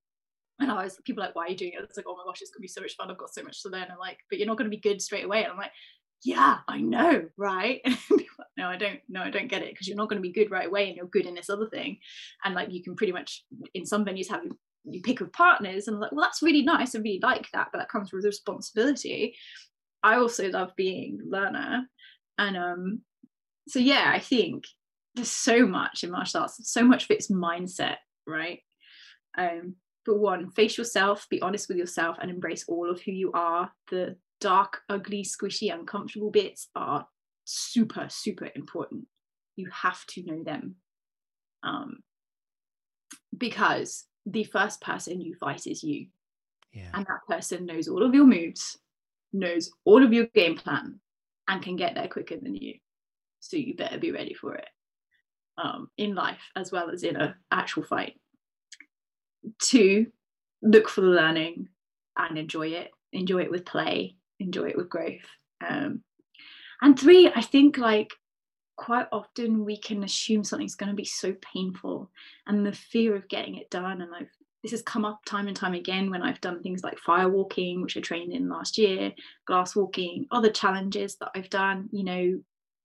And 0.59 0.71
I 0.71 0.83
was 0.83 0.99
people 1.05 1.23
like, 1.23 1.37
"Why 1.37 1.47
are 1.47 1.51
you 1.51 1.57
doing 1.57 1.73
it?" 1.75 1.85
It's 1.85 1.97
like, 1.97 2.07
"Oh 2.09 2.17
my 2.17 2.25
gosh, 2.27 2.43
it's 2.43 2.51
gonna 2.51 2.61
be 2.61 2.67
so 2.67 2.81
much 2.81 2.97
fun! 2.97 3.09
I've 3.09 3.19
got 3.19 3.33
so 3.33 3.45
much 3.45 3.63
to 3.63 3.69
learn." 3.69 3.87
I'm 3.89 3.99
like, 3.99 4.19
"But 4.29 4.39
you're 4.39 4.49
not 4.49 4.59
gonna 4.59 4.69
be 4.69 4.79
good 4.79 5.01
straight 5.01 5.25
away." 5.25 5.45
And 5.45 5.53
I'm 5.53 5.59
like, 5.59 5.73
"Yeah, 6.23 6.59
I 6.69 6.81
know, 6.81 7.27
right?" 7.37 7.81
no, 8.57 8.69
I 8.69 8.77
don't. 8.77 9.01
No, 9.09 9.23
I 9.23 9.31
don't 9.31 9.49
get 9.49 9.63
it 9.63 9.73
because 9.73 9.89
you're 9.89 9.97
not 9.97 10.09
gonna 10.09 10.21
be 10.21 10.33
good 10.33 10.51
right 10.51 10.67
away, 10.67 10.89
and 10.89 10.97
you're 10.97 11.07
good 11.07 11.27
in 11.27 11.35
this 11.35 11.51
other 11.51 11.69
thing. 11.69 11.99
And 12.45 12.55
like, 12.55 12.73
you 12.73 12.83
can 12.83 12.97
pretty 12.97 13.13
much 13.13 13.45
in 13.75 13.87
some 13.87 14.05
venues 14.05 14.29
have 14.29 14.43
you 14.85 15.03
pick 15.03 15.21
with 15.21 15.33
partners 15.35 15.87
and 15.87 15.97
I'm 15.97 16.01
like 16.01 16.11
well 16.11 16.25
that's 16.25 16.41
really 16.41 16.63
nice 16.63 16.95
i 16.95 16.99
really 17.01 17.21
like 17.23 17.51
that 17.53 17.69
but 17.71 17.79
that 17.81 17.91
comes 17.91 18.15
with 18.15 18.25
responsibility 18.25 19.35
I 20.03 20.17
also 20.17 20.49
love 20.49 20.73
being 20.77 21.21
learner. 21.25 21.87
And 22.39 22.57
um, 22.57 23.01
so 23.69 23.79
yeah, 23.79 24.11
I 24.15 24.19
think 24.19 24.65
there's 25.15 25.31
so 25.31 25.67
much 25.67 26.05
in 26.05 26.11
martial 26.11 26.43
arts, 26.43 26.59
so 26.71 26.83
much 26.83 27.05
of 27.05 27.11
its 27.11 27.31
mindset, 27.31 27.97
right? 28.27 28.61
Um, 29.37 29.77
but 30.07 30.19
one, 30.19 30.51
face 30.53 30.79
yourself, 30.79 31.27
be 31.31 31.43
honest 31.43 31.69
with 31.69 31.77
yourself, 31.77 32.17
and 32.21 32.31
embrace 32.31 32.65
all 32.67 32.91
of 32.91 33.01
who 33.03 33.13
you 33.13 33.33
are. 33.33 33.71
The 33.91 34.17
dark, 34.41 34.81
ugly, 34.89 35.23
squishy, 35.23 35.73
uncomfortable 35.73 36.31
bits 36.31 36.69
are 36.75 37.07
super, 37.45 38.07
super 38.09 38.49
important. 38.55 39.07
You 39.57 39.69
have 39.71 40.05
to 40.07 40.23
know 40.25 40.43
them. 40.43 40.77
Um, 41.63 41.99
because 43.37 44.07
the 44.27 44.45
first 44.45 44.81
person 44.81 45.21
you 45.21 45.35
fight 45.35 45.67
is 45.67 45.83
you. 45.83 46.07
Yeah. 46.73 46.91
And 46.95 47.07
that 47.07 47.27
person 47.29 47.67
knows 47.67 47.89
all 47.89 48.03
of 48.03 48.15
your 48.15 48.25
moves, 48.25 48.79
knows 49.33 49.71
all 49.85 50.05
of 50.05 50.13
your 50.13 50.27
game 50.27 50.57
plan 50.57 51.01
and 51.49 51.63
can 51.63 51.77
get 51.77 51.95
there 51.95 52.09
quicker 52.09 52.37
than 52.37 52.55
you. 52.55 52.75
So 53.41 53.57
you 53.57 53.75
better 53.75 53.99
be 53.99 54.13
ready 54.13 54.35
for 54.35 54.55
it 54.55 54.69
um, 55.59 55.89
in 55.97 56.15
life 56.15 56.41
as 56.57 56.71
well 56.71 56.91
as 56.91 57.03
in 57.03 57.17
an 57.17 57.35
actual 57.51 57.83
fight. 57.83 58.15
Two, 59.61 60.07
look 60.63 60.89
for 60.89 61.01
the 61.01 61.09
learning 61.09 61.69
and 62.17 62.39
enjoy 62.39 62.69
it. 62.69 62.91
Enjoy 63.13 63.43
it 63.43 63.51
with 63.51 63.65
play, 63.65 64.15
enjoy 64.41 64.69
it 64.69 64.77
with 64.77 64.89
growth. 64.89 65.27
Um, 65.67 66.03
and 66.83 66.99
three, 66.99 67.31
I 67.35 67.43
think 67.43 67.79
like 67.79 68.11
quite 68.77 69.07
often 69.13 69.65
we 69.65 69.77
can 69.77 70.03
assume 70.05 70.43
something's 70.43 70.75
going 70.75 70.91
to 70.91 70.97
be 70.97 71.05
so 71.05 71.35
painful 71.55 72.11
and 72.47 72.65
the 72.65 72.73
fear 72.73 73.15
of 73.15 73.29
getting 73.29 73.57
it 73.57 73.71
done. 73.71 74.01
And 74.01 74.15
I've 74.15 74.31
this 74.63 74.73
has 74.73 74.83
come 74.83 75.05
up 75.05 75.25
time 75.25 75.49
and 75.49 75.57
time 75.57 75.75
again 75.75 76.11
when 76.11 76.23
I've 76.23 76.41
done 76.41 76.63
things 76.63 76.85
like 76.85 76.99
fire 76.99 77.29
walking, 77.29 77.81
which 77.81 77.97
I 77.97 78.01
trained 78.01 78.33
in 78.33 78.49
last 78.49 78.77
year, 78.77 79.13
glass 79.47 79.75
walking, 79.75 80.27
other 80.31 80.51
challenges 80.51 81.17
that 81.17 81.31
I've 81.35 81.49
done, 81.49 81.89
you 81.93 82.05
know, 82.05 82.41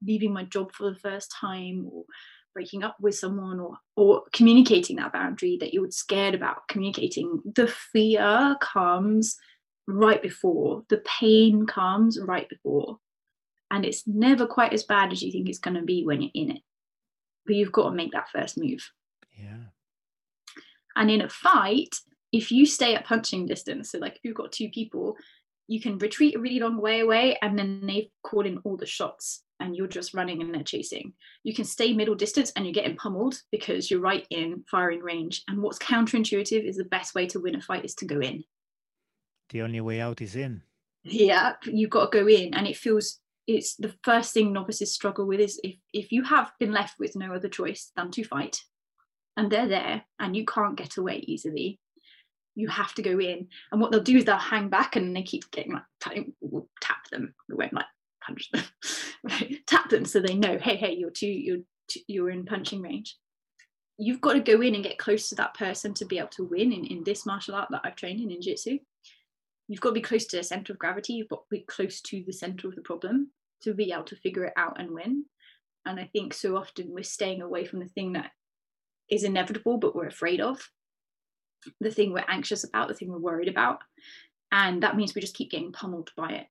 leaving 0.06 0.32
my 0.32 0.44
job 0.46 0.72
for 0.72 0.90
the 0.90 1.00
first 1.00 1.32
time 1.32 1.88
or 1.92 2.06
breaking 2.54 2.84
up 2.84 2.96
with 3.02 3.16
someone 3.16 3.60
or 3.60 3.78
or 3.98 4.24
communicating 4.32 4.96
that 4.98 5.12
boundary 5.12 5.58
that 5.60 5.74
you're 5.74 5.92
scared 5.92 6.34
about 6.34 6.68
communicating. 6.70 7.42
The 7.56 7.68
fear 7.68 8.56
comes 8.62 9.36
right 9.88 10.22
before, 10.22 10.84
the 10.90 11.02
pain 11.20 11.66
comes 11.66 12.20
right 12.20 12.48
before. 12.50 13.00
And 13.72 13.86
it's 13.86 14.08
never 14.08 14.46
quite 14.46 14.74
as 14.74 14.84
bad 14.84 15.12
as 15.12 15.22
you 15.22 15.32
think 15.32 15.50
it's 15.50 15.60
going 15.60 15.76
to 15.76 15.82
be 15.82 16.06
when 16.06 16.22
you're 16.22 16.32
in 16.34 16.52
it. 16.52 16.62
But 17.46 17.56
you've 17.56 17.72
got 17.72 17.90
to 17.90 17.96
make 17.96 18.12
that 18.12 18.30
first 18.30 18.58
move. 18.58 18.90
Yeah. 19.38 19.58
And 20.96 21.12
in 21.12 21.22
a 21.22 21.30
fight, 21.30 21.96
if 22.32 22.52
you 22.52 22.66
stay 22.66 22.96
at 22.96 23.06
punching 23.06 23.48
distance, 23.48 23.92
so 23.92 23.98
like 23.98 24.16
if 24.16 24.20
you've 24.24 24.36
got 24.36 24.52
two 24.52 24.70
people, 24.70 25.18
you 25.68 25.82
can 25.82 25.98
retreat 25.98 26.36
a 26.36 26.40
really 26.40 26.60
long 26.60 26.78
way 26.78 27.00
away 27.00 27.38
and 27.42 27.58
then 27.58 27.82
they 27.86 28.12
call 28.24 28.46
in 28.46 28.60
all 28.60 28.78
the 28.78 28.86
shots 28.86 29.44
and 29.60 29.76
you're 29.76 29.88
just 29.88 30.14
running 30.14 30.42
and 30.42 30.54
they're 30.54 30.64
chasing. 30.64 31.14
You 31.44 31.54
can 31.54 31.66
stay 31.66 31.94
middle 31.94 32.16
distance 32.16 32.52
and 32.56 32.66
you're 32.66 32.74
getting 32.74 32.98
pummeled 32.98 33.42
because 33.52 33.90
you're 33.90 34.02
right 34.02 34.26
in 34.30 34.64
firing 34.70 35.00
range. 35.00 35.44
And 35.48 35.62
what's 35.62 35.80
counterintuitive 35.80 36.68
is 36.68 36.78
the 36.78 36.86
best 36.86 37.16
way 37.16 37.26
to 37.28 37.40
win 37.40 37.56
a 37.56 37.62
fight 37.62 37.86
is 37.86 37.96
to 37.96 38.06
go 38.06 38.20
in. 38.20 38.44
The 39.50 39.62
only 39.62 39.82
way 39.82 40.02
out 40.02 40.22
is 40.22 40.36
in. 40.36 40.62
Yeah, 41.04 41.54
you've 41.64 41.92
got 41.92 42.12
to 42.12 42.20
go 42.20 42.28
in. 42.28 42.54
And 42.54 42.68
it 42.68 42.78
feels 42.78 43.20
it's 43.48 43.76
the 43.76 43.94
first 44.04 44.34
thing 44.34 44.52
novices 44.52 44.92
struggle 44.92 45.28
with 45.28 45.40
is 45.40 45.60
if, 45.64 45.76
if 45.94 46.12
you 46.12 46.24
have 46.24 46.52
been 46.60 46.72
left 46.72 46.96
with 46.98 47.16
no 47.16 47.34
other 47.34 47.48
choice 47.48 47.92
than 47.96 48.10
to 48.12 48.24
fight, 48.24 48.60
and 49.38 49.52
they're 49.52 49.68
there 49.68 50.04
and 50.20 50.36
you 50.36 50.46
can't 50.46 50.78
get 50.78 50.98
away 50.98 51.18
easily 51.28 51.80
you 52.56 52.70
have 52.70 52.94
to 52.94 53.02
go 53.02 53.20
in 53.20 53.48
and 53.72 53.82
what 53.82 53.92
they'll 53.92 54.02
do 54.02 54.18
is 54.18 54.26
they'll 54.26 54.38
hang 54.38 54.70
back 54.70 54.96
and 54.96 55.16
they 55.16 55.24
keep 55.24 55.50
getting 55.52 55.74
like 55.74 56.28
we'll 56.40 56.68
tap 56.82 57.08
them 57.12 57.34
we 57.50 57.56
won't 57.56 57.74
like 57.74 57.86
punch 58.26 58.50
them 58.52 58.64
tap 59.68 59.90
them 59.90 60.06
so 60.06 60.20
they 60.20 60.34
know 60.34 60.58
hey 60.58 60.76
hey 60.76 60.96
you're 60.96 61.10
too 61.10 61.28
you're 61.28 61.60
too, 61.90 62.00
you're 62.08 62.30
in 62.30 62.46
punching 62.46 62.82
range 62.82 63.18
you've 63.98 64.22
got 64.22 64.34
to 64.34 64.40
go 64.40 64.62
in 64.62 64.76
and 64.76 64.84
get 64.84 64.98
close 64.98 65.30
to 65.30 65.36
that 65.36 65.54
person 65.54 65.94
to 65.94 66.06
be 66.06 66.18
able 66.18 66.28
to 66.30 66.44
win 66.46 66.72
in, 66.72 66.86
in 66.86 67.04
this 67.04 67.26
martial 67.26 67.56
art 67.56 67.70
that 67.72 67.82
I've 67.86 67.96
trained 67.96 68.20
in 68.20 68.30
in 68.30 68.42
Jitsu. 68.42 68.78
You've 69.68 69.82
got 69.82 69.90
to 69.90 69.96
be 69.96 70.02
close 70.02 70.26
to 70.28 70.38
the 70.38 70.44
center 70.44 70.74
of 70.74 70.80
gravity, 70.80 71.14
you've 71.14 71.30
got 71.30 71.44
to 71.50 71.56
be 71.58 71.66
close 71.68 72.02
to 72.02 72.24
the 72.26 72.34
center 72.34 72.68
of 72.68 72.76
the 72.76 72.82
problem 72.82 73.32
to 73.64 73.74
be 73.74 73.92
able 73.92 74.04
to 74.04 74.16
figure 74.16 74.46
it 74.46 74.54
out 74.58 74.80
and 74.80 74.92
win. 74.92 75.26
And 75.86 76.00
I 76.00 76.10
think 76.12 76.34
so 76.34 76.58
often 76.58 76.88
we're 76.90 77.04
staying 77.04 77.42
away 77.42 77.66
from 77.66 77.80
the 77.80 77.88
thing 77.88 78.14
that 78.14 78.32
is 79.10 79.24
inevitable, 79.24 79.78
but 79.78 79.96
we're 79.96 80.08
afraid 80.08 80.42
of, 80.42 80.70
the 81.80 81.92
thing 81.92 82.12
we're 82.12 82.26
anxious 82.28 82.64
about, 82.64 82.88
the 82.88 82.94
thing 82.94 83.12
we're 83.12 83.18
worried 83.18 83.48
about. 83.48 83.80
And 84.52 84.84
that 84.84 84.96
means 84.96 85.16
we 85.16 85.22
just 85.22 85.36
keep 85.36 85.52
getting 85.52 85.72
pummeled 85.72 86.12
by 86.16 86.30
it. 86.30 86.48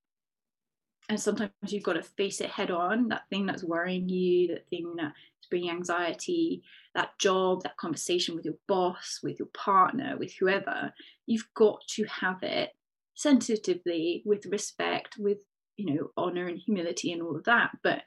And 1.08 1.20
sometimes 1.20 1.52
you've 1.68 1.82
got 1.82 1.94
to 1.94 2.02
face 2.02 2.40
it 2.40 2.50
head 2.50 2.70
on 2.70 3.08
that 3.08 3.28
thing 3.28 3.46
that's 3.46 3.62
worrying 3.62 4.08
you, 4.08 4.48
that 4.48 4.68
thing 4.70 4.94
that's 4.96 5.14
bringing 5.50 5.70
anxiety, 5.70 6.62
that 6.94 7.18
job, 7.18 7.62
that 7.62 7.76
conversation 7.76 8.34
with 8.34 8.44
your 8.44 8.56
boss, 8.66 9.20
with 9.22 9.38
your 9.38 9.48
partner, 9.52 10.16
with 10.18 10.32
whoever. 10.34 10.92
You've 11.26 11.46
got 11.54 11.86
to 11.88 12.04
have 12.04 12.42
it 12.42 12.70
sensitively, 13.14 14.22
with 14.24 14.46
respect, 14.46 15.16
with 15.18 15.38
you 15.76 15.94
know 15.94 16.10
honor 16.16 16.46
and 16.46 16.58
humility 16.58 17.12
and 17.12 17.22
all 17.22 17.36
of 17.36 17.44
that. 17.44 17.70
But 17.82 18.02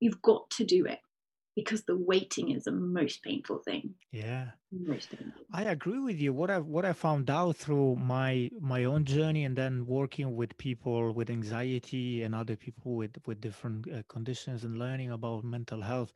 you've 0.00 0.22
got 0.22 0.50
to 0.50 0.64
do 0.64 0.86
it 0.86 1.00
because 1.56 1.84
the 1.84 1.96
waiting 1.96 2.50
is 2.50 2.64
the 2.64 2.72
most 2.72 3.22
painful 3.22 3.58
thing. 3.58 3.94
Yeah. 4.10 4.46
Most 4.72 5.10
painful. 5.10 5.42
I 5.52 5.62
agree 5.62 6.00
with 6.00 6.18
you. 6.18 6.32
What 6.32 6.50
I 6.50 6.58
what 6.58 6.84
I 6.84 6.92
found 6.92 7.30
out 7.30 7.56
through 7.56 7.96
my 7.96 8.50
my 8.60 8.84
own 8.84 9.04
journey 9.04 9.44
and 9.44 9.56
then 9.56 9.86
working 9.86 10.34
with 10.34 10.56
people 10.58 11.12
with 11.12 11.30
anxiety 11.30 12.22
and 12.24 12.34
other 12.34 12.56
people 12.56 12.96
with 12.96 13.16
with 13.26 13.40
different 13.40 13.86
uh, 13.88 14.02
conditions 14.08 14.64
and 14.64 14.78
learning 14.78 15.12
about 15.12 15.44
mental 15.44 15.80
health 15.80 16.12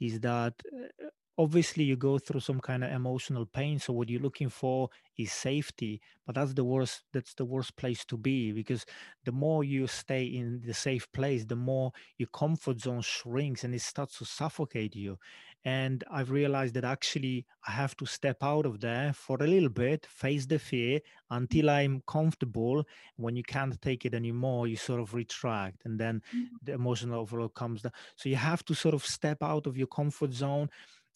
is 0.00 0.20
that 0.20 0.54
uh, 0.72 1.06
obviously 1.38 1.84
you 1.84 1.96
go 1.96 2.18
through 2.18 2.40
some 2.40 2.60
kind 2.60 2.82
of 2.82 2.90
emotional 2.90 3.46
pain 3.46 3.78
so 3.78 3.92
what 3.92 4.08
you're 4.08 4.20
looking 4.20 4.48
for 4.48 4.88
is 5.16 5.32
safety 5.32 6.00
but 6.26 6.34
that's 6.34 6.52
the 6.54 6.64
worst 6.64 7.04
that's 7.12 7.34
the 7.34 7.44
worst 7.44 7.76
place 7.76 8.04
to 8.04 8.16
be 8.16 8.52
because 8.52 8.84
the 9.24 9.32
more 9.32 9.62
you 9.62 9.86
stay 9.86 10.24
in 10.24 10.60
the 10.66 10.74
safe 10.74 11.10
place 11.12 11.44
the 11.44 11.56
more 11.56 11.92
your 12.18 12.28
comfort 12.28 12.80
zone 12.80 13.00
shrinks 13.02 13.62
and 13.64 13.74
it 13.74 13.80
starts 13.80 14.18
to 14.18 14.24
suffocate 14.24 14.96
you. 14.96 15.16
And 15.64 16.04
i've 16.10 16.30
realized 16.30 16.74
that 16.74 16.84
actually 16.84 17.46
i 17.66 17.70
have 17.72 17.96
to 17.96 18.06
step 18.06 18.38
out 18.42 18.64
of 18.66 18.80
there 18.80 19.12
for 19.12 19.36
a 19.42 19.46
little 19.46 19.68
bit 19.68 20.06
face 20.06 20.46
the 20.46 20.58
fear 20.58 21.00
until 21.30 21.70
i'm 21.70 22.02
comfortable. 22.06 22.84
When 23.16 23.36
you 23.36 23.42
can't 23.42 23.80
take 23.82 24.04
it 24.04 24.14
anymore 24.14 24.66
you 24.68 24.76
sort 24.76 25.00
of 25.00 25.14
retract 25.14 25.84
and 25.84 25.98
then 25.98 26.22
Mm-hmm. 26.34 26.58
the 26.62 26.72
emotional 26.72 27.20
overload 27.20 27.54
comes 27.54 27.82
down. 27.82 27.92
So 28.16 28.28
you 28.28 28.36
have 28.36 28.64
to 28.66 28.74
sort 28.74 28.94
of 28.94 29.04
step 29.04 29.38
out 29.42 29.66
of 29.66 29.76
your 29.76 29.86
comfort 29.88 30.32
zone 30.32 30.68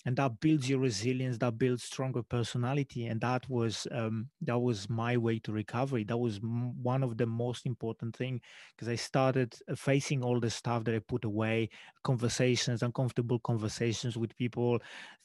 and 0.05 0.17
that 0.17 0.41
builds 0.41 0.69
your 0.69 0.81
resilience 0.81 1.39
that 1.39 1.59
builds 1.59 1.85
stronger 1.85 2.23
personality 2.23 3.07
and 3.07 3.21
that 3.21 3.49
was 3.49 3.87
um, 3.93 4.29
that 4.41 4.59
was 4.59 4.89
my 4.91 5.17
way 5.17 5.39
to 5.39 5.53
recovery. 5.53 6.05
That 6.05 6.17
was 6.19 6.39
m- 6.43 6.83
one 6.83 7.03
of 7.03 7.17
the 7.17 7.27
most 7.27 7.67
important 7.67 8.17
thing 8.17 8.41
because 8.75 8.89
i 8.89 8.95
started 8.97 9.55
uh, 9.71 9.75
facing 9.75 10.23
all 10.23 10.41
the 10.41 10.51
stuff 10.51 10.85
that 10.85 10.95
i 10.95 10.99
put 10.99 11.25
away 11.25 11.69
conversations 12.03 12.83
uncomfortable 12.83 13.39
conversations 13.41 14.17
with 14.17 14.37
people 14.37 14.79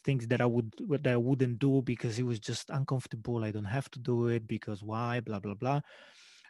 things 0.04 0.28
that 0.28 0.42
i 0.42 0.46
would 0.46 0.72
that 0.90 1.08
i 1.08 1.18
wouldn't 1.18 1.60
do 1.60 1.82
because 1.82 2.20
it 2.20 2.24
was 2.24 2.40
just 2.40 2.70
uncomfortable. 2.70 3.44
I 3.44 3.52
don't 3.52 3.66
have 3.66 3.90
to 3.92 4.00
do 4.00 4.28
it 4.28 4.48
because 4.48 4.84
why? 4.84 5.20
Blah 5.20 5.40
blah 5.40 5.54
blah 5.56 5.82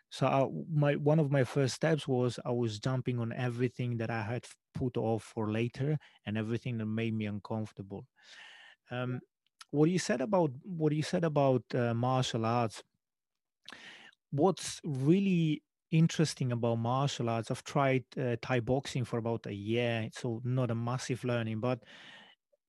so 0.09 0.27
I, 0.27 0.47
my 0.71 0.95
one 0.95 1.19
of 1.19 1.31
my 1.31 1.43
first 1.43 1.75
steps 1.75 2.07
was 2.07 2.39
I 2.45 2.51
was 2.51 2.79
jumping 2.79 3.19
on 3.19 3.33
everything 3.33 3.97
that 3.97 4.09
I 4.09 4.21
had 4.23 4.45
put 4.73 4.97
off 4.97 5.23
for 5.23 5.51
later 5.51 5.97
and 6.25 6.37
everything 6.37 6.77
that 6.77 6.85
made 6.85 7.13
me 7.13 7.25
uncomfortable. 7.25 8.05
Um, 8.91 9.21
what 9.71 9.89
you 9.89 9.99
said 9.99 10.21
about 10.21 10.51
what 10.63 10.93
you 10.93 11.03
said 11.03 11.23
about 11.23 11.63
uh, 11.75 11.93
martial 11.93 12.45
arts. 12.45 12.83
What's 14.31 14.81
really 14.83 15.63
interesting 15.91 16.51
about 16.51 16.75
martial 16.79 17.29
arts? 17.29 17.49
I've 17.51 17.63
tried 17.63 18.03
uh, 18.19 18.35
Thai 18.41 18.59
boxing 18.59 19.05
for 19.05 19.17
about 19.19 19.45
a 19.45 19.53
year, 19.53 20.09
so 20.13 20.41
not 20.43 20.71
a 20.71 20.75
massive 20.75 21.23
learning, 21.23 21.59
but 21.59 21.83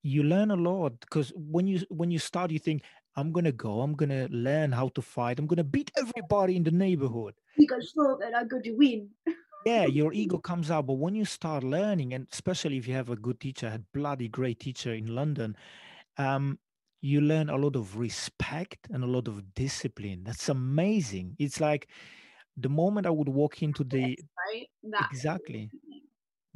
you 0.03 0.22
learn 0.22 0.51
a 0.51 0.57
lot 0.57 1.01
because 1.01 1.32
when 1.36 1.66
you 1.66 1.80
when 1.91 2.11
you 2.11 2.18
start, 2.18 2.51
you 2.51 2.59
think 2.59 2.82
I'm 3.18 3.32
gonna 3.32 3.52
go, 3.52 3.80
I'm 3.80 3.94
gonna 3.94 4.28
learn 4.30 4.70
how 4.70 4.88
to 4.90 5.02
fight, 5.02 5.38
I'm 5.40 5.46
gonna 5.46 5.64
beat 5.64 5.90
everybody 5.96 6.56
in 6.56 6.62
the 6.62 6.70
neighborhood. 6.70 7.34
Because 7.56 7.92
so 7.92 8.16
that 8.20 8.36
I'm 8.36 8.46
going 8.46 8.62
to 8.62 8.72
win. 8.72 9.10
yeah 9.66 9.84
your 9.98 10.12
ego 10.12 10.38
comes 10.38 10.70
out 10.70 10.86
but 10.86 10.94
when 10.94 11.16
you 11.16 11.24
start 11.24 11.64
learning 11.64 12.14
and 12.14 12.28
especially 12.32 12.76
if 12.76 12.86
you 12.86 12.94
have 12.94 13.10
a 13.10 13.16
good 13.16 13.40
teacher 13.40 13.66
I 13.66 13.70
had 13.70 13.84
bloody 13.92 14.28
great 14.28 14.60
teacher 14.60 14.94
in 14.94 15.12
london 15.12 15.56
um 16.16 16.60
you 17.00 17.20
learn 17.20 17.50
a 17.50 17.56
lot 17.56 17.74
of 17.74 17.96
respect 17.96 18.88
and 18.90 19.04
a 19.04 19.06
lot 19.06 19.28
of 19.28 19.54
discipline. 19.54 20.22
That's 20.24 20.48
amazing. 20.48 21.36
It's 21.38 21.60
like 21.60 21.88
the 22.56 22.68
moment 22.68 23.06
i 23.06 23.10
would 23.10 23.28
walk 23.28 23.62
into 23.62 23.84
the 23.84 24.18
right? 24.46 24.68
That's 24.82 25.12
exactly 25.12 25.70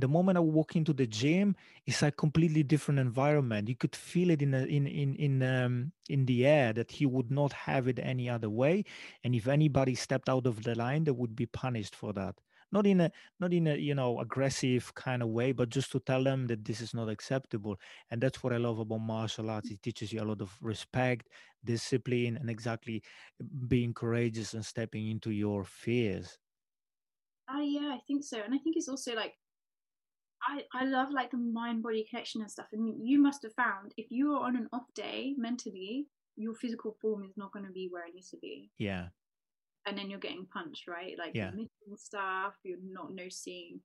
the 0.02 0.08
moment 0.08 0.36
I 0.38 0.40
walk 0.42 0.76
into 0.76 0.92
the 0.92 1.06
gym, 1.06 1.56
it's 1.86 2.02
a 2.02 2.10
completely 2.12 2.62
different 2.62 3.00
environment. 3.00 3.68
You 3.68 3.76
could 3.76 3.96
feel 3.96 4.30
it 4.30 4.42
in 4.42 4.54
a, 4.54 4.64
in 4.66 4.86
in 4.86 5.14
in 5.16 5.42
um, 5.42 5.92
in 6.10 6.26
the 6.26 6.46
air 6.46 6.72
that 6.74 6.90
he 6.92 7.06
would 7.06 7.30
not 7.30 7.52
have 7.52 7.88
it 7.88 7.98
any 8.00 8.28
other 8.28 8.50
way. 8.50 8.84
And 9.24 9.34
if 9.34 9.46
anybody 9.48 9.94
stepped 9.94 10.28
out 10.28 10.46
of 10.46 10.64
the 10.64 10.74
line, 10.74 11.04
they 11.04 11.12
would 11.12 11.36
be 11.36 11.46
punished 11.46 11.94
for 11.96 12.12
that. 12.14 12.40
Not 12.72 12.86
in 12.86 13.00
a 13.02 13.10
not 13.40 13.52
in 13.52 13.66
a 13.68 13.76
you 13.76 13.94
know 13.94 14.20
aggressive 14.20 14.94
kind 14.94 15.22
of 15.22 15.28
way, 15.28 15.52
but 15.52 15.68
just 15.70 15.92
to 15.92 16.00
tell 16.00 16.24
them 16.24 16.46
that 16.48 16.64
this 16.64 16.80
is 16.80 16.94
not 16.94 17.08
acceptable. 17.08 17.76
And 18.10 18.20
that's 18.22 18.42
what 18.42 18.52
I 18.52 18.58
love 18.58 18.78
about 18.80 18.98
martial 19.00 19.50
arts. 19.50 19.70
It 19.70 19.82
teaches 19.82 20.12
you 20.12 20.22
a 20.22 20.24
lot 20.30 20.40
of 20.42 20.56
respect, 20.62 21.28
discipline, 21.64 22.36
and 22.36 22.50
exactly 22.50 23.02
being 23.68 23.94
courageous 23.94 24.54
and 24.54 24.64
stepping 24.64 25.08
into 25.08 25.30
your 25.30 25.64
fears. 25.64 26.38
Ah, 27.48 27.60
yeah, 27.60 27.94
I 27.94 28.00
think 28.06 28.24
so. 28.24 28.40
And 28.40 28.54
I 28.54 28.58
think 28.58 28.76
it's 28.76 28.88
also 28.88 29.14
like 29.14 29.34
I, 30.46 30.62
I 30.74 30.84
love 30.84 31.08
like 31.10 31.30
the 31.30 31.36
mind 31.36 31.82
body 31.82 32.06
connection 32.08 32.40
and 32.40 32.50
stuff. 32.50 32.66
And 32.72 33.06
you 33.06 33.20
must 33.20 33.42
have 33.42 33.54
found 33.54 33.92
if 33.96 34.06
you 34.10 34.32
are 34.32 34.44
on 34.44 34.56
an 34.56 34.68
off 34.72 34.92
day 34.94 35.34
mentally, 35.36 36.06
your 36.36 36.54
physical 36.54 36.96
form 37.00 37.24
is 37.24 37.36
not 37.36 37.52
going 37.52 37.66
to 37.66 37.72
be 37.72 37.88
where 37.90 38.06
it 38.06 38.14
needs 38.14 38.30
to 38.30 38.38
be. 38.38 38.70
Yeah. 38.78 39.08
And 39.86 39.96
then 39.96 40.10
you're 40.10 40.18
getting 40.18 40.46
punched, 40.52 40.88
right? 40.88 41.16
Like 41.18 41.32
Yeah. 41.34 41.50
you're 41.50 41.62
missing 41.62 41.96
stuff, 41.96 42.54
you're 42.64 42.78
not 42.82 43.14
noticing. 43.14 43.80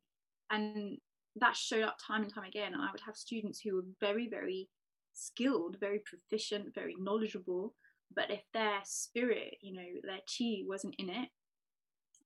And 0.49 0.97
that 1.35 1.55
showed 1.55 1.83
up 1.83 1.97
time 2.05 2.23
and 2.23 2.33
time 2.33 2.45
again. 2.45 2.73
And 2.73 2.81
I 2.81 2.91
would 2.91 3.01
have 3.05 3.15
students 3.15 3.59
who 3.59 3.75
were 3.75 3.85
very, 3.99 4.27
very 4.27 4.69
skilled, 5.13 5.77
very 5.79 6.01
proficient, 6.05 6.73
very 6.73 6.95
knowledgeable. 6.99 7.75
But 8.15 8.31
if 8.31 8.41
their 8.53 8.79
spirit, 8.83 9.57
you 9.61 9.73
know, 9.73 9.85
their 10.03 10.19
chi 10.37 10.61
wasn't 10.65 10.95
in 10.97 11.09
it 11.09 11.29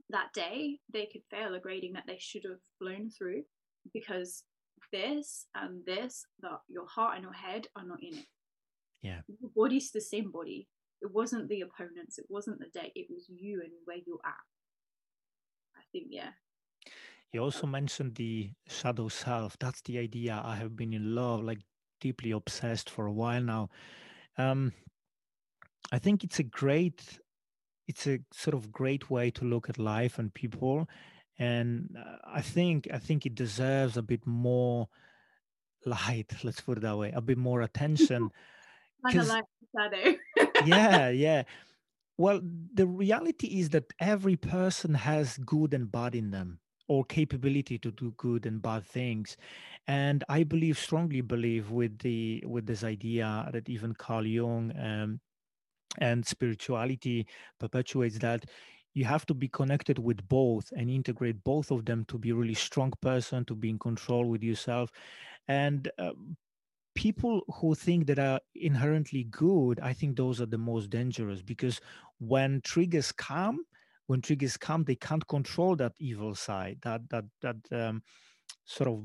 that 0.10 0.32
day, 0.34 0.80
they 0.94 1.08
could 1.12 1.24
fail 1.32 1.56
a 1.56 1.60
grading 1.60 1.94
that 1.94 2.04
they 2.06 2.18
should 2.20 2.44
have 2.44 2.60
blown 2.80 3.10
through 3.10 3.44
because 3.94 4.44
this 4.92 5.46
and 5.56 5.86
this, 5.86 6.26
that 6.42 6.60
your 6.68 6.88
heart 6.88 7.16
and 7.16 7.24
your 7.24 7.34
head 7.34 7.68
are 7.76 7.86
not 7.86 8.02
in 8.02 8.18
it. 8.18 8.26
Yeah. 9.02 9.22
Your 9.28 9.52
body's 9.56 9.92
the 9.92 10.02
same 10.02 10.32
body. 10.32 10.68
It 11.02 11.12
wasn't 11.12 11.50
the 11.50 11.62
opponents, 11.62 12.20
it 12.20 12.26
wasn't 12.30 12.60
the 12.60 12.80
day, 12.80 12.92
it 12.96 13.08
was 13.10 13.26
you 13.28 13.62
and 13.62 13.72
where 13.86 13.98
you're 14.06 14.20
at. 14.24 14.34
I 15.76 15.82
think, 15.92 16.08
yeah. 16.10 16.30
You 17.34 17.42
also 17.42 17.66
mentioned 17.66 18.16
the 18.16 18.52
shadow 18.68 19.08
self. 19.08 19.58
That's 19.60 19.82
the 19.82 19.98
idea 19.98 20.42
I 20.44 20.56
have 20.58 20.76
been 20.76 20.94
in 20.94 21.16
love, 21.16 21.44
like 21.44 21.60
deeply 22.02 22.32
obsessed 22.32 22.90
for 22.90 23.06
a 23.06 23.14
while 23.14 23.42
now. 23.42 23.70
Um, 24.38 24.74
I 25.92 25.98
think 25.98 26.24
it's 26.24 26.40
a 26.40 26.44
great, 26.44 27.20
it's 27.88 28.06
a 28.06 28.20
sort 28.34 28.54
of 28.54 28.72
great 28.72 29.10
way 29.10 29.32
to 29.32 29.46
look 29.46 29.70
at 29.70 29.80
life 29.80 30.20
and 30.20 30.34
people, 30.34 30.88
and 31.40 31.96
uh, 31.98 32.18
I 32.26 32.42
think 32.42 32.88
I 32.94 33.00
think 33.00 33.26
it 33.26 33.36
deserves 33.36 33.98
a 33.98 34.02
bit 34.02 34.26
more 34.28 34.88
light. 35.86 36.32
Let's 36.44 36.62
put 36.62 36.78
it 36.78 36.82
that 36.82 36.98
way, 36.98 37.12
a 37.16 37.22
bit 37.22 37.38
more 37.38 37.62
attention. 37.62 38.30
Kind 39.06 39.18
of 39.20 39.28
'Cause- 39.28 39.30
like 39.30 39.46
shadow. 39.76 40.18
yeah, 40.66 41.10
yeah. 41.28 41.44
Well, 42.18 42.40
the 42.74 42.86
reality 42.86 43.60
is 43.60 43.70
that 43.70 43.86
every 44.00 44.36
person 44.36 44.94
has 44.94 45.38
good 45.40 45.74
and 45.74 45.92
bad 45.92 46.14
in 46.14 46.30
them 46.30 46.60
or 46.88 47.04
capability 47.06 47.80
to 47.80 47.92
do 47.92 48.12
good 48.18 48.46
and 48.46 48.62
bad 48.62 48.86
things. 48.86 49.38
And 49.88 50.24
I 50.30 50.44
believe, 50.44 50.78
strongly 50.78 51.22
believe 51.22 51.72
with 51.72 51.98
the 52.00 52.44
with 52.46 52.68
this 52.68 52.84
idea 52.84 53.50
that 53.52 53.70
even 53.70 53.94
Carl 53.96 54.28
Jung 54.28 54.72
um, 54.78 55.20
and 55.98 56.26
spirituality 56.26 57.26
perpetuates 57.60 58.20
that 58.20 58.46
you 58.94 59.06
have 59.06 59.26
to 59.28 59.34
be 59.34 59.48
connected 59.48 59.98
with 60.00 60.28
both 60.28 60.72
and 60.76 60.89
integrate 60.89 61.44
both 61.44 61.72
of 61.72 61.86
them 61.86 62.06
to 62.06 62.18
be 62.18 62.32
really 62.32 62.54
strong 62.54 62.94
person, 63.02 63.46
to 63.46 63.56
be 63.56 63.70
in 63.70 63.80
control 63.80 64.26
with 64.26 64.44
yourself. 64.44 64.92
And 65.48 65.89
uh, 65.98 66.12
people 66.96 67.42
who 67.56 67.76
think 67.76 68.08
that 68.08 68.20
are 68.20 68.39
inherently 68.56 69.24
good, 69.26 69.80
I 69.80 69.94
think 69.94 70.18
those 70.18 70.42
are 70.42 70.46
the 70.46 70.58
most 70.58 70.89
dangerous 70.89 71.42
because 71.42 71.80
when 72.20 72.62
triggers 72.62 73.12
come, 73.12 73.66
when 74.08 74.22
triggers 74.22 74.58
come, 74.58 74.84
they 74.84 74.96
can't 74.96 75.26
control 75.28 75.76
that 75.78 75.94
evil 76.00 76.36
side, 76.36 76.80
that 76.84 77.10
that 77.10 77.26
that 77.42 77.56
um, 77.72 78.04
sort 78.66 78.89
of 78.89 79.03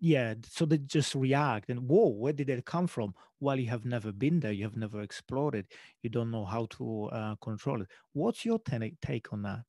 yeah. 0.00 0.34
So 0.48 0.64
they 0.66 0.78
just 0.78 1.14
react 1.14 1.70
and 1.70 1.88
whoa, 1.88 2.08
where 2.08 2.32
did 2.32 2.50
it 2.50 2.64
come 2.64 2.86
from? 2.86 3.14
Well, 3.40 3.58
you 3.58 3.68
have 3.70 3.84
never 3.84 4.12
been 4.12 4.40
there, 4.40 4.52
you 4.52 4.64
have 4.64 4.76
never 4.76 5.00
explored 5.02 5.54
it, 5.54 5.72
you 6.02 6.10
don't 6.10 6.30
know 6.30 6.44
how 6.44 6.66
to 6.78 7.04
uh, 7.06 7.34
control 7.36 7.82
it. 7.82 7.88
What's 8.12 8.44
your 8.44 8.58
ten- 8.60 8.96
take 9.02 9.32
on 9.32 9.42
that? 9.42 9.64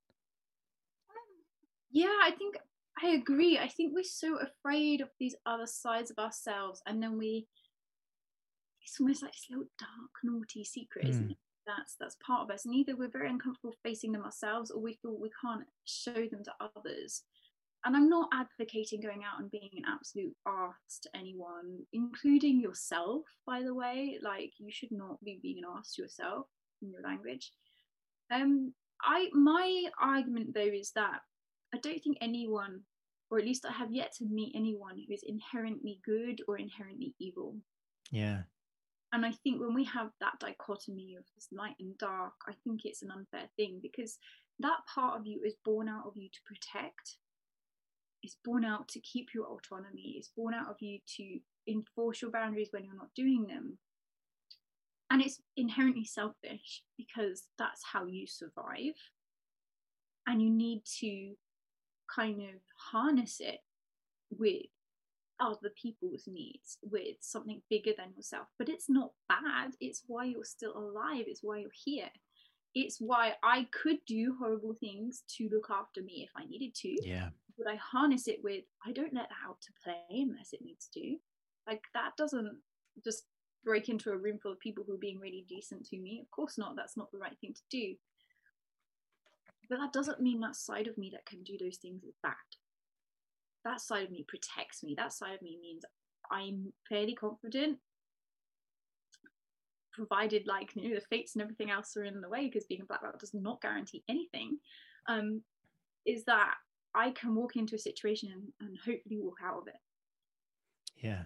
yeah, 1.91 2.15
I 2.23 2.31
think 2.31 2.57
I 3.01 3.09
agree. 3.09 3.57
I 3.59 3.67
think 3.67 3.93
we're 3.93 4.03
so 4.03 4.39
afraid 4.39 5.01
of 5.01 5.09
these 5.19 5.35
other 5.45 5.67
sides 5.67 6.11
of 6.11 6.17
ourselves, 6.17 6.81
and 6.85 7.01
then 7.01 7.17
we. 7.17 7.47
It's 8.81 8.99
almost 9.01 9.21
like 9.21 9.34
this 9.34 9.47
little 9.49 9.65
dark, 9.77 10.11
naughty 10.23 10.63
secret, 10.63 11.09
isn't 11.09 11.27
Mm. 11.27 11.31
it? 11.31 11.38
That's 11.65 11.95
that's 11.99 12.15
part 12.25 12.41
of 12.43 12.49
us, 12.49 12.65
and 12.65 12.73
either 12.73 12.95
we're 12.95 13.09
very 13.09 13.29
uncomfortable 13.29 13.75
facing 13.84 14.13
them 14.13 14.23
ourselves, 14.23 14.71
or 14.71 14.81
we 14.81 14.93
feel 15.01 15.17
we 15.19 15.29
can't 15.41 15.67
show 15.85 16.13
them 16.13 16.43
to 16.45 16.53
others. 16.75 17.23
And 17.85 17.95
I'm 17.95 18.09
not 18.09 18.29
advocating 18.33 19.01
going 19.01 19.23
out 19.23 19.39
and 19.39 19.51
being 19.51 19.69
an 19.77 19.83
absolute 19.87 20.33
arse 20.45 20.99
to 21.03 21.09
anyone, 21.15 21.79
including 21.93 22.59
yourself. 22.59 23.21
By 23.45 23.61
the 23.61 23.73
way, 23.73 24.19
like 24.21 24.51
you 24.57 24.71
should 24.71 24.91
not 24.91 25.23
be 25.23 25.39
being 25.41 25.59
an 25.59 25.69
arse 25.69 25.93
to 25.93 26.01
yourself 26.01 26.47
in 26.81 26.91
your 26.91 27.01
language. 27.01 27.51
Um, 28.31 28.73
I 29.01 29.29
my 29.33 29.85
argument 30.01 30.53
though 30.53 30.61
is 30.61 30.91
that 30.95 31.21
I 31.73 31.77
don't 31.77 32.01
think 32.03 32.17
anyone, 32.19 32.81
or 33.29 33.37
at 33.37 33.45
least 33.45 33.65
I 33.65 33.71
have 33.71 33.91
yet 33.91 34.11
to 34.17 34.25
meet 34.25 34.53
anyone 34.55 34.97
who 34.97 35.13
is 35.13 35.23
inherently 35.25 35.99
good 36.03 36.41
or 36.47 36.57
inherently 36.57 37.13
evil. 37.19 37.55
Yeah, 38.11 38.43
And 39.13 39.25
I 39.25 39.31
think 39.31 39.61
when 39.61 39.73
we 39.73 39.83
have 39.85 40.09
that 40.19 40.39
dichotomy 40.39 41.15
of 41.17 41.25
this 41.35 41.47
light 41.51 41.75
and 41.79 41.97
dark, 41.97 42.33
I 42.47 42.53
think 42.63 42.81
it's 42.83 43.03
an 43.03 43.11
unfair 43.11 43.47
thing 43.55 43.79
because 43.81 44.17
that 44.59 44.79
part 44.93 45.19
of 45.19 45.25
you 45.25 45.41
is 45.45 45.55
born 45.63 45.87
out 45.87 46.05
of 46.05 46.13
you 46.15 46.29
to 46.29 46.39
protect. 46.45 47.17
It's 48.23 48.38
born 48.44 48.65
out 48.65 48.88
to 48.89 48.99
keep 48.99 49.30
your 49.34 49.45
autonomy. 49.45 50.15
It's 50.18 50.31
born 50.35 50.53
out 50.53 50.69
of 50.69 50.77
you 50.80 50.99
to 51.18 51.39
enforce 51.68 52.22
your 52.22 52.31
boundaries 52.31 52.69
when 52.72 52.84
you're 52.84 52.95
not 52.95 53.14
doing 53.15 53.45
them. 53.48 53.77
And 55.10 55.22
it's 55.22 55.39
inherently 55.56 56.03
selfish 56.03 56.84
because 56.98 57.44
that's 57.57 57.81
how 57.91 58.06
you 58.06 58.27
survive. 58.27 58.95
And 60.27 60.41
you 60.41 60.49
need 60.49 60.81
to 60.99 61.35
kind 62.14 62.41
of 62.41 62.60
harness 62.91 63.38
it 63.39 63.60
with 64.30 64.64
other 65.39 65.69
people's 65.81 66.23
needs 66.27 66.77
with 66.81 67.15
something 67.22 67.61
bigger 67.69 67.91
than 67.98 68.14
yourself. 68.15 68.48
But 68.57 68.68
it's 68.68 68.89
not 68.89 69.11
bad. 69.30 69.76
It's 69.80 70.03
why 70.07 70.26
you're 70.26 70.44
still 70.44 70.76
alive. 70.76 71.26
It's 71.27 71.41
why 71.44 71.60
you're 71.60 71.69
here. 71.85 72.10
It's 72.76 72.98
why 72.99 73.34
i 73.41 73.65
could 73.72 73.98
do 74.06 74.35
horrible 74.38 74.76
things 74.80 75.23
to 75.38 75.49
look 75.52 75.69
after 75.72 76.03
me 76.03 76.27
if 76.27 76.30
i 76.35 76.45
needed 76.45 76.76
to. 76.76 77.07
Yeah 77.07 77.30
but 77.57 77.67
i 77.67 77.75
harness 77.75 78.27
it 78.27 78.39
with 78.43 78.63
i 78.85 78.91
don't 78.91 79.13
let 79.13 79.29
that 79.29 79.47
out 79.47 79.59
to 79.61 79.71
play 79.84 80.21
unless 80.21 80.53
it 80.53 80.61
needs 80.63 80.88
to 80.93 81.15
like 81.67 81.81
that 81.93 82.11
doesn't 82.17 82.57
just 83.03 83.23
break 83.63 83.89
into 83.89 84.11
a 84.11 84.17
room 84.17 84.39
full 84.41 84.51
of 84.51 84.59
people 84.59 84.84
who 84.85 84.93
are 84.93 84.99
being 84.99 85.19
really 85.19 85.45
decent 85.49 85.85
to 85.85 85.97
me 85.97 86.19
of 86.21 86.29
course 86.31 86.57
not 86.57 86.75
that's 86.75 86.97
not 86.97 87.11
the 87.11 87.17
right 87.17 87.38
thing 87.41 87.53
to 87.53 87.61
do 87.69 87.95
but 89.69 89.79
that 89.79 89.91
doesn't 89.91 90.21
mean 90.21 90.39
that 90.39 90.55
side 90.55 90.88
of 90.88 90.97
me 90.97 91.09
that 91.11 91.25
can 91.25 91.43
do 91.43 91.57
those 91.59 91.77
things 91.77 92.03
is 92.03 92.15
bad 92.23 92.34
that 93.67 93.81
side 93.81 94.05
of 94.05 94.11
me 94.11 94.25
protects 94.27 94.84
me. 94.84 94.95
That 94.95 95.13
side 95.13 95.35
of 95.35 95.41
me 95.41 95.57
means 95.61 95.84
I'm 96.31 96.73
fairly 96.88 97.13
confident, 97.13 97.77
provided 99.91 100.47
like 100.47 100.71
you 100.75 100.89
know 100.89 100.95
the 100.95 101.01
fates 101.01 101.35
and 101.35 101.41
everything 101.41 101.71
else 101.71 101.97
are 101.97 102.03
in 102.03 102.21
the 102.21 102.29
way 102.29 102.45
because 102.45 102.65
being 102.65 102.81
a 102.81 102.85
black 102.85 103.01
belt 103.01 103.19
does 103.19 103.34
not 103.34 103.61
guarantee 103.61 104.03
anything. 104.09 104.57
Um, 105.07 105.41
is 106.05 106.23
that 106.25 106.55
I 106.98 107.11
can 107.11 107.36
walk 107.36 107.56
into 107.56 107.76
a 107.76 107.80
situation 107.80 108.30
and, 108.34 108.44
and 108.60 108.78
hopefully 108.78 109.19
walk 109.19 109.38
out 109.44 109.60
of 109.60 109.68
it. 109.68 109.80
Yeah. 110.98 111.24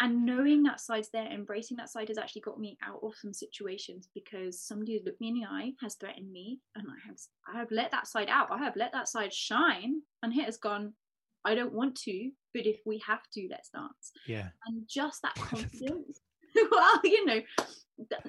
And 0.00 0.26
knowing 0.26 0.64
that 0.64 0.80
side's 0.80 1.10
there, 1.10 1.26
embracing 1.26 1.76
that 1.76 1.88
side 1.88 2.08
has 2.08 2.18
actually 2.18 2.40
got 2.42 2.58
me 2.58 2.76
out 2.84 2.98
of 3.02 3.14
some 3.14 3.32
situations 3.32 4.08
because 4.12 4.60
somebody 4.60 4.94
has 4.94 5.04
looked 5.04 5.20
me 5.20 5.28
in 5.28 5.34
the 5.34 5.46
eye, 5.46 5.70
has 5.80 5.94
threatened 5.94 6.32
me, 6.32 6.58
and 6.74 6.86
I 6.88 7.06
have 7.06 7.16
I 7.52 7.58
have 7.58 7.70
let 7.70 7.92
that 7.92 8.08
side 8.08 8.28
out. 8.28 8.48
I 8.50 8.58
have 8.58 8.74
let 8.74 8.92
that 8.92 9.08
side 9.08 9.32
shine, 9.32 10.02
and 10.22 10.32
it 10.36 10.44
has 10.44 10.56
gone. 10.56 10.94
I 11.44 11.54
don't 11.54 11.72
want 11.72 11.94
to, 12.00 12.30
but 12.52 12.66
if 12.66 12.80
we 12.84 12.98
have 13.06 13.22
to, 13.34 13.48
let's 13.50 13.68
dance. 13.68 14.12
Yeah. 14.26 14.48
And 14.66 14.82
just 14.88 15.22
that 15.22 15.34
confidence. 15.36 16.20
well, 16.70 17.00
you 17.04 17.24
know, 17.24 17.40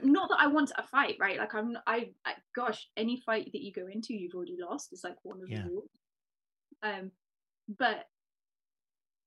not 0.04 0.30
that 0.30 0.40
I 0.40 0.48
want 0.48 0.72
a 0.78 0.84
fight, 0.84 1.18
right? 1.20 1.40
Like 1.40 1.56
I'm, 1.56 1.78
I, 1.88 2.10
I, 2.26 2.34
gosh, 2.56 2.88
any 2.96 3.22
fight 3.26 3.50
that 3.54 3.62
you 3.62 3.72
go 3.72 3.88
into, 3.88 4.14
you've 4.14 4.36
already 4.36 4.58
lost. 4.60 4.90
It's 4.92 5.04
like 5.04 5.16
one 5.24 5.42
of 5.42 5.50
yeah. 5.50 5.64
the 5.64 5.70
rules. 5.70 5.90
Um, 6.84 7.12
but 7.80 8.06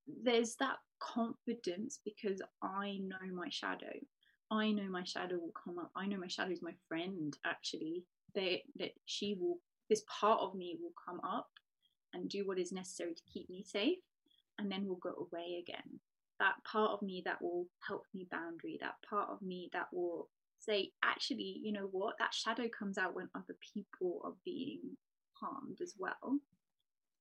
there's 0.07 0.55
that 0.57 0.77
confidence 1.01 2.01
because 2.05 2.41
I 2.62 2.99
know 3.03 3.35
my 3.35 3.49
shadow. 3.51 3.93
I 4.51 4.70
know 4.70 4.89
my 4.89 5.05
shadow 5.05 5.37
will 5.37 5.53
come 5.53 5.79
up. 5.79 5.91
I 5.95 6.07
know 6.07 6.19
my 6.19 6.29
shadow 6.29 6.53
is 6.53 6.62
my 6.62 6.75
friend. 6.89 7.37
Actually, 7.45 8.05
that 8.35 8.61
that 8.77 8.93
she 9.07 9.37
will. 9.39 9.59
This 9.91 10.03
part 10.20 10.41
of 10.41 10.55
me 10.55 10.77
will 10.81 10.93
come 11.07 11.20
up 11.25 11.49
and 12.12 12.29
do 12.29 12.47
what 12.47 12.59
is 12.59 12.73
necessary 12.73 13.15
to 13.15 13.23
keep 13.33 13.49
me 13.49 13.62
safe 13.62 13.99
and 14.59 14.70
then 14.70 14.85
we'll 14.87 14.97
go 14.97 15.15
away 15.31 15.62
again 15.62 16.01
that 16.39 16.55
part 16.65 16.93
of 16.93 17.03
me 17.03 17.23
that 17.25 17.41
will 17.43 17.66
help 17.87 18.05
me 18.15 18.27
boundary 18.31 18.79
that 18.81 18.95
part 19.09 19.29
of 19.31 19.41
me 19.43 19.69
that 19.73 19.87
will 19.93 20.29
say 20.59 20.91
actually 21.05 21.61
you 21.62 21.73
know 21.73 21.89
what 21.93 22.15
that 22.19 22.35
shadow 22.35 22.69
comes 22.77 22.99
out 22.99 23.15
when 23.15 23.29
other 23.35 23.57
people 23.75 24.20
are 24.25 24.35
being 24.45 24.81
harmed 25.33 25.81
as 25.83 25.95
well 25.99 26.39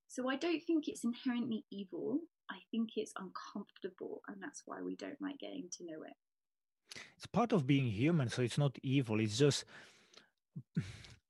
so 0.08 0.30
i 0.30 0.36
don't 0.36 0.62
think 0.62 0.88
it's 0.88 1.04
inherently 1.04 1.66
evil. 1.72 2.20
I 2.50 2.60
think 2.72 2.92
it's 2.96 3.12
uncomfortable 3.18 4.22
and 4.28 4.38
that's 4.42 4.64
why 4.66 4.82
we 4.82 4.96
don't 4.96 5.22
like 5.22 5.40
getting 5.40 5.68
to 5.70 5.86
know 5.86 6.04
it. 6.04 7.02
It's 7.18 7.26
part 7.26 7.52
of 7.52 7.68
being 7.68 7.88
human 7.88 8.30
so 8.30 8.42
it's 8.42 8.58
not 8.58 8.78
evil. 8.84 9.20
It's 9.20 9.38
just 9.38 9.66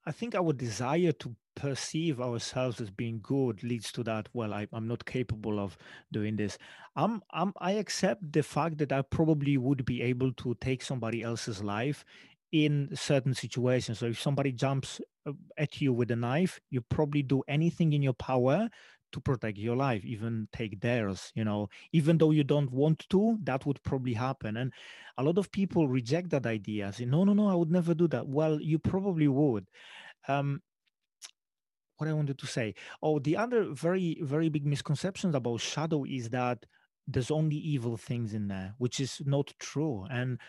i 0.06 0.12
think 0.12 0.36
our 0.36 0.54
desire 0.54 1.12
to 1.12 1.36
perceive 1.56 2.22
ourselves 2.22 2.80
as 2.80 2.90
being 2.92 3.20
good 3.22 3.64
leads 3.64 3.92
to 3.92 4.04
that 4.04 4.30
well 4.34 4.54
I, 4.54 4.68
am 4.72 4.88
not 4.88 5.04
capable 5.06 5.60
of 5.60 5.76
doing 6.14 6.36
this. 6.36 6.58
I'm, 6.96 7.22
I'm 7.32 7.54
i 7.60 7.72
accept 7.72 8.32
the 8.32 8.44
fact 8.44 8.78
that 8.78 8.92
i 8.92 9.02
probably 9.02 9.58
would 9.58 9.84
be 9.86 10.02
able 10.04 10.32
to 10.34 10.56
take 10.62 10.84
somebody 10.84 11.24
else's 11.24 11.64
life 11.64 12.06
in 12.66 12.90
certain 12.94 13.34
situations 13.34 14.00
so 14.00 14.06
if 14.08 14.20
somebody 14.20 14.52
jumps 14.52 15.02
uh, 15.26 15.32
at 15.58 15.82
you 15.82 15.94
with 15.94 16.12
a 16.12 16.16
knife 16.16 16.60
you 16.70 16.82
probably 16.82 17.22
do 17.22 17.42
anything 17.48 17.94
in 17.94 18.02
your 18.02 18.14
power 18.14 18.70
to 19.12 19.22
protect 19.22 19.58
your 19.58 19.76
life 19.76 20.04
even 20.04 20.48
take 20.52 20.80
theirs 20.82 21.32
you 21.36 21.44
know 21.44 21.70
even 21.94 22.18
though 22.18 22.32
you 22.32 22.44
don't 22.44 22.72
want 22.72 23.06
to 23.10 23.38
that 23.44 23.66
would 23.66 23.82
probably 23.84 24.14
happen 24.14 24.58
and 24.58 24.74
a 25.18 25.24
lot 25.24 25.38
of 25.38 25.52
people 25.52 25.88
reject 25.88 26.30
that 26.30 26.46
idea 26.46 26.92
say 26.92 27.06
no 27.06 27.24
no 27.24 27.34
no 27.34 27.48
i 27.48 27.56
would 27.56 27.72
never 27.72 27.94
do 27.94 28.08
that 28.08 28.28
well 28.28 28.60
you 28.62 28.78
probably 28.78 29.28
would 29.28 29.66
um, 30.28 30.62
what 31.98 32.10
I 32.10 32.14
wanted 32.14 32.38
to 32.40 32.48
say. 32.48 32.76
Oh, 33.02 33.20
the 33.20 33.38
other 33.38 33.66
very, 33.74 34.20
very 34.22 34.50
big 34.50 34.66
misconception 34.66 35.36
about 35.36 35.62
shadow 35.62 36.04
is 36.06 36.30
that 36.30 36.66
there's 37.08 37.32
only 37.32 37.56
evil 37.56 37.98
things 37.98 38.34
in 38.34 38.48
there, 38.48 38.74
which 38.78 39.00
is 39.00 39.22
not 39.26 39.54
true. 39.60 40.06
And 40.10 40.40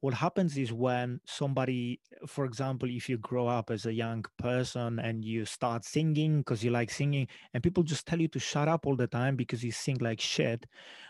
what 0.00 0.14
happens 0.14 0.56
is 0.56 0.72
when 0.72 1.20
somebody 1.26 2.00
for 2.26 2.44
example 2.44 2.88
if 2.88 3.08
you 3.08 3.18
grow 3.18 3.46
up 3.46 3.70
as 3.70 3.84
a 3.86 3.92
young 3.92 4.24
person 4.38 4.98
and 4.98 5.24
you 5.24 5.44
start 5.44 5.84
singing 5.84 6.38
because 6.38 6.64
you 6.64 6.70
like 6.70 6.90
singing 6.90 7.28
and 7.52 7.62
people 7.62 7.82
just 7.82 8.06
tell 8.06 8.20
you 8.20 8.28
to 8.28 8.38
shut 8.38 8.66
up 8.66 8.86
all 8.86 8.96
the 8.96 9.06
time 9.06 9.36
because 9.36 9.62
you 9.62 9.70
sing 9.70 9.98
like 10.00 10.20
shit 10.20 10.66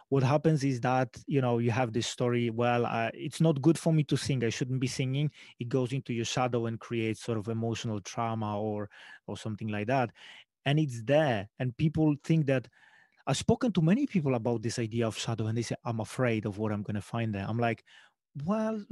what 0.09 0.25
happens 0.25 0.65
is 0.65 0.81
that 0.81 1.09
you 1.27 1.41
know 1.41 1.59
you 1.59 1.71
have 1.71 1.93
this 1.93 2.07
story 2.07 2.51
well 2.51 2.85
uh, 2.85 3.11
it's 3.15 3.41
not 3.41 3.62
good 3.62 3.79
for 3.79 3.93
me 3.93 4.03
to 4.03 4.17
sing 4.17 4.43
i 4.45 4.49
shouldn't 4.49 4.81
be 4.81 4.89
singing 4.89 5.31
it 5.61 5.69
goes 5.69 5.93
into 5.93 6.12
your 6.12 6.25
shadow 6.25 6.67
and 6.67 6.81
creates 6.81 7.23
sort 7.23 7.39
of 7.39 7.49
emotional 7.49 8.01
trauma 8.01 8.61
or 8.61 8.89
or 9.29 9.37
something 9.37 9.69
like 9.69 9.87
that 9.87 10.11
and 10.67 10.81
it's 10.81 11.03
there 11.05 11.49
and 11.61 11.77
people 11.77 12.17
think 12.25 12.47
that 12.47 12.67
I've 13.27 13.37
spoken 13.37 13.71
to 13.73 13.83
many 13.83 14.07
people 14.07 14.35
about 14.35 14.62
this 14.62 14.79
idea 14.81 15.07
of 15.07 15.17
shadow, 15.17 15.47
and 15.47 15.57
they 15.57 15.62
say, 15.62 15.77
I'm 15.85 16.01
afraid 16.01 16.47
of 16.47 16.59
what 16.59 16.73
I'm 16.73 16.83
going 16.83 16.97
to 16.97 17.01
find 17.01 17.33
there. 17.33 17.47
I'm 17.47 17.59
like, 17.59 17.85
well 18.44 18.85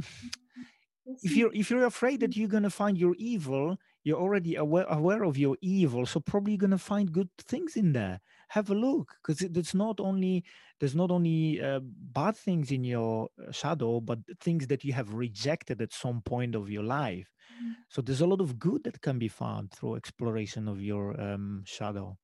if 1.23 1.37
you're 1.37 1.53
if 1.53 1.71
you're 1.71 1.87
afraid 1.87 2.21
that 2.21 2.37
you're 2.37 2.49
going 2.49 2.63
to 2.63 2.71
find 2.71 2.99
your 2.99 3.15
evil 3.19 3.77
you're 4.05 4.19
already 4.19 4.55
aware, 4.55 4.87
aware 4.89 5.25
of 5.25 5.37
your 5.37 5.57
evil 5.61 6.07
so 6.07 6.21
probably 6.21 6.53
you're 6.53 6.59
going 6.59 6.71
to 6.71 6.79
find 6.79 7.13
good 7.13 7.29
things 7.39 7.77
in 7.77 7.93
there. 7.93 8.21
Have 8.49 8.71
a 8.71 8.75
look 8.75 9.15
because 9.23 9.43
it's 9.43 9.75
not 9.75 10.01
only 10.01 10.45
there's 10.81 10.95
not 10.95 11.11
only 11.11 11.61
uh, 11.61 11.81
bad 11.83 12.37
things 12.37 12.71
in 12.71 12.85
your 12.85 13.29
uh, 13.47 13.53
shadow 13.53 14.01
but 14.01 14.19
things 14.41 14.67
that 14.69 14.85
you 14.85 14.93
have 14.93 15.13
rejected 15.13 15.83
at 15.83 15.93
some 15.93 16.23
point 16.23 16.55
of 16.55 16.71
your 16.71 16.85
life. 16.85 17.29
Mm-hmm. 17.55 17.73
so 17.89 18.03
there's 18.03 18.21
a 18.21 18.27
lot 18.27 18.41
of 18.41 18.59
good 18.59 18.85
that 18.85 19.01
can 19.01 19.19
be 19.19 19.29
found 19.29 19.73
through 19.73 19.97
exploration 19.97 20.69
of 20.69 20.81
your 20.83 21.19
um, 21.21 21.63
shadow. 21.65 22.17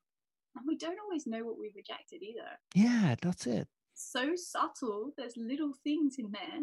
And 0.55 0.65
we 0.69 0.77
don't 0.77 0.99
always 1.03 1.27
know 1.27 1.45
what 1.45 1.59
we've 1.59 1.74
rejected 1.74 2.23
either. 2.23 2.49
Yeah 2.74 3.16
that's 3.20 3.47
it. 3.47 3.69
So 3.95 4.32
subtle 4.36 5.12
there's 5.16 5.36
little 5.36 5.73
things 5.82 6.16
in 6.19 6.31
there 6.31 6.61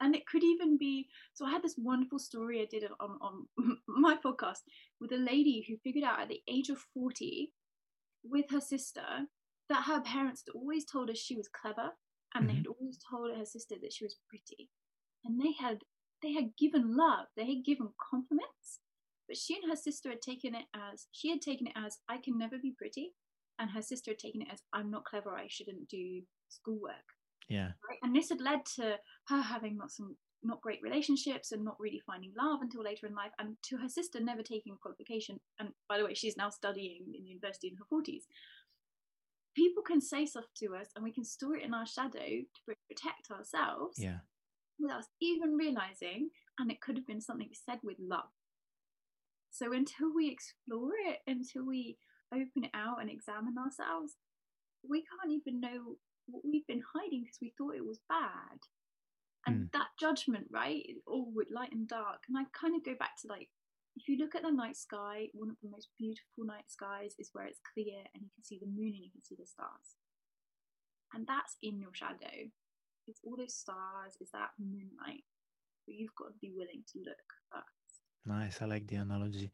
and 0.00 0.14
it 0.14 0.26
could 0.26 0.42
even 0.44 0.78
be 0.78 1.08
so 1.34 1.44
i 1.44 1.50
had 1.50 1.62
this 1.62 1.74
wonderful 1.78 2.18
story 2.18 2.60
i 2.60 2.66
did 2.70 2.84
on, 3.00 3.18
on 3.20 3.46
my 3.88 4.16
podcast 4.24 4.60
with 5.00 5.12
a 5.12 5.16
lady 5.16 5.64
who 5.68 5.76
figured 5.78 6.04
out 6.04 6.20
at 6.20 6.28
the 6.28 6.42
age 6.48 6.68
of 6.68 6.78
40 6.94 7.52
with 8.24 8.46
her 8.50 8.60
sister 8.60 9.26
that 9.68 9.84
her 9.84 10.00
parents 10.00 10.42
had 10.46 10.58
always 10.58 10.84
told 10.84 11.08
her 11.08 11.14
she 11.14 11.36
was 11.36 11.48
clever 11.48 11.90
and 12.34 12.44
mm-hmm. 12.44 12.48
they 12.48 12.54
had 12.56 12.66
always 12.66 12.98
told 13.10 13.36
her 13.36 13.44
sister 13.44 13.76
that 13.80 13.92
she 13.92 14.04
was 14.04 14.16
pretty 14.28 14.70
and 15.24 15.40
they 15.40 15.52
had 15.60 15.78
they 16.22 16.32
had 16.32 16.56
given 16.56 16.96
love 16.96 17.26
they 17.36 17.46
had 17.46 17.64
given 17.64 17.88
compliments 18.10 18.80
but 19.28 19.36
she 19.36 19.56
and 19.56 19.70
her 19.70 19.76
sister 19.76 20.10
had 20.10 20.22
taken 20.22 20.54
it 20.54 20.64
as 20.74 21.06
she 21.12 21.30
had 21.30 21.40
taken 21.40 21.66
it 21.66 21.74
as 21.76 21.98
i 22.08 22.16
can 22.16 22.36
never 22.38 22.58
be 22.58 22.74
pretty 22.76 23.12
and 23.60 23.70
her 23.70 23.82
sister 23.82 24.12
had 24.12 24.18
taken 24.18 24.42
it 24.42 24.48
as 24.52 24.62
i'm 24.72 24.90
not 24.90 25.04
clever 25.04 25.30
i 25.36 25.46
shouldn't 25.48 25.88
do 25.88 26.22
schoolwork 26.48 27.14
yeah. 27.48 27.72
Right? 27.88 27.98
And 28.02 28.14
this 28.14 28.28
had 28.28 28.40
led 28.40 28.64
to 28.76 28.96
her 29.28 29.42
having 29.42 29.76
not 29.76 29.90
some 29.90 30.16
not 30.42 30.60
great 30.60 30.80
relationships 30.82 31.50
and 31.50 31.64
not 31.64 31.80
really 31.80 32.00
finding 32.06 32.32
love 32.38 32.60
until 32.62 32.82
later 32.82 33.06
in 33.06 33.14
life, 33.14 33.32
and 33.38 33.56
to 33.62 33.76
her 33.76 33.88
sister 33.88 34.20
never 34.20 34.42
taking 34.42 34.72
a 34.72 34.76
qualification. 34.76 35.40
And 35.58 35.70
by 35.88 35.98
the 35.98 36.04
way, 36.04 36.14
she's 36.14 36.36
now 36.36 36.50
studying 36.50 37.12
in 37.14 37.26
university 37.26 37.68
in 37.68 37.76
her 37.76 37.84
forties. 37.88 38.24
People 39.54 39.82
can 39.82 40.00
say 40.00 40.24
stuff 40.26 40.44
to 40.58 40.76
us, 40.76 40.88
and 40.94 41.02
we 41.02 41.12
can 41.12 41.24
store 41.24 41.56
it 41.56 41.64
in 41.64 41.74
our 41.74 41.86
shadow 41.86 42.20
to 42.20 42.74
protect 42.88 43.30
ourselves. 43.30 43.98
Yeah. 43.98 44.18
Without 44.78 45.00
us 45.00 45.06
even 45.20 45.56
realizing, 45.56 46.30
and 46.58 46.70
it 46.70 46.80
could 46.80 46.96
have 46.96 47.06
been 47.06 47.20
something 47.20 47.48
said 47.52 47.80
with 47.82 47.96
love. 47.98 48.30
So 49.50 49.72
until 49.72 50.14
we 50.14 50.30
explore 50.30 50.92
it, 51.08 51.18
until 51.26 51.66
we 51.66 51.98
open 52.32 52.64
it 52.64 52.70
out 52.74 53.00
and 53.00 53.10
examine 53.10 53.56
ourselves, 53.58 54.14
we 54.88 55.02
can't 55.02 55.32
even 55.32 55.60
know 55.60 55.96
what 56.26 56.44
we've 56.44 56.66
been 56.68 56.84
hiding 56.94 57.22
because 57.24 57.38
we 57.40 57.52
thought 57.58 57.74
it 57.74 57.84
was 57.84 57.98
bad. 58.08 58.60
And 59.48 59.64
mm. 59.64 59.72
that 59.72 59.88
judgment, 59.98 60.46
right? 60.50 60.84
All 61.06 61.30
with 61.34 61.48
light 61.50 61.72
and 61.72 61.88
dark. 61.88 62.20
And 62.28 62.36
I 62.36 62.44
kind 62.52 62.76
of 62.76 62.84
go 62.84 62.94
back 62.98 63.16
to 63.22 63.28
like 63.28 63.48
if 63.96 64.08
you 64.08 64.16
look 64.16 64.34
at 64.34 64.42
the 64.42 64.50
night 64.50 64.76
sky, 64.76 65.28
one 65.32 65.50
of 65.50 65.56
the 65.62 65.70
most 65.70 65.88
beautiful 65.98 66.44
night 66.44 66.70
skies 66.70 67.14
is 67.18 67.30
where 67.32 67.46
it's 67.46 67.60
clear 67.74 67.98
and 68.14 68.22
you 68.22 68.30
can 68.34 68.44
see 68.44 68.58
the 68.60 68.66
moon 68.66 68.94
and 68.94 69.04
you 69.04 69.10
can 69.10 69.24
see 69.24 69.34
the 69.38 69.46
stars. 69.46 69.96
And 71.14 71.26
that's 71.26 71.56
in 71.62 71.80
your 71.80 71.94
shadow. 71.94 72.46
It's 73.06 73.20
all 73.24 73.36
those 73.36 73.54
stars, 73.54 74.16
is 74.20 74.30
that 74.32 74.50
moonlight. 74.58 75.24
But 75.86 75.96
you've 75.96 76.14
got 76.14 76.28
to 76.28 76.38
be 76.40 76.52
willing 76.54 76.84
to 76.92 76.98
look 76.98 77.26
first. 77.50 78.02
Nice. 78.26 78.62
I 78.62 78.66
like 78.66 78.86
the 78.86 78.96
analogy. 78.96 79.50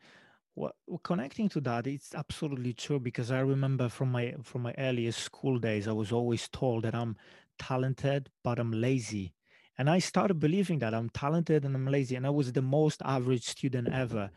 Well, 0.57 0.73
connecting 1.03 1.49
to 1.51 1.61
that, 1.63 1.87
it's 1.87 2.15
absolutely 2.15 2.75
true 2.75 3.01
because 3.01 3.31
I 3.31 3.41
remember 3.41 3.89
from 3.89 4.13
my 4.13 4.35
from 4.43 4.63
my 4.63 4.75
earliest 4.79 5.21
school 5.21 5.59
days, 5.59 5.89
I 5.89 5.93
was 5.93 6.13
always 6.13 6.49
told 6.49 6.85
that 6.85 6.95
I'm 6.95 7.17
talented, 7.59 8.31
but 8.43 8.59
I'm 8.59 8.73
lazy. 8.73 9.33
And 9.79 9.91
I 9.91 9.99
started 9.99 10.39
believing 10.41 10.79
that 10.81 10.95
I'm 10.95 11.11
talented 11.11 11.65
and 11.65 11.75
I'm 11.75 11.87
lazy. 11.87 12.17
And 12.17 12.27
I 12.27 12.31
was 12.31 12.53
the 12.53 12.63
most 12.63 13.03
average 13.05 13.45
student 13.45 13.89
ever. 13.93 14.31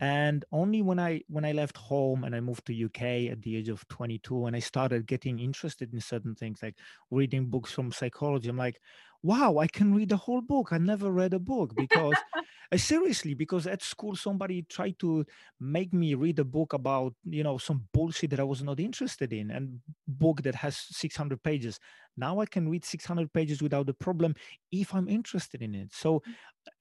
And 0.00 0.44
only 0.52 0.80
when 0.80 1.00
I 1.00 1.22
when 1.28 1.44
I 1.44 1.52
left 1.52 1.76
home 1.76 2.22
and 2.22 2.34
I 2.34 2.40
moved 2.40 2.66
to 2.66 2.84
UK 2.84 3.32
at 3.32 3.42
the 3.42 3.56
age 3.56 3.68
of 3.68 3.86
22 3.88 4.46
and 4.46 4.54
I 4.54 4.60
started 4.60 5.06
getting 5.08 5.40
interested 5.40 5.92
in 5.92 6.00
certain 6.00 6.36
things 6.36 6.62
like 6.62 6.76
reading 7.10 7.46
books 7.46 7.72
from 7.72 7.90
psychology, 7.90 8.48
I'm 8.48 8.56
like, 8.56 8.80
wow, 9.22 9.58
I 9.58 9.66
can 9.66 9.94
read 9.94 10.12
a 10.12 10.16
whole 10.16 10.40
book. 10.40 10.72
I 10.72 10.78
never 10.78 11.10
read 11.10 11.34
a 11.34 11.40
book 11.40 11.74
because 11.74 12.22
Uh, 12.70 12.76
seriously, 12.76 13.32
because 13.32 13.66
at 13.66 13.82
school 13.82 14.14
somebody 14.14 14.62
tried 14.68 14.98
to 14.98 15.24
make 15.58 15.94
me 15.94 16.14
read 16.14 16.38
a 16.38 16.44
book 16.44 16.74
about 16.74 17.14
you 17.24 17.42
know 17.42 17.56
some 17.56 17.84
bullshit 17.94 18.30
that 18.30 18.40
I 18.40 18.44
was 18.44 18.62
not 18.62 18.78
interested 18.78 19.32
in, 19.32 19.50
and 19.50 19.80
book 20.06 20.42
that 20.42 20.54
has 20.54 20.76
600 20.90 21.42
pages. 21.42 21.80
Now 22.16 22.40
I 22.40 22.46
can 22.46 22.68
read 22.68 22.84
600 22.84 23.32
pages 23.32 23.62
without 23.62 23.88
a 23.88 23.94
problem 23.94 24.34
if 24.70 24.94
I'm 24.94 25.08
interested 25.08 25.62
in 25.62 25.74
it. 25.74 25.94
So 25.94 26.22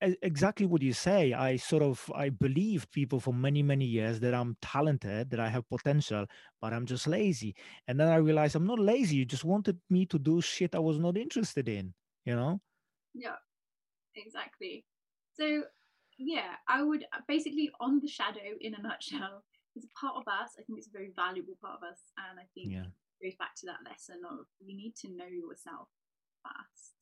exactly 0.02 0.66
what 0.66 0.82
you 0.82 0.94
say 0.94 1.34
i 1.34 1.56
sort 1.56 1.82
of 1.82 2.12
i 2.16 2.30
believed 2.30 2.92
people 2.92 3.20
for 3.20 3.34
many 3.34 3.64
many 3.64 3.86
years 3.86 4.20
that 4.20 4.34
i'm 4.34 4.56
talented 4.62 5.30
that 5.30 5.40
i 5.40 5.50
have 5.50 5.68
potential 5.70 6.26
but 6.62 6.74
i'm 6.74 6.86
just 6.86 7.08
lazy 7.08 7.56
and 7.88 8.00
then 8.00 8.08
i 8.08 8.16
realized 8.16 8.56
i'm 8.56 8.68
not 8.68 8.80
lazy 8.80 9.16
you 9.16 9.26
just 9.26 9.46
wanted 9.46 9.78
me 9.90 10.06
to 10.06 10.20
do 10.20 10.42
shit 10.42 10.76
i 10.76 10.80
was 10.80 11.00
not 11.00 11.18
interested 11.18 11.68
in 11.68 11.94
you 12.26 12.36
know 12.36 12.60
yeah 13.14 13.36
exactly 14.16 14.86
so 15.34 15.64
yeah 16.18 16.58
i 16.68 16.82
would 16.82 17.04
uh, 17.14 17.22
basically 17.28 17.70
on 17.80 18.00
the 18.00 18.08
shadow 18.08 18.56
in 18.62 18.74
a 18.76 18.82
nutshell 18.86 19.44
is 19.76 19.86
a 19.86 20.00
part 20.00 20.16
of 20.16 20.28
us 20.28 20.58
i 20.60 20.64
think 20.64 20.78
it's 20.78 20.88
a 20.88 20.98
very 20.98 21.12
valuable 21.16 21.58
part 21.62 21.78
of 21.78 21.84
us 21.84 22.12
and 22.30 22.40
i 22.40 22.46
think 22.54 22.74
yeah. 22.74 22.86
it 22.86 23.26
goes 23.30 23.36
back 23.38 23.56
to 23.56 23.66
that 23.66 23.82
lesson 23.86 24.22
of 24.30 24.46
you 24.60 24.76
need 24.76 24.96
to 24.96 25.10
know 25.10 25.30
yourself 25.30 25.88
first 26.44 26.98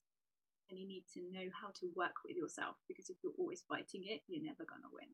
and 0.69 0.79
you 0.79 0.87
need 0.87 1.03
to 1.13 1.21
know 1.31 1.47
how 1.53 1.69
to 1.79 1.87
work 1.95 2.25
with 2.25 2.35
yourself 2.35 2.75
because 2.87 3.09
if 3.09 3.17
you're 3.23 3.37
always 3.37 3.63
fighting 3.67 4.03
it 4.05 4.21
you're 4.27 4.43
never 4.43 4.65
going 4.65 4.81
to 4.81 4.91
win 4.91 5.09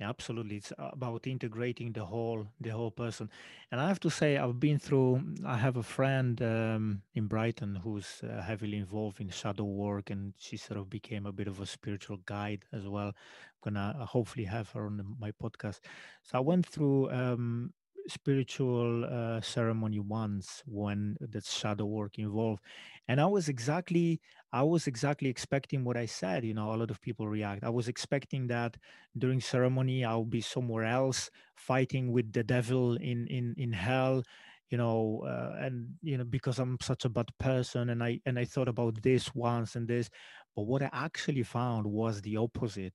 absolutely 0.00 0.56
it's 0.56 0.72
about 0.78 1.26
integrating 1.26 1.92
the 1.92 2.04
whole 2.04 2.46
the 2.60 2.70
whole 2.70 2.90
person. 2.90 3.28
And 3.70 3.80
i 3.80 3.88
have 3.88 4.00
to 4.00 4.10
say 4.10 4.36
i've 4.36 4.58
been 4.58 4.78
through 4.78 5.22
i 5.46 5.56
have 5.56 5.76
a 5.76 5.82
friend 5.82 6.40
um, 6.42 7.02
in 7.14 7.26
brighton 7.26 7.76
who's 7.76 8.22
uh, 8.24 8.42
heavily 8.42 8.76
involved 8.78 9.20
in 9.20 9.28
shadow 9.28 9.64
work 9.64 10.10
and 10.10 10.34
she 10.38 10.56
sort 10.56 10.78
of 10.78 10.88
became 10.90 11.26
a 11.26 11.32
bit 11.32 11.48
of 11.48 11.60
a 11.60 11.66
spiritual 11.66 12.18
guide 12.26 12.64
as 12.72 12.86
well. 12.88 13.08
I'm 13.08 13.74
gonna 13.74 13.96
uh, 14.00 14.06
hopefully 14.06 14.44
have 14.44 14.70
her 14.70 14.86
on 14.86 15.16
my 15.18 15.32
podcast. 15.32 15.80
So 16.22 16.38
i 16.38 16.40
went 16.40 16.66
through 16.66 17.10
um, 17.10 17.72
spiritual 18.10 19.04
uh, 19.04 19.40
ceremony 19.40 19.98
once 20.00 20.62
when 20.66 21.16
that 21.20 21.44
shadow 21.44 21.86
work 21.86 22.18
involved. 22.18 22.62
And 23.08 23.20
i 23.20 23.26
was 23.26 23.48
exactly 23.48 24.20
i 24.52 24.62
was 24.62 24.86
exactly 24.86 25.28
expecting 25.28 25.84
what 25.84 25.96
i 25.96 26.06
said 26.06 26.44
you 26.44 26.54
know 26.54 26.72
a 26.74 26.76
lot 26.76 26.90
of 26.90 27.00
people 27.00 27.28
react. 27.28 27.64
I 27.64 27.70
was 27.70 27.88
expecting 27.88 28.46
that 28.48 28.76
during 29.16 29.40
ceremony 29.40 30.04
i'll 30.04 30.24
be 30.24 30.40
somewhere 30.40 30.84
else 30.84 31.30
fighting 31.56 32.12
with 32.12 32.32
the 32.32 32.44
devil 32.44 32.96
in 32.96 33.26
in 33.28 33.54
in 33.56 33.72
hell 33.72 34.22
you 34.70 34.78
know 34.78 35.22
uh, 35.26 35.56
and 35.64 35.94
you 36.02 36.16
know 36.16 36.24
because 36.24 36.58
i'm 36.58 36.78
such 36.80 37.04
a 37.04 37.08
bad 37.08 37.28
person 37.38 37.90
and 37.90 38.02
i 38.02 38.20
and 38.26 38.38
i 38.38 38.44
thought 38.44 38.68
about 38.68 39.02
this 39.02 39.34
once 39.34 39.74
and 39.76 39.88
this. 39.88 40.08
But 40.54 40.62
what 40.62 40.82
i 40.82 40.90
actually 40.92 41.42
found 41.42 41.86
was 41.86 42.22
the 42.22 42.36
opposite. 42.36 42.94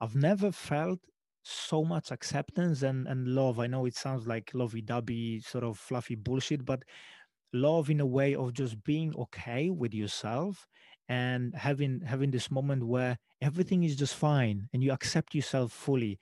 I've 0.00 0.16
never 0.16 0.52
felt 0.52 1.00
so 1.44 1.84
much 1.84 2.10
acceptance 2.10 2.82
and, 2.82 3.06
and 3.08 3.28
love. 3.28 3.60
I 3.60 3.66
know 3.68 3.86
it 3.86 3.96
sounds 3.96 4.26
like 4.26 4.52
lovey 4.54 4.82
dovey, 4.82 5.40
sort 5.40 5.64
of 5.64 5.78
fluffy 5.78 6.14
bullshit, 6.16 6.64
but 6.64 6.82
love 7.52 7.90
in 7.90 8.00
a 8.00 8.06
way 8.06 8.34
of 8.34 8.52
just 8.52 8.82
being 8.84 9.14
okay 9.16 9.70
with 9.70 9.94
yourself 9.94 10.66
and 11.08 11.54
having 11.54 12.00
having 12.02 12.30
this 12.30 12.50
moment 12.50 12.86
where 12.86 13.18
everything 13.40 13.84
is 13.84 13.96
just 13.96 14.14
fine 14.16 14.68
and 14.72 14.82
you 14.82 14.92
accept 14.92 15.34
yourself 15.34 15.72
fully. 15.72 16.18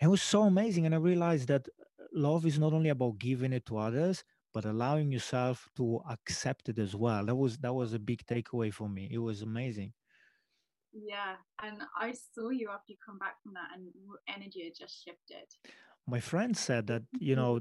It 0.00 0.08
was 0.08 0.22
so 0.22 0.42
amazing. 0.42 0.86
And 0.86 0.94
I 0.94 0.98
realized 0.98 1.48
that 1.48 1.68
love 2.12 2.46
is 2.46 2.58
not 2.58 2.72
only 2.72 2.90
about 2.90 3.18
giving 3.18 3.52
it 3.52 3.66
to 3.66 3.78
others, 3.78 4.24
but 4.54 4.64
allowing 4.64 5.12
yourself 5.12 5.68
to 5.76 6.00
accept 6.10 6.68
it 6.68 6.78
as 6.78 6.96
well. 6.96 7.26
That 7.26 7.36
was 7.36 7.58
that 7.58 7.74
was 7.74 7.92
a 7.92 7.98
big 7.98 8.24
takeaway 8.26 8.72
for 8.72 8.88
me. 8.88 9.08
It 9.10 9.18
was 9.18 9.42
amazing. 9.42 9.92
Yeah, 10.92 11.36
and 11.62 11.82
I 11.98 12.12
saw 12.12 12.50
you 12.50 12.68
after 12.70 12.92
you 12.92 12.96
come 13.04 13.18
back 13.18 13.42
from 13.42 13.54
that, 13.54 13.68
and 13.74 13.88
your 13.94 14.18
energy 14.28 14.64
had 14.64 14.74
just 14.78 15.04
shifted. 15.04 15.46
My 16.06 16.20
friend 16.20 16.56
said 16.56 16.86
that 16.88 17.02
you 17.20 17.36
know, 17.36 17.60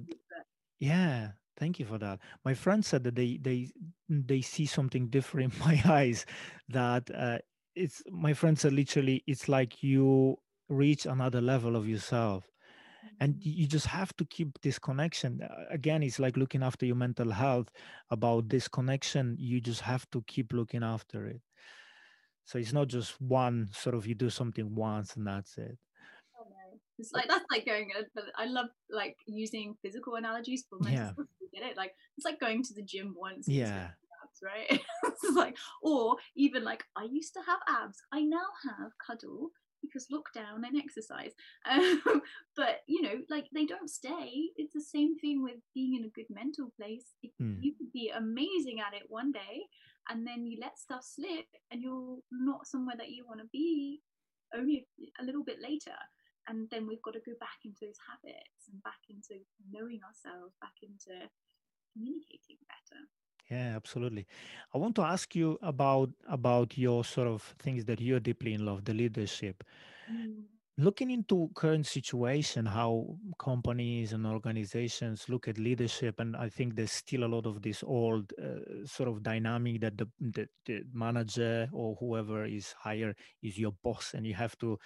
yeah. 0.79 1.31
Thank 1.59 1.79
you 1.79 1.85
for 1.87 1.97
that. 1.97 2.19
My 2.45 2.53
friend 2.53 2.85
said 2.85 3.03
that 3.05 3.15
they 3.15 3.39
they 3.41 3.71
they 4.09 4.41
see 4.41 4.67
something 4.67 5.07
different 5.09 5.53
in 5.53 5.59
my 5.65 5.81
eyes. 5.85 6.25
That 6.69 7.09
uh, 7.13 7.39
it's 7.75 8.03
my 8.11 8.33
friend 8.33 8.57
said 8.57 8.73
literally, 8.73 9.23
it's 9.25 9.49
like 9.49 9.81
you 9.81 10.37
reach 10.69 11.05
another 11.05 11.41
level 11.41 11.75
of 11.75 11.87
yourself 11.87 12.47
and 13.19 13.35
mm-hmm. 13.35 13.49
you 13.49 13.67
just 13.67 13.85
have 13.85 14.15
to 14.17 14.25
keep 14.25 14.59
this 14.61 14.79
connection 14.79 15.41
again 15.69 16.03
it's 16.03 16.19
like 16.19 16.37
looking 16.37 16.63
after 16.63 16.85
your 16.85 16.95
mental 16.95 17.31
health 17.31 17.69
about 18.11 18.49
this 18.49 18.67
connection 18.67 19.35
you 19.39 19.61
just 19.61 19.81
have 19.81 20.09
to 20.11 20.21
keep 20.27 20.53
looking 20.53 20.83
after 20.83 21.25
it 21.25 21.41
so 22.47 22.57
it's 22.57 22.71
not 22.71 22.87
just 22.87 23.19
one 23.21 23.67
sort 23.73 23.93
of 23.93 24.07
you 24.07 24.15
do 24.15 24.29
something 24.29 24.73
once 24.73 25.17
and 25.17 25.27
that's 25.27 25.57
it. 25.57 25.77
Oh, 26.39 26.45
no. 26.49 26.79
It's 26.97 27.11
like 27.11 27.27
that's 27.27 27.43
like 27.51 27.65
going. 27.65 27.89
Uh, 27.99 28.21
I 28.37 28.45
love 28.45 28.67
like 28.89 29.17
using 29.25 29.75
physical 29.83 30.15
analogies 30.15 30.63
for 30.69 30.79
mental 30.79 31.25
yeah. 31.53 31.59
get 31.59 31.69
it? 31.71 31.75
Like 31.75 31.91
it's 32.17 32.23
like 32.23 32.39
going 32.39 32.63
to 32.63 32.73
the 32.73 32.83
gym 32.83 33.13
once. 33.17 33.49
Yeah. 33.49 33.89
Abs, 34.23 34.39
right? 34.41 34.79
it's 35.03 35.35
like, 35.35 35.57
or 35.83 36.15
even 36.37 36.63
like 36.63 36.85
I 36.95 37.03
used 37.11 37.33
to 37.33 37.41
have 37.45 37.59
abs. 37.67 37.97
I 38.13 38.21
now 38.21 38.47
have 38.63 38.91
cuddle 39.05 39.49
because 39.81 40.07
lockdown 40.07 40.65
and 40.65 40.77
exercise. 40.77 41.33
Um, 41.69 42.21
but 42.55 42.79
you 42.87 43.01
know, 43.01 43.15
like 43.29 43.47
they 43.53 43.65
don't 43.65 43.89
stay. 43.89 44.51
It's 44.55 44.73
the 44.73 44.79
same 44.79 45.19
thing 45.19 45.43
with 45.43 45.57
being 45.75 45.95
in 45.95 46.05
a 46.05 46.09
good 46.15 46.27
mental 46.29 46.71
place. 46.79 47.07
mm. 47.41 47.57
You 47.61 47.73
could 47.77 47.91
be 47.91 48.09
amazing 48.15 48.79
at 48.79 48.95
it 48.95 49.03
one 49.09 49.33
day, 49.33 49.67
and 50.09 50.25
then 50.25 50.45
you 50.45 50.57
let 50.61 50.77
stuff 50.77 51.03
slip, 51.03 51.47
and 51.71 51.81
you're 51.81 52.17
not 52.31 52.67
somewhere 52.67 52.95
that 52.97 53.09
you 53.09 53.25
want 53.25 53.39
to 53.41 53.47
be 53.51 54.01
only 54.55 54.87
a 55.19 55.23
little 55.23 55.43
bit 55.43 55.61
later. 55.61 55.95
And 56.47 56.69
then 56.71 56.87
we've 56.87 57.01
got 57.01 57.13
to 57.13 57.19
go 57.25 57.33
back 57.39 57.59
into 57.65 57.79
those 57.81 57.99
habits 58.07 58.69
and 58.71 58.81
back 58.83 59.03
into 59.09 59.43
knowing 59.69 59.99
ourselves, 60.07 60.55
back 60.61 60.75
into 60.81 61.27
communicating 61.93 62.57
better. 62.67 63.01
Yeah, 63.49 63.75
absolutely. 63.75 64.27
I 64.73 64.77
want 64.77 64.95
to 64.95 65.01
ask 65.03 65.35
you 65.35 65.57
about 65.61 66.09
about 66.27 66.77
your 66.77 67.03
sort 67.05 67.27
of 67.27 67.41
things 67.59 67.85
that 67.85 68.01
you're 68.01 68.19
deeply 68.19 68.53
in 68.53 68.65
love, 68.65 68.85
the 68.85 68.93
leadership. 68.93 69.63
Mm. 70.11 70.43
Looking 70.79 71.09
into 71.09 71.49
current 71.55 71.87
situation, 71.87 72.67
how 72.67 73.17
companies 73.39 74.13
and 74.13 74.27
organizations 74.27 75.27
look 75.27 75.47
at 75.47 75.57
leadership, 75.57 76.19
and 76.19 76.37
I 76.37 76.49
think 76.49 76.75
there's 76.75 76.91
still 76.91 77.23
a 77.23 77.33
lot 77.35 77.47
of 77.47 77.63
this 77.63 77.81
old 77.81 78.31
uh, 78.37 78.85
sort 78.85 79.09
of 79.09 79.23
dynamic 79.23 79.81
that 79.81 79.97
the, 79.97 80.07
the, 80.19 80.47
the 80.67 80.83
manager 80.93 81.67
or 81.73 81.95
whoever 81.99 82.45
is 82.45 82.73
higher 82.73 83.15
is 83.41 83.57
your 83.57 83.71
boss, 83.83 84.13
and 84.13 84.27
you 84.27 84.35
have 84.35 84.55
to 84.59 84.77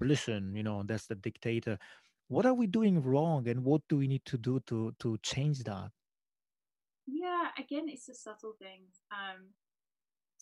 listen. 0.00 0.52
You 0.56 0.64
know, 0.64 0.82
that's 0.84 1.06
the 1.06 1.14
dictator. 1.14 1.78
What 2.26 2.44
are 2.44 2.54
we 2.54 2.66
doing 2.66 3.00
wrong, 3.00 3.46
and 3.46 3.64
what 3.64 3.82
do 3.88 3.98
we 3.98 4.08
need 4.08 4.24
to 4.24 4.36
do 4.36 4.58
to 4.66 4.96
to 4.98 5.16
change 5.22 5.62
that? 5.62 5.92
Yeah, 7.06 7.50
again, 7.58 7.88
it's 7.88 8.06
the 8.06 8.14
subtle 8.14 8.54
things. 8.58 9.02
Um, 9.12 9.50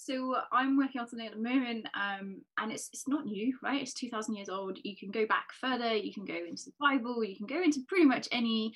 so 0.04 0.36
I'm 0.50 0.76
working 0.76 1.00
on 1.00 1.08
something 1.08 1.26
at 1.26 1.34
the 1.34 1.42
moment, 1.42 1.86
um, 1.94 2.42
and 2.58 2.72
it's 2.72 2.88
it's 2.92 3.06
not 3.06 3.24
new, 3.24 3.56
right? 3.62 3.80
It's 3.80 3.94
two 3.94 4.08
thousand 4.08 4.34
years 4.34 4.48
old. 4.48 4.78
You 4.82 4.96
can 4.96 5.10
go 5.10 5.26
back 5.26 5.46
further. 5.60 5.94
You 5.94 6.12
can 6.12 6.24
go 6.24 6.34
into 6.34 6.64
the 6.66 6.72
Bible. 6.80 7.22
You 7.22 7.36
can 7.36 7.46
go 7.46 7.62
into 7.62 7.80
pretty 7.88 8.04
much 8.04 8.28
any 8.32 8.74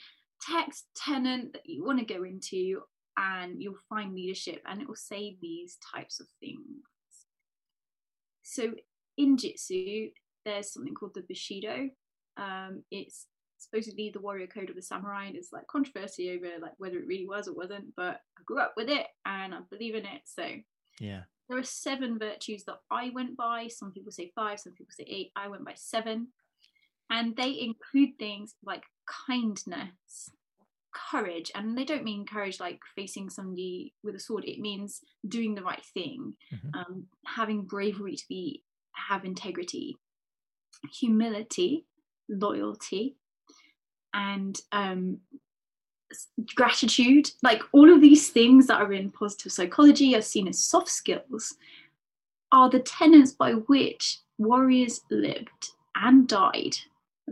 text 0.49 0.87
tenant 0.95 1.53
that 1.55 1.63
you 1.65 1.85
want 1.85 1.99
to 1.99 2.15
go 2.15 2.23
into, 2.25 2.81
and 3.17 3.61
you'll 3.61 3.75
find 3.89 4.15
leadership, 4.15 4.63
and 4.67 4.81
it 4.81 4.89
will 4.89 4.95
say 4.95 5.37
these 5.41 5.79
types 5.95 6.21
of 6.21 6.27
things. 6.41 6.61
So 8.43 8.73
in 9.17 9.37
Jitsu, 9.37 10.11
there's 10.45 10.73
something 10.73 10.95
called 10.95 11.15
the 11.15 11.25
Bushido. 11.29 11.91
Um, 12.37 12.85
it's 12.91 13.27
supposedly 13.59 14.11
the 14.11 14.21
warrior 14.21 14.47
code 14.47 14.71
of 14.71 14.77
the 14.77 14.83
samurai. 14.83 15.31
There's 15.33 15.49
like 15.53 15.67
controversy 15.67 16.31
over 16.31 16.61
like 16.61 16.75
whether 16.79 16.99
it 16.99 17.07
really 17.07 17.27
was 17.27 17.49
or 17.49 17.55
wasn't, 17.55 17.95
but 17.97 18.21
I 18.39 18.43
grew 18.45 18.61
up 18.61 18.75
with 18.77 18.89
it 18.89 19.07
and 19.25 19.55
I 19.55 19.59
believe 19.71 19.95
in 19.95 20.05
it. 20.05 20.23
So 20.25 20.45
yeah, 21.01 21.23
there 21.49 21.59
are 21.59 21.63
seven 21.63 22.19
virtues 22.19 22.65
that 22.65 22.79
I 22.91 23.11
went 23.11 23.37
by. 23.37 23.69
Some 23.69 23.93
people 23.93 24.13
say 24.13 24.33
five, 24.35 24.61
some 24.61 24.73
people 24.75 24.93
say 24.93 25.05
eight. 25.09 25.31
I 25.37 25.49
went 25.49 25.65
by 25.65 25.75
seven. 25.75 26.29
And 27.09 27.37
they 27.37 27.61
include 27.61 28.19
things 28.19 28.55
like 28.65 28.83
kindness, 29.29 30.31
courage, 30.93 31.53
and 31.55 31.79
they 31.79 31.85
don't 31.85 32.03
mean 32.03 32.27
courage 32.27 32.59
like 32.59 32.81
facing 32.97 33.31
somebody 33.31 33.95
with 34.03 34.17
a 34.17 34.19
sword. 34.19 34.45
It 34.45 34.59
means 34.59 35.01
doing 35.29 35.55
the 35.55 35.63
right 35.63 35.85
thing, 35.95 36.35
Mhm. 36.53 36.75
um, 36.75 37.07
having 37.25 37.63
bravery 37.67 38.17
to 38.17 38.25
be 38.29 38.65
have 38.95 39.25
integrity, 39.25 39.97
humility, 40.93 41.87
loyalty, 42.29 43.17
and 44.13 44.59
um, 44.73 45.21
gratitude. 46.55 47.31
Like 47.43 47.63
all 47.73 47.93
of 47.93 48.01
these 48.01 48.29
things 48.29 48.67
that 48.67 48.81
are 48.81 48.93
in 48.93 49.11
positive 49.11 49.53
psychology 49.53 50.15
are 50.15 50.23
seen 50.23 50.49
as 50.49 50.63
soft 50.63 50.89
skills, 50.89 51.55
are 52.53 52.71
the 52.71 52.81
tenets 52.81 53.33
by 53.33 53.53
which 53.53 54.19
warriors 54.39 55.01
lived 55.11 55.71
and 55.97 56.29
died. 56.29 56.77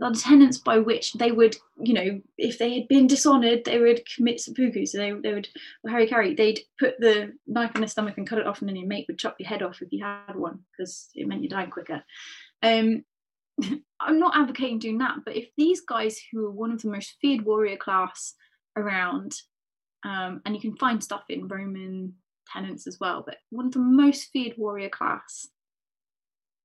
Are 0.01 0.11
the 0.11 0.19
tenets 0.19 0.57
by 0.57 0.79
which 0.79 1.13
they 1.13 1.31
would, 1.31 1.55
you 1.81 1.93
know, 1.93 2.21
if 2.37 2.57
they 2.57 2.77
had 2.77 2.87
been 2.89 3.07
dishonored, 3.07 3.63
they 3.63 3.79
would 3.79 4.01
commit 4.13 4.41
seppuku. 4.41 4.85
So 4.85 4.97
they, 4.97 5.11
they 5.11 5.33
would, 5.33 5.47
well, 5.83 5.93
hara-kiri, 5.93 6.35
they'd 6.35 6.59
put 6.77 6.99
the 6.99 7.31
knife 7.47 7.73
in 7.75 7.81
the 7.81 7.87
stomach 7.87 8.17
and 8.17 8.27
cut 8.27 8.39
it 8.39 8.45
off, 8.45 8.59
and 8.59 8.67
then 8.67 8.75
your 8.75 8.87
mate 8.87 9.05
would 9.07 9.17
chop 9.17 9.37
your 9.39 9.47
head 9.47 9.63
off 9.63 9.81
if 9.81 9.93
you 9.93 10.03
had 10.03 10.35
one, 10.35 10.59
because 10.71 11.09
it 11.15 11.27
meant 11.27 11.43
you 11.43 11.49
died 11.49 11.71
quicker. 11.71 12.03
Um, 12.61 13.05
I'm 14.01 14.19
not 14.19 14.35
advocating 14.35 14.79
doing 14.79 14.97
that, 14.97 15.19
but 15.23 15.37
if 15.37 15.47
these 15.55 15.79
guys 15.79 16.19
who 16.29 16.45
are 16.45 16.51
one 16.51 16.71
of 16.71 16.81
the 16.81 16.89
most 16.89 17.15
feared 17.21 17.45
warrior 17.45 17.77
class 17.77 18.35
around, 18.75 19.33
um, 20.03 20.41
and 20.45 20.55
you 20.55 20.61
can 20.61 20.75
find 20.77 21.03
stuff 21.03 21.23
in 21.29 21.47
Roman 21.47 22.13
tenants 22.51 22.87
as 22.87 22.99
well, 22.99 23.23
but 23.25 23.37
one 23.49 23.67
of 23.67 23.73
the 23.73 23.79
most 23.79 24.29
feared 24.31 24.53
warrior 24.57 24.89
class, 24.89 25.47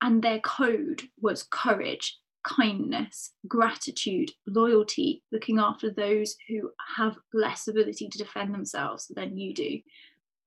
and 0.03 0.23
their 0.23 0.41
code 0.41 1.03
was 1.21 1.43
courage, 1.51 2.19
kindness, 2.45 3.33
gratitude, 3.47 4.31
loyalty, 4.47 5.23
looking 5.31 5.59
after 5.59 5.91
those 5.91 6.37
who 6.49 6.71
have 6.97 7.17
less 7.35 7.69
ability 7.69 8.09
to 8.09 8.19
defend 8.19 8.55
themselves 8.55 9.07
than 9.15 9.37
you 9.37 9.55
do. 9.55 9.79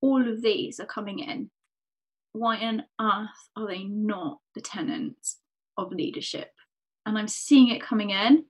All 0.02 0.28
of 0.28 0.42
these 0.42 0.80
are 0.80 0.86
coming 0.86 1.20
in. 1.20 1.50
Why 2.32 2.58
on 2.58 2.84
earth 3.00 3.50
are 3.56 3.68
they 3.68 3.84
not 3.84 4.40
the 4.56 4.62
tenants 4.62 5.38
of 5.78 5.92
leadership? 5.92 6.50
And 7.06 7.18
I'm 7.18 7.28
seeing 7.28 7.70
it 7.70 7.82
coming 7.82 8.10
in 8.10 8.46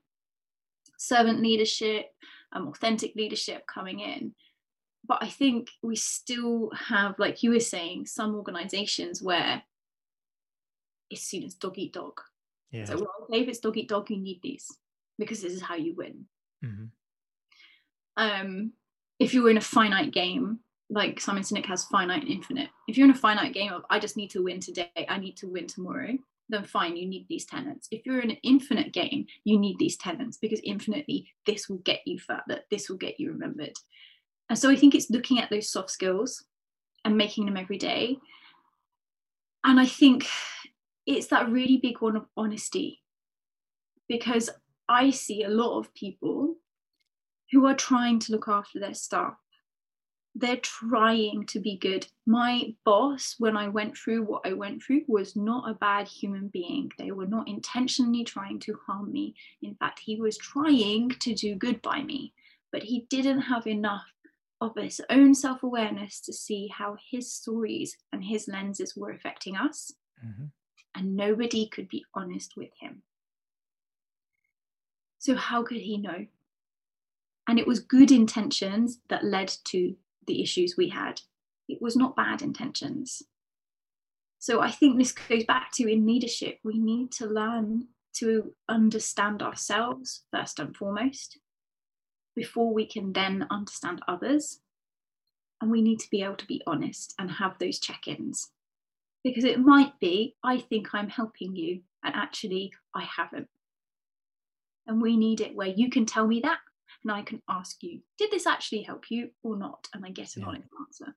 servant 1.03 1.41
leadership, 1.41 2.05
um, 2.53 2.67
authentic 2.67 3.15
leadership 3.15 3.65
coming 3.67 3.99
in. 3.99 4.33
But 5.05 5.19
I 5.21 5.27
think 5.27 5.69
we 5.81 5.95
still 5.95 6.71
have, 6.71 7.19
like 7.19 7.43
you 7.43 7.51
were 7.51 7.59
saying, 7.59 8.05
some 8.05 8.35
organizations 8.35 9.21
where 9.21 9.61
it's 11.09 11.21
seen 11.21 11.43
as 11.43 11.55
dog 11.55 11.77
eat 11.77 11.93
dog. 11.93 12.21
Yeah. 12.71 12.85
So, 12.85 12.95
well, 12.95 13.27
if 13.29 13.47
it's 13.47 13.59
dog 13.59 13.77
eat 13.77 13.89
dog, 13.89 14.09
you 14.09 14.17
need 14.17 14.39
these 14.41 14.67
because 15.19 15.41
this 15.41 15.53
is 15.53 15.61
how 15.61 15.75
you 15.75 15.93
win. 15.93 16.25
Mhm. 16.63 16.89
Um, 18.15 18.73
if 19.19 19.33
you're 19.33 19.49
in 19.49 19.57
a 19.57 19.61
finite 19.61 20.11
game, 20.11 20.59
like 20.89 21.19
Simon 21.19 21.43
Sinek 21.43 21.65
has 21.65 21.85
finite 21.85 22.23
and 22.23 22.31
infinite. 22.31 22.69
If 22.87 22.97
you're 22.97 23.07
in 23.07 23.13
a 23.13 23.17
finite 23.17 23.53
game 23.53 23.71
of 23.71 23.85
I 23.89 23.99
just 23.99 24.17
need 24.17 24.29
to 24.31 24.43
win 24.43 24.59
today, 24.59 24.91
I 25.09 25.17
need 25.17 25.37
to 25.37 25.47
win 25.47 25.67
tomorrow, 25.67 26.17
then 26.53 26.63
fine, 26.63 26.95
you 26.95 27.07
need 27.07 27.27
these 27.27 27.45
tenants. 27.45 27.87
If 27.91 28.05
you're 28.05 28.21
in 28.21 28.31
an 28.31 28.37
infinite 28.43 28.93
game, 28.93 29.25
you 29.43 29.59
need 29.59 29.77
these 29.79 29.97
tenants 29.97 30.37
because 30.37 30.59
infinitely 30.63 31.27
this 31.45 31.69
will 31.69 31.79
get 31.79 32.01
you 32.05 32.19
further, 32.19 32.61
this 32.69 32.89
will 32.89 32.97
get 32.97 33.19
you 33.19 33.31
remembered. 33.31 33.73
And 34.49 34.57
so 34.59 34.69
I 34.69 34.75
think 34.75 34.93
it's 34.93 35.09
looking 35.09 35.39
at 35.39 35.49
those 35.49 35.69
soft 35.69 35.89
skills 35.89 36.45
and 37.05 37.17
making 37.17 37.45
them 37.45 37.57
every 37.57 37.77
day. 37.77 38.17
And 39.63 39.79
I 39.79 39.85
think 39.85 40.27
it's 41.05 41.27
that 41.27 41.49
really 41.49 41.77
big 41.77 42.01
one 42.01 42.15
of 42.15 42.25
honesty 42.37 43.01
because 44.07 44.49
I 44.87 45.09
see 45.09 45.43
a 45.43 45.49
lot 45.49 45.79
of 45.79 45.93
people 45.93 46.55
who 47.51 47.65
are 47.65 47.75
trying 47.75 48.19
to 48.19 48.31
look 48.31 48.47
after 48.47 48.79
their 48.79 48.93
staff. 48.93 49.35
They're 50.35 50.57
trying 50.57 51.45
to 51.47 51.59
be 51.59 51.77
good. 51.77 52.07
My 52.25 52.73
boss, 52.85 53.35
when 53.37 53.55
I 53.55 53.67
went 53.67 53.95
through 53.95 54.23
what 54.23 54.41
I 54.45 54.53
went 54.53 54.81
through, 54.81 55.01
was 55.07 55.35
not 55.35 55.69
a 55.69 55.75
bad 55.75 56.07
human 56.07 56.47
being. 56.47 56.91
They 56.97 57.11
were 57.11 57.27
not 57.27 57.47
intentionally 57.47 58.23
trying 58.23 58.59
to 58.61 58.75
harm 58.87 59.11
me. 59.11 59.35
In 59.61 59.75
fact, 59.75 59.99
he 59.99 60.15
was 60.15 60.37
trying 60.37 61.09
to 61.09 61.35
do 61.35 61.55
good 61.55 61.81
by 61.83 62.01
me, 62.01 62.33
but 62.71 62.81
he 62.83 63.05
didn't 63.09 63.41
have 63.41 63.67
enough 63.67 64.05
of 64.59 64.75
his 64.75 65.01
own 65.09 65.35
self 65.35 65.61
awareness 65.61 66.19
to 66.21 66.33
see 66.33 66.67
how 66.67 66.97
his 67.11 67.31
stories 67.31 67.95
and 68.11 68.23
his 68.23 68.47
lenses 68.47 68.95
were 68.95 69.11
affecting 69.11 69.55
us 69.55 69.93
Mm-hmm. 70.25 70.45
and 70.95 71.15
nobody 71.17 71.67
could 71.67 71.89
be 71.89 72.05
honest 72.15 72.53
with 72.55 72.69
him. 72.79 73.01
So, 75.19 75.35
how 75.35 75.63
could 75.63 75.77
he 75.81 75.97
know? 75.97 76.27
And 77.47 77.59
it 77.59 77.67
was 77.67 77.79
good 77.81 78.09
intentions 78.09 78.99
that 79.09 79.25
led 79.25 79.53
to 79.65 79.95
the 80.27 80.41
issues 80.41 80.75
we 80.77 80.89
had. 80.89 81.21
It 81.67 81.81
was 81.81 81.95
not 81.95 82.15
bad 82.15 82.41
intentions. 82.41 83.23
So, 84.39 84.59
I 84.59 84.71
think 84.71 84.97
this 84.97 85.11
goes 85.13 85.45
back 85.45 85.71
to 85.73 85.91
in 85.91 86.05
leadership, 86.05 86.59
we 86.63 86.77
need 86.77 87.11
to 87.13 87.25
learn 87.25 87.87
to 88.15 88.53
understand 88.69 89.41
ourselves 89.41 90.23
first 90.31 90.59
and 90.59 90.75
foremost 90.75 91.39
before 92.35 92.73
we 92.73 92.85
can 92.85 93.13
then 93.13 93.47
understand 93.49 94.01
others. 94.07 94.59
And 95.61 95.71
we 95.71 95.81
need 95.81 95.99
to 95.99 96.09
be 96.09 96.23
able 96.23 96.35
to 96.35 96.45
be 96.45 96.61
honest 96.67 97.13
and 97.17 97.31
have 97.31 97.57
those 97.57 97.79
check 97.79 98.07
ins 98.07 98.51
because 99.23 99.45
it 99.45 99.59
might 99.59 99.97
be 99.99 100.35
I 100.43 100.59
think 100.59 100.93
I'm 100.93 101.09
helping 101.09 101.55
you, 101.55 101.81
and 102.03 102.13
actually 102.15 102.73
I 102.93 103.03
haven't. 103.03 103.47
And 104.85 105.01
we 105.01 105.15
need 105.15 105.39
it 105.39 105.55
where 105.55 105.67
you 105.67 105.89
can 105.89 106.05
tell 106.05 106.27
me 106.27 106.41
that, 106.41 106.59
and 107.03 107.11
I 107.11 107.21
can 107.21 107.41
ask 107.49 107.81
you, 107.81 108.01
did 108.17 108.31
this 108.31 108.47
actually 108.47 108.83
help 108.83 109.09
you 109.09 109.29
or 109.43 109.57
not? 109.57 109.87
And 109.93 110.05
I 110.05 110.09
get 110.09 110.35
an 110.35 110.43
Yeah. 110.43 110.49
honest 110.49 110.69
answer. 110.79 111.15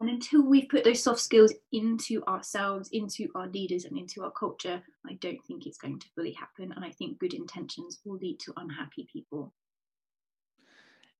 And 0.00 0.08
until 0.08 0.42
we've 0.42 0.68
put 0.68 0.84
those 0.84 1.02
soft 1.02 1.20
skills 1.20 1.52
into 1.72 2.22
ourselves, 2.26 2.88
into 2.92 3.28
our 3.34 3.48
leaders, 3.48 3.84
and 3.84 3.98
into 3.98 4.22
our 4.22 4.30
culture, 4.30 4.80
I 5.04 5.14
don't 5.14 5.44
think 5.44 5.66
it's 5.66 5.78
going 5.78 5.98
to 5.98 6.06
fully 6.14 6.32
happen. 6.32 6.72
And 6.72 6.84
I 6.84 6.92
think 6.92 7.18
good 7.18 7.34
intentions 7.34 7.98
will 8.04 8.16
lead 8.16 8.38
to 8.40 8.52
unhappy 8.56 9.08
people. 9.12 9.52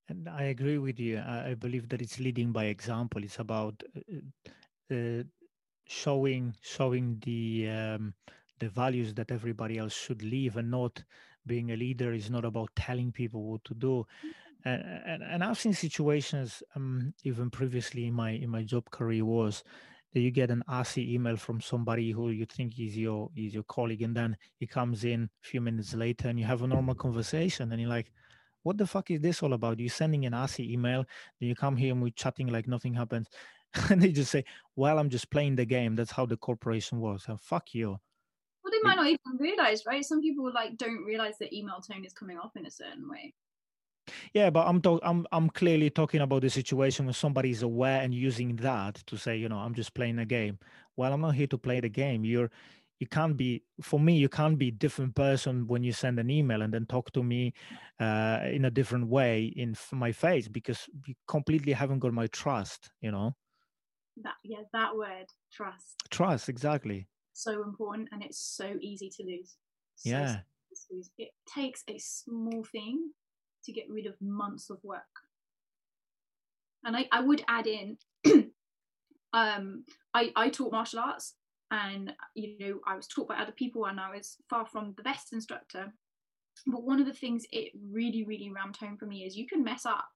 And 0.09 0.29
I 0.29 0.45
agree 0.45 0.79
with 0.79 0.99
you. 1.01 1.19
I, 1.19 1.55
believe 1.55 1.89
that 1.91 2.01
it's 2.01 2.19
leading 2.19 2.53
by 2.53 2.67
example. 2.67 3.23
It's 3.25 3.41
about 3.41 3.83
uh, 3.97 4.95
uh, 4.95 5.23
showing 5.87 6.55
showing 6.63 7.19
the 7.25 7.69
um, 7.69 8.15
the 8.59 8.69
values 8.69 9.13
that 9.15 9.31
everybody 9.31 9.77
else 9.77 9.95
should 9.95 10.23
live, 10.23 10.57
and 10.57 10.71
not 10.71 11.03
being 11.47 11.71
a 11.71 11.77
leader 11.77 12.13
is 12.13 12.31
not 12.31 12.45
about 12.45 12.71
telling 12.77 13.13
people 13.13 13.43
what 13.43 13.65
to 13.65 13.75
do. 13.75 14.07
And 14.65 14.83
and, 15.07 15.23
and 15.23 15.45
I've 15.45 15.59
seen 15.59 15.73
situations 15.73 16.63
um, 16.75 17.15
even 17.25 17.51
previously 17.51 18.07
in 18.07 18.15
my 18.15 18.31
in 18.31 18.51
my 18.51 18.63
job 18.63 18.91
career 18.91 19.25
was 19.25 19.65
that 20.15 20.21
you 20.21 20.31
get 20.31 20.51
an 20.51 20.63
RC 20.69 21.07
email 21.07 21.37
from 21.37 21.61
somebody 21.61 22.11
who 22.11 22.31
you 22.31 22.47
think 22.47 22.79
is 22.79 22.97
your 22.97 23.31
is 23.37 23.55
your 23.55 23.65
colleague, 23.65 24.03
and 24.03 24.17
then 24.17 24.37
he 24.57 24.67
comes 24.67 25.05
in 25.05 25.25
a 25.25 25.47
few 25.47 25.61
minutes 25.61 25.95
later, 25.95 26.29
and 26.29 26.39
you 26.39 26.45
have 26.45 26.63
a 26.63 26.67
normal 26.67 26.95
conversation, 26.95 27.71
and 27.73 27.81
you're 27.81 27.91
like 27.91 28.11
what 28.63 28.77
the 28.77 28.87
fuck 28.87 29.11
is 29.11 29.21
this 29.21 29.43
all 29.43 29.55
about? 29.55 29.79
You're 29.79 29.89
sending 29.89 30.27
an 30.27 30.35
ASCII 30.35 30.73
email, 30.73 31.05
then 31.41 31.49
you 31.49 31.55
come 31.55 31.77
here 31.77 31.93
and 31.93 32.03
we're 32.03 32.11
chatting 32.11 32.49
like 32.49 32.69
nothing 32.69 32.93
happens. 32.93 33.29
and 33.91 34.01
they 34.03 34.13
just 34.13 34.31
say, 34.31 34.45
Well, 34.77 34.99
I'm 34.99 35.11
just 35.11 35.31
playing 35.31 35.57
the 35.57 35.65
game. 35.65 35.95
That's 35.95 36.13
how 36.13 36.27
the 36.27 36.37
corporation 36.37 37.01
works. 37.01 37.29
And 37.29 37.41
fuck 37.41 37.75
you. 37.75 37.99
Might 38.83 38.97
not 38.97 39.07
even 39.07 39.39
realize, 39.39 39.85
right? 39.87 40.05
Some 40.05 40.21
people 40.21 40.51
like 40.53 40.77
don't 40.77 41.05
realize 41.05 41.39
that 41.39 41.53
email 41.53 41.81
tone 41.81 42.05
is 42.05 42.13
coming 42.13 42.39
off 42.39 42.57
in 42.57 42.67
a 42.67 42.71
certain 42.71 43.09
way. 43.09 43.35
Yeah, 44.33 44.51
but 44.51 44.67
I'm 44.67 44.81
talk- 44.81 45.03
I'm 45.03 45.27
I'm 45.33 45.51
clearly 45.51 45.91
talking 45.91 46.21
about 46.21 46.43
the 46.43 46.51
situation 46.51 47.07
when 47.07 47.15
somebody 47.15 47.51
is 47.51 47.63
aware 47.63 48.01
and 48.01 48.15
using 48.15 48.57
that 48.57 48.97
to 49.07 49.17
say, 49.17 49.37
you 49.37 49.49
know, 49.49 49.59
I'm 49.59 49.75
just 49.75 49.95
playing 49.95 50.19
a 50.19 50.25
game. 50.25 50.59
Well, 50.97 51.13
I'm 51.13 51.21
not 51.21 51.35
here 51.35 51.47
to 51.49 51.59
play 51.59 51.81
the 51.81 51.89
game. 51.89 52.25
You're 52.25 52.51
you 53.01 53.07
can't 53.07 53.37
be 53.37 53.63
for 53.81 54.01
me 54.01 54.17
you 54.17 54.29
can't 54.29 54.59
be 54.59 54.71
different 54.71 55.15
person 55.15 55.67
when 55.67 55.83
you 55.83 55.93
send 55.93 56.19
an 56.19 56.31
email 56.31 56.63
and 56.63 56.73
then 56.75 56.87
talk 56.87 57.13
to 57.13 57.23
me 57.23 57.53
uh, 58.01 58.41
in 58.45 58.65
a 58.65 58.71
different 58.71 59.07
way 59.07 59.45
in 59.57 59.77
my 59.93 60.13
face 60.13 60.49
because 60.49 60.89
you 61.07 61.15
completely 61.27 61.73
haven't 61.73 62.01
got 62.01 62.13
my 62.13 62.27
trust 62.29 62.91
you 63.01 63.11
know 63.11 63.35
That 64.23 64.35
yeah, 64.43 64.63
that 64.73 64.97
word 64.97 65.27
trust 65.53 66.03
trust 66.11 66.49
exactly 66.49 67.07
so 67.43 67.63
important, 67.63 68.09
and 68.13 68.23
it's 68.23 68.39
so 68.39 68.77
easy 68.81 69.11
to 69.11 69.23
lose. 69.25 69.57
So 69.97 70.11
Yeah. 70.11 70.41
to 70.71 70.95
lose. 70.95 71.11
It 71.19 71.31
takes 71.53 71.85
a 71.89 71.99
small 71.99 72.65
thing 72.65 73.13
to 73.65 73.73
get 73.73 73.91
rid 73.91 74.07
of 74.07 74.21
months 74.21 74.71
of 74.71 74.83
work. 74.85 75.03
And 76.85 76.97
I, 76.97 77.09
I 77.11 77.21
would 77.21 77.45
add 77.49 77.67
in, 77.67 77.99
um, 79.33 79.85
I, 80.15 80.33
I 80.37 80.49
taught 80.49 80.73
martial 80.73 81.01
arts 81.01 81.35
and 81.71 82.15
you 82.35 82.57
know 82.59 82.81
I 82.87 82.97
was 82.97 83.07
taught 83.07 83.29
by 83.29 83.37
other 83.37 83.53
people 83.53 83.87
and 83.87 84.01
I 84.01 84.15
was 84.15 84.37
far 84.49 84.65
from 84.67 84.95
the 84.97 85.03
best 85.03 85.33
instructor. 85.33 85.93
But 86.67 86.83
one 86.83 87.01
of 87.01 87.07
the 87.07 87.13
things 87.13 87.47
it 87.53 87.73
really, 87.81 88.25
really 88.25 88.51
rammed 88.51 88.77
home 88.77 88.97
for 88.97 89.07
me 89.07 89.25
is 89.25 89.37
you 89.37 89.47
can 89.47 89.63
mess 89.63 89.87
up. 89.87 90.09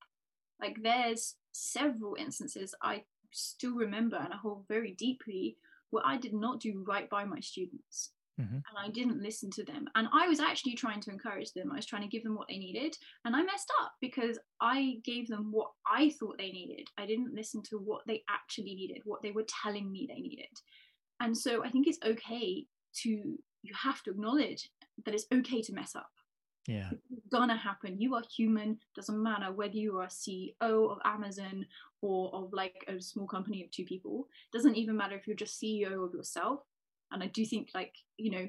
Like 0.60 0.78
there's 0.82 1.34
several 1.52 2.16
instances 2.18 2.74
I 2.82 3.04
still 3.32 3.74
remember 3.74 4.16
and 4.16 4.32
I 4.32 4.36
hold 4.36 4.66
very 4.68 4.92
deeply 4.92 5.56
where 5.92 6.04
I 6.04 6.16
did 6.16 6.34
not 6.34 6.60
do 6.60 6.84
right 6.86 7.08
by 7.08 7.24
my 7.24 7.40
students. 7.40 8.12
Mhm. 8.40 8.54
and 8.54 8.78
I 8.78 8.88
didn't 8.88 9.22
listen 9.22 9.50
to 9.50 9.62
them. 9.62 9.86
And 9.94 10.08
I 10.10 10.26
was 10.26 10.40
actually 10.40 10.74
trying 10.74 11.00
to 11.02 11.10
encourage 11.10 11.52
them. 11.52 11.70
I 11.70 11.76
was 11.76 11.84
trying 11.84 12.00
to 12.02 12.08
give 12.08 12.22
them 12.22 12.34
what 12.34 12.48
they 12.48 12.56
needed, 12.56 12.96
and 13.26 13.36
I 13.36 13.42
messed 13.42 13.70
up 13.82 13.92
because 14.00 14.38
I 14.58 15.00
gave 15.04 15.28
them 15.28 15.52
what 15.52 15.70
I 15.86 16.08
thought 16.10 16.38
they 16.38 16.50
needed. 16.50 16.88
I 16.96 17.04
didn't 17.04 17.34
listen 17.34 17.62
to 17.64 17.78
what 17.78 18.02
they 18.06 18.24
actually 18.30 18.74
needed, 18.74 19.02
what 19.04 19.20
they 19.20 19.32
were 19.32 19.44
telling 19.62 19.92
me 19.92 20.06
they 20.06 20.20
needed. 20.20 20.54
And 21.20 21.36
so 21.36 21.62
I 21.62 21.68
think 21.68 21.86
it's 21.86 21.98
okay 22.02 22.66
to 23.02 23.10
you 23.62 23.74
have 23.74 24.02
to 24.04 24.10
acknowledge 24.10 24.70
that 25.04 25.14
it's 25.14 25.26
okay 25.32 25.60
to 25.62 25.74
mess 25.74 25.94
up. 25.94 26.10
Yeah. 26.66 26.90
It's 27.10 27.28
gonna 27.28 27.56
happen. 27.56 28.00
You 28.00 28.14
are 28.14 28.22
human. 28.36 28.78
Doesn't 28.94 29.20
matter 29.20 29.52
whether 29.52 29.76
you 29.76 29.98
are 29.98 30.06
CEO 30.06 30.52
of 30.60 30.98
Amazon 31.04 31.66
or 32.00 32.32
of 32.34 32.52
like 32.52 32.84
a 32.88 33.00
small 33.00 33.26
company 33.26 33.64
of 33.64 33.70
two 33.70 33.84
people. 33.84 34.28
Doesn't 34.52 34.76
even 34.76 34.96
matter 34.96 35.16
if 35.16 35.26
you're 35.26 35.36
just 35.36 35.60
CEO 35.60 36.04
of 36.04 36.14
yourself. 36.14 36.60
And 37.10 37.22
I 37.22 37.26
do 37.26 37.44
think 37.44 37.70
like 37.74 37.94
you 38.16 38.30
know 38.30 38.48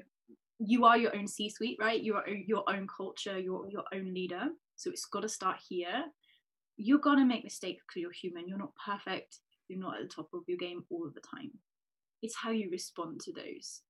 you 0.60 0.84
are 0.84 0.96
your 0.96 1.14
own 1.16 1.26
C-suite, 1.26 1.78
right? 1.80 2.00
You 2.00 2.14
are 2.14 2.28
your 2.28 2.64
own 2.68 2.86
culture. 2.86 3.38
You're 3.38 3.68
your 3.68 3.84
own 3.92 4.14
leader. 4.14 4.48
So 4.76 4.90
it's 4.90 5.04
got 5.06 5.20
to 5.20 5.28
start 5.28 5.58
here. 5.68 6.04
You're 6.76 6.98
gonna 6.98 7.24
make 7.24 7.44
mistakes 7.44 7.82
because 7.86 8.00
you're 8.00 8.12
human. 8.12 8.48
You're 8.48 8.58
not 8.58 8.72
perfect. 8.84 9.38
You're 9.68 9.80
not 9.80 9.96
at 9.96 10.02
the 10.02 10.14
top 10.14 10.28
of 10.32 10.42
your 10.46 10.58
game 10.58 10.84
all 10.90 11.10
the 11.12 11.20
time. 11.20 11.50
It's 12.22 12.36
how 12.36 12.50
you 12.50 12.70
respond 12.70 13.20
to 13.22 13.32
those. 13.32 13.82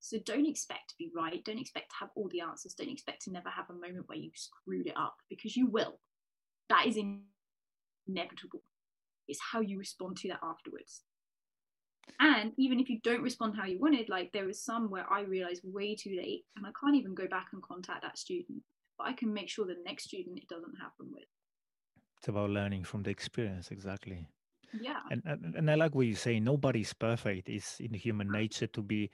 So 0.00 0.18
don't 0.24 0.46
expect 0.46 0.90
to 0.90 0.94
be 0.98 1.10
right. 1.14 1.44
Don't 1.44 1.58
expect 1.58 1.90
to 1.90 1.96
have 2.00 2.10
all 2.14 2.28
the 2.28 2.40
answers. 2.40 2.74
Don't 2.74 2.90
expect 2.90 3.22
to 3.22 3.32
never 3.32 3.48
have 3.48 3.68
a 3.70 3.74
moment 3.74 4.08
where 4.08 4.18
you 4.18 4.30
screwed 4.34 4.86
it 4.86 4.96
up 4.96 5.16
because 5.28 5.56
you 5.56 5.66
will. 5.66 5.98
That 6.68 6.86
is 6.86 6.96
inevitable. 6.96 8.62
It's 9.26 9.40
how 9.52 9.60
you 9.60 9.78
respond 9.78 10.16
to 10.18 10.28
that 10.28 10.40
afterwards. 10.42 11.02
And 12.20 12.52
even 12.56 12.80
if 12.80 12.88
you 12.88 12.98
don't 13.02 13.22
respond 13.22 13.54
how 13.56 13.66
you 13.66 13.78
wanted, 13.78 14.08
like 14.08 14.32
there 14.32 14.46
was 14.46 14.62
some 14.62 14.90
where 14.90 15.10
I 15.12 15.22
realized 15.22 15.62
way 15.64 15.94
too 15.94 16.16
late 16.16 16.44
and 16.56 16.66
I 16.66 16.70
can't 16.80 16.96
even 16.96 17.14
go 17.14 17.28
back 17.28 17.48
and 17.52 17.62
contact 17.62 18.02
that 18.02 18.18
student, 18.18 18.62
but 18.96 19.06
I 19.06 19.12
can 19.12 19.32
make 19.32 19.48
sure 19.48 19.66
the 19.66 19.76
next 19.84 20.04
student 20.04 20.38
it 20.38 20.48
doesn't 20.48 20.74
happen 20.80 21.06
with. 21.12 21.24
It's 22.18 22.28
about 22.28 22.50
learning 22.50 22.84
from 22.84 23.02
the 23.02 23.10
experience, 23.10 23.70
exactly. 23.70 24.26
Yeah. 24.72 25.00
And 25.10 25.22
and, 25.24 25.54
and 25.54 25.70
I 25.70 25.74
like 25.74 25.94
what 25.94 26.06
you 26.06 26.14
say. 26.14 26.40
Nobody's 26.40 26.92
perfect. 26.92 27.48
It's 27.48 27.80
in 27.80 27.94
human 27.94 28.28
ah. 28.28 28.38
nature 28.38 28.66
to 28.66 28.82
be, 28.82 29.10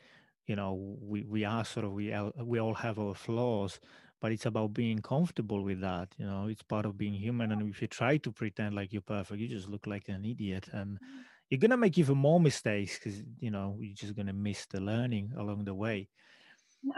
you 0.46 0.56
know, 0.56 0.96
we 1.00 1.24
we 1.24 1.44
are 1.44 1.64
sort 1.64 1.86
of 1.86 1.92
we 1.92 2.12
all, 2.12 2.32
we 2.42 2.60
all 2.60 2.74
have 2.74 2.98
our 2.98 3.14
flaws, 3.14 3.80
but 4.20 4.32
it's 4.32 4.46
about 4.46 4.74
being 4.74 5.00
comfortable 5.00 5.62
with 5.62 5.80
that. 5.80 6.08
You 6.18 6.26
know, 6.26 6.48
it's 6.48 6.62
part 6.62 6.86
of 6.86 6.98
being 6.98 7.14
human. 7.14 7.52
And 7.52 7.68
if 7.68 7.80
you 7.80 7.88
try 7.88 8.18
to 8.18 8.32
pretend 8.32 8.74
like 8.74 8.92
you're 8.92 9.02
perfect, 9.02 9.40
you 9.40 9.48
just 9.48 9.68
look 9.68 9.86
like 9.86 10.08
an 10.08 10.24
idiot, 10.24 10.68
and 10.72 10.96
mm-hmm. 10.96 11.20
you're 11.48 11.60
gonna 11.60 11.76
make 11.76 11.98
even 11.98 12.18
more 12.18 12.40
mistakes 12.40 12.98
because 12.98 13.22
you 13.38 13.50
know 13.50 13.78
you're 13.80 13.94
just 13.94 14.16
gonna 14.16 14.32
miss 14.32 14.66
the 14.66 14.80
learning 14.80 15.32
along 15.38 15.64
the 15.64 15.74
way. 15.74 16.08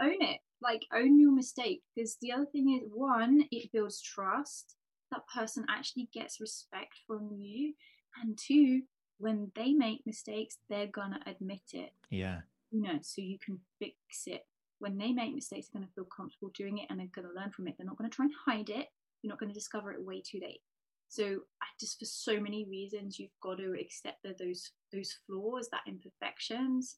own 0.01 0.21
it 0.21 0.39
like 0.61 0.81
own 0.93 1.19
your 1.19 1.31
mistake 1.31 1.83
because 1.95 2.17
the 2.21 2.31
other 2.31 2.47
thing 2.51 2.79
is 2.81 2.89
one 2.93 3.43
it 3.51 3.71
builds 3.71 4.01
trust 4.01 4.75
that 5.11 5.21
person 5.33 5.63
actually 5.69 6.09
gets 6.11 6.41
respect 6.41 6.95
from 7.05 7.29
you 7.31 7.73
and 8.21 8.37
two 8.37 8.81
when 9.19 9.51
they 9.55 9.71
make 9.71 10.01
mistakes 10.05 10.57
they're 10.67 10.87
gonna 10.87 11.19
admit 11.27 11.61
it 11.73 11.91
Yeah. 12.09 12.41
Know 12.71 12.99
so 13.01 13.21
you 13.21 13.37
can 13.43 13.59
fix 13.79 13.95
it. 14.27 14.41
When 14.79 14.97
they 14.97 15.11
make 15.11 15.33
mistakes 15.33 15.67
they're 15.67 15.81
gonna 15.81 15.91
feel 15.95 16.05
comfortable 16.05 16.51
doing 16.53 16.79
it 16.79 16.87
and 16.89 16.99
they're 16.99 17.07
gonna 17.13 17.33
learn 17.35 17.51
from 17.51 17.67
it. 17.67 17.75
They're 17.77 17.87
not 17.87 17.97
gonna 17.97 18.09
try 18.09 18.25
and 18.25 18.33
hide 18.45 18.69
it. 18.69 18.87
You're 19.21 19.29
not 19.29 19.39
gonna 19.39 19.53
discover 19.53 19.91
it 19.91 20.03
way 20.03 20.21
too 20.21 20.39
late. 20.41 20.61
So 21.09 21.23
I 21.61 21.65
just 21.79 21.99
for 21.99 22.05
so 22.05 22.39
many 22.39 22.65
reasons 22.69 23.17
you've 23.17 23.29
got 23.41 23.57
to 23.57 23.73
accept 23.79 24.23
that 24.23 24.37
those 24.37 24.71
those 24.91 25.17
flaws 25.25 25.69
that 25.71 25.81
imperfections 25.87 26.97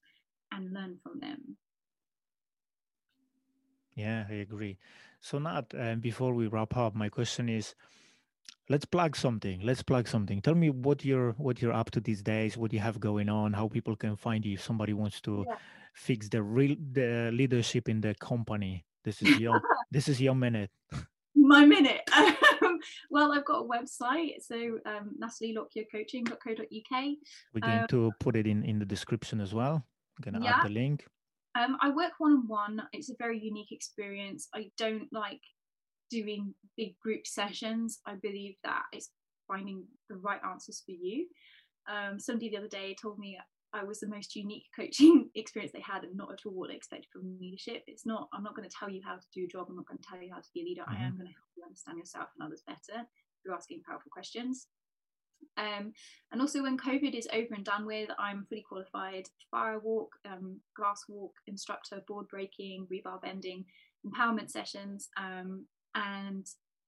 and 0.52 0.74
learn 0.74 0.98
from 1.04 1.20
them. 1.20 1.58
Yeah, 3.96 4.26
I 4.30 4.36
agree. 4.36 4.78
So, 5.20 5.40
Nat, 5.40 5.74
uh, 5.78 5.96
before 5.96 6.34
we 6.34 6.48
wrap 6.48 6.78
up, 6.78 6.96
my 6.96 7.10
question 7.10 7.50
is, 7.50 7.76
let's 8.70 8.86
plug 8.86 9.16
something. 9.16 9.62
Let's 9.62 9.82
plug 9.84 10.08
something. 10.08 10.42
Tell 10.42 10.56
me 10.56 10.70
what 10.70 11.04
you're 11.04 11.34
what 11.34 11.62
you're 11.62 11.74
up 11.74 11.92
to 11.92 12.00
these 12.00 12.22
days, 12.22 12.58
what 12.58 12.72
you 12.74 12.80
have 12.80 13.00
going 13.00 13.30
on, 13.30 13.54
how 13.54 13.68
people 13.68 13.96
can 13.96 14.16
find 14.16 14.46
you 14.46 14.54
if 14.54 14.64
somebody 14.64 14.94
wants 14.94 15.20
to 15.22 15.46
Yeah. 15.48 15.56
fix 15.94 16.30
the 16.30 16.42
real 16.42 16.76
the 16.94 17.32
leadership 17.34 17.90
in 17.90 18.02
the 18.02 18.14
company. 18.16 18.86
This 19.04 19.22
is 19.22 19.38
your 19.40 19.62
this 19.92 20.08
is 20.08 20.22
your 20.22 20.36
minute. 20.36 20.72
my 21.36 21.66
minute. 21.66 22.02
Um, 22.62 22.78
well, 23.10 23.32
I've 23.32 23.46
got 23.46 23.64
a 23.64 23.68
website, 23.68 24.42
so 24.42 24.80
um, 24.86 25.16
natalielockyercoaching.co.uk. 25.22 27.04
We're 27.54 27.62
going 27.62 27.80
Um, 27.80 27.88
to 27.88 28.12
put 28.20 28.36
it 28.36 28.48
in 28.48 28.64
in 28.64 28.80
the 28.80 28.86
description 28.86 29.40
as 29.42 29.54
well. 29.54 29.76
I'm 30.18 30.22
gonna 30.34 30.44
Yeah. 30.44 30.56
add 30.58 30.64
the 30.68 30.70
link. 30.74 31.06
Um, 31.56 31.78
I 31.82 31.90
work 31.90 32.14
one 32.20 32.34
on 32.34 32.48
one. 32.48 32.82
It's 32.94 33.10
a 33.10 33.16
very 33.18 33.40
unique 33.40 33.72
experience. 33.72 34.50
I 34.54 34.72
don't 34.78 35.08
like 35.12 35.42
doing 36.10 36.54
big 36.78 36.98
group 37.00 37.26
sessions. 37.26 38.00
I 38.06 38.16
believe 38.16 38.56
that 38.64 38.84
it's 38.92 39.10
finding 39.48 39.86
the 40.10 40.18
right 40.18 40.42
answers 40.50 40.84
for 40.86 40.92
you. 40.92 41.28
Um, 41.90 42.20
somebody 42.20 42.50
the 42.50 42.58
other 42.58 42.68
day 42.68 42.96
told 43.02 43.18
me 43.18 43.38
I 43.74 43.84
was 43.84 44.00
the 44.00 44.08
most 44.08 44.36
unique 44.36 44.66
coaching 44.76 45.30
experience 45.36 45.74
they 45.74 45.82
had 45.82 46.04
and 46.04 46.16
not 46.16 46.32
at 46.32 46.40
all 46.46 46.54
what 46.54 46.70
they 46.70 46.76
expected 46.76 47.08
from 47.12 47.38
leadership. 47.40 47.84
It's 47.88 48.06
not, 48.06 48.30
I'm 48.34 48.44
not 48.44 48.56
going 48.56 48.68
to 48.68 48.76
tell 48.78 48.90
you 48.90 49.02
how 49.06 49.16
to 49.16 49.28
do 49.34 49.46
a 49.46 49.48
job. 49.48 49.68
I'm 49.70 49.76
not 49.76 49.88
going 49.88 50.00
to 50.00 50.08
tell 50.08 50.22
you 50.22 50.32
how 50.34 50.40
to 50.40 50.50
be 50.54 50.62
a 50.62 50.66
leader. 50.66 50.84
I 50.88 50.96
am 50.96 51.18
going 51.18 51.28
to 51.28 51.34
help 51.34 51.50
you 51.56 51.64
understand 51.64 51.98
yourself 51.98 52.30
and 52.38 52.48
others 52.48 52.64
better 52.66 53.04
through 53.44 53.56
asking 53.56 53.82
powerful 53.88 54.12
questions. 54.12 54.68
Um, 55.58 55.94
and 56.32 56.42
also, 56.42 56.62
when 56.64 56.78
COVID 56.78 57.18
is 57.18 57.28
over 57.34 57.54
and 57.56 57.64
done 57.64 57.86
with, 57.86 58.10
I'm 58.20 58.46
fully 58.50 58.66
qualified 58.68 59.28
fire 59.50 59.80
walk, 59.80 60.12
um, 60.26 60.60
glass 60.76 61.04
walk 61.08 61.32
instructor, 61.48 62.04
board 62.08 62.28
breaking, 62.30 62.88
rebar 62.92 63.22
bending, 63.22 63.66
empowerment 64.06 64.50
sessions. 64.50 65.10
Um, 65.18 65.66
and 65.96 66.46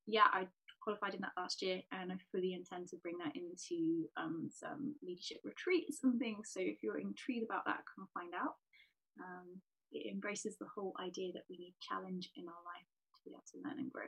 yeah, 0.08 0.28
I 0.32 0.48
qualified 0.84 1.14
in 1.14 1.22
that 1.22 1.34
last 1.38 1.62
year, 1.62 1.82
and 1.92 2.12
I 2.12 2.16
fully 2.32 2.54
intend 2.54 2.88
to 2.90 2.98
bring 2.98 3.18
that 3.20 3.36
into 3.36 4.06
um, 4.18 4.50
some 4.52 4.96
leadership 5.04 5.38
retreats 5.44 6.00
and 6.04 6.20
things. 6.20 6.50
So 6.52 6.60
if 6.60 6.78
you're 6.82 7.00
intrigued 7.00 7.46
about 7.46 7.66
that, 7.66 7.84
come 7.96 8.08
find 8.14 8.34
out. 8.34 8.56
Um, 9.20 9.62
it 9.92 10.12
embraces 10.12 10.58
the 10.58 10.68
whole 10.74 10.94
idea 11.00 11.32
that 11.34 11.44
we 11.50 11.58
need 11.58 11.76
challenge 11.82 12.32
in 12.36 12.46
our 12.48 12.64
life 12.66 12.88
to 13.16 13.22
be 13.26 13.32
able 13.32 13.44
to 13.52 13.70
learn 13.70 13.80
and 13.80 13.92
grow. 13.92 14.06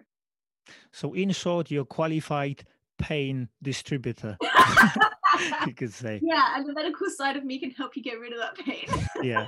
So, 0.91 1.13
in 1.13 1.31
short, 1.31 1.69
you're 1.69 1.85
qualified 1.85 2.63
pain 2.97 3.49
distributor. 3.61 4.37
you 5.67 5.73
could 5.73 5.93
say. 5.93 6.21
yeah, 6.23 6.55
and 6.55 6.67
the 6.67 6.73
medical 6.73 7.07
side 7.09 7.35
of 7.35 7.43
me 7.43 7.59
can 7.59 7.71
help 7.71 7.95
you 7.95 8.03
get 8.03 8.19
rid 8.19 8.33
of 8.33 8.39
that 8.39 8.55
pain. 8.55 8.85
yeah 9.23 9.47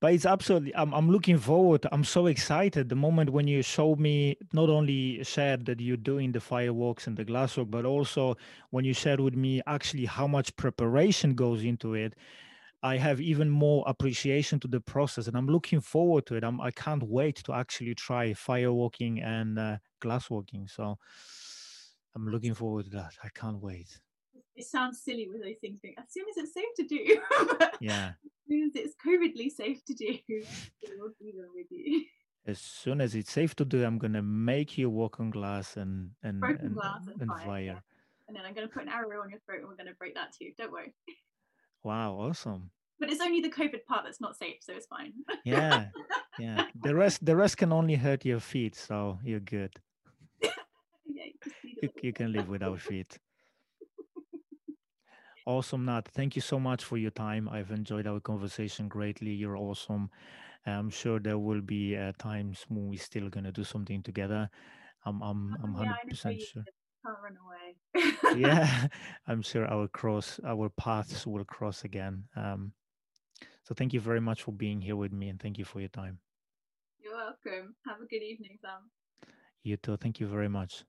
but 0.00 0.12
it's 0.12 0.26
absolutely 0.26 0.74
I'm, 0.74 0.92
I'm 0.92 1.10
looking 1.10 1.38
forward 1.38 1.86
i'm 1.92 2.04
so 2.04 2.26
excited 2.26 2.88
the 2.88 2.96
moment 2.96 3.30
when 3.30 3.48
you 3.48 3.62
showed 3.62 3.98
me 3.98 4.36
not 4.52 4.68
only 4.68 5.22
shared 5.24 5.66
that 5.66 5.80
you're 5.80 5.96
doing 5.96 6.32
the 6.32 6.40
fireworks 6.40 7.06
and 7.06 7.16
the 7.16 7.24
glasswork 7.24 7.70
but 7.70 7.84
also 7.84 8.36
when 8.70 8.84
you 8.84 8.92
shared 8.92 9.20
with 9.20 9.34
me 9.34 9.62
actually 9.66 10.04
how 10.04 10.26
much 10.26 10.54
preparation 10.56 11.34
goes 11.34 11.64
into 11.64 11.94
it 11.94 12.14
i 12.82 12.96
have 12.96 13.20
even 13.20 13.48
more 13.48 13.84
appreciation 13.86 14.60
to 14.60 14.68
the 14.68 14.80
process 14.80 15.26
and 15.26 15.36
i'm 15.36 15.48
looking 15.48 15.80
forward 15.80 16.26
to 16.26 16.34
it. 16.36 16.44
I'm, 16.44 16.60
i 16.60 16.70
can't 16.70 17.02
wait 17.02 17.36
to 17.44 17.52
actually 17.52 17.94
try 17.94 18.30
firewalking 18.32 19.24
and 19.24 19.58
uh, 19.58 19.76
glasswalking. 20.02 20.70
So 20.70 20.98
i'm 22.14 22.28
looking 22.28 22.54
forward 22.54 22.84
to 22.84 22.90
that. 22.90 23.14
I 23.24 23.28
can't 23.34 23.60
wait 23.60 23.98
it 24.56 24.64
sounds 24.66 25.00
silly 25.02 25.28
with 25.28 25.42
those 25.42 25.56
things 25.60 25.78
being 25.80 25.94
as 25.98 26.04
soon 26.10 26.24
as 26.30 26.36
it's 26.36 26.54
safe 26.54 26.72
to 26.76 26.84
do. 26.84 27.20
yeah 27.80 28.12
as 28.48 28.48
soon 28.48 28.62
as 28.64 28.76
it's 28.76 28.94
covidly 29.02 29.50
safe 29.50 29.84
to 29.84 29.92
do, 29.94 30.16
we'll 30.30 31.10
do 31.20 31.32
them 31.36 31.50
with 31.54 31.66
you. 31.70 32.04
as 32.46 32.60
soon 32.60 33.00
as 33.00 33.14
it's 33.16 33.32
safe 33.32 33.54
to 33.56 33.64
do 33.64 33.84
i'm 33.84 33.98
gonna 33.98 34.22
make 34.22 34.78
you 34.78 34.88
walk 34.88 35.18
on 35.18 35.30
glass 35.30 35.76
and 35.76 36.10
and 36.22 36.40
Broken 36.40 36.66
and, 36.66 36.74
glass 36.74 37.02
and 37.08 37.20
and 37.22 37.30
fire, 37.30 37.46
fire. 37.46 37.62
yeah. 37.62 37.78
And 38.28 38.36
then 38.36 38.44
I'm 38.44 38.54
going 38.54 38.66
to 38.66 38.72
put 38.74 38.82
an 38.82 38.88
arrow 38.88 39.22
on 39.22 39.30
your 39.30 39.38
throat 39.46 39.60
and 39.60 39.68
we're 39.68 39.76
going 39.76 39.86
to 39.86 39.94
break 39.94 40.16
that 40.16 40.32
too. 40.36 40.50
Don't 40.58 40.72
worry. 40.72 40.92
wow 41.84 42.14
awesome 42.14 42.70
But 42.98 43.08
it's 43.10 43.20
only 43.20 43.40
the 43.40 43.50
COVID 43.50 43.84
part 43.86 44.02
that's 44.04 44.20
not 44.20 44.36
safe, 44.36 44.56
so 44.60 44.72
it's 44.72 44.86
fine. 44.86 45.12
yeah 45.44 45.86
yeah 46.40 46.64
the 46.82 46.92
rest 46.94 47.24
the 47.24 47.36
rest 47.36 47.56
can 47.56 47.72
only 47.72 47.94
hurt 47.94 48.24
your 48.24 48.40
feet 48.40 48.74
so 48.74 49.18
you're 49.24 49.38
good 49.58 49.72
yeah, 50.42 50.50
you 51.06 51.32
just 51.44 51.56
need 51.64 51.78
a 51.82 51.86
you, 51.86 51.90
you 52.02 52.12
can 52.12 52.32
live 52.32 52.48
without 52.48 52.80
feet 52.80 53.16
awesome 55.46 55.84
nat. 55.86 56.08
Thank 56.08 56.36
you 56.36 56.42
so 56.42 56.58
much 56.58 56.84
for 56.84 56.96
your 56.96 57.10
time. 57.12 57.48
I've 57.48 57.70
enjoyed 57.70 58.06
our 58.06 58.20
conversation 58.20 58.88
greatly. 58.88 59.30
You're 59.32 59.56
awesome. 59.56 60.10
I'm 60.66 60.90
sure 60.90 61.20
there 61.20 61.38
will 61.38 61.60
be 61.60 61.96
uh, 61.96 62.12
times 62.18 62.64
when 62.68 62.88
we're 62.88 62.98
still 62.98 63.28
going 63.28 63.44
to 63.44 63.52
do 63.52 63.64
something 63.64 64.02
together. 64.02 64.50
I'm 65.04 65.22
i'm 65.22 65.56
i'm 65.62 65.74
Oh, 65.76 65.82
yeah, 65.84 65.92
100% 65.94 66.40
I 66.40 66.44
sure. 66.52 66.64
run 67.04 67.38
away. 67.46 68.38
yeah 68.40 68.88
i'm 69.28 69.40
sure 69.42 69.66
our 69.68 69.86
cross 69.88 70.40
our 70.44 70.68
paths 70.68 71.26
will 71.26 71.44
cross 71.44 71.84
again. 71.84 72.24
Um 72.34 72.72
so 73.62 73.74
thank 73.74 73.92
you 73.92 74.00
very 74.00 74.20
much 74.20 74.42
for 74.42 74.52
being 74.52 74.80
here 74.80 74.96
with 74.96 75.12
me 75.12 75.28
and 75.28 75.40
thank 75.40 75.58
you 75.58 75.64
for 75.64 75.80
your 75.80 75.88
time. 75.90 76.18
You're 76.98 77.14
welcome. 77.14 77.74
Have 77.86 78.00
a 78.00 78.06
good 78.06 78.22
evening, 78.22 78.58
Sam. 78.60 78.90
you 79.62 79.76
too. 79.76 79.96
Thank 79.96 80.18
you 80.20 80.26
very 80.26 80.48
much 80.48 80.84